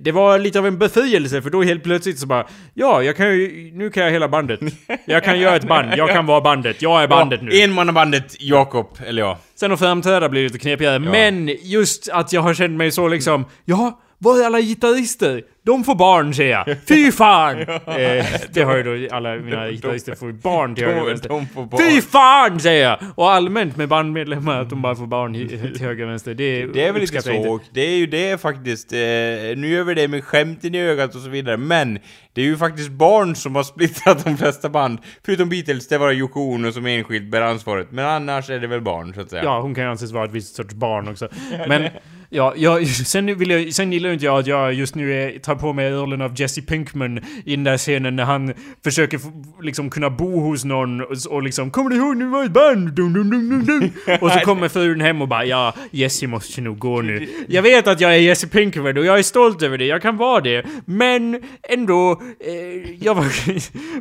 det 0.00 0.12
var 0.12 0.38
lite 0.38 0.58
av 0.58 0.66
en 0.66 0.78
befrielse 0.78 1.42
för 1.42 1.50
då 1.50 1.62
helt 1.62 1.82
plötsligt 1.82 2.18
så 2.18 2.26
bara 2.26 2.46
Ja, 2.74 3.02
jag 3.02 3.16
kan 3.16 3.26
ju, 3.26 3.70
nu 3.74 3.90
kan 3.90 4.04
jag 4.04 4.10
hela 4.10 4.28
bandet. 4.28 4.60
Jag 5.06 5.24
kan 5.24 5.40
göra 5.40 5.56
ett 5.56 5.68
band, 5.68 5.92
jag 5.96 6.08
kan 6.08 6.26
vara 6.26 6.40
bandet, 6.40 6.82
jag 6.82 7.02
är 7.02 7.08
bandet 7.08 7.42
nu. 7.42 7.60
Enmannabandet 7.60 8.36
Jakob, 8.40 8.98
eller 9.06 9.22
ja. 9.22 9.38
Sen 9.54 9.72
att 9.72 9.78
framträda 9.78 10.28
blir 10.28 10.42
lite 10.42 10.58
knepigare, 10.58 10.98
men 10.98 11.48
just 11.62 12.08
att 12.08 12.32
jag 12.32 12.40
har 12.40 12.54
känt 12.54 12.72
mig 12.72 12.90
så 12.90 13.08
liksom, 13.08 13.44
ja, 13.64 14.00
var 14.18 14.40
är 14.40 14.46
alla 14.46 14.60
gitarrister? 14.60 15.42
De 15.66 15.84
får 15.84 15.94
barn 15.94 16.34
säger 16.34 16.50
jag. 16.50 16.76
Fy 16.88 17.12
fan! 17.12 17.60
eh, 17.86 18.26
det 18.52 18.62
har 18.62 18.76
ju 18.76 18.82
då 19.08 19.14
alla 19.16 19.36
mina 19.36 19.70
gitarrister 19.70 20.14
får 20.14 20.32
barn 20.32 20.74
till 20.74 20.84
höger 20.84 21.02
och 21.02 21.08
vänster. 21.08 21.28
de 21.28 21.46
får 21.46 21.64
bara... 21.66 21.82
Fy 21.82 22.00
fan 22.00 22.60
säger 22.60 22.88
jag! 22.88 22.98
Och 23.14 23.30
allmänt 23.30 23.76
med 23.76 23.88
bandmedlemmar 23.88 24.60
att 24.60 24.70
de 24.70 24.82
bara 24.82 24.94
får 24.94 25.06
barn 25.06 25.32
till 25.48 25.80
höger 25.80 26.04
och 26.04 26.10
vänster. 26.10 26.34
Det, 26.34 26.66
Det 26.66 26.84
är 26.86 26.92
väl 26.92 27.00
lite 27.00 27.22
så, 27.22 27.60
det 27.72 27.80
är 27.80 27.96
ju 27.96 28.06
det 28.06 28.40
faktiskt. 28.40 28.92
Eh, 28.92 28.98
nu 28.98 29.68
gör 29.68 29.84
vi 29.84 29.94
det 29.94 30.08
med 30.08 30.24
skämten 30.24 30.74
i 30.74 30.80
ögat 30.80 31.14
och 31.14 31.20
så 31.20 31.28
vidare, 31.28 31.56
men 31.56 31.98
det 32.32 32.40
är 32.40 32.44
ju 32.46 32.56
faktiskt 32.56 32.90
barn 32.90 33.34
som 33.34 33.56
har 33.56 33.62
splittrat 33.62 34.24
de 34.24 34.36
flesta 34.36 34.68
band. 34.68 34.98
Förutom 35.24 35.48
Beatles, 35.48 35.88
det 35.88 35.98
var 35.98 36.12
Yoko 36.12 36.40
Ono 36.40 36.72
som 36.72 36.86
enskilt 36.86 37.30
bär 37.30 37.40
ansvaret. 37.40 37.90
Men 37.90 38.04
annars 38.04 38.50
är 38.50 38.58
det 38.58 38.66
väl 38.66 38.80
barn, 38.80 39.14
så 39.14 39.20
att 39.20 39.30
säga. 39.30 39.44
Ja, 39.44 39.60
hon 39.60 39.74
kan 39.74 39.84
ju 39.84 39.90
anses 39.90 40.12
vara 40.12 40.24
ett 40.24 40.32
visst 40.32 40.56
sorts 40.56 40.74
barn 40.74 41.08
också. 41.08 41.28
Men, 41.68 41.88
ja, 42.34 42.54
jag, 42.56 42.86
sen, 43.06 43.38
vill 43.38 43.50
jag, 43.50 43.74
sen 43.74 43.92
gillar 43.92 44.12
inte 44.12 44.24
jag 44.24 44.38
att 44.38 44.46
jag 44.46 44.74
just 44.74 44.94
nu 44.94 45.12
är, 45.14 45.38
tar 45.38 45.54
på 45.54 45.72
mig 45.72 45.90
rollen 45.90 46.22
av 46.22 46.40
Jesse 46.40 46.62
Pinkman 46.62 47.20
i 47.44 47.56
den 47.56 47.64
där 47.64 47.76
scenen 47.76 48.16
när 48.16 48.24
han 48.24 48.52
försöker 48.84 49.20
liksom 49.62 49.90
kunna 49.90 50.10
bo 50.10 50.40
hos 50.40 50.64
någon 50.64 51.00
och, 51.00 51.16
och 51.30 51.42
liksom 51.42 51.70
Kommer 51.70 51.90
du 51.90 51.96
ihåg 51.96 52.16
när 52.16 52.24
vi 52.24 52.30
var 52.30 52.44
ett 52.44 52.52
band? 52.52 52.92
Dun, 52.92 53.12
dun, 53.12 53.30
dun, 53.30 53.64
dun. 53.64 53.92
Och 54.20 54.30
så 54.30 54.38
kommer 54.38 54.68
frun 54.68 55.00
hem 55.00 55.22
och 55.22 55.28
bara 55.28 55.44
Ja, 55.44 55.74
Jesse 55.90 56.26
måste 56.26 56.60
nog 56.60 56.78
gå 56.78 57.02
nu. 57.02 57.28
Jag 57.48 57.62
vet 57.70 57.86
att 57.86 58.00
jag 58.00 58.14
är 58.14 58.18
Jesse 58.18 58.48
Pinkman 58.48 58.98
och 58.98 59.04
jag 59.04 59.18
är 59.18 59.22
stolt 59.22 59.62
över 59.62 59.78
det, 59.78 59.86
jag 59.86 60.02
kan 60.02 60.16
vara 60.16 60.40
det. 60.40 60.64
Men 60.84 61.42
ändå, 61.68 62.22
eh, 62.46 63.04
jag 63.04 63.14
var... 63.14 63.24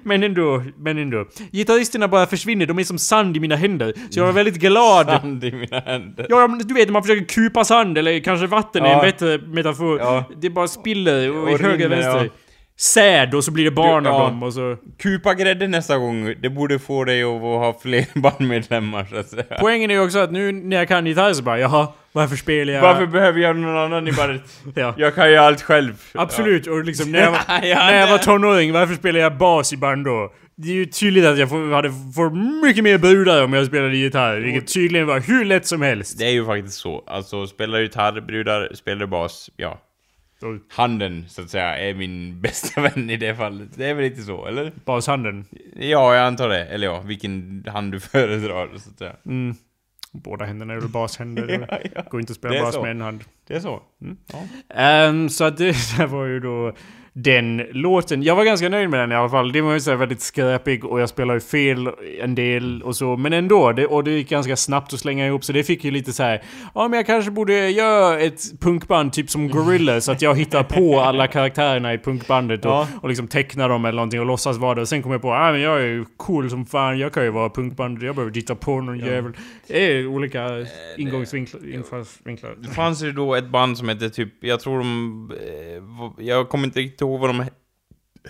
men 0.08 0.24
ändå, 0.24 0.64
men 0.78 0.98
ändå. 0.98 1.26
Gitarristerna 1.52 2.08
bara 2.08 2.26
försvinner, 2.26 2.66
de 2.66 2.80
är 2.80 2.84
som 2.84 2.98
sand 2.98 3.38
i 3.38 3.40
mina 3.40 3.56
händer. 3.56 3.94
Så 4.10 4.20
jag 4.20 4.26
var 4.26 4.34
väldigt 4.34 4.56
glad. 4.56 5.06
Sand 5.06 5.44
i 5.44 5.52
mina 5.52 5.80
händer. 5.80 6.26
Ja, 6.30 6.60
du 6.66 6.74
vet 6.74 6.90
man 6.90 7.04
försöker 7.04 7.26
kupa 7.26 7.64
sand 7.64 7.98
eller 7.98 8.23
kanske 8.24 8.48
vatten 8.48 8.84
är 8.86 8.94
en 8.94 9.02
bättre 9.02 9.38
metafor. 9.38 10.24
Det 10.42 10.50
bara 10.50 10.68
spiller 10.68 11.32
och, 11.38 11.50
i 11.52 11.54
Och 11.54 11.60
höger 11.60 11.86
och 11.86 11.92
vänster. 11.92 12.30
säd 12.80 13.34
och 13.36 13.44
så 13.44 13.52
blir 13.52 13.66
det 13.66 13.72
barn 13.72 14.08
av 14.08 14.20
dem 14.20 14.44
och 14.44 14.54
så... 14.54 14.78
Kupa 15.00 15.34
grädde 15.34 15.68
nästa 15.68 15.98
gång, 15.98 16.34
det 16.42 16.50
borde 16.50 16.80
få 16.80 17.04
dig 17.04 17.24
att 17.24 17.42
ha 17.42 17.80
fler 17.82 18.06
bandmedlemmar 18.20 19.06
så 19.06 19.16
att 19.16 19.30
säga. 19.30 19.58
Poängen 19.60 19.92
är 19.92 19.96
ju 19.96 20.02
också 20.06 20.20
att 20.20 20.32
nu 20.32 20.52
när 20.52 20.78
jag 20.78 20.88
kan 20.88 21.06
gitarr 21.08 21.34
så 21.34 21.44
bara 21.44 21.60
jaha, 21.60 21.88
varför 22.14 22.36
spelar 22.36 22.74
jag... 22.74 22.82
Varför 22.82 23.06
behöver 23.06 23.40
jag 23.40 23.56
någon 23.58 23.78
annan 23.78 24.08
i 24.08 24.12
bandet? 24.12 24.42
Ja. 24.76 24.94
Jag 24.98 25.16
kan 25.16 25.30
ju 25.30 25.38
allt 25.38 25.62
själv. 25.62 26.02
Absolut, 26.14 26.68
och 26.68 26.84
liksom 26.84 27.12
när 27.12 27.20
jag, 27.20 27.32
var, 27.32 27.40
Ja, 27.48 27.76
när 27.76 28.00
jag 28.00 28.08
var 28.08 28.18
tonåring, 28.18 28.74
varför 28.74 28.96
spelar 28.96 29.20
jag 29.20 29.38
bas 29.38 29.74
i 29.74 29.78
band 29.78 30.06
då? 30.06 30.34
Det 30.56 30.70
är 30.70 30.74
ju 30.74 30.86
tydligt 30.86 31.26
att 31.26 31.38
jag 31.38 31.50
får, 31.50 31.72
hade 31.72 31.90
får 32.16 32.62
mycket 32.66 32.84
mer 32.84 32.98
brudar 32.98 33.44
om 33.44 33.54
jag 33.54 33.68
spelade 33.68 33.98
gitarr, 33.98 34.40
vilket 34.40 34.74
tydligen 34.74 35.08
var 35.08 35.20
hur 35.20 35.46
lätt 35.46 35.66
som 35.66 35.82
helst. 35.82 36.20
Det 36.20 36.26
är 36.26 36.32
ju 36.32 36.46
faktiskt 36.46 36.78
så. 36.78 37.04
Alltså, 37.08 37.48
spelar 37.48 37.80
gitarr, 37.80 38.22
brudar, 38.22 38.74
spelar 38.74 39.06
bas, 39.06 39.50
ja. 39.58 39.80
Så, 40.40 40.58
Handen, 40.70 41.26
så 41.30 41.42
att 41.42 41.50
säga, 41.50 41.78
är 41.78 41.94
min 41.94 42.42
bästa 42.42 42.82
vän 42.82 43.10
i 43.10 43.18
det 43.18 43.36
fallet. 43.36 43.70
Det 43.76 43.86
är 43.86 43.94
väl 43.94 44.04
lite 44.04 44.22
så, 44.22 44.46
eller? 44.46 44.72
bashanden. 44.86 45.46
Ja, 45.76 46.16
jag 46.16 46.26
antar 46.26 46.50
det. 46.50 46.66
Eller 46.66 46.88
ja, 46.88 47.02
vilken 47.02 47.66
hand 47.68 47.92
du 47.92 48.00
föredrar, 48.00 48.70
så 48.78 48.90
att 48.90 48.98
säga. 48.98 49.16
Mm. 49.26 49.56
Båda 50.14 50.46
händerna 50.46 50.74
väl 50.80 50.90
bashänder. 50.90 51.44
eller? 51.48 51.68
Ja, 51.72 51.90
ja. 51.96 52.04
Går 52.10 52.20
inte 52.20 52.32
att 52.34 52.42
Det 52.42 52.48
spela 52.50 52.62
bas 52.66 52.76
så. 52.76 52.82
med 52.82 52.92
en 52.92 53.02
hand. 53.02 53.24
Det 53.48 53.54
är 53.56 53.60
så. 53.60 53.82
Ehm, 54.70 55.30
så 55.30 55.44
att 55.44 55.58
det 55.58 55.66
där 55.98 56.08
var 56.08 56.26
ju 56.26 56.40
då 56.40 56.74
den 57.16 57.58
låten. 57.72 58.24
Jag 58.24 58.36
var 58.36 58.44
ganska 58.46 58.70
nöjd 58.70 58.90
med 58.90 59.00
den 59.00 59.12
i 59.12 59.16
alla 59.16 59.30
fall. 59.30 59.52
Det 59.52 59.62
var 59.62 59.74
ju 59.74 59.80
så 59.80 59.90
här 59.92 59.98
väldigt 59.98 60.22
skräpig 60.22 60.86
och 60.86 61.02
jag 61.02 61.10
spelade 61.10 61.38
ju 61.38 61.42
fel 61.42 61.90
en 62.22 62.36
del 62.36 62.82
och 62.84 62.96
så. 62.96 63.18
Men 63.18 63.34
ändå, 63.34 63.72
det, 63.72 63.86
och 63.88 64.04
det 64.04 64.12
gick 64.12 64.30
ganska 64.30 64.56
snabbt 64.56 64.94
att 64.94 65.00
slänga 65.00 65.28
ihop 65.28 65.44
så 65.44 65.54
det 65.54 65.64
fick 65.64 65.84
ju 65.84 65.92
lite 65.92 66.14
så 66.14 66.24
här. 66.24 66.42
Ja 66.76 66.88
men 66.88 66.98
jag 66.98 67.06
kanske 67.06 67.32
borde 67.32 67.70
göra 67.70 68.20
ett 68.20 68.60
punkband 68.60 69.14
typ 69.14 69.30
som 69.30 69.50
Gorilla 69.50 70.02
så 70.02 70.12
att 70.12 70.22
jag 70.22 70.38
hittar 70.38 70.64
på 70.64 71.00
alla 71.00 71.28
karaktärerna 71.28 71.94
i 71.94 71.98
punkbandet 71.98 72.66
och, 72.66 72.72
Ja. 72.72 72.88
och 73.02 73.10
liksom 73.10 73.28
tecknar 73.28 73.70
dem 73.70 73.86
eller 73.86 73.96
någonting 73.96 74.20
och 74.20 74.26
låtsas 74.26 74.58
vara 74.58 74.76
det. 74.76 74.82
Och 74.82 74.88
sen 74.90 75.02
kom 75.04 75.12
jag 75.12 75.22
på 75.22 75.34
att 75.34 75.40
ah, 75.42 75.52
men 75.52 75.62
jag 75.62 75.82
är 75.82 75.86
ju 75.86 76.06
cool 76.18 76.50
som 76.50 76.66
fan, 76.66 77.00
jag 77.00 77.14
kan 77.14 77.24
ju 77.24 77.30
vara 77.30 77.50
punkband. 77.50 78.04
Jag 78.04 78.16
behöver 78.16 78.34
hitta 78.36 78.56
på 78.56 78.82
någon 78.82 79.00
jävel. 79.00 79.32
Det 79.68 79.86
är 79.92 80.08
olika 80.08 80.50
ingångsvinklar. 80.98 81.74
infallsvinklar. 81.74 82.56
Det 82.58 82.68
fanns 82.70 83.04
ju 83.04 83.12
då 83.12 83.36
ett 83.36 83.48
band 83.50 83.78
som 83.78 83.90
hette 83.90 84.10
typ, 84.10 84.30
jag 84.40 84.60
tror 84.60 84.78
de... 84.78 85.32
eh, 86.18 86.26
Jag 86.26 86.50
kommer 86.50 86.66
inte 86.66 86.80
riktigt 86.80 87.03
ihåg 87.04 87.20
vad 87.20 87.30
de 87.30 87.42
he- 87.42 87.50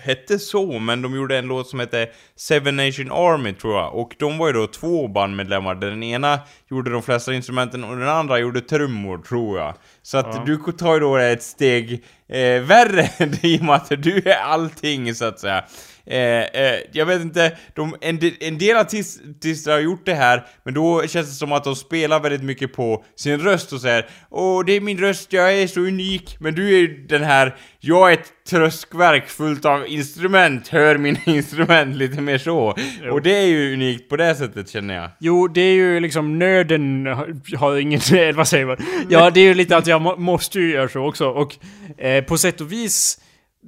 hette 0.00 0.38
så, 0.38 0.78
men 0.78 1.02
de 1.02 1.14
gjorde 1.16 1.38
en 1.38 1.46
låt 1.46 1.68
som 1.68 1.80
hette 1.80 2.08
Seven 2.36 2.76
Nation 2.76 3.12
Army 3.12 3.52
tror 3.52 3.74
jag. 3.74 3.94
Och 3.94 4.14
de 4.18 4.38
var 4.38 4.46
ju 4.46 4.52
då 4.52 4.66
två 4.66 5.08
bandmedlemmar, 5.08 5.74
den 5.74 6.02
ena 6.02 6.40
gjorde 6.70 6.90
de 6.90 7.02
flesta 7.02 7.34
instrumenten 7.34 7.84
och 7.84 7.96
den 7.96 8.08
andra 8.08 8.38
gjorde 8.38 8.60
trummor, 8.60 9.18
tror 9.18 9.58
jag. 9.58 9.74
Så 10.02 10.18
att 10.18 10.46
du 10.46 10.56
tar 10.72 10.94
ju 10.94 11.00
då 11.00 11.16
ett 11.16 11.42
steg 11.42 12.04
eh, 12.28 12.62
värre 12.62 13.08
i 13.42 13.58
och 13.58 13.64
med 13.64 13.74
att 13.74 13.88
du 14.02 14.16
är 14.16 14.36
allting, 14.42 15.14
så 15.14 15.24
att 15.24 15.40
säga. 15.40 15.64
Eh, 16.06 16.18
eh, 16.62 16.78
jag 16.92 17.06
vet 17.06 17.20
inte, 17.22 17.56
de, 17.74 17.96
en, 18.00 18.18
en 18.40 18.58
del 18.58 18.76
artis- 18.76 19.30
artister 19.36 19.72
har 19.72 19.78
gjort 19.80 20.06
det 20.06 20.14
här, 20.14 20.46
men 20.64 20.74
då 20.74 21.06
känns 21.06 21.26
det 21.28 21.32
som 21.34 21.52
att 21.52 21.64
de 21.64 21.76
spelar 21.76 22.20
väldigt 22.20 22.42
mycket 22.42 22.72
på 22.72 23.04
sin 23.16 23.38
röst 23.40 23.72
och 23.72 23.80
säger 23.80 24.06
Åh, 24.30 24.64
det 24.64 24.72
är 24.72 24.80
min 24.80 24.98
röst, 24.98 25.32
jag 25.32 25.54
är 25.58 25.66
så 25.66 25.80
unik, 25.80 26.36
men 26.40 26.54
du 26.54 26.74
är 26.74 26.78
ju 26.78 27.06
den 27.06 27.22
här, 27.22 27.56
jag 27.80 28.08
är 28.10 28.12
ett 28.14 28.32
tröskverk 28.50 29.28
fullt 29.28 29.64
av 29.64 29.86
instrument, 29.88 30.68
hör 30.68 30.98
mina 30.98 31.18
instrument, 31.26 31.96
lite 31.96 32.20
mer 32.20 32.38
så. 32.38 32.74
Och 33.10 33.22
det 33.22 33.36
är 33.36 33.46
ju 33.46 33.72
unikt 33.74 34.08
på 34.08 34.16
det 34.16 34.34
sättet 34.34 34.70
känner 34.70 34.94
jag. 34.94 35.10
Jo, 35.20 35.48
det 35.48 35.60
är 35.60 35.74
ju 35.74 36.00
liksom 36.00 36.38
nöden 36.38 37.06
har- 37.06 37.56
har 37.56 37.76
ingen... 37.76 38.00
Vad 38.36 38.48
säger 38.48 38.66
man? 38.66 38.76
Ja, 39.08 39.30
det 39.30 39.40
är 39.40 39.44
ju 39.44 39.54
lite 39.54 39.76
att 39.76 39.86
jag 39.86 40.02
må, 40.02 40.16
måste 40.16 40.58
ju 40.60 40.70
göra 40.72 40.88
så 40.88 41.08
också. 41.08 41.26
Och 41.28 41.56
eh, 42.04 42.24
på 42.24 42.38
sätt 42.38 42.60
och 42.60 42.72
vis... 42.72 43.20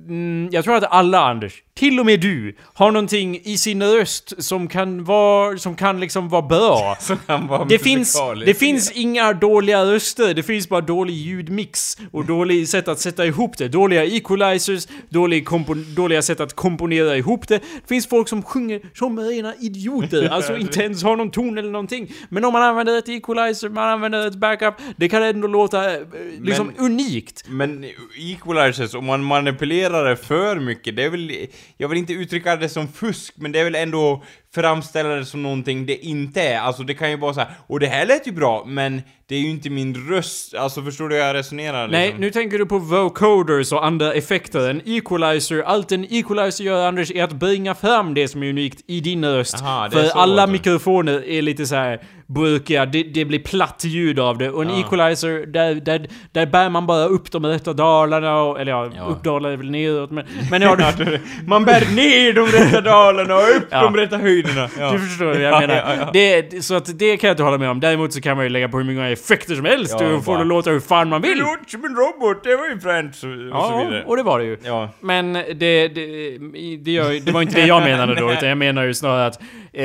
Mm, 0.08 0.48
jag 0.52 0.64
tror 0.64 0.76
att 0.76 0.84
alla, 0.92 1.20
Anders, 1.20 1.52
till 1.76 2.00
och 2.00 2.06
med 2.06 2.20
du, 2.20 2.54
har 2.74 2.90
någonting 2.90 3.40
i 3.44 3.58
sin 3.58 3.82
röst 3.82 4.44
som 4.44 4.68
kan 4.68 5.04
vara... 5.04 5.58
Som 5.58 5.76
kan 5.76 6.00
liksom 6.00 6.28
vara 6.28 6.42
bra. 6.42 6.96
Han 7.26 7.46
var 7.46 7.64
Det 7.64 7.78
finns, 7.78 8.20
det 8.46 8.54
finns 8.54 8.90
inga 8.92 9.32
dåliga 9.32 9.84
röster, 9.84 10.34
det 10.34 10.42
finns 10.42 10.68
bara 10.68 10.80
dålig 10.80 11.14
ljudmix 11.14 11.98
och 12.12 12.24
dålig 12.24 12.68
sätt 12.68 12.88
att 12.88 13.00
sätta 13.00 13.26
ihop 13.26 13.58
det. 13.58 13.68
Dåliga 13.68 14.04
equalizers, 14.04 14.86
dålig 15.08 15.46
dåliga 15.96 16.22
sätt 16.22 16.40
att 16.40 16.52
komponera 16.52 17.16
ihop 17.16 17.48
det. 17.48 17.58
Det 17.58 17.88
finns 17.88 18.06
folk 18.06 18.28
som 18.28 18.42
sjunger 18.42 18.80
som 18.94 19.20
rena 19.20 19.54
idioter, 19.60 20.28
alltså 20.32 20.56
inte 20.56 20.82
ens 20.82 21.02
har 21.02 21.16
någon 21.16 21.30
ton 21.30 21.58
eller 21.58 21.70
någonting. 21.70 22.12
Men 22.28 22.44
om 22.44 22.52
man 22.52 22.62
använder 22.62 22.98
ett 22.98 23.08
equalizer, 23.08 23.68
man 23.68 23.88
använder 23.88 24.26
ett 24.26 24.34
backup, 24.34 24.74
det 24.96 25.08
kan 25.08 25.22
ändå 25.22 25.48
låta 25.48 25.94
eh, 25.94 26.00
liksom 26.40 26.72
unikt. 26.78 27.44
Men 27.48 27.84
equalizers, 28.16 28.94
om 28.94 29.04
man 29.04 29.24
manipulerar 29.24 30.08
det 30.08 30.16
för 30.16 30.56
mycket, 30.56 30.96
det 30.96 31.04
är 31.04 31.10
väl... 31.10 31.46
Jag 31.76 31.88
vill 31.88 31.98
inte 31.98 32.12
uttrycka 32.12 32.56
det 32.56 32.68
som 32.68 32.88
fusk, 32.88 33.34
men 33.36 33.52
det 33.52 33.60
är 33.60 33.64
väl 33.64 33.74
ändå 33.74 34.24
framställa 34.60 35.08
det 35.08 35.24
som 35.24 35.42
någonting 35.42 35.86
det 35.86 36.06
inte 36.06 36.42
är. 36.42 36.58
Alltså 36.60 36.82
det 36.82 36.94
kan 36.94 37.10
ju 37.10 37.16
vara 37.16 37.34
så 37.34 37.40
här, 37.40 37.48
och 37.66 37.80
det 37.80 37.86
här 37.86 38.06
lät 38.06 38.26
ju 38.26 38.32
bra, 38.32 38.64
men 38.66 39.02
det 39.28 39.34
är 39.34 39.40
ju 39.40 39.50
inte 39.50 39.70
min 39.70 39.94
röst. 40.10 40.54
Alltså 40.54 40.82
förstår 40.82 41.08
du 41.08 41.14
hur 41.14 41.22
jag 41.22 41.34
resonerar? 41.34 41.88
Nej, 41.88 42.06
liksom? 42.06 42.20
nu 42.20 42.30
tänker 42.30 42.58
du 42.58 42.66
på 42.66 42.78
vocoders 42.78 43.72
och 43.72 43.86
andra 43.86 44.12
effekter. 44.12 44.70
En 44.70 44.80
equalizer, 44.84 45.62
allt 45.62 45.92
en 45.92 46.04
equalizer 46.10 46.64
gör 46.64 46.86
Anders 46.88 47.10
är 47.10 47.24
att 47.24 47.32
bringa 47.32 47.74
fram 47.74 48.14
det 48.14 48.28
som 48.28 48.42
är 48.42 48.48
unikt 48.50 48.80
i 48.86 49.00
din 49.00 49.24
röst. 49.24 49.62
Aha, 49.62 49.90
För 49.90 50.08
alla 50.14 50.42
alltså. 50.42 50.52
mikrofoner 50.52 51.28
är 51.28 51.42
lite 51.42 51.66
så 51.66 51.74
här 51.74 52.00
burkiga, 52.26 52.86
det, 52.86 53.02
det 53.02 53.24
blir 53.24 53.38
platt 53.38 53.82
ljud 53.84 54.18
av 54.18 54.38
det. 54.38 54.50
Och 54.50 54.62
en 54.62 54.68
Ja. 54.70 54.80
equalizer, 54.80 55.46
där, 55.46 55.74
där, 55.74 56.08
där 56.32 56.46
bär 56.46 56.68
man 56.68 56.86
bara 56.86 57.04
upp 57.04 57.32
de 57.32 57.46
rätta 57.46 57.72
dalarna 57.72 58.42
och, 58.42 58.60
eller 58.60 58.72
ja, 58.72 58.90
Ja. 58.96 59.02
upp 59.04 59.24
dalar 59.24 59.50
är 59.50 59.56
väl 59.56 59.70
neråt 59.70 60.10
men... 60.10 60.24
Men 60.50 60.62
ja, 60.62 60.76
du, 60.98 61.20
Man 61.46 61.64
bär 61.64 61.94
ner 61.94 62.32
de 62.32 62.46
rätta 62.46 62.80
dalarna 62.80 63.34
och 63.34 63.56
upp 63.56 63.66
Ja. 63.70 63.82
de 63.82 63.96
rätta 63.96 64.18
höjderna. 64.18 64.45
Ja. 64.78 64.92
du 64.92 64.98
förstår 64.98 65.24
vad 65.26 65.34
jag 65.36 65.42
Ja, 65.52 65.60
menar. 65.60 65.74
ja, 65.74 65.94
ja. 66.00 66.10
Det, 66.12 66.64
så 66.64 66.74
att 66.74 66.98
det 66.98 67.16
kan 67.16 67.28
jag 67.28 67.32
inte 67.34 67.42
hålla 67.42 67.58
med 67.58 67.70
om. 67.70 67.80
Däremot 67.80 68.12
så 68.12 68.20
kan 68.20 68.36
man 68.36 68.44
ju 68.46 68.48
lägga 68.50 68.68
på 68.68 68.78
hur 68.78 68.84
många 68.94 69.08
effekter 69.10 69.54
som 69.54 69.64
helst 69.64 69.94
och 69.94 70.00
få 70.00 70.06
det 70.10 70.22
bara- 70.26 70.42
låta 70.44 70.70
hur 70.70 70.80
fan 70.80 71.08
man 71.08 71.20
Det 71.22 71.28
vill. 71.28 71.38
låter 71.38 71.64
som 71.70 71.84
en 71.84 71.96
robot, 71.96 72.44
det 72.44 72.56
var 72.56 72.66
ju 72.68 72.80
fränt 72.80 73.14
och, 73.14 73.58
och 73.58 73.64
så 73.66 73.72
Ja, 73.72 73.84
vidare. 73.84 74.04
och 74.06 74.16
det 74.16 74.22
var 74.22 74.38
det 74.38 74.44
ju. 74.44 74.56
Men 75.00 75.32
det, 75.32 75.48
det, 75.54 75.88
det, 76.80 76.90
gör, 76.90 77.20
det 77.26 77.32
var 77.32 77.42
inte 77.42 77.60
det 77.60 77.66
jag 77.66 77.82
menade 77.82 78.14
då, 78.14 78.32
utan 78.32 78.48
jag 78.48 78.58
menar 78.58 78.84
ju 78.84 78.94
snarare 78.94 79.26
att 79.26 79.40
eh, 79.72 79.84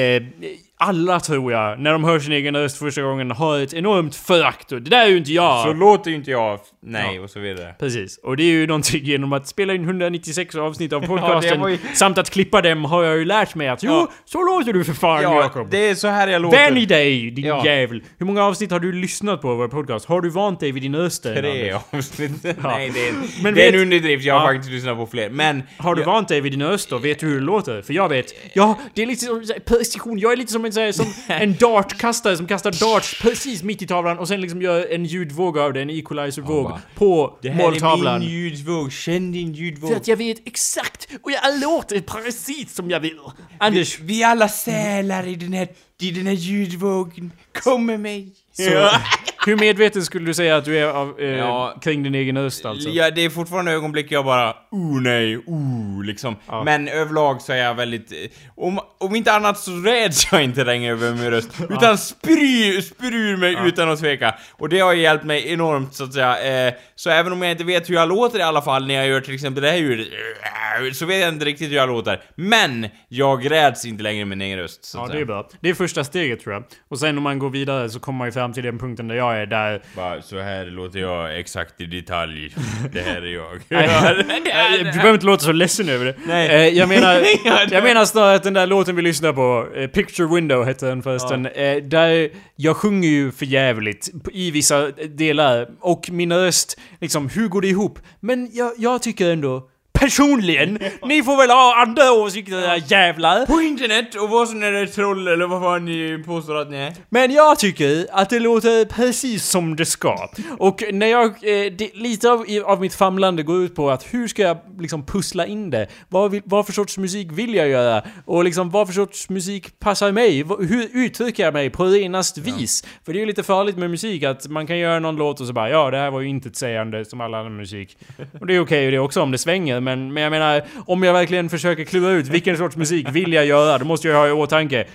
alla 0.81 1.19
tror 1.19 1.51
jag, 1.51 1.79
när 1.79 1.91
de 1.91 2.03
hör 2.03 2.19
sin 2.19 2.31
egen 2.33 2.55
röst 2.55 2.77
första 2.77 3.01
gången, 3.01 3.31
har 3.31 3.59
ett 3.59 3.73
enormt 3.73 4.15
förakt. 4.15 4.71
Och 4.71 4.81
det 4.81 4.89
där 4.89 5.05
är 5.05 5.07
ju 5.09 5.17
inte 5.17 5.31
jag! 5.31 5.63
Så 5.65 5.73
låter 5.73 6.09
ju 6.11 6.17
inte 6.17 6.31
jag, 6.31 6.59
nej, 6.83 7.19
och 7.19 7.29
så 7.29 7.39
vidare. 7.39 7.75
Precis. 7.79 8.17
Och 8.23 8.37
det 8.37 8.43
är 8.43 8.51
ju 8.51 8.67
någonting 8.67 9.03
genom 9.03 9.33
att 9.33 9.47
spela 9.47 9.73
in 9.73 9.83
196 9.83 10.55
avsnitt 10.55 10.93
av 10.93 11.01
podcasten, 11.07 11.59
var 11.61 11.67
ju- 11.69 11.77
samt 11.93 12.17
att 12.17 12.29
klippa 12.29 12.61
dem, 12.61 12.85
har 12.85 13.03
jag 13.03 13.17
ju 13.17 13.25
lärt 13.25 13.55
mig 13.55 13.67
att 13.67 13.83
jo, 13.83 13.91
Ja. 13.91 14.11
så 14.25 14.43
låter 14.45 14.73
du 14.73 14.83
för 14.83 14.93
fan 14.93 15.23
Ja, 15.23 15.41
Jakob! 15.41 15.67
det 15.71 15.89
är 15.89 15.95
så 15.95 16.07
här 16.07 16.27
jag 16.27 16.41
låter. 16.41 16.57
Vänj 16.71 16.85
dig, 16.85 17.31
din 17.31 17.45
Ja. 17.45 17.65
jävel! 17.65 18.03
Hur 18.17 18.25
många 18.25 18.43
avsnitt 18.43 18.71
har 18.71 18.79
du 18.79 18.91
lyssnat 18.91 19.41
på 19.41 19.55
vår 19.55 19.67
podcast? 19.67 20.05
Har 20.05 20.21
du 20.21 20.29
vant 20.29 20.59
dig 20.59 20.71
vid 20.71 20.83
din 20.83 20.95
röst? 20.95 21.23
Tre 21.23 21.71
avsnitt. 21.91 22.43
Nej, 22.63 22.91
det 22.93 23.07
är, 23.07 23.13
Men 23.43 23.53
det 23.53 23.63
är 23.63 23.67
en 23.67 23.73
vet- 23.73 23.81
underdrift. 23.81 24.25
Jag 24.25 24.33
har 24.33 24.41
Ja. 24.41 24.47
faktiskt 24.53 24.71
lyssnat 24.71 24.97
på 24.97 25.05
fler. 25.07 25.29
Men... 25.29 25.63
Har 25.77 25.95
du 25.95 26.01
jag, 26.01 26.05
vant 26.07 26.27
dig 26.27 26.41
vid 26.41 26.51
din 26.53 26.63
röst 26.63 26.89
då? 26.89 26.97
Vet 26.97 27.19
du 27.19 27.25
hur 27.27 27.35
det 27.39 27.45
låter? 27.45 27.81
För 27.81 27.93
jag 27.93 28.09
vet. 28.09 28.25
Ja, 28.53 28.79
det 28.93 29.01
är 29.01 29.05
lite 29.07 29.25
som 29.25 29.43
precision. 29.65 30.19
Jag 30.19 30.31
är 30.33 30.37
lite 30.37 30.51
som 30.51 30.65
en, 30.65 30.70
så 30.73 30.79
här, 30.79 30.91
som 30.91 31.13
en 31.27 31.55
dartkastare 31.55 32.37
som 32.37 32.47
kastar 32.47 32.71
darts 32.71 33.21
precis 33.21 33.63
mitt 33.63 33.81
i 33.81 33.87
tavlan 33.87 34.19
och 34.19 34.27
sen 34.27 34.41
liksom 34.41 34.61
gör 34.61 34.87
en 34.93 35.05
ljudvåg 35.05 35.57
av 35.57 35.73
det, 35.73 35.81
en 35.81 35.89
equalizer-våg 35.89 36.63
bara, 36.63 36.81
på 36.95 37.37
Det 37.41 37.49
här 37.49 37.63
måltavlan. 37.63 38.15
är 38.15 38.19
min 38.19 38.29
ljudvåg. 38.29 38.91
Känn 38.91 39.31
din 39.31 39.53
ljudvåg. 39.53 39.89
För 39.89 39.97
att 39.97 40.07
jag 40.07 40.17
vet 40.17 40.47
exakt 40.47 41.07
och 41.21 41.31
jag 41.31 41.59
låter 41.61 42.01
precis 42.01 42.75
som 42.75 42.89
jag 42.89 42.99
vill. 42.99 43.17
Anders, 43.57 43.99
Vi 43.99 44.23
är 44.23 44.27
alla 44.27 44.49
sälar 44.49 45.27
i 45.27 45.35
den 45.35 45.53
här, 45.53 45.67
i 46.01 46.11
den 46.11 46.27
här 46.27 46.33
ljudvågen. 46.33 47.31
Kom 47.63 47.85
med 47.85 47.99
mig. 47.99 48.31
så, 48.53 48.63
hur 49.45 49.55
medveten 49.57 50.01
skulle 50.05 50.25
du 50.25 50.33
säga 50.33 50.55
att 50.57 50.65
du 50.65 50.77
är 50.77 50.85
av, 50.87 51.19
eh, 51.19 51.25
Ja. 51.29 51.77
kring 51.81 52.03
din 52.03 52.15
egen 52.15 52.37
röst 52.37 52.65
alltså? 52.65 52.89
Ja, 52.89 53.11
det 53.11 53.25
är 53.25 53.29
fortfarande 53.29 53.71
ögonblick 53.71 54.11
jag 54.11 54.25
bara 54.25 54.55
oh 54.71 55.01
nej, 55.01 55.37
oh 55.37 56.03
liksom. 56.03 56.35
Ja. 56.47 56.63
Men 56.63 56.87
överlag 56.87 57.41
så 57.41 57.51
är 57.53 57.57
jag 57.57 57.73
väldigt... 57.75 58.11
eh, 58.11 58.17
Om, 58.55 58.79
om 58.99 59.15
inte 59.15 59.31
annat 59.33 59.59
så 59.59 59.71
räds 59.71 60.31
jag 60.31 60.43
inte 60.43 60.63
längre 60.63 60.91
över 60.91 61.11
min 61.11 61.31
röst. 61.31 61.49
Utan 61.69 61.97
spyr, 61.97 62.81
spyr 62.81 63.13
ur 63.13 63.37
mig 63.37 63.57
utan 63.65 63.89
att 63.89 63.99
tveka. 63.99 64.35
Och 64.51 64.69
det 64.69 64.79
har 64.79 64.93
hjälpt 64.93 65.23
mig 65.25 65.53
enormt 65.53 65.93
så 65.93 66.03
att 66.03 66.13
säga. 66.13 66.67
Eh, 66.67 66.73
så 66.95 67.09
även 67.09 67.33
om 67.33 67.41
jag 67.41 67.51
inte 67.51 67.63
vet 67.63 67.89
hur 67.89 67.95
jag 67.95 68.09
låter 68.09 68.39
i 68.39 68.41
alla 68.41 68.61
fall 68.61 68.87
när 68.87 68.93
jag 68.95 69.07
gör 69.07 69.21
till 69.21 69.33
exempel 69.33 69.63
det 69.63 69.69
här 69.71 69.77
ljudet. 69.77 70.07
eh, 70.07 70.91
Så 70.93 71.05
vet 71.05 71.19
jag 71.21 71.29
inte 71.29 71.45
riktigt 71.45 71.69
hur 71.71 71.75
jag 71.75 71.89
låter. 71.89 72.21
Men 72.35 72.87
jag 73.07 73.51
räds 73.51 73.85
inte 73.85 74.03
längre 74.03 74.25
min 74.25 74.41
egen 74.41 74.59
röst. 74.59 74.85
Så 74.85 74.97
att 74.97 75.01
Ja, 75.01 75.07
det 75.07 75.11
säga. 75.11 75.21
är 75.21 75.25
bra. 75.25 75.49
Det 75.61 75.69
är 75.69 75.73
första 75.73 76.03
steget 76.03 76.41
tror 76.41 76.53
jag. 76.53 76.63
Och 76.89 76.99
sen 76.99 77.17
om 77.17 77.23
man 77.23 77.39
går 77.39 77.49
vidare 77.49 77.89
så 77.89 77.99
kommer 77.99 78.17
man 78.17 78.27
ju 78.27 78.31
fram 78.31 78.53
till 78.53 78.63
den 78.63 78.79
punkten 78.79 79.07
där 79.07 79.15
jag 79.15 79.30
är, 79.37 79.45
där... 79.45 79.81
Bara, 79.95 80.21
så 80.21 80.39
här 80.39 80.65
låter 80.65 80.99
jag 80.99 81.39
exakt 81.39 81.81
i 81.81 81.85
detalj. 81.85 82.55
Det 82.91 83.01
här 83.01 83.21
är 83.21 83.33
jag. 83.33 83.61
Du 84.83 84.91
behöver 84.91 85.13
inte 85.13 85.25
låta 85.25 85.43
så 85.43 85.51
ledsen 85.51 85.89
över 85.89 86.05
det. 86.05 86.15
Nej. 86.25 86.49
Eh, 86.49 86.77
jag, 86.77 86.89
menar, 86.89 87.13
Ja, 87.45 87.59
jag 87.71 87.83
menar 87.83 88.05
snarare 88.05 88.35
att 88.35 88.43
den 88.43 88.53
där 88.53 88.67
låten 88.67 88.95
vi 88.95 89.01
lyssnar 89.01 89.33
på, 89.33 89.67
eh, 89.75 89.87
Picture 89.87 90.35
Window 90.35 90.65
hette 90.65 90.85
den 90.85 91.03
förresten, 91.03 91.45
eh, 91.45 91.75
där 91.75 92.29
jag 92.55 92.77
sjunger 92.77 93.09
ju 93.09 93.31
för 93.31 93.45
jävligt 93.45 94.09
i 94.33 94.51
vissa 94.51 94.91
delar. 94.91 95.67
Och 95.79 96.09
min 96.11 96.33
röst, 96.33 96.79
liksom, 96.99 97.29
hur 97.29 97.47
går 97.47 97.61
det 97.61 97.67
ihop? 97.67 97.99
Men 98.19 98.49
jag, 98.53 98.73
jag 98.77 99.03
tycker 99.03 99.31
ändå 99.31 99.67
personligen. 100.01 100.79
Ni 101.05 101.23
får 101.23 101.37
väl 101.37 101.49
ha 101.49 101.81
andra 101.81 102.11
åsikter 102.11 102.63
era 102.63 102.77
jävlar. 102.77 103.45
På 103.45 103.61
internet 103.61 104.15
och 104.15 104.29
vad 104.29 104.49
som 104.49 104.63
är 104.63 104.71
det 104.71 104.87
troll 104.87 105.27
eller 105.27 105.47
vad 105.47 105.61
fan 105.61 105.85
ni 105.85 106.23
påstår 106.25 106.55
att 106.61 106.69
ni 106.69 106.77
är. 106.77 106.93
Men 107.09 107.31
jag 107.31 107.59
tycker 107.59 108.07
att 108.11 108.29
det 108.29 108.39
låter 108.39 108.85
precis 108.85 109.45
som 109.45 109.75
det 109.75 109.85
ska. 109.85 110.29
Och 110.57 110.83
när 110.91 111.07
jag... 111.07 111.25
Eh, 111.25 111.71
det, 111.71 111.95
lite 111.95 112.31
av, 112.31 112.45
av 112.65 112.81
mitt 112.81 112.95
famlande 112.95 113.43
går 113.43 113.63
ut 113.63 113.75
på 113.75 113.91
att 113.91 114.13
hur 114.13 114.27
ska 114.27 114.41
jag 114.41 114.57
liksom 114.79 115.05
pussla 115.05 115.45
in 115.45 115.69
det? 115.69 115.87
Vad, 116.09 116.31
vill, 116.31 116.41
vad 116.45 116.65
för 116.65 116.73
sorts 116.73 116.97
musik 116.97 117.27
vill 117.31 117.55
jag 117.55 117.67
göra? 117.67 118.03
Och 118.25 118.43
liksom 118.43 118.69
vad 118.69 118.87
för 118.87 118.93
sorts 118.93 119.29
musik 119.29 119.79
passar 119.79 120.11
mig? 120.11 120.43
Hur 120.59 120.89
uttrycker 120.93 121.43
jag 121.43 121.53
mig 121.53 121.69
på 121.69 121.85
renast 121.85 122.37
vis? 122.37 122.83
För 123.05 123.13
det 123.13 123.19
är 123.19 123.21
ju 123.21 123.25
lite 123.25 123.43
farligt 123.43 123.77
med 123.77 123.89
musik 123.89 124.23
att 124.23 124.47
man 124.47 124.67
kan 124.67 124.77
göra 124.77 124.99
någon 124.99 125.15
låt 125.15 125.41
och 125.41 125.47
så 125.47 125.53
bara 125.53 125.69
ja, 125.69 125.91
det 125.91 125.97
här 125.97 126.11
var 126.11 126.21
ju 126.21 126.27
inte 126.27 126.49
sägande 126.53 127.05
som 127.05 127.21
all 127.21 127.33
annan 127.33 127.55
musik. 127.55 127.97
Och 128.39 128.47
det 128.47 128.55
är 128.55 128.59
okej 128.59 128.91
det 128.91 128.99
också 128.99 129.21
om 129.21 129.31
det 129.31 129.37
svänger, 129.37 129.79
men, 129.91 130.13
men 130.13 130.23
jag 130.23 130.29
menar 130.31 130.61
om 130.85 131.03
jag 131.03 131.13
verkligen 131.13 131.49
försöker 131.49 131.83
klura 131.83 132.11
ut 132.11 132.27
vilken 132.27 132.57
sorts 132.57 132.75
musik 132.75 133.07
vill 133.11 133.33
jag 133.33 133.45
göra, 133.45 133.77
då 133.77 133.85
måste 133.85 134.07
jag 134.07 134.15
ha 134.15 134.27
i 134.27 134.31
åtanke 134.31 134.85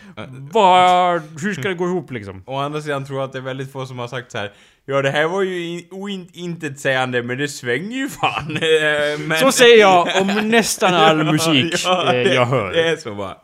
vad, 0.53 1.23
hur 1.43 1.53
ska 1.55 1.69
det 1.69 1.75
gå 1.75 1.85
ihop 1.87 2.11
liksom? 2.11 2.43
Å 2.47 2.57
andra 2.59 2.81
sidan 2.81 3.05
tror 3.07 3.19
jag 3.19 3.27
att 3.27 3.33
det 3.33 3.39
är 3.39 3.43
väldigt 3.43 3.73
få 3.73 3.87
som 3.87 3.99
har 3.99 4.09
sagt 4.09 4.33
så 4.33 4.39
här. 4.39 4.53
Ja 4.89 5.03
det 5.03 5.11
här 5.11 5.27
var 5.27 5.43
ju 5.43 5.67
in- 5.67 5.85
ointetsägande 5.91 7.23
men 7.23 7.39
det 7.39 7.49
svänger 7.49 7.97
ju 7.97 8.09
fan. 8.09 8.57
Eh, 8.57 9.19
men... 9.21 9.39
Så 9.39 9.53
säger 9.53 9.81
jag 9.81 10.09
om 10.23 10.27
nästan 10.51 10.95
all 10.95 11.25
musik 11.25 11.75
Ja, 11.85 12.07
eh, 12.07 12.13
det- 12.13 12.35
jag 12.35 12.47
hör. 12.47 12.73
Det 12.73 12.89
är 12.89 12.97
så 12.97 13.15
bara. 13.15 13.37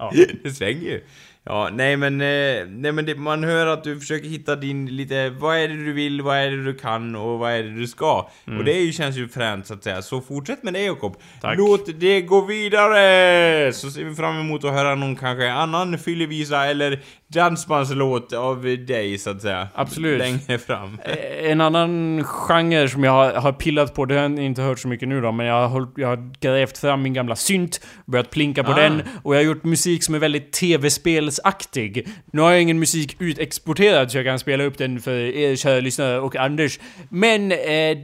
Det 0.43 0.51
svänger 0.51 0.81
ju. 0.83 1.01
Ja, 1.45 1.69
nej 1.73 1.97
men, 1.97 2.21
eh, 2.21 2.67
nej, 2.69 2.93
men 2.93 3.07
det, 3.07 3.15
man 3.15 3.45
hör 3.45 3.67
att 3.67 3.85
du 3.85 4.01
försöker 4.01 4.29
hitta 4.29 4.57
din 4.57 4.97
lite, 4.97 5.31
vad 5.31 5.57
är 5.57 5.69
det 5.69 5.85
du 5.85 5.93
vill, 5.93 6.23
vad 6.23 6.37
är 6.37 6.51
det 6.51 6.65
du 6.65 6.75
kan 6.75 7.17
och 7.17 7.39
vad 7.39 7.53
är 7.53 7.63
det 7.63 7.75
du 7.75 7.87
ska? 7.87 8.31
Och 8.59 8.65
det 8.65 8.73
ju, 8.73 8.93
känns 8.93 9.17
ju 9.17 9.29
fränt 9.29 9.67
så 9.67 9.75
att 9.75 9.85
säga. 9.85 10.03
Så 10.03 10.21
fortsätt 10.21 10.63
med 10.63 10.73
det 10.73 10.85
Jakob. 10.85 11.17
Tack. 11.41 11.59
Låt 11.59 12.01
det 12.01 12.21
gå 12.21 12.41
vidare! 12.41 13.73
Så 13.73 13.91
ser 13.91 14.05
vi 14.05 14.15
fram 14.15 14.41
emot 14.41 14.65
att 14.65 14.73
höra 14.73 14.95
någon 14.95 15.17
kanske 15.17 15.53
annan 15.53 15.99
fyllevisa 15.99 16.67
eller 16.67 17.01
dansbandslåt 17.33 18.33
av 18.33 18.63
dig 18.63 19.19
så 19.19 19.31
att 19.31 19.43
säga. 19.43 19.69
Absolut. 19.75 20.19
Längre 20.19 20.59
fram. 20.59 21.01
En 21.43 21.61
annan 21.61 22.25
genre 22.25 22.89
som 22.89 23.05
jag 23.05 23.13
har, 23.13 23.33
har 23.33 23.53
pillat 23.53 23.95
på, 23.95 24.05
det 24.05 24.15
har 24.15 24.23
jag 24.23 24.39
inte 24.39 24.63
hört 24.63 24.79
så 24.79 24.89
mycket 24.89 25.09
nu 25.09 25.21
då, 25.21 25.33
men 25.33 25.47
jag 25.47 25.69
har, 25.69 25.89
jag 25.97 26.09
har 26.09 26.33
grävt 26.41 26.79
fram 26.79 27.03
min 27.03 27.13
gamla 27.15 27.37
synt, 27.37 27.81
börjat 28.07 28.31
plinka 28.31 28.65
på 28.65 28.73
Ah. 28.73 28.77
den, 28.77 29.03
och 29.23 29.35
jag 29.35 29.39
har 29.41 29.45
gjort 29.45 29.65
musik 29.65 30.05
som 30.05 30.15
är 30.15 30.19
väldigt 30.19 30.53
tv-spelsaktig. 30.53 32.09
Nu 32.33 32.41
har 32.41 32.51
jag 32.51 32.63
ingen 32.63 32.79
musik 32.79 33.17
utexporterad 33.19 34.11
så 34.11 34.19
jag 34.19 34.25
kan 34.27 34.39
spela 34.39 34.65
upp 34.65 34.79
den 34.79 35.01
för 35.01 35.13
er 35.19 35.57
kära 35.57 35.81
lyssnare 35.81 36.21
och 36.21 36.37
Anders. 36.37 36.81
Men 37.09 37.53
eh, 37.53 37.57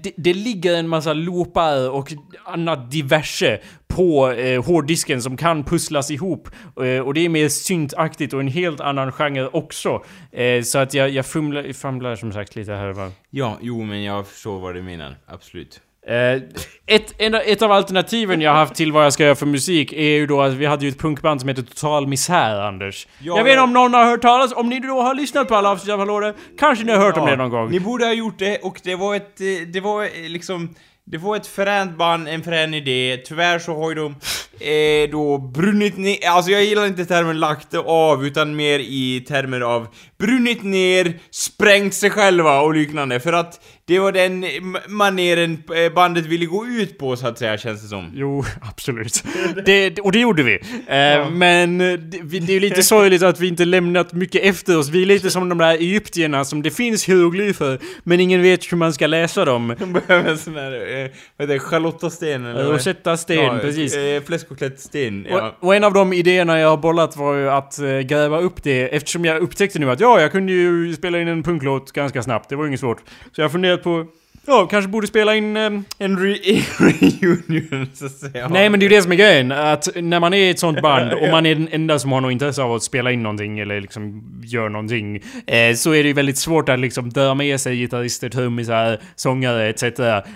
det, 0.03 0.13
det 0.17 0.35
ligger 0.35 0.75
en 0.77 0.89
massa 0.89 1.13
loopar 1.13 1.91
och 1.91 2.13
annat 2.45 2.91
diverse 2.91 3.59
på 3.89 4.31
eh, 4.31 4.65
hårddisken 4.65 5.23
som 5.23 5.37
kan 5.37 5.65
pusslas 5.65 6.11
ihop. 6.11 6.49
Eh, 6.83 7.01
och 7.01 7.15
det 7.15 7.25
är 7.25 7.29
mer 7.29 7.49
syntaktigt 7.49 8.33
och 8.33 8.41
en 8.41 8.49
helt 8.49 8.81
annan 8.81 9.13
genre 9.13 9.49
också. 9.53 10.05
Eh, 10.33 10.63
så 10.63 10.79
att 10.79 10.95
jag, 10.95 11.11
jag 11.11 11.27
fumlar, 11.27 11.73
famlar 11.73 12.17
som 12.17 12.33
sagt 12.33 12.57
lite 12.57 12.73
här 12.73 12.93
var. 12.93 13.11
Ja, 13.31 13.59
jo 13.61 13.83
men 13.83 14.03
jag 14.03 14.27
förstår 14.27 14.59
vad 14.59 14.75
du 14.75 14.83
menar. 14.83 15.17
Absolut. 15.27 15.81
Eh, 16.09 16.43
ett, 16.87 17.15
en, 17.19 17.35
ett 17.35 17.63
av 17.63 17.73
alternativen 17.73 18.41
jag 18.41 18.51
har 18.51 18.59
haft 18.59 18.75
till 18.75 18.93
vad 18.93 19.05
jag 19.05 19.13
ska 19.13 19.25
göra 19.25 19.35
för 19.35 19.47
musik 19.47 19.93
är 19.93 20.11
ju 20.11 20.27
då 20.27 20.43
att 20.43 20.53
vi 20.53 20.67
hade 20.67 20.85
ju 20.85 20.89
ett 20.89 20.99
punkband 20.99 21.41
som 21.41 21.49
heter 21.49 21.63
Total 21.63 22.07
Misär, 22.07 22.61
Anders. 22.61 23.09
Ja, 23.19 23.37
jag 23.37 23.45
vet 23.45 23.51
inte 23.51 23.59
ja. 23.59 23.65
om 23.65 23.73
någon 23.73 23.95
har 23.95 24.05
hört 24.05 24.23
talas 24.23 24.53
om 24.53 24.69
ni 24.69 24.81
då 24.81 25.01
har 25.01 25.15
lyssnat 25.15 25.49
på 25.49 25.55
alla 25.55 25.71
avsnitt 25.71 25.93
av 25.93 25.99
Hallå 25.99 26.33
kanske 26.59 26.85
ni 26.85 26.93
har 26.93 26.99
hört 26.99 27.17
om 27.17 27.27
det 27.27 27.37
någon 27.37 27.51
gång. 27.51 27.71
Ni 27.71 27.81
borde 27.81 28.05
ha 28.05 28.13
gjort 28.13 28.39
det 28.39 28.59
och 28.59 28.81
det 28.85 28.95
var 28.95 29.15
ett, 29.15 29.41
eh, 29.41 29.47
det 29.67 29.81
var 29.81 30.03
eh, 30.03 30.09
liksom, 30.29 30.75
det 31.11 31.19
var 31.19 31.37
ett 31.37 31.47
fränt 31.47 31.99
band, 31.99 32.29
en 32.29 32.43
frän 32.43 32.75
idé. 32.75 33.17
Tyvärr 33.25 33.59
så 33.59 33.75
har 33.75 33.89
ju 33.91 33.95
de 33.95 34.15
eh, 34.61 35.11
då 35.11 35.39
brunnit 35.39 35.97
ner, 35.97 36.29
alltså 36.29 36.51
jag 36.51 36.65
gillar 36.65 36.87
inte 36.87 37.05
termen 37.05 37.41
lagt 37.41 37.75
av 37.75 38.27
utan 38.27 38.57
mer 38.57 38.79
i 38.79 39.25
termer 39.29 39.61
av 39.61 39.87
brunnit 40.19 40.63
ner, 40.63 41.19
sprängt 41.31 41.95
sig 41.95 42.11
själva 42.11 42.61
och 42.61 42.75
liknande 42.75 43.21
för 43.21 43.33
att 43.33 43.61
det 43.89 43.99
var 43.99 44.13
den 44.13 44.45
m- 44.45 44.77
maneren 44.89 45.63
eh, 45.87 45.93
bandet 45.93 46.27
ville 46.27 46.47
gå 46.47 46.67
ut 46.67 46.99
på 46.99 47.17
så 47.17 47.27
att 47.27 47.39
säga 47.39 47.59
känns 47.59 47.83
det 47.83 47.89
som. 47.89 48.11
Jo, 48.15 48.45
absolut. 48.63 49.25
Det, 49.67 49.99
och 50.01 50.13
det 50.13 50.19
gjorde 50.19 50.43
vi. 50.43 50.55
Eh, 50.87 51.31
Men 51.31 51.81
eh, 51.81 51.93
det, 51.99 52.37
är 52.37 52.51
ju 52.51 52.61
lite 52.61 52.83
sorgligt 52.93 53.23
att 53.23 53.41
vi 53.41 53.49
inte 53.49 53.65
lämnat 53.65 54.13
mycket 54.13 54.43
efter 54.43 54.79
oss. 54.79 54.89
Vi 54.89 55.03
är 55.03 55.07
lite 55.07 55.31
som 55.31 55.49
de 55.49 55.59
där 55.59 55.71
egyptierna 55.75 56.45
som 56.45 56.63
det 56.63 56.71
finns 56.71 57.05
hieroglyfer, 57.09 57.79
men 58.05 58.21
ingen 58.21 58.43
vet 58.43 58.73
hur 58.73 58.77
man 58.77 58.93
ska 58.93 59.07
läsa 59.07 59.45
dem. 59.45 59.75
De 59.79 59.93
behöver 59.93 60.31
en 60.31 60.39
sån 60.39 60.55
här, 60.55 60.73
eh, 60.73 61.11
vad 61.37 61.49
heter 61.49 61.55
det, 61.55 61.59
Charlotta-sten 61.61 62.45
eller? 62.47 62.65
vad? 62.65 62.73
Rosetta 62.73 63.17
sten, 63.17 63.37
Ja, 63.45 63.59
precis. 63.61 63.97
Eh, 63.97 64.23
Fläskkotlett-sten, 64.23 65.27
ja. 65.31 65.55
Och, 65.61 65.67
och 65.69 65.75
en 65.75 65.85
av 65.85 65.93
de 65.93 66.13
idéerna 66.13 66.59
jag 66.59 66.69
har 66.69 66.77
bollat 66.77 67.17
var 67.17 67.35
ju 67.35 67.51
att 67.51 67.79
eh, 67.79 67.99
gräva 67.99 68.39
upp 68.41 68.63
det 68.63 68.97
eftersom 68.97 69.25
jag 69.25 69.43
upptäckte 69.43 69.79
nu 69.79 69.91
att 69.91 70.01
ja, 70.01 70.21
jag 70.21 70.33
kunde 70.33 70.53
ju 70.53 70.95
spela 70.95 71.21
in 71.21 71.29
en 71.29 71.43
punklåt 71.43 71.93
ganska 71.93 72.23
snabbt. 72.23 72.49
Det 72.49 72.57
var 72.57 72.67
inget 72.67 72.81
svårt. 72.81 72.99
Så 73.33 73.41
jag 73.41 73.45
har 73.45 73.51
funderat 73.83 74.07
på 74.07 74.15
Ja, 74.47 74.67
kanske 74.67 74.89
borde 74.89 75.07
spela 75.07 75.35
in... 75.35 75.57
ehm, 75.57 75.85
En 75.99 76.19
re- 76.19 76.63
reunion, 77.49 77.87
så 77.95 78.07
att 78.07 78.13
säga. 78.13 78.49
Nej 78.49 78.71
men 78.71 78.81
det 78.81 78.87
är 78.87 78.91
ju 78.91 78.97
det 78.97 79.03
som 79.03 79.13
är 79.13 79.17
grejen, 79.17 79.53
att 79.53 79.89
när 79.97 80.21
man 80.21 80.35
är 80.35 80.51
ett 80.51 80.59
sånt 80.59 80.83
band 80.83 81.13
och 81.13 81.29
man 81.29 81.47
är 81.47 81.55
den 81.55 81.69
enda 81.73 81.99
som 81.99 82.13
har 82.13 82.21
något 82.21 82.33
intresse 82.33 82.63
av 82.63 82.73
att 82.75 82.83
spela 82.83 83.13
in 83.13 83.23
någonting 83.23 83.59
eller 83.59 83.81
liksom 83.81 84.23
gör 84.45 84.69
någonting 84.69 85.17
eh, 85.47 85.75
Så 85.75 85.93
är 85.95 86.03
det 86.03 86.09
ju 86.09 86.13
väldigt 86.13 86.39
svårt 86.39 86.69
att 86.69 86.79
liksom 86.81 87.11
dra 87.11 87.35
med 87.35 87.61
sig 87.61 87.77
gitarrister, 87.77 88.29
trummisar, 88.29 88.99
sångare 89.17 89.69
etc. 89.69 89.83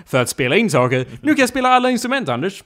För 0.06 0.22
att 0.22 0.28
spela 0.28 0.56
in 0.56 0.70
saker. 0.70 1.06
Nu 1.22 1.34
kan 1.34 1.40
jag 1.40 1.48
spela 1.48 1.68
alla 1.68 1.90
instrument 1.90 2.28
Anders. 2.28 2.64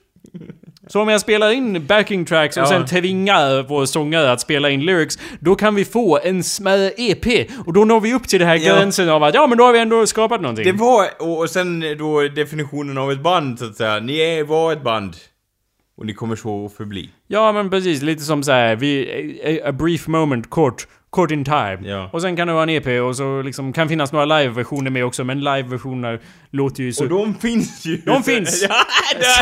Så 0.89 1.01
om 1.03 1.09
jag 1.09 1.21
spelar 1.21 1.51
in 1.51 1.87
backing 1.87 2.25
tracks 2.25 2.57
och 2.57 2.63
Ja. 2.63 2.67
sen 2.67 2.87
tvingar 2.87 3.63
vår 3.69 3.87
sångare 3.87 4.33
att 4.33 4.41
spela 4.41 4.71
in 4.71 4.81
lyrics, 4.85 5.19
då 5.41 5.55
kan 5.55 5.75
vi 5.75 5.85
få 5.85 6.19
en 6.23 6.43
smärre 6.45 6.93
EP. 6.97 7.51
Och 7.67 7.73
då 7.73 7.85
når 7.85 8.01
vi 8.01 8.15
upp 8.15 8.29
till 8.29 8.39
det 8.41 8.47
här 8.47 8.57
Ja. 8.57 8.75
gränsen 8.77 9.09
av 9.09 9.23
att 9.23 9.35
ja 9.35 9.47
men 9.47 9.59
då 9.59 9.65
har 9.65 9.73
vi 9.73 9.79
ändå 9.79 10.07
skapat 10.07 10.41
någonting. 10.41 10.65
Det 10.65 10.73
var, 10.73 11.07
och, 11.19 11.51
sen 11.51 11.85
då 11.99 12.21
definitionen 12.29 12.99
av 12.99 13.13
ett 13.13 13.21
band 13.23 13.59
så 13.59 13.65
att 13.65 13.77
säga. 13.77 14.01
Ni 14.01 14.19
är, 14.19 14.45
var 14.45 14.73
ett 14.73 14.83
band. 14.83 15.17
Och 15.99 16.07
ni 16.07 16.15
kommer 16.15 16.37
så 16.37 16.67
att 16.67 16.73
förbli. 16.73 17.11
Ja 17.27 17.53
men 17.53 17.71
precis, 17.71 18.03
lite 18.03 18.23
som 18.23 18.43
så 18.43 18.53
här, 18.53 18.77
vi, 18.77 19.61
a, 19.65 19.69
a 19.69 19.73
brief 19.73 20.07
moment, 20.07 20.51
kort, 20.51 20.87
kort 21.11 21.31
in 21.31 21.45
time. 21.45 21.79
Ja. 21.83 22.11
Och 22.13 22.23
sen 22.23 22.37
kan 22.37 22.49
det 22.49 22.55
vara 22.55 22.63
en 22.63 22.69
EP 22.71 23.03
och 23.03 23.17
så 23.17 23.43
liksom 23.43 23.73
kan 23.73 23.89
finnas 23.89 24.13
några 24.13 24.25
live-versioner 24.25 24.91
med 24.91 25.05
också, 25.05 25.25
men 25.25 25.41
live-versioner 25.41 26.21
låter 26.51 26.83
ju 26.83 26.93
så... 26.93 27.05
Och 27.05 27.11
de 27.11 27.35
finns 27.35 27.87
ju! 27.87 27.97
De 27.97 28.23
finns! 28.23 28.63
ja, 28.69 28.85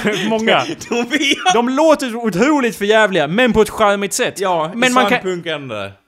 det, 0.05 0.29
Många. 0.29 0.65
De 0.89 1.07
finns! 1.07 1.53
De 1.55 1.69
låter 1.69 2.17
otroligt 2.17 2.77
förjävliga, 2.77 3.29
men 3.29 3.53
på 3.53 3.63
ett 3.63 3.71
charmigt 3.71 4.13
sätt. 4.13 4.41
Ja, 4.41 4.73
men 4.75 4.93
man 4.93 5.07
kan, 5.11 5.21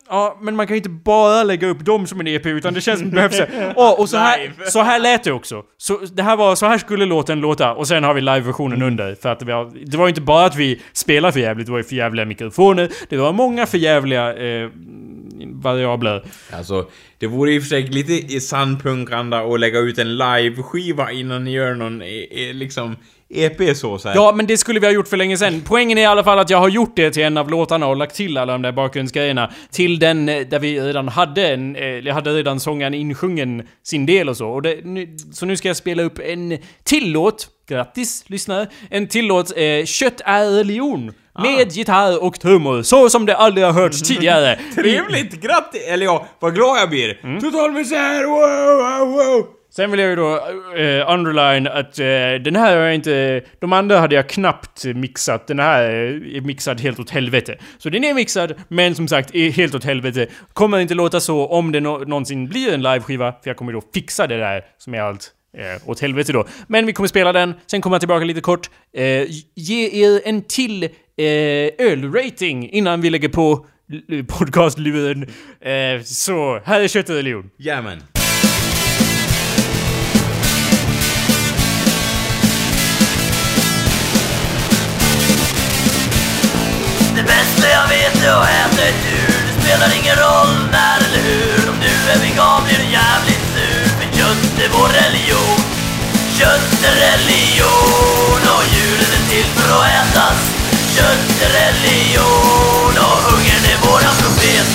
ja, 0.08 0.38
men 0.40 0.56
man 0.56 0.66
kan 0.66 0.74
ju 0.74 0.78
inte 0.78 0.88
bara 0.88 1.42
lägga 1.42 1.68
upp 1.68 1.84
dem 1.84 2.06
som 2.06 2.20
en 2.20 2.26
EP, 2.26 2.46
utan 2.46 2.74
det 2.74 2.80
känns 2.80 3.00
som 3.00 3.10
det 3.10 3.14
behövs... 3.14 3.40
Åh, 3.76 4.00
och 4.00 4.08
så 4.08 4.16
här, 4.16 4.52
så 4.70 4.82
här 4.82 4.98
lät 4.98 5.24
det 5.24 5.32
också. 5.32 5.62
Så 5.76 5.98
det 6.12 6.22
här 6.22 6.36
var, 6.36 6.54
så 6.54 6.66
här 6.66 6.78
skulle 6.78 7.06
låten 7.06 7.40
låta, 7.40 7.74
och 7.74 7.88
sen 7.88 8.04
har 8.04 8.14
vi 8.14 8.20
live-versionen 8.20 8.82
under. 8.82 9.14
För 9.14 9.28
att 9.28 9.38
det 9.38 9.44
var, 9.44 9.72
det 9.86 9.96
var 9.96 10.06
ju 10.06 10.08
inte 10.08 10.20
bara 10.20 10.44
att 10.44 10.56
vi 10.56 10.82
spelade 10.92 11.32
för 11.32 11.40
jävligt, 11.40 11.66
det 11.66 11.72
var 11.72 11.78
ju 11.78 11.84
för 11.84 11.96
jävliga 11.96 12.26
mikrofoner, 12.26 12.90
det 13.08 13.16
var 13.16 13.32
många 13.32 13.66
för 13.66 13.78
jävliga 13.78 14.34
eh, 14.34 14.70
variabler. 15.44 16.24
Alltså, 16.52 16.86
det 17.18 17.26
vore 17.26 17.52
i 17.52 17.58
och 17.58 17.62
för 17.62 17.68
sig 17.68 17.82
lite 17.82 18.12
i 18.12 18.40
sann 18.40 18.78
punkanda 18.78 19.38
att 19.38 19.60
lägga 19.60 19.78
ut 19.78 19.98
en 19.98 20.16
live-skiva 20.16 21.12
innan 21.12 21.44
ni 21.44 21.50
gör 21.50 21.74
någon, 21.74 22.02
eh, 22.02 22.08
eh, 22.08 22.54
liksom, 22.54 22.96
EP 23.28 23.76
så, 23.76 23.98
så. 23.98 24.12
Ja, 24.14 24.32
men 24.36 24.46
det 24.46 24.56
skulle 24.56 24.80
vi 24.80 24.86
ha 24.86 24.92
gjort 24.92 25.08
för 25.08 25.16
länge 25.16 25.36
sedan. 25.36 25.62
Poängen 25.66 25.98
är 25.98 26.02
i 26.02 26.06
alla 26.06 26.24
fall 26.24 26.38
att 26.38 26.50
jag 26.50 26.58
har 26.58 26.68
gjort 26.68 26.96
det 26.96 27.10
till 27.10 27.22
en 27.22 27.36
av 27.36 27.50
låtarna 27.50 27.86
och 27.86 27.96
lagt 27.96 28.16
till 28.16 28.38
alla 28.38 28.52
de 28.52 28.62
där 28.62 28.72
bakgrundsgrejerna. 28.72 29.52
Till 29.70 29.98
den 29.98 30.28
eh, 30.28 30.46
där 30.46 30.58
vi 30.58 30.80
redan 30.80 31.08
hade 31.08 31.48
en... 31.48 31.74
Jag 32.04 32.14
hade 32.14 32.32
redan 32.32 32.60
sångaren 32.60 32.94
insjungen 32.94 33.62
sin 33.82 34.06
del 34.06 34.28
och 34.28 34.36
så. 34.36 34.48
Och 34.48 34.62
det, 34.62 34.84
nu, 34.84 35.16
så 35.32 35.46
nu 35.46 35.56
ska 35.56 35.68
jag 35.68 35.76
spela 35.76 36.02
upp 36.02 36.18
en 36.18 36.58
till 36.84 37.12
låt. 37.12 37.48
Grattis, 37.68 38.24
lyssnare. 38.26 38.66
En 38.90 39.06
till 39.06 39.26
låt, 39.26 39.56
eh, 39.56 39.84
Kött 39.84 40.20
är 40.24 40.50
religion. 40.50 41.12
Med 41.42 41.72
gitarr 41.72 42.22
och 42.24 42.40
trummor, 42.40 42.82
så 42.82 43.10
som 43.10 43.26
det 43.26 43.36
aldrig 43.36 43.66
har 43.66 43.72
hörts 43.72 44.02
tidigare. 44.08 44.58
Trevligt! 44.74 45.40
Grattis! 45.42 45.82
Eller 45.88 46.04
ja, 46.06 46.26
vad 46.40 46.54
glad 46.54 46.78
jag 46.78 46.88
blir! 46.90 47.20
Mm. 47.24 47.40
Total 47.40 47.72
misär! 47.72 48.24
Wow, 48.24 49.08
wow, 49.08 49.16
wow! 49.16 49.46
Sen 49.76 49.90
vill 49.90 50.00
jag 50.00 50.10
ju 50.10 50.16
då 50.16 50.34
eh, 50.76 51.12
underline 51.14 51.66
att 51.66 51.98
eh, 51.98 52.04
den 52.44 52.56
här 52.56 52.76
har 52.76 52.82
jag 52.84 52.94
inte... 52.94 53.42
De 53.60 53.72
andra 53.72 53.98
hade 53.98 54.14
jag 54.14 54.28
knappt 54.28 54.84
mixat. 54.84 55.46
Den 55.46 55.58
här 55.58 55.82
är 55.82 56.40
mixad 56.40 56.80
helt 56.80 56.98
åt 57.00 57.10
helvete. 57.10 57.58
Så 57.78 57.88
den 57.90 58.04
är 58.04 58.14
mixad, 58.14 58.54
men 58.68 58.94
som 58.94 59.08
sagt 59.08 59.34
är 59.34 59.50
helt 59.50 59.74
åt 59.74 59.84
helvete. 59.84 60.26
Kommer 60.52 60.78
inte 60.78 60.94
låta 60.94 61.20
så 61.20 61.46
om 61.46 61.72
det 61.72 61.80
nå- 61.80 61.98
någonsin 61.98 62.48
blir 62.48 62.72
en 62.74 62.82
liveskiva, 62.82 63.32
för 63.32 63.50
jag 63.50 63.56
kommer 63.56 63.72
då 63.72 63.82
fixa 63.94 64.26
det 64.26 64.36
där 64.38 64.62
som 64.78 64.94
är 64.94 65.00
allt 65.00 65.30
eh, 65.58 65.90
åt 65.90 66.00
helvete 66.00 66.32
då. 66.32 66.46
Men 66.66 66.86
vi 66.86 66.92
kommer 66.92 67.08
spela 67.08 67.32
den, 67.32 67.54
sen 67.66 67.80
kommer 67.80 67.94
jag 67.94 68.00
tillbaka 68.00 68.24
lite 68.24 68.40
kort. 68.40 68.70
Eh, 68.96 69.02
ge 69.54 70.04
er 70.04 70.20
en 70.24 70.42
till 70.42 70.88
eh, 71.18 71.86
ölrating 71.86 72.70
innan 72.70 73.00
vi 73.00 73.10
lägger 73.10 73.28
på 73.28 73.66
podcastluren. 74.28 75.22
Eh, 75.60 76.02
så, 76.04 76.60
här 76.64 76.80
är 76.80 76.88
Kött 76.88 77.08
och 77.08 77.14
religion. 77.14 77.50
Jajamän. 77.58 78.02
Det 87.16 87.22
bästa 87.22 87.68
jag 87.68 87.88
vet 87.88 88.24
är 88.24 88.32
att 88.40 88.48
äta 88.48 88.82
ett 88.88 89.02
djur. 89.08 89.40
Det 89.46 89.54
spelar 89.62 89.90
ingen 90.00 90.16
roll 90.16 90.54
när 90.72 90.98
eller 91.06 91.22
hur. 91.28 91.70
Om 91.70 91.76
du 91.80 91.94
är 92.12 92.18
vegan 92.20 92.64
blir 92.64 92.78
du 92.78 92.88
jävligt 93.00 93.46
sur. 93.54 93.88
För 93.98 94.08
kött 94.18 94.64
är 94.64 94.70
vår 94.76 94.88
religion. 95.02 95.60
Kött 96.38 96.84
är 96.88 96.94
religion 97.08 98.42
och 98.54 98.64
djuren 98.72 99.10
är 99.18 99.30
till 99.30 99.50
för 99.56 99.68
att 99.78 99.86
ätas. 100.00 100.55
Kött 100.96 101.42
är 101.46 101.52
religion 101.62 102.94
och 103.06 103.18
hungern 103.28 103.64
är 103.72 103.78
våran 103.86 104.16
profet 104.22 104.68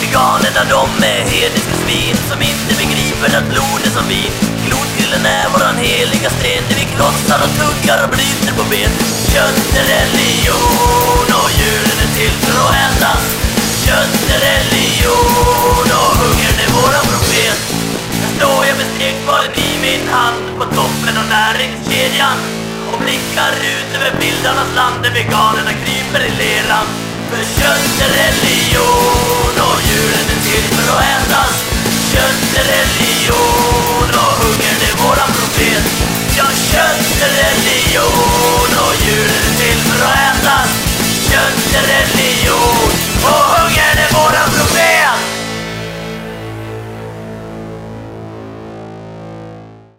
Veganerna 0.00 0.62
de 0.74 1.04
är 1.12 1.20
hedniska 1.34 1.74
svin 1.84 2.16
som 2.28 2.38
inte 2.50 2.72
begriper 2.82 3.30
att 3.38 3.48
blod 3.52 3.80
är 3.88 3.92
som 3.98 4.06
vin 4.12 4.32
Klotgrillen 4.66 5.24
är 5.38 5.46
våran 5.54 5.76
heliga 5.86 6.30
sten 6.38 6.62
där 6.68 6.76
vi 6.80 6.86
krossar 6.94 7.40
och 7.44 7.52
tuggar 7.60 7.98
och 8.04 8.10
bryter 8.14 8.52
på 8.58 8.64
ben. 8.72 8.92
Kött 9.32 9.62
är 9.80 9.86
religion 9.96 11.28
och 11.40 11.50
djuren 11.58 11.98
är 12.04 12.10
till 12.18 12.36
för 12.44 12.54
att 12.62 12.74
ätas 12.86 13.24
Kött 13.84 14.16
är 14.34 14.40
religion 14.50 15.88
och 16.00 16.12
hungern 16.22 16.58
är 16.64 16.70
våran 16.78 17.06
profet 17.12 17.60
Här 18.22 18.30
står 18.36 18.60
jag 18.68 18.76
med 18.80 18.88
stekbaren 18.94 19.52
i 19.66 19.70
min 19.84 20.04
hand 20.14 20.44
på 20.58 20.64
toppen 20.76 21.14
av 21.20 21.26
näringskedjan 21.36 22.61
blickar 23.04 23.52
ut 23.72 23.88
över 23.96 24.12
bildarnas 24.20 24.70
land 24.78 24.96
där 25.02 25.12
veganerna 25.20 25.72
kryper 25.82 26.22
i 26.30 26.32
leran. 26.42 26.86
För 27.30 27.42
kött 27.58 27.94
är 28.04 28.12
religion 28.22 29.56
och 29.68 29.78
djuren 29.88 30.26
är 30.34 30.40
till 30.46 30.66
för 30.76 30.86
att 30.94 31.04
ätas 31.16 31.54
Kött 32.12 32.44
är 32.60 32.66
religion 32.76 34.10
och 34.22 34.32
hungern 34.42 34.80
är 34.88 34.94
våran 35.02 35.30
profet. 35.38 35.84
Ja, 36.38 36.46
kött 36.70 37.10
är 37.26 37.32
religion 37.44 38.70
och 38.84 38.94
djuren 39.04 39.42
är 39.48 39.54
till 39.60 39.80
för 39.88 40.00
att 40.08 40.18
ätas 40.28 40.70
Kött 41.30 41.64
är 41.78 41.84
religion 41.96 42.90
och 43.30 43.44
hungern 43.54 43.98
är 44.04 44.10
våran 44.18 44.48
profet. 44.56 45.18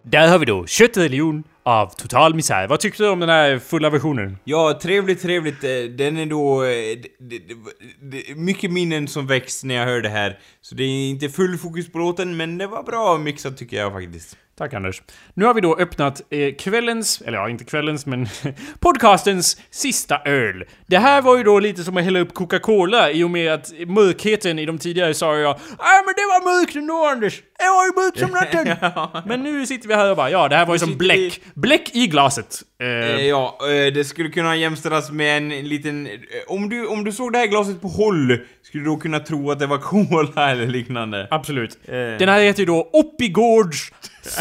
Där 0.03 0.27
har 0.27 0.39
vi 0.39 0.45
då 0.45 0.67
Köttreligion 0.67 1.43
av 1.63 1.87
Total 1.95 2.35
Misär. 2.35 2.67
Vad 2.67 2.79
tyckte 2.79 3.03
du 3.03 3.09
om 3.09 3.19
den 3.19 3.29
här 3.29 3.59
fulla 3.59 3.89
versionen? 3.89 4.37
Ja, 4.43 4.79
trevligt, 4.81 5.21
trevligt. 5.21 5.63
Eh, 5.63 5.69
den 5.97 6.17
är 6.17 6.25
då... 6.25 6.63
Eh, 6.63 6.69
det- 6.69 7.09
det- 7.19 7.55
det- 8.01 8.35
Mycket 8.37 8.71
minnen 8.71 9.07
som 9.07 9.27
väcks 9.27 9.63
när 9.63 9.75
jag 9.75 9.85
hör 9.85 10.01
det 10.01 10.09
här. 10.09 10.39
Så 10.61 10.75
det 10.75 10.83
är 10.83 11.09
inte 11.09 11.29
full 11.29 11.57
fokus 11.57 11.91
på 11.91 11.97
låten, 11.97 12.37
men 12.37 12.57
det 12.57 12.67
var 12.67 12.83
bra 12.83 13.17
mixat 13.17 13.57
tycker 13.57 13.77
jag 13.77 13.91
faktiskt. 13.93 14.37
Tack 14.57 14.73
Anders. 14.73 15.01
Nu 15.33 15.45
har 15.45 15.53
vi 15.53 15.61
då 15.61 15.75
öppnat 15.77 16.21
eh, 16.29 16.55
kvällens, 16.55 17.21
eller 17.21 17.37
ja, 17.37 17.49
inte 17.49 17.63
kvällens, 17.63 18.05
men 18.05 18.27
podcastens 18.79 19.57
sista 19.71 20.21
öl. 20.25 20.63
Det 20.87 20.97
här 20.97 21.21
var 21.21 21.37
ju 21.37 21.43
då 21.43 21.59
lite 21.59 21.83
som 21.83 21.97
att 21.97 22.03
hälla 22.03 22.19
upp 22.19 22.33
Coca-Cola 22.33 23.11
i 23.11 23.23
och 23.23 23.29
med 23.29 23.53
att 23.53 23.71
mörkheten 23.87 24.59
i 24.59 24.65
de 24.65 24.77
tidigare 24.77 25.13
sa 25.13 25.35
jag 25.35 25.59
Nej 25.67 26.01
men 26.05 26.13
det 26.15 26.21
var 26.21 26.59
mörkt 26.59 26.75
ändå 26.75 27.05
Anders! 27.05 27.41
Det 27.57 27.63
var 27.69 27.85
ju 27.85 27.91
mörkt 28.03 28.19
som 28.19 28.31
natten! 28.31 29.23
Men 29.29 29.43
nu 29.43 29.65
sitter 29.65 29.87
vi 29.87 29.93
här 29.93 30.09
och 30.09 30.17
bara 30.17 30.29
ja, 30.29 30.47
det 30.47 30.55
här 30.55 30.65
var 30.65 30.75
ju 30.75 30.79
som 30.79 30.97
bläck. 30.97 31.41
Bläck 31.53 31.95
i 31.95 32.07
glaset. 32.07 32.61
Eh, 32.83 32.89
Eh, 33.15 33.21
Ja, 33.27 33.57
eh, 33.61 33.93
det 33.93 34.03
skulle 34.07 34.29
kunna 34.29 34.55
jämställas 34.55 35.11
med 35.11 35.37
en 35.37 35.49
liten... 35.49 36.07
eh, 36.07 36.13
Om 36.47 36.69
du, 36.69 36.87
om 36.87 37.03
du 37.03 37.11
såg 37.11 37.33
det 37.33 37.39
här 37.39 37.47
glaset 37.47 37.81
på 37.81 37.87
håll, 37.87 38.39
skulle 38.63 38.83
du 38.83 38.89
då 38.89 38.97
kunna 38.97 39.19
tro 39.19 39.51
att 39.51 39.59
det 39.59 39.65
var 39.67 39.77
cola 39.81 40.51
eller 40.51 40.67
liknande. 40.67 41.27
Absolut. 41.31 41.77
Eh. 41.85 41.93
Den 41.93 42.29
här 42.29 42.41
heter 42.41 42.59
ju 42.59 42.65
då 42.65 42.89
Oppigårds 42.93 43.91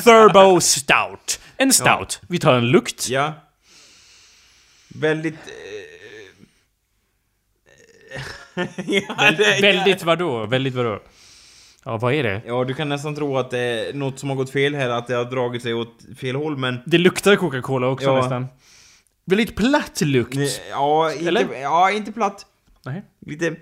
Turbo 0.04 0.60
Stout. 0.60 1.40
En 1.56 1.72
stout. 1.72 2.20
Vi 2.28 2.38
tar 2.38 2.54
en 2.54 2.66
lukt. 2.68 3.08
Ja. 3.08 3.32
Väldigt... 4.94 5.34
Eh, 5.34 5.48
ja, 8.86 9.30
det, 9.38 9.58
Väldigt 9.62 10.02
vadå? 10.04 10.46
Väldigt 10.46 10.74
vadå? 10.74 11.00
Ja, 11.84 11.96
vad 11.96 12.14
är 12.14 12.22
det? 12.22 12.42
Ja, 12.46 12.64
du 12.64 12.74
kan 12.74 12.88
nästan 12.88 13.14
tro 13.14 13.36
att 13.38 13.50
det 13.50 13.58
är 13.58 13.92
något 13.94 14.18
som 14.18 14.28
har 14.28 14.36
gått 14.36 14.50
fel 14.50 14.74
här, 14.74 14.88
att 14.88 15.06
det 15.06 15.14
har 15.14 15.24
dragit 15.24 15.62
sig 15.62 15.74
åt 15.74 15.98
fel 16.18 16.36
håll, 16.36 16.56
men... 16.56 16.78
Det 16.86 16.98
luktar 16.98 17.36
Coca-Cola 17.36 17.86
också 17.88 18.06
Ja. 18.06 18.16
nästan. 18.16 18.46
Väldigt 19.24 19.56
platt 19.56 20.00
lukt. 20.00 20.36
Ja, 20.70 21.12
inte, 21.12 21.28
Eller? 21.28 21.46
ja, 21.62 21.90
inte 21.90 22.12
platt. 22.12 22.46
Nej. 22.84 23.02
Lite... 23.26 23.54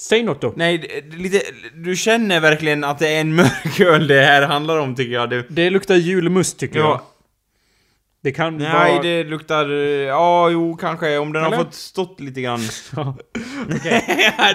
Säg 0.00 0.22
något 0.22 0.40
då. 0.40 0.52
Nej, 0.56 0.78
det- 0.78 1.16
lite... 1.16 1.40
Du 1.74 1.96
känner 1.96 2.40
verkligen 2.40 2.84
att 2.84 2.98
det 2.98 3.08
är 3.08 3.20
en 3.20 3.34
mörk 3.34 3.80
öl 3.86 4.06
det 4.06 4.22
här 4.22 4.42
handlar 4.42 4.78
om, 4.78 4.94
tycker 4.94 5.12
jag. 5.12 5.30
Det, 5.30 5.44
Det 5.48 5.70
luktar 5.70 5.94
julmust 5.94 6.58
tycker 6.58 6.78
jag. 6.78 7.00
Det 8.22 8.32
kan 8.32 8.56
nej, 8.56 8.92
vara... 8.92 9.02
det 9.02 9.24
luktar... 9.24 9.70
eh, 9.70 9.76
Ja, 10.06 10.50
jo, 10.50 10.76
kanske. 10.76 11.18
Om 11.18 11.32
den 11.32 11.44
Eller? 11.44 11.56
har 11.56 11.64
fått 11.64 11.74
stått 11.74 12.20
lite 12.20 12.40
grann. 12.40 12.60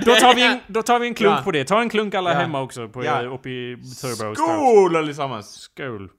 Då 0.05 0.15
tar 0.15 0.35
vi 0.35 0.45
en, 0.45 0.59
då 0.67 0.81
tar 0.83 0.99
vi 0.99 1.07
en 1.07 1.13
klunk 1.13 1.37
Ja. 1.37 1.41
på 1.43 1.51
det. 1.51 1.63
Ta 1.65 1.81
en 1.81 1.89
klunk 1.89 2.15
alla 2.15 2.33
Ja. 2.33 2.39
hemma 2.39 2.61
också 2.61 2.89
på, 2.89 3.03
Ja. 3.05 3.21
upp 3.21 3.45
i 3.45 3.75
Turbo. 4.01 4.35
Skål 4.35 4.95
allesammans! 4.95 5.51
Skål! 5.51 6.09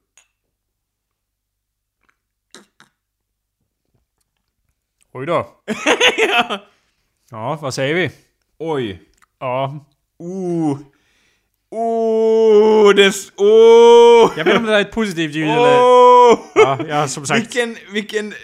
Oj 5.12 5.26
då. 5.26 5.46
ja, 7.30 7.58
vad 7.62 7.74
säger 7.74 7.94
vi? 7.94 8.10
Oj. 8.58 9.02
Ja, 9.38 9.86
Oh. 10.18 10.78
Oh, 11.76 12.94
det... 12.94 13.12
Oh! 13.36 14.32
jag 14.36 14.44
vet 14.44 14.46
inte 14.46 14.56
om 14.56 14.64
det 14.66 14.72
här 14.72 14.78
är 14.78 14.84
ett 14.84 14.90
positivt 14.90 15.34
ljud 15.34 15.48
eller... 15.50 15.80
Oh! 15.80 16.38
Ja, 16.54 16.78
ja, 16.88 17.08
som 17.08 17.26
sagt. 17.26 17.40
Vilken, 17.40 17.76
vilken... 17.92 18.32
eh, 18.32 18.36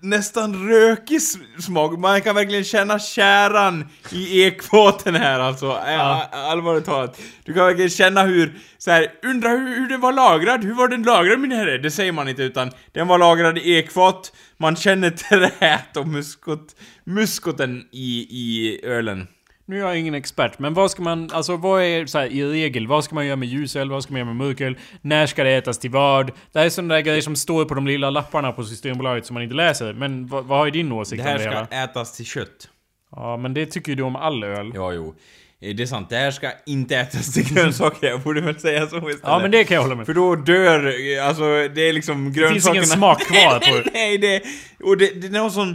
Nästan 0.00 0.68
rökig 0.68 1.20
smak. 1.60 1.98
Man 1.98 2.20
kan 2.22 2.34
verkligen 2.34 2.64
känna 2.64 2.98
käran 2.98 3.88
i 4.12 4.42
ekfaten 4.42 5.14
här 5.14 5.40
alltså. 5.40 5.66
Ja. 5.66 6.28
Allvarligt 6.32 6.84
talat. 6.84 7.20
Du 7.44 7.54
kan 7.54 7.66
verkligen 7.66 7.90
känna 7.90 8.22
hur, 8.22 8.54
så 8.78 8.90
här, 8.90 9.12
undra 9.22 9.48
hur, 9.48 9.76
hur 9.80 9.88
den 9.88 10.00
var 10.00 10.12
lagrad. 10.12 10.64
Hur 10.64 10.74
var 10.74 10.88
den 10.88 11.02
lagrad 11.02 11.40
min 11.40 11.52
herre? 11.52 11.78
Det 11.78 11.90
säger 11.90 12.12
man 12.12 12.28
inte 12.28 12.42
utan 12.42 12.70
den 12.92 13.06
var 13.08 13.18
lagrad 13.18 13.58
i 13.58 13.74
ekfat. 13.74 14.32
Man 14.56 14.76
känner 14.76 15.10
träet 15.10 15.96
och 15.96 16.08
muskot, 16.08 16.76
muskoten 17.04 17.82
i, 17.92 18.26
i 18.30 18.80
ölen. 18.84 19.26
Nu 19.68 19.76
är 19.76 19.80
jag 19.86 19.98
ingen 19.98 20.14
expert, 20.14 20.58
men 20.58 20.74
vad 20.74 20.90
ska 20.90 21.02
man, 21.02 21.30
alltså 21.32 21.56
vad 21.56 21.82
är 21.82 22.06
så 22.06 22.18
här, 22.18 22.26
i 22.26 22.44
regel, 22.52 22.86
vad 22.86 23.04
ska 23.04 23.14
man 23.14 23.26
göra 23.26 23.36
med 23.36 23.48
ljusöl, 23.48 23.90
vad 23.90 24.02
ska 24.02 24.12
man 24.12 24.18
göra 24.18 24.26
med 24.34 24.36
mörköl, 24.46 24.78
när 25.00 25.26
ska 25.26 25.44
det 25.44 25.50
ätas 25.50 25.78
till 25.78 25.90
vad? 25.90 26.26
Det 26.52 26.58
här 26.58 26.66
är 26.66 26.70
sådana 26.70 26.94
där 26.94 27.00
grejer 27.00 27.20
som 27.20 27.36
står 27.36 27.64
på 27.64 27.74
de 27.74 27.86
lilla 27.86 28.10
lapparna 28.10 28.52
på 28.52 28.64
Systembolaget 28.64 29.26
som 29.26 29.34
man 29.34 29.42
inte 29.42 29.54
läser. 29.54 29.92
Men 29.92 30.26
vad, 30.26 30.44
vad 30.44 30.66
är 30.66 30.70
din 30.70 30.92
åsikt 30.92 31.22
Det 31.22 31.22
om 31.22 31.28
här 31.28 31.38
det 31.38 31.44
ska 31.44 31.50
hela? 31.76 31.84
ätas 31.84 32.16
till 32.16 32.26
kött. 32.26 32.68
Ja, 33.16 33.36
men 33.36 33.54
det 33.54 33.66
tycker 33.66 33.88
ju 33.92 33.96
du 33.96 34.02
om 34.02 34.16
all 34.16 34.44
öl. 34.44 34.72
Ja, 34.74 34.92
jo. 34.92 35.14
Eh, 35.60 35.74
Det 35.76 35.82
är 35.82 35.86
sant, 35.86 36.10
det 36.10 36.16
här 36.16 36.30
ska 36.30 36.50
inte 36.66 36.96
ätas 36.96 37.32
till 37.34 37.54
grönsaker, 37.54 38.06
jag 38.08 38.20
borde 38.20 38.40
väl 38.40 38.60
säga 38.60 38.86
så 38.86 38.96
istället. 38.96 39.20
Ja, 39.22 39.38
men 39.38 39.50
det 39.50 39.64
kan 39.64 39.74
jag 39.74 39.82
hålla 39.82 39.94
med. 39.94 40.06
För 40.06 40.14
då 40.14 40.34
dör, 40.34 40.86
eh, 41.18 41.26
alltså 41.28 41.42
det 41.74 41.88
är 41.88 41.92
liksom 41.92 42.32
grönsakerna... 42.32 42.54
finns 42.54 42.68
ingen 42.74 42.84
smak 42.98 43.20
kvar 43.20 43.58
på 43.72 43.76
det. 43.84 43.90
Nej, 43.94 44.18
det... 44.18 44.42
Och 44.84 44.96
det, 44.96 45.20
det 45.20 45.26
är 45.26 45.30
någon 45.30 45.50
sån 45.52 45.74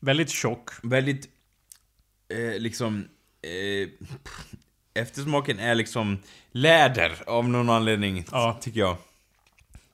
Väldigt 0.00 0.30
tjock. 0.30 0.70
väldigt... 0.82 1.28
Eh, 2.28 2.58
liksom... 2.60 3.08
Eh, 3.42 3.88
eftersmaken 5.02 5.58
är 5.58 5.74
liksom 5.74 6.18
läder 6.52 7.12
av 7.26 7.48
någon 7.48 7.70
anledning, 7.70 8.24
Ja. 8.32 8.58
tycker 8.62 8.80
jag. 8.80 8.96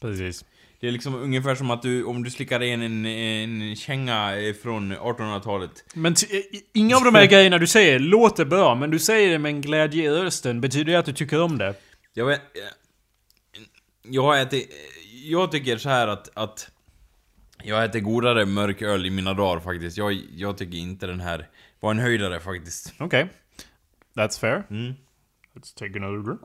Precis. 0.01 0.45
Det 0.81 0.89
är 0.89 0.93
liksom 0.93 1.15
ungefär 1.15 1.55
som 1.55 1.71
att 1.71 1.83
du, 1.83 2.05
om 2.05 2.23
du 2.25 2.31
slickar 2.31 2.63
in 2.63 2.83
en, 2.83 3.07
en 3.07 3.77
känga 3.77 4.37
eh, 4.41 4.55
från 4.55 4.93
1800-talet. 4.97 5.71
Men 5.95 6.13
i- 6.13 6.63
inga 6.73 6.97
av 6.97 7.05
de 7.05 7.15
här 7.15 7.27
grejerna 7.27 7.59
du 7.59 7.67
säger 7.67 7.99
låter 7.99 8.45
bra, 8.45 8.75
men 8.75 8.91
du 8.91 8.99
säger 8.99 9.29
det 9.31 9.39
med 9.39 9.49
en 9.51 9.61
glädje 9.61 10.05
i 10.05 10.09
rösten. 10.11 10.61
Betyder 10.61 10.93
det 10.93 10.99
att 10.99 11.07
du 11.07 11.13
tycker 11.13 11.41
om 11.41 11.59
det? 11.59 11.75
Jag 12.15 12.27
vet... 12.27 12.41
eh, 12.41 13.61
Jag 14.03 14.41
äter... 14.41 14.63
Jag 15.25 15.53
tycker 15.53 15.77
så 15.79 15.89
här 15.89 16.09
att, 16.09 16.31
att... 16.35 16.71
Jag 17.65 17.85
äter 17.85 18.01
godare 18.01 18.47
mörk 18.47 18.83
öl 18.83 19.07
i 19.07 19.11
mina 19.11 19.35
dagar 19.35 19.61
faktiskt. 19.61 19.97
Jag, 19.97 20.13
jag 20.37 20.59
tycker 20.59 20.79
inte 20.79 21.07
den 21.07 21.21
här 21.21 21.49
var 21.81 21.91
en 21.91 21.99
höjdare 21.99 22.41
faktiskt. 22.41 22.95
Okej. 22.99 23.29
That's 24.15 24.41
fair. 24.41 24.63
Mm. 24.71 24.95
Let's 25.55 25.79
take 25.79 25.99
another 25.99 26.23
drink. 26.23 26.41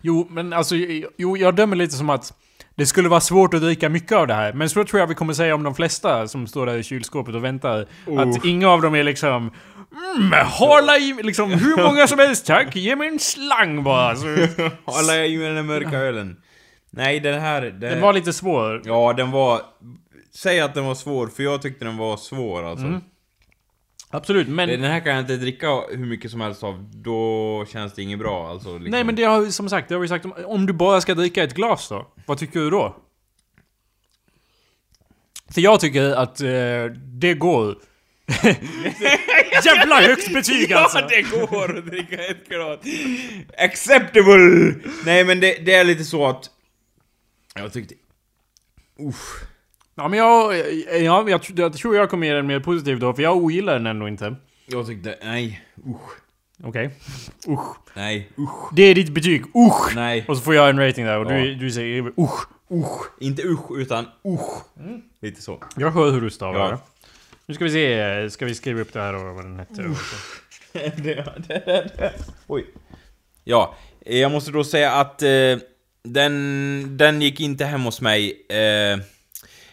Jo, 0.00 0.26
men 0.30 0.52
alltså, 0.52 0.76
jo, 1.16 1.36
jag 1.36 1.54
dömer 1.54 1.76
lite 1.76 1.94
som 1.94 2.10
att 2.10 2.34
det 2.74 2.86
skulle 2.86 3.08
vara 3.08 3.20
svårt 3.20 3.54
att 3.54 3.60
dricka 3.60 3.88
mycket 3.88 4.12
av 4.12 4.26
det 4.26 4.34
här. 4.34 4.52
Men 4.52 4.68
så 4.68 4.84
tror 4.84 5.00
jag 5.00 5.06
vi 5.06 5.14
kommer 5.14 5.32
säga 5.32 5.54
om 5.54 5.62
de 5.62 5.74
flesta 5.74 6.28
som 6.28 6.46
står 6.46 6.66
där 6.66 6.76
i 6.76 6.82
kylskåpet 6.82 7.34
och 7.34 7.44
väntar. 7.44 7.86
Att 8.18 8.44
inga 8.44 8.68
av 8.68 8.82
dem 8.82 8.94
är 8.94 9.04
liksom... 9.04 9.50
Mm, 10.16 10.46
hålla 10.46 10.98
i 10.98 11.18
liksom 11.22 11.50
hur 11.50 11.82
många 11.82 12.06
som 12.06 12.18
helst 12.18 12.46
tack, 12.46 12.76
ge 12.76 12.96
mig 12.96 13.08
en 13.08 13.18
slang 13.18 13.84
bara. 13.84 14.16
Så, 14.16 14.26
Alla 14.84 15.16
jag 15.16 15.28
i 15.28 15.38
med 15.38 15.56
den 15.56 15.66
mörka 15.66 15.98
ölen. 15.98 16.36
Nej, 16.94 17.20
den 17.20 17.40
här... 17.40 17.62
Den, 17.62 17.80
den 17.80 18.00
var 18.00 18.12
lite 18.12 18.32
svår. 18.32 18.82
Ja, 18.84 19.12
den 19.12 19.30
var... 19.30 19.60
Säg 20.34 20.60
att 20.60 20.74
den 20.74 20.84
var 20.84 20.94
svår, 20.94 21.26
för 21.26 21.42
jag 21.42 21.62
tyckte 21.62 21.84
den 21.84 21.96
var 21.96 22.16
svår 22.16 22.62
alltså. 22.62 23.00
Absolut, 24.10 24.48
men... 24.48 24.68
Den 24.68 24.84
här 24.84 25.00
kan 25.00 25.12
jag 25.12 25.20
inte 25.20 25.36
dricka 25.36 25.66
hur 25.90 26.06
mycket 26.06 26.30
som 26.30 26.40
helst 26.40 26.62
av, 26.62 26.90
då 26.94 27.64
känns 27.72 27.92
det 27.92 28.02
inget 28.02 28.18
bra 28.18 28.50
alltså. 28.50 28.72
Liksom. 28.72 28.90
Nej 28.90 29.04
men 29.04 29.14
det 29.16 29.24
har 29.24 29.46
som 29.46 29.68
sagt, 29.68 29.88
det 29.88 29.94
har 29.94 30.00
vi 30.00 30.08
sagt 30.08 30.24
om, 30.24 30.34
om 30.46 30.66
du 30.66 30.72
bara 30.72 31.00
ska 31.00 31.14
dricka 31.14 31.42
ett 31.42 31.54
glas 31.54 31.88
då? 31.88 32.06
Vad 32.26 32.38
tycker 32.38 32.60
du 32.60 32.70
då? 32.70 32.96
För 35.54 35.60
jag 35.60 35.80
tycker 35.80 36.10
att 36.10 36.40
eh, 36.40 36.84
det 37.20 37.34
går. 37.34 37.76
Jävla 39.64 40.00
högt 40.00 40.32
betyg 40.32 40.72
alltså! 40.72 40.98
Ja, 40.98 41.06
det 41.08 41.22
går 41.22 41.78
att 41.78 41.86
dricka 41.86 42.24
ett 42.24 42.48
glas. 42.48 42.78
Acceptable! 43.58 44.74
Nej, 45.04 45.24
men 45.24 45.40
det, 45.40 45.54
det 45.66 45.74
är 45.74 45.84
lite 45.84 46.04
så 46.04 46.26
att... 46.26 46.50
Jag 47.54 47.72
tyckte... 47.72 47.94
Usch. 49.00 49.44
Ja 49.94 50.08
men 50.08 50.18
jag, 50.18 50.54
ja, 51.02 51.28
jag, 51.30 51.40
tr- 51.40 51.60
jag 51.60 51.72
tror 51.72 51.96
jag 51.96 52.10
kommer 52.10 52.26
ge 52.26 52.32
den 52.34 52.46
mer 52.46 52.60
positiv 52.60 52.98
då, 53.00 53.14
för 53.14 53.22
jag 53.22 53.36
ogillar 53.36 53.72
den 53.72 53.86
ändå 53.86 54.08
inte. 54.08 54.36
Jag 54.66 54.86
tyckte, 54.86 55.18
nej, 55.22 55.64
usch. 55.86 56.10
Okej. 56.64 56.90
Usch. 57.48 57.76
Nej, 57.94 58.28
usch. 58.38 58.70
Det 58.76 58.82
är 58.82 58.94
ditt 58.94 59.14
betyg, 59.14 59.42
usch! 59.56 59.92
Nej. 59.94 60.24
Och 60.28 60.36
så 60.36 60.42
får 60.42 60.54
jag 60.54 60.70
en 60.70 60.78
rating 60.78 61.04
där 61.06 61.18
och 61.18 61.32
Ja. 61.32 61.36
du, 61.36 61.54
du 61.54 61.70
säger 61.70 62.02
usch. 62.20 62.46
Usch. 62.70 63.06
Inte 63.20 63.42
usch, 63.42 63.70
utan 63.78 64.06
usch. 64.26 64.64
Lite 65.20 65.42
så. 65.42 65.62
Jag 65.76 65.90
hör 65.90 66.10
hur 66.10 66.20
du 66.20 66.30
stavar 66.30 66.58
Ja. 66.60 66.70
det. 66.70 66.78
Nu 67.46 67.54
ska 67.54 67.64
vi 67.64 67.70
se, 67.70 68.30
ska 68.30 68.46
vi 68.46 68.54
skriva 68.54 68.80
upp 68.80 68.92
det 68.92 69.00
här 69.00 69.14
och 69.14 69.34
vad 69.34 69.44
den 69.44 69.58
hette? 69.58 69.90
Oj. 72.46 72.66
Ja, 73.44 73.76
jag 74.06 74.32
måste 74.32 74.50
då 74.50 74.64
säga 74.64 74.92
att 74.92 75.22
eh, 75.22 75.28
den, 76.04 76.96
den 76.96 77.22
gick 77.22 77.40
inte 77.40 77.64
hem 77.64 77.82
hos 77.82 78.00
mig. 78.00 78.46
Eh, 78.48 78.98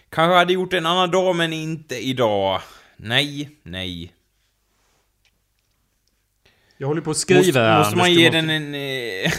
kanske 0.10 0.36
hade 0.36 0.54
gjort 0.54 0.74
en 0.74 0.86
annan 0.86 1.12
dag, 1.12 1.36
men 1.36 1.54
inte 1.54 1.96
idag. 1.96 2.62
Nej, 2.98 3.50
nej. 3.64 4.14
Jag 6.78 6.88
håller 6.88 7.02
på 7.02 7.12
att 7.12 7.18
skriva 7.18 7.42
Måste, 7.42 7.60
här, 7.60 7.80
måste 7.80 7.98
man 7.98 8.14
ge 8.14 8.30
den 8.30 8.50
en... 8.50 8.76
Eh, 8.76 9.32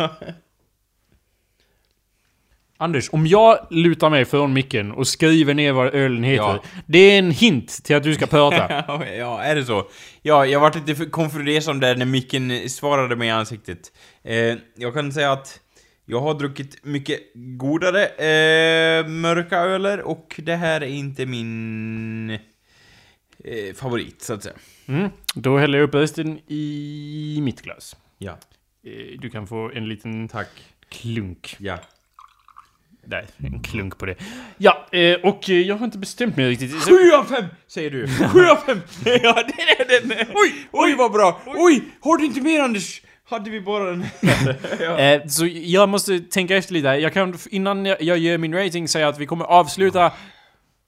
Anders, 2.80 3.08
om 3.12 3.26
jag 3.26 3.66
lutar 3.70 4.10
mig 4.10 4.24
från 4.24 4.52
micken 4.52 4.92
och 4.92 5.08
skriver 5.08 5.54
ner 5.54 5.72
vad 5.72 5.94
ölen 5.94 6.24
heter. 6.24 6.42
Ja. 6.42 6.62
Det 6.86 6.98
är 6.98 7.18
en 7.18 7.30
hint 7.30 7.84
till 7.84 7.96
att 7.96 8.02
du 8.02 8.14
ska 8.14 8.26
prata. 8.26 8.84
ja, 9.18 9.42
är 9.42 9.54
det 9.54 9.64
så? 9.64 9.88
Ja, 10.22 10.46
jag 10.46 10.60
vart 10.60 10.74
lite 10.74 11.04
konfunderad 11.04 11.80
där 11.80 11.96
när 11.96 12.04
micken 12.04 12.70
svarade 12.70 13.16
mig 13.16 13.28
i 13.28 13.30
ansiktet. 13.30 13.92
Eh, 14.24 14.54
jag 14.76 14.94
kan 14.94 15.12
säga 15.12 15.32
att 15.32 15.60
jag 16.10 16.20
har 16.20 16.34
druckit 16.34 16.84
mycket 16.84 17.20
godare 17.34 18.06
eh, 18.06 19.06
mörka 19.08 19.58
öler 19.58 20.00
och 20.00 20.40
det 20.44 20.56
här 20.56 20.80
är 20.80 20.86
inte 20.86 21.26
min 21.26 22.30
eh, 23.44 23.74
favorit, 23.74 24.22
så 24.22 24.34
att 24.34 24.42
säga. 24.42 24.54
Mm. 24.86 25.08
Då 25.34 25.58
häller 25.58 25.78
jag 25.78 25.88
upp 25.88 25.94
resten 25.94 26.38
i 26.46 27.38
mitt 27.42 27.62
glas. 27.62 27.96
Ja, 28.18 28.38
Eh, 28.86 29.18
Du 29.20 29.30
kan 29.30 29.46
få 29.46 29.70
en 29.74 29.88
liten 29.88 30.28
tack. 30.28 30.48
klunk. 30.88 31.56
Ja. 31.58 31.78
Där, 33.04 33.26
en 33.38 33.62
klunk 33.62 33.98
på 33.98 34.06
det. 34.06 34.14
Ja, 34.58 34.86
eh, 34.92 35.14
och 35.22 35.50
eh, 35.50 35.56
jag 35.60 35.76
har 35.76 35.84
inte 35.84 35.98
bestämt 35.98 36.36
mig 36.36 36.48
riktigt. 36.48 36.70
Så- 36.82 36.90
Sju 36.90 37.10
av 37.12 37.24
fem, 37.24 37.44
säger 37.66 37.90
du. 37.90 38.08
Sju 38.08 38.44
av 38.46 38.56
fem! 38.56 38.80
ja, 39.04 39.42
det 39.46 39.62
är 39.62 40.00
den! 40.00 40.26
Oj, 40.34 40.52
oj 40.72 40.94
vad 40.98 41.12
bra! 41.12 41.42
Oj, 41.46 41.82
har 42.00 42.16
du 42.16 42.24
inte 42.24 42.40
mer 42.40 42.60
Anders? 42.60 43.02
Hade 43.30 43.50
vi 43.50 43.60
bara 43.60 43.84
den 43.90 44.04
Eh, 44.98 45.26
så 45.26 45.46
jag 45.52 45.88
måste 45.88 46.20
tänka 46.20 46.56
efter 46.56 46.72
lite. 46.74 46.88
Jag 46.88 47.12
kan, 47.12 47.38
innan 47.50 47.86
jag, 47.86 48.02
jag 48.02 48.18
gör 48.18 48.38
min 48.38 48.54
rating, 48.54 48.88
säga 48.88 49.08
att 49.08 49.18
vi 49.18 49.26
kommer 49.26 49.44
avsluta 49.44 50.12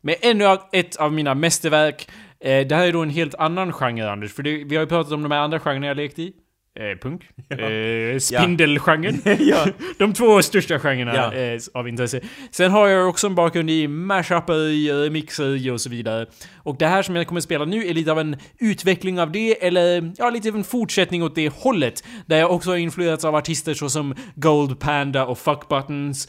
med 0.02 0.16
ännu 0.20 0.56
ett 0.72 0.96
av 0.96 1.12
mina 1.12 1.34
mästerverk. 1.34 2.08
Eh, 2.40 2.66
det 2.66 2.74
här 2.74 2.86
är 2.86 2.92
då 2.92 3.02
en 3.02 3.10
helt 3.10 3.34
annan 3.34 3.72
genre, 3.72 4.10
Anders. 4.10 4.32
För 4.32 4.42
det, 4.42 4.64
vi 4.64 4.76
har 4.76 4.82
ju 4.82 4.88
pratat 4.88 5.12
om 5.12 5.22
de 5.22 5.30
här 5.32 5.38
andra 5.40 5.60
genrerna 5.60 5.86
jag 5.86 5.96
lekt 5.96 6.18
i. 6.18 6.32
Eh, 6.80 6.98
punk. 6.98 7.22
Eh, 7.50 8.18
spindelgenren. 8.18 9.20
ja. 9.38 9.66
De 9.98 10.12
två 10.12 10.42
största 10.42 10.78
genrerna 10.78 11.14
Ja. 11.14 11.34
eh, 11.34 11.60
av 11.74 11.88
intresse. 11.88 12.20
Sen 12.50 12.70
har 12.70 12.88
jag 12.88 13.08
också 13.08 13.26
en 13.26 13.34
bakgrund 13.34 13.70
i 13.70 13.88
mashuper, 13.88 14.68
i 14.68 14.92
remixer 14.92 15.72
och 15.72 15.80
så 15.80 15.90
vidare. 15.90 16.26
Och 16.62 16.76
det 16.78 16.86
här 16.86 17.02
som 17.02 17.16
jag 17.16 17.26
kommer 17.26 17.40
spela 17.40 17.64
nu 17.64 17.86
är 17.86 17.94
lite 17.94 18.12
av 18.12 18.18
en 18.18 18.36
utveckling 18.58 19.20
av 19.20 19.32
det, 19.32 19.66
eller 19.66 20.12
ja, 20.18 20.30
lite 20.30 20.48
av 20.48 20.56
en 20.56 20.64
fortsättning 20.64 21.22
åt 21.22 21.34
det 21.34 21.48
hållet. 21.48 22.04
Där 22.26 22.38
jag 22.38 22.52
också 22.52 22.70
har 22.70 22.76
influerats 22.76 23.24
av 23.24 23.34
artister 23.34 23.74
såsom 23.74 24.14
Gold 24.34 24.80
Panda 24.80 25.26
och 25.26 25.38
Fuck 25.38 25.68
Buttons. 25.68 26.28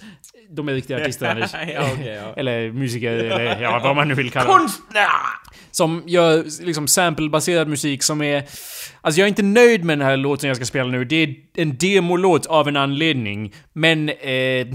De 0.49 0.69
är 0.69 0.73
riktiga 0.73 0.97
artister, 1.01 1.25
Anders. 1.31 1.51
Ja, 1.53 1.89
okej, 1.93 2.07
ja. 2.07 2.33
Eller 2.37 2.71
musiker, 2.71 3.11
eller 3.11 3.61
ja, 3.61 3.79
vad 3.83 3.95
man 3.95 4.07
nu 4.07 4.13
vill 4.13 4.31
kalla 4.31 4.53
det. 4.53 4.59
Konstnär! 4.59 5.07
Som 5.71 6.03
gör 6.05 6.63
liksom 6.65 6.87
samplebaserad 6.87 7.67
musik 7.67 8.03
som 8.03 8.21
är... 8.21 8.43
Alltså 9.01 9.19
jag 9.19 9.25
är 9.25 9.29
inte 9.29 9.43
nöjd 9.43 9.83
med 9.83 9.99
den 9.99 10.07
här 10.07 10.17
låten 10.17 10.47
jag 10.47 10.57
ska 10.57 10.65
spela 10.65 10.89
nu. 10.89 11.05
Det 11.05 11.15
är 11.15 11.35
en 11.53 11.77
demolåt 11.77 12.45
av 12.45 12.67
en 12.67 12.77
anledning. 12.77 13.53
Men 13.73 14.09
eh, 14.09 14.67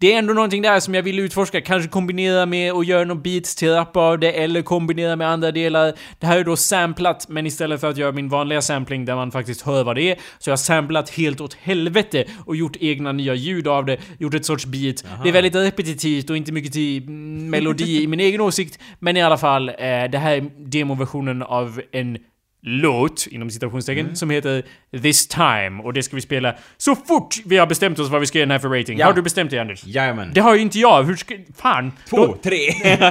det 0.00 0.12
är 0.12 0.18
ändå 0.18 0.34
någonting 0.34 0.62
där 0.62 0.80
som 0.80 0.94
jag 0.94 1.02
vill 1.02 1.18
utforska. 1.18 1.60
Kanske 1.60 1.88
kombinera 1.88 2.46
med 2.46 2.72
och 2.72 2.84
göra 2.84 3.04
någon 3.04 3.22
beats 3.22 3.54
till 3.54 3.70
rap 3.70 3.96
av 3.96 4.18
det, 4.18 4.32
eller 4.32 4.62
kombinera 4.62 5.16
med 5.16 5.28
andra 5.28 5.50
delar. 5.52 5.94
Det 6.18 6.26
här 6.26 6.38
är 6.38 6.44
då 6.44 6.56
samplat, 6.56 7.28
men 7.28 7.46
istället 7.46 7.80
för 7.80 7.90
att 7.90 7.96
göra 7.96 8.12
min 8.12 8.28
vanliga 8.28 8.62
sampling 8.62 9.04
där 9.04 9.14
man 9.14 9.30
faktiskt 9.30 9.62
hör 9.62 9.84
vad 9.84 9.96
det 9.96 10.02
är, 10.02 10.18
så 10.38 10.50
jag 10.50 10.52
har 10.52 10.56
samplat 10.56 11.10
helt 11.10 11.40
åt 11.40 11.54
helvete 11.54 12.24
och 12.46 12.56
gjort 12.56 12.76
egna 12.80 13.12
nya 13.12 13.34
ljud 13.34 13.68
av 13.68 13.86
det, 13.86 13.98
gjort 14.18 14.34
ett 14.34 14.46
sorts 14.46 14.66
beat. 14.66 15.04
Det 15.22 15.28
är 15.28 15.32
väldigt 15.32 15.54
repetitivt 15.54 16.30
och 16.30 16.36
inte 16.36 16.52
mycket 16.52 16.72
till 16.72 17.10
melodi 17.10 18.02
i 18.02 18.06
min 18.06 18.20
egen 18.20 18.40
åsikt, 18.40 18.78
men 18.98 19.16
i 19.16 19.22
alla 19.22 19.38
fall, 19.38 19.68
eh, 19.68 19.74
det 20.12 20.18
här 20.18 20.36
är 20.36 20.40
demoversionen 20.70 21.42
av 21.42 21.82
en 21.92 22.18
låt, 22.60 23.26
inom 23.26 23.50
citationstecken, 23.50 24.16
som 24.16 24.30
heter 24.30 24.62
This 25.02 25.28
Time. 25.28 25.82
Och 25.82 25.92
det 25.92 26.02
ska 26.02 26.16
vi 26.16 26.22
spela 26.22 26.54
så 26.76 26.96
fort 26.96 27.36
vi 27.44 27.56
har 27.56 27.66
bestämt 27.66 27.98
oss 27.98 28.08
vad 28.10 28.20
vi 28.20 28.26
ska 28.26 28.38
ge 28.38 28.44
den 28.44 28.50
här 28.50 28.58
för 28.58 28.68
rating. 28.68 28.98
Ja. 28.98 29.06
Har 29.06 29.12
du 29.12 29.22
bestämt 29.22 29.50
dig 29.50 29.60
Anders? 29.60 29.84
Jajamän. 29.86 30.30
Det 30.34 30.40
har 30.40 30.54
ju 30.54 30.60
inte 30.60 30.78
jag. 30.78 31.02
Hur 31.02 31.16
ska... 31.16 31.34
Fan! 31.56 31.92
Två, 32.08 32.16
Då, 32.16 32.36
tre. 32.42 32.58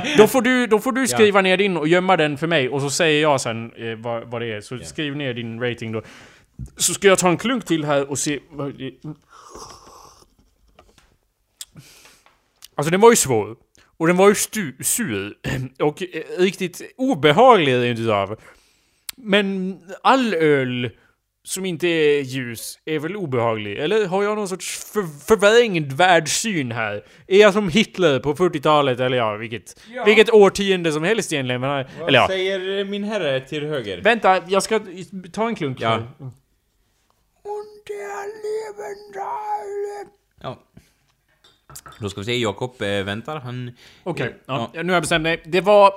då, 0.18 0.28
får 0.28 0.42
du, 0.42 0.68
då 0.68 0.80
får 0.80 0.92
du 0.92 1.08
skriva 1.08 1.42
ner 1.42 1.58
din 1.58 1.78
och 1.78 1.88
gömma 1.88 2.18
den 2.18 2.38
för 2.38 2.48
mig 2.48 2.70
och 2.70 2.82
så 2.82 2.90
säger 2.90 3.22
jag 3.22 3.42
sen 3.42 3.72
eh, 3.72 3.96
vad, 3.98 4.32
vad 4.32 4.42
det 4.42 4.54
är. 4.54 4.62
Så 4.62 4.78
skriv 4.78 5.16
ner 5.16 5.34
din 5.34 5.62
rating 5.62 5.92
då. 5.92 6.02
Så 6.78 6.94
ska 6.94 7.08
jag 7.08 7.20
ta 7.20 7.30
en 7.30 7.38
klunk 7.38 7.66
till 7.66 7.86
här 7.86 8.10
och 8.10 8.20
se... 8.20 8.40
Alltså 12.76 12.92
den 12.92 13.02
var 13.02 13.10
ju 13.10 13.16
svår. 13.16 13.56
Och 13.98 14.08
den 14.08 14.18
var 14.18 14.30
ju 14.30 14.36
stu, 14.36 14.74
sur. 14.80 15.34
Och 15.80 16.04
eh, 16.04 16.08
riktigt 16.38 16.82
obehaglig 16.98 17.74
rent 17.74 18.00
utav. 18.00 18.40
Men 19.18 19.80
all 20.02 20.34
öl 20.34 20.90
som 21.44 21.66
inte 21.66 21.88
är 21.88 22.22
ljus 22.22 22.80
är 22.86 23.00
väl 23.00 23.16
obehaglig? 23.16 23.78
Eller 23.78 24.08
har 24.08 24.24
jag 24.24 24.38
någon 24.38 24.48
sorts 24.48 24.92
för, 24.94 25.04
förvrängd 25.26 25.94
världssyn 25.94 26.72
här? 26.72 27.06
Är 27.28 27.38
jag 27.38 27.54
som 27.54 27.70
Hitler 27.70 28.20
på 28.20 28.36
40-talet? 28.36 29.00
Eller 29.00 29.18
ja, 29.18 29.36
vilket, 29.36 29.82
vilket 30.06 30.34
årtionde 30.34 30.92
som 30.92 31.04
helst 31.04 31.34
egentligen. 31.34 31.62
Men, 31.62 31.70
eller 31.70 31.90
Vad 32.00 32.14
ja. 32.14 32.28
säger 32.28 32.86
min 32.86 33.04
herre 33.04 33.40
till 33.40 33.66
höger? 33.66 34.02
Vänta, 34.02 34.42
jag 34.48 34.64
ska 34.64 34.80
ta 35.32 35.48
en 35.48 35.56
klunk. 35.56 35.82
Ja. 35.82 36.04
Ja. 36.20 36.32
Då 42.00 42.10
ska 42.10 42.22
vi 42.22 42.26
se, 42.26 42.38
Jakob 42.38 42.82
eh, 42.82 43.04
väntar, 43.04 43.40
han... 43.40 43.72
Okej, 44.04 44.36
ja. 44.46 44.72
Ja. 44.74 44.84
nu 44.84 44.90
har 44.90 44.96
jag 44.96 45.04
bestämt 45.04 45.24
mig. 45.24 45.42
Det 45.46 45.62
var... 45.62 45.94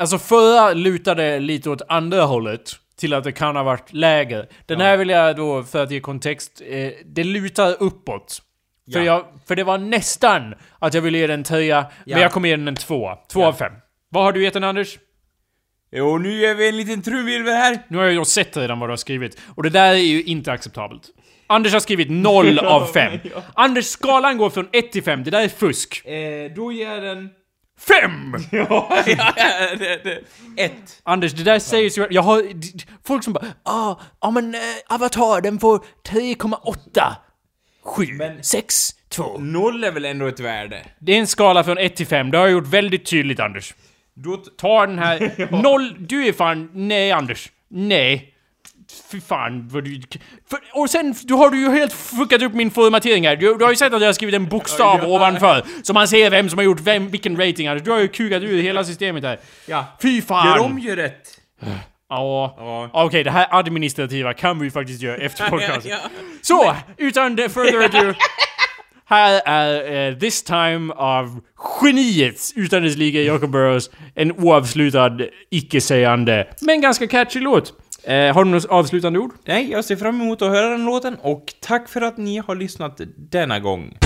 Alltså 0.00 0.18
förra 0.18 0.72
lutade 0.72 1.38
lite 1.40 1.70
åt 1.70 1.82
andra 1.88 2.22
hållet. 2.22 2.72
Till 2.96 3.14
att 3.14 3.24
det 3.24 3.32
kan 3.32 3.56
ha 3.56 3.62
varit 3.62 3.92
lägre. 3.92 4.46
Den 4.66 4.80
här 4.80 4.96
vill 4.96 5.08
jag 5.08 5.36
då, 5.36 5.62
för 5.62 5.82
att 5.82 5.90
ge 5.90 6.00
kontext, 6.00 6.62
eh, 6.68 6.90
det 7.06 7.24
lutar 7.24 7.76
uppåt. 7.80 8.42
För, 8.92 8.98
Ja. 9.00 9.04
jag, 9.04 9.24
för 9.48 9.56
det 9.56 9.64
var 9.64 9.78
nästan 9.78 10.54
att 10.78 10.94
jag 10.94 11.02
ville 11.02 11.18
ge 11.18 11.26
den 11.26 11.40
en 11.40 11.44
trea, 11.44 11.86
Ja. 12.04 12.14
men 12.16 12.22
jag 12.22 12.32
kommer 12.32 12.48
ge 12.48 12.56
den 12.56 12.68
en 12.68 12.74
tvåa. 12.76 13.16
Två 13.32 13.40
Ja. 13.40 13.46
av 13.46 13.52
fem. 13.52 13.72
Vad 14.08 14.24
har 14.24 14.32
du 14.32 14.42
gett 14.44 14.54
den 14.54 14.64
Anders? 14.64 14.98
Jo, 15.92 16.18
nu 16.18 16.44
är 16.44 16.54
vi 16.54 16.68
en 16.68 16.76
liten 16.76 17.02
trumvirvel 17.02 17.52
här. 17.54 17.78
Nu 17.88 17.96
har 17.98 18.04
jag 18.04 18.12
ju 18.14 18.24
sett 18.24 18.56
redan 18.56 18.78
vad 18.80 18.88
du 18.88 18.92
har 18.92 18.96
skrivit. 18.96 19.38
Och 19.54 19.62
det 19.62 19.70
där 19.70 19.90
är 19.92 19.96
ju 19.96 20.22
inte 20.22 20.52
acceptabelt. 20.52 21.02
Anders 21.46 21.72
har 21.72 21.80
skrivit 21.80 22.10
0 22.10 22.58
av 22.58 22.86
5. 22.86 23.18
Anders, 23.54 23.84
skalan 23.86 24.38
går 24.38 24.50
från 24.50 24.68
1 24.72 24.92
till 24.92 25.02
5. 25.02 25.24
Det 25.24 25.30
där 25.30 25.40
är 25.44 25.48
fusk. 25.48 26.06
Eh, 26.06 26.52
då 26.56 26.72
ger 26.72 26.90
jag 26.90 27.02
den... 27.02 27.30
5! 27.88 28.34
ja, 28.50 29.02
ja, 29.06 29.32
det, 29.78 30.04
det. 30.04 30.20
Ett. 30.64 31.00
Anders, 31.02 31.32
det 31.32 31.42
där 31.44 31.58
sägs 31.58 31.98
ju... 31.98 32.06
Jag 32.10 32.22
har... 32.22 32.42
d- 32.42 32.84
Folk 33.06 33.24
som 33.24 33.32
bara 33.32 33.46
ah, 33.62 33.96
ja 34.20 34.30
men 34.30 34.54
äh, 34.54 34.60
Avatar 34.88 35.40
den 35.40 35.58
får 35.58 35.78
3,8. 36.08 37.14
7, 37.84 38.06
Men- 38.12 38.42
6, 38.44 38.90
2. 39.08 39.38
Noll 39.38 39.84
är 39.84 39.92
väl 39.92 40.04
ändå 40.04 40.26
ett 40.26 40.40
värde? 40.40 40.86
Det 40.98 41.12
är 41.14 41.18
en 41.18 41.26
skala 41.26 41.64
från 41.64 41.78
1 41.78 41.96
till 41.96 42.06
5. 42.06 42.30
Det 42.30 42.38
har 42.38 42.44
jag 42.44 42.52
gjort 42.52 42.66
väldigt 42.66 43.06
tydligt 43.06 43.40
Anders. 43.40 43.74
Då... 44.14 44.36
t- 44.36 44.50
Ta 44.58 44.86
den 44.86 44.98
här... 44.98 45.48
Noll... 45.62 45.96
Du 45.98 46.26
är 46.26 46.32
fan... 46.32 46.70
Nej 46.72 47.12
Anders. 47.12 47.50
Nej. 47.68 48.34
Fy 49.10 49.20
fan 49.20 49.68
vad 49.68 49.84
du... 49.84 50.00
För, 50.50 50.58
och 50.72 50.90
sen 50.90 51.14
du 51.22 51.34
har 51.34 51.50
du 51.50 51.60
ju 51.60 51.70
helt 51.70 51.92
fuckat 51.92 52.42
upp 52.42 52.54
min 52.54 52.70
formatering 52.70 53.26
här. 53.26 53.36
Du, 53.36 53.58
du 53.58 53.64
har 53.64 53.70
ju 53.70 53.76
sett 53.76 53.94
att 53.94 54.00
jag 54.00 54.08
har 54.08 54.12
skrivit 54.12 54.34
en 54.34 54.48
bokstav 54.48 55.04
ovanför. 55.04 55.64
Så 55.82 55.92
man 55.92 56.08
ser 56.08 56.30
vem 56.30 56.48
som 56.48 56.58
har 56.58 56.64
gjort 56.64 56.80
vem, 56.80 57.08
vilken 57.08 57.36
rating. 57.36 57.68
Anders. 57.68 57.84
Du 57.84 57.90
har 57.90 57.98
ju 57.98 58.08
kukat 58.08 58.42
ur 58.42 58.62
hela 58.62 58.84
systemet 58.84 59.24
här. 59.24 59.38
Ja. 59.66 59.84
Fy 60.02 60.22
fan! 60.22 60.46
Gör 60.46 60.58
om, 60.58 60.78
gör 60.78 60.96
rätt. 60.96 61.40
Ja. 61.60 62.54
Ja. 62.58 62.90
Okej, 62.92 63.24
det 63.24 63.30
här 63.30 63.46
administrativa 63.50 64.34
kan 64.34 64.58
vi 64.58 64.64
ju 64.64 64.70
faktiskt 64.70 65.02
göra 65.02 65.16
efter 65.16 65.48
podcasten. 65.50 65.90
Ja. 65.90 65.98
Så, 66.42 66.76
utan 66.96 67.36
det 67.36 67.48
further 67.48 67.84
ado. 67.84 68.14
Här 69.10 69.42
är 69.44 70.08
eh, 70.10 70.18
This 70.18 70.42
Time 70.42 70.92
av 70.94 71.40
geniet 71.82 72.52
utan 72.56 72.82
dess 72.82 72.96
like 72.96 73.22
Jacob 73.22 73.50
Burrows. 73.50 73.90
En 74.14 74.32
oavslutad, 74.32 75.18
icke-sägande, 75.50 76.46
men 76.60 76.80
ganska 76.80 77.06
catchy 77.06 77.40
låt. 77.40 77.72
Eh, 78.04 78.34
har 78.34 78.44
du 78.44 78.50
något 78.50 78.64
avslutande 78.64 79.18
ord? 79.18 79.32
Nej, 79.44 79.70
jag 79.70 79.84
ser 79.84 79.96
fram 79.96 80.20
emot 80.20 80.42
att 80.42 80.48
höra 80.48 80.68
den 80.68 80.84
låten 80.84 81.16
och 81.22 81.54
tack 81.60 81.88
för 81.88 82.00
att 82.00 82.16
ni 82.16 82.38
har 82.38 82.54
lyssnat 82.54 83.00
denna 83.16 83.60
gång. 83.60 83.98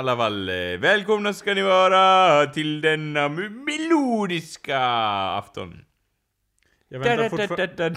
Alla 0.00 0.16
fall, 0.16 0.48
eh, 0.48 0.54
välkomna 0.78 1.32
ska 1.32 1.54
ni 1.54 1.62
vara 1.62 2.46
till 2.46 2.80
denna 2.80 3.28
melodiska 3.28 4.80
afton. 5.38 5.84
Jag 6.88 7.00
väntar 7.00 7.28
fortfarande... 7.28 7.94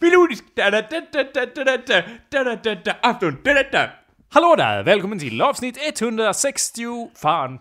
Melodisk 0.00 0.44
afton. 3.00 3.36
Hallå 4.28 4.54
där! 4.56 4.82
Välkommen 4.82 5.18
till 5.18 5.42
avsnitt 5.42 5.78
160... 6.00 7.10
Fan. 7.14 7.58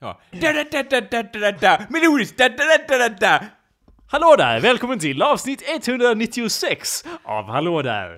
Ja. 0.00 0.20
Melodisk 1.88 2.38
Hallå 4.10 4.36
där! 4.36 4.60
Välkommen 4.60 4.98
till 4.98 5.22
avsnitt 5.22 5.62
196 5.68 7.04
av 7.24 7.44
Hallå 7.44 7.82
där! 7.82 8.08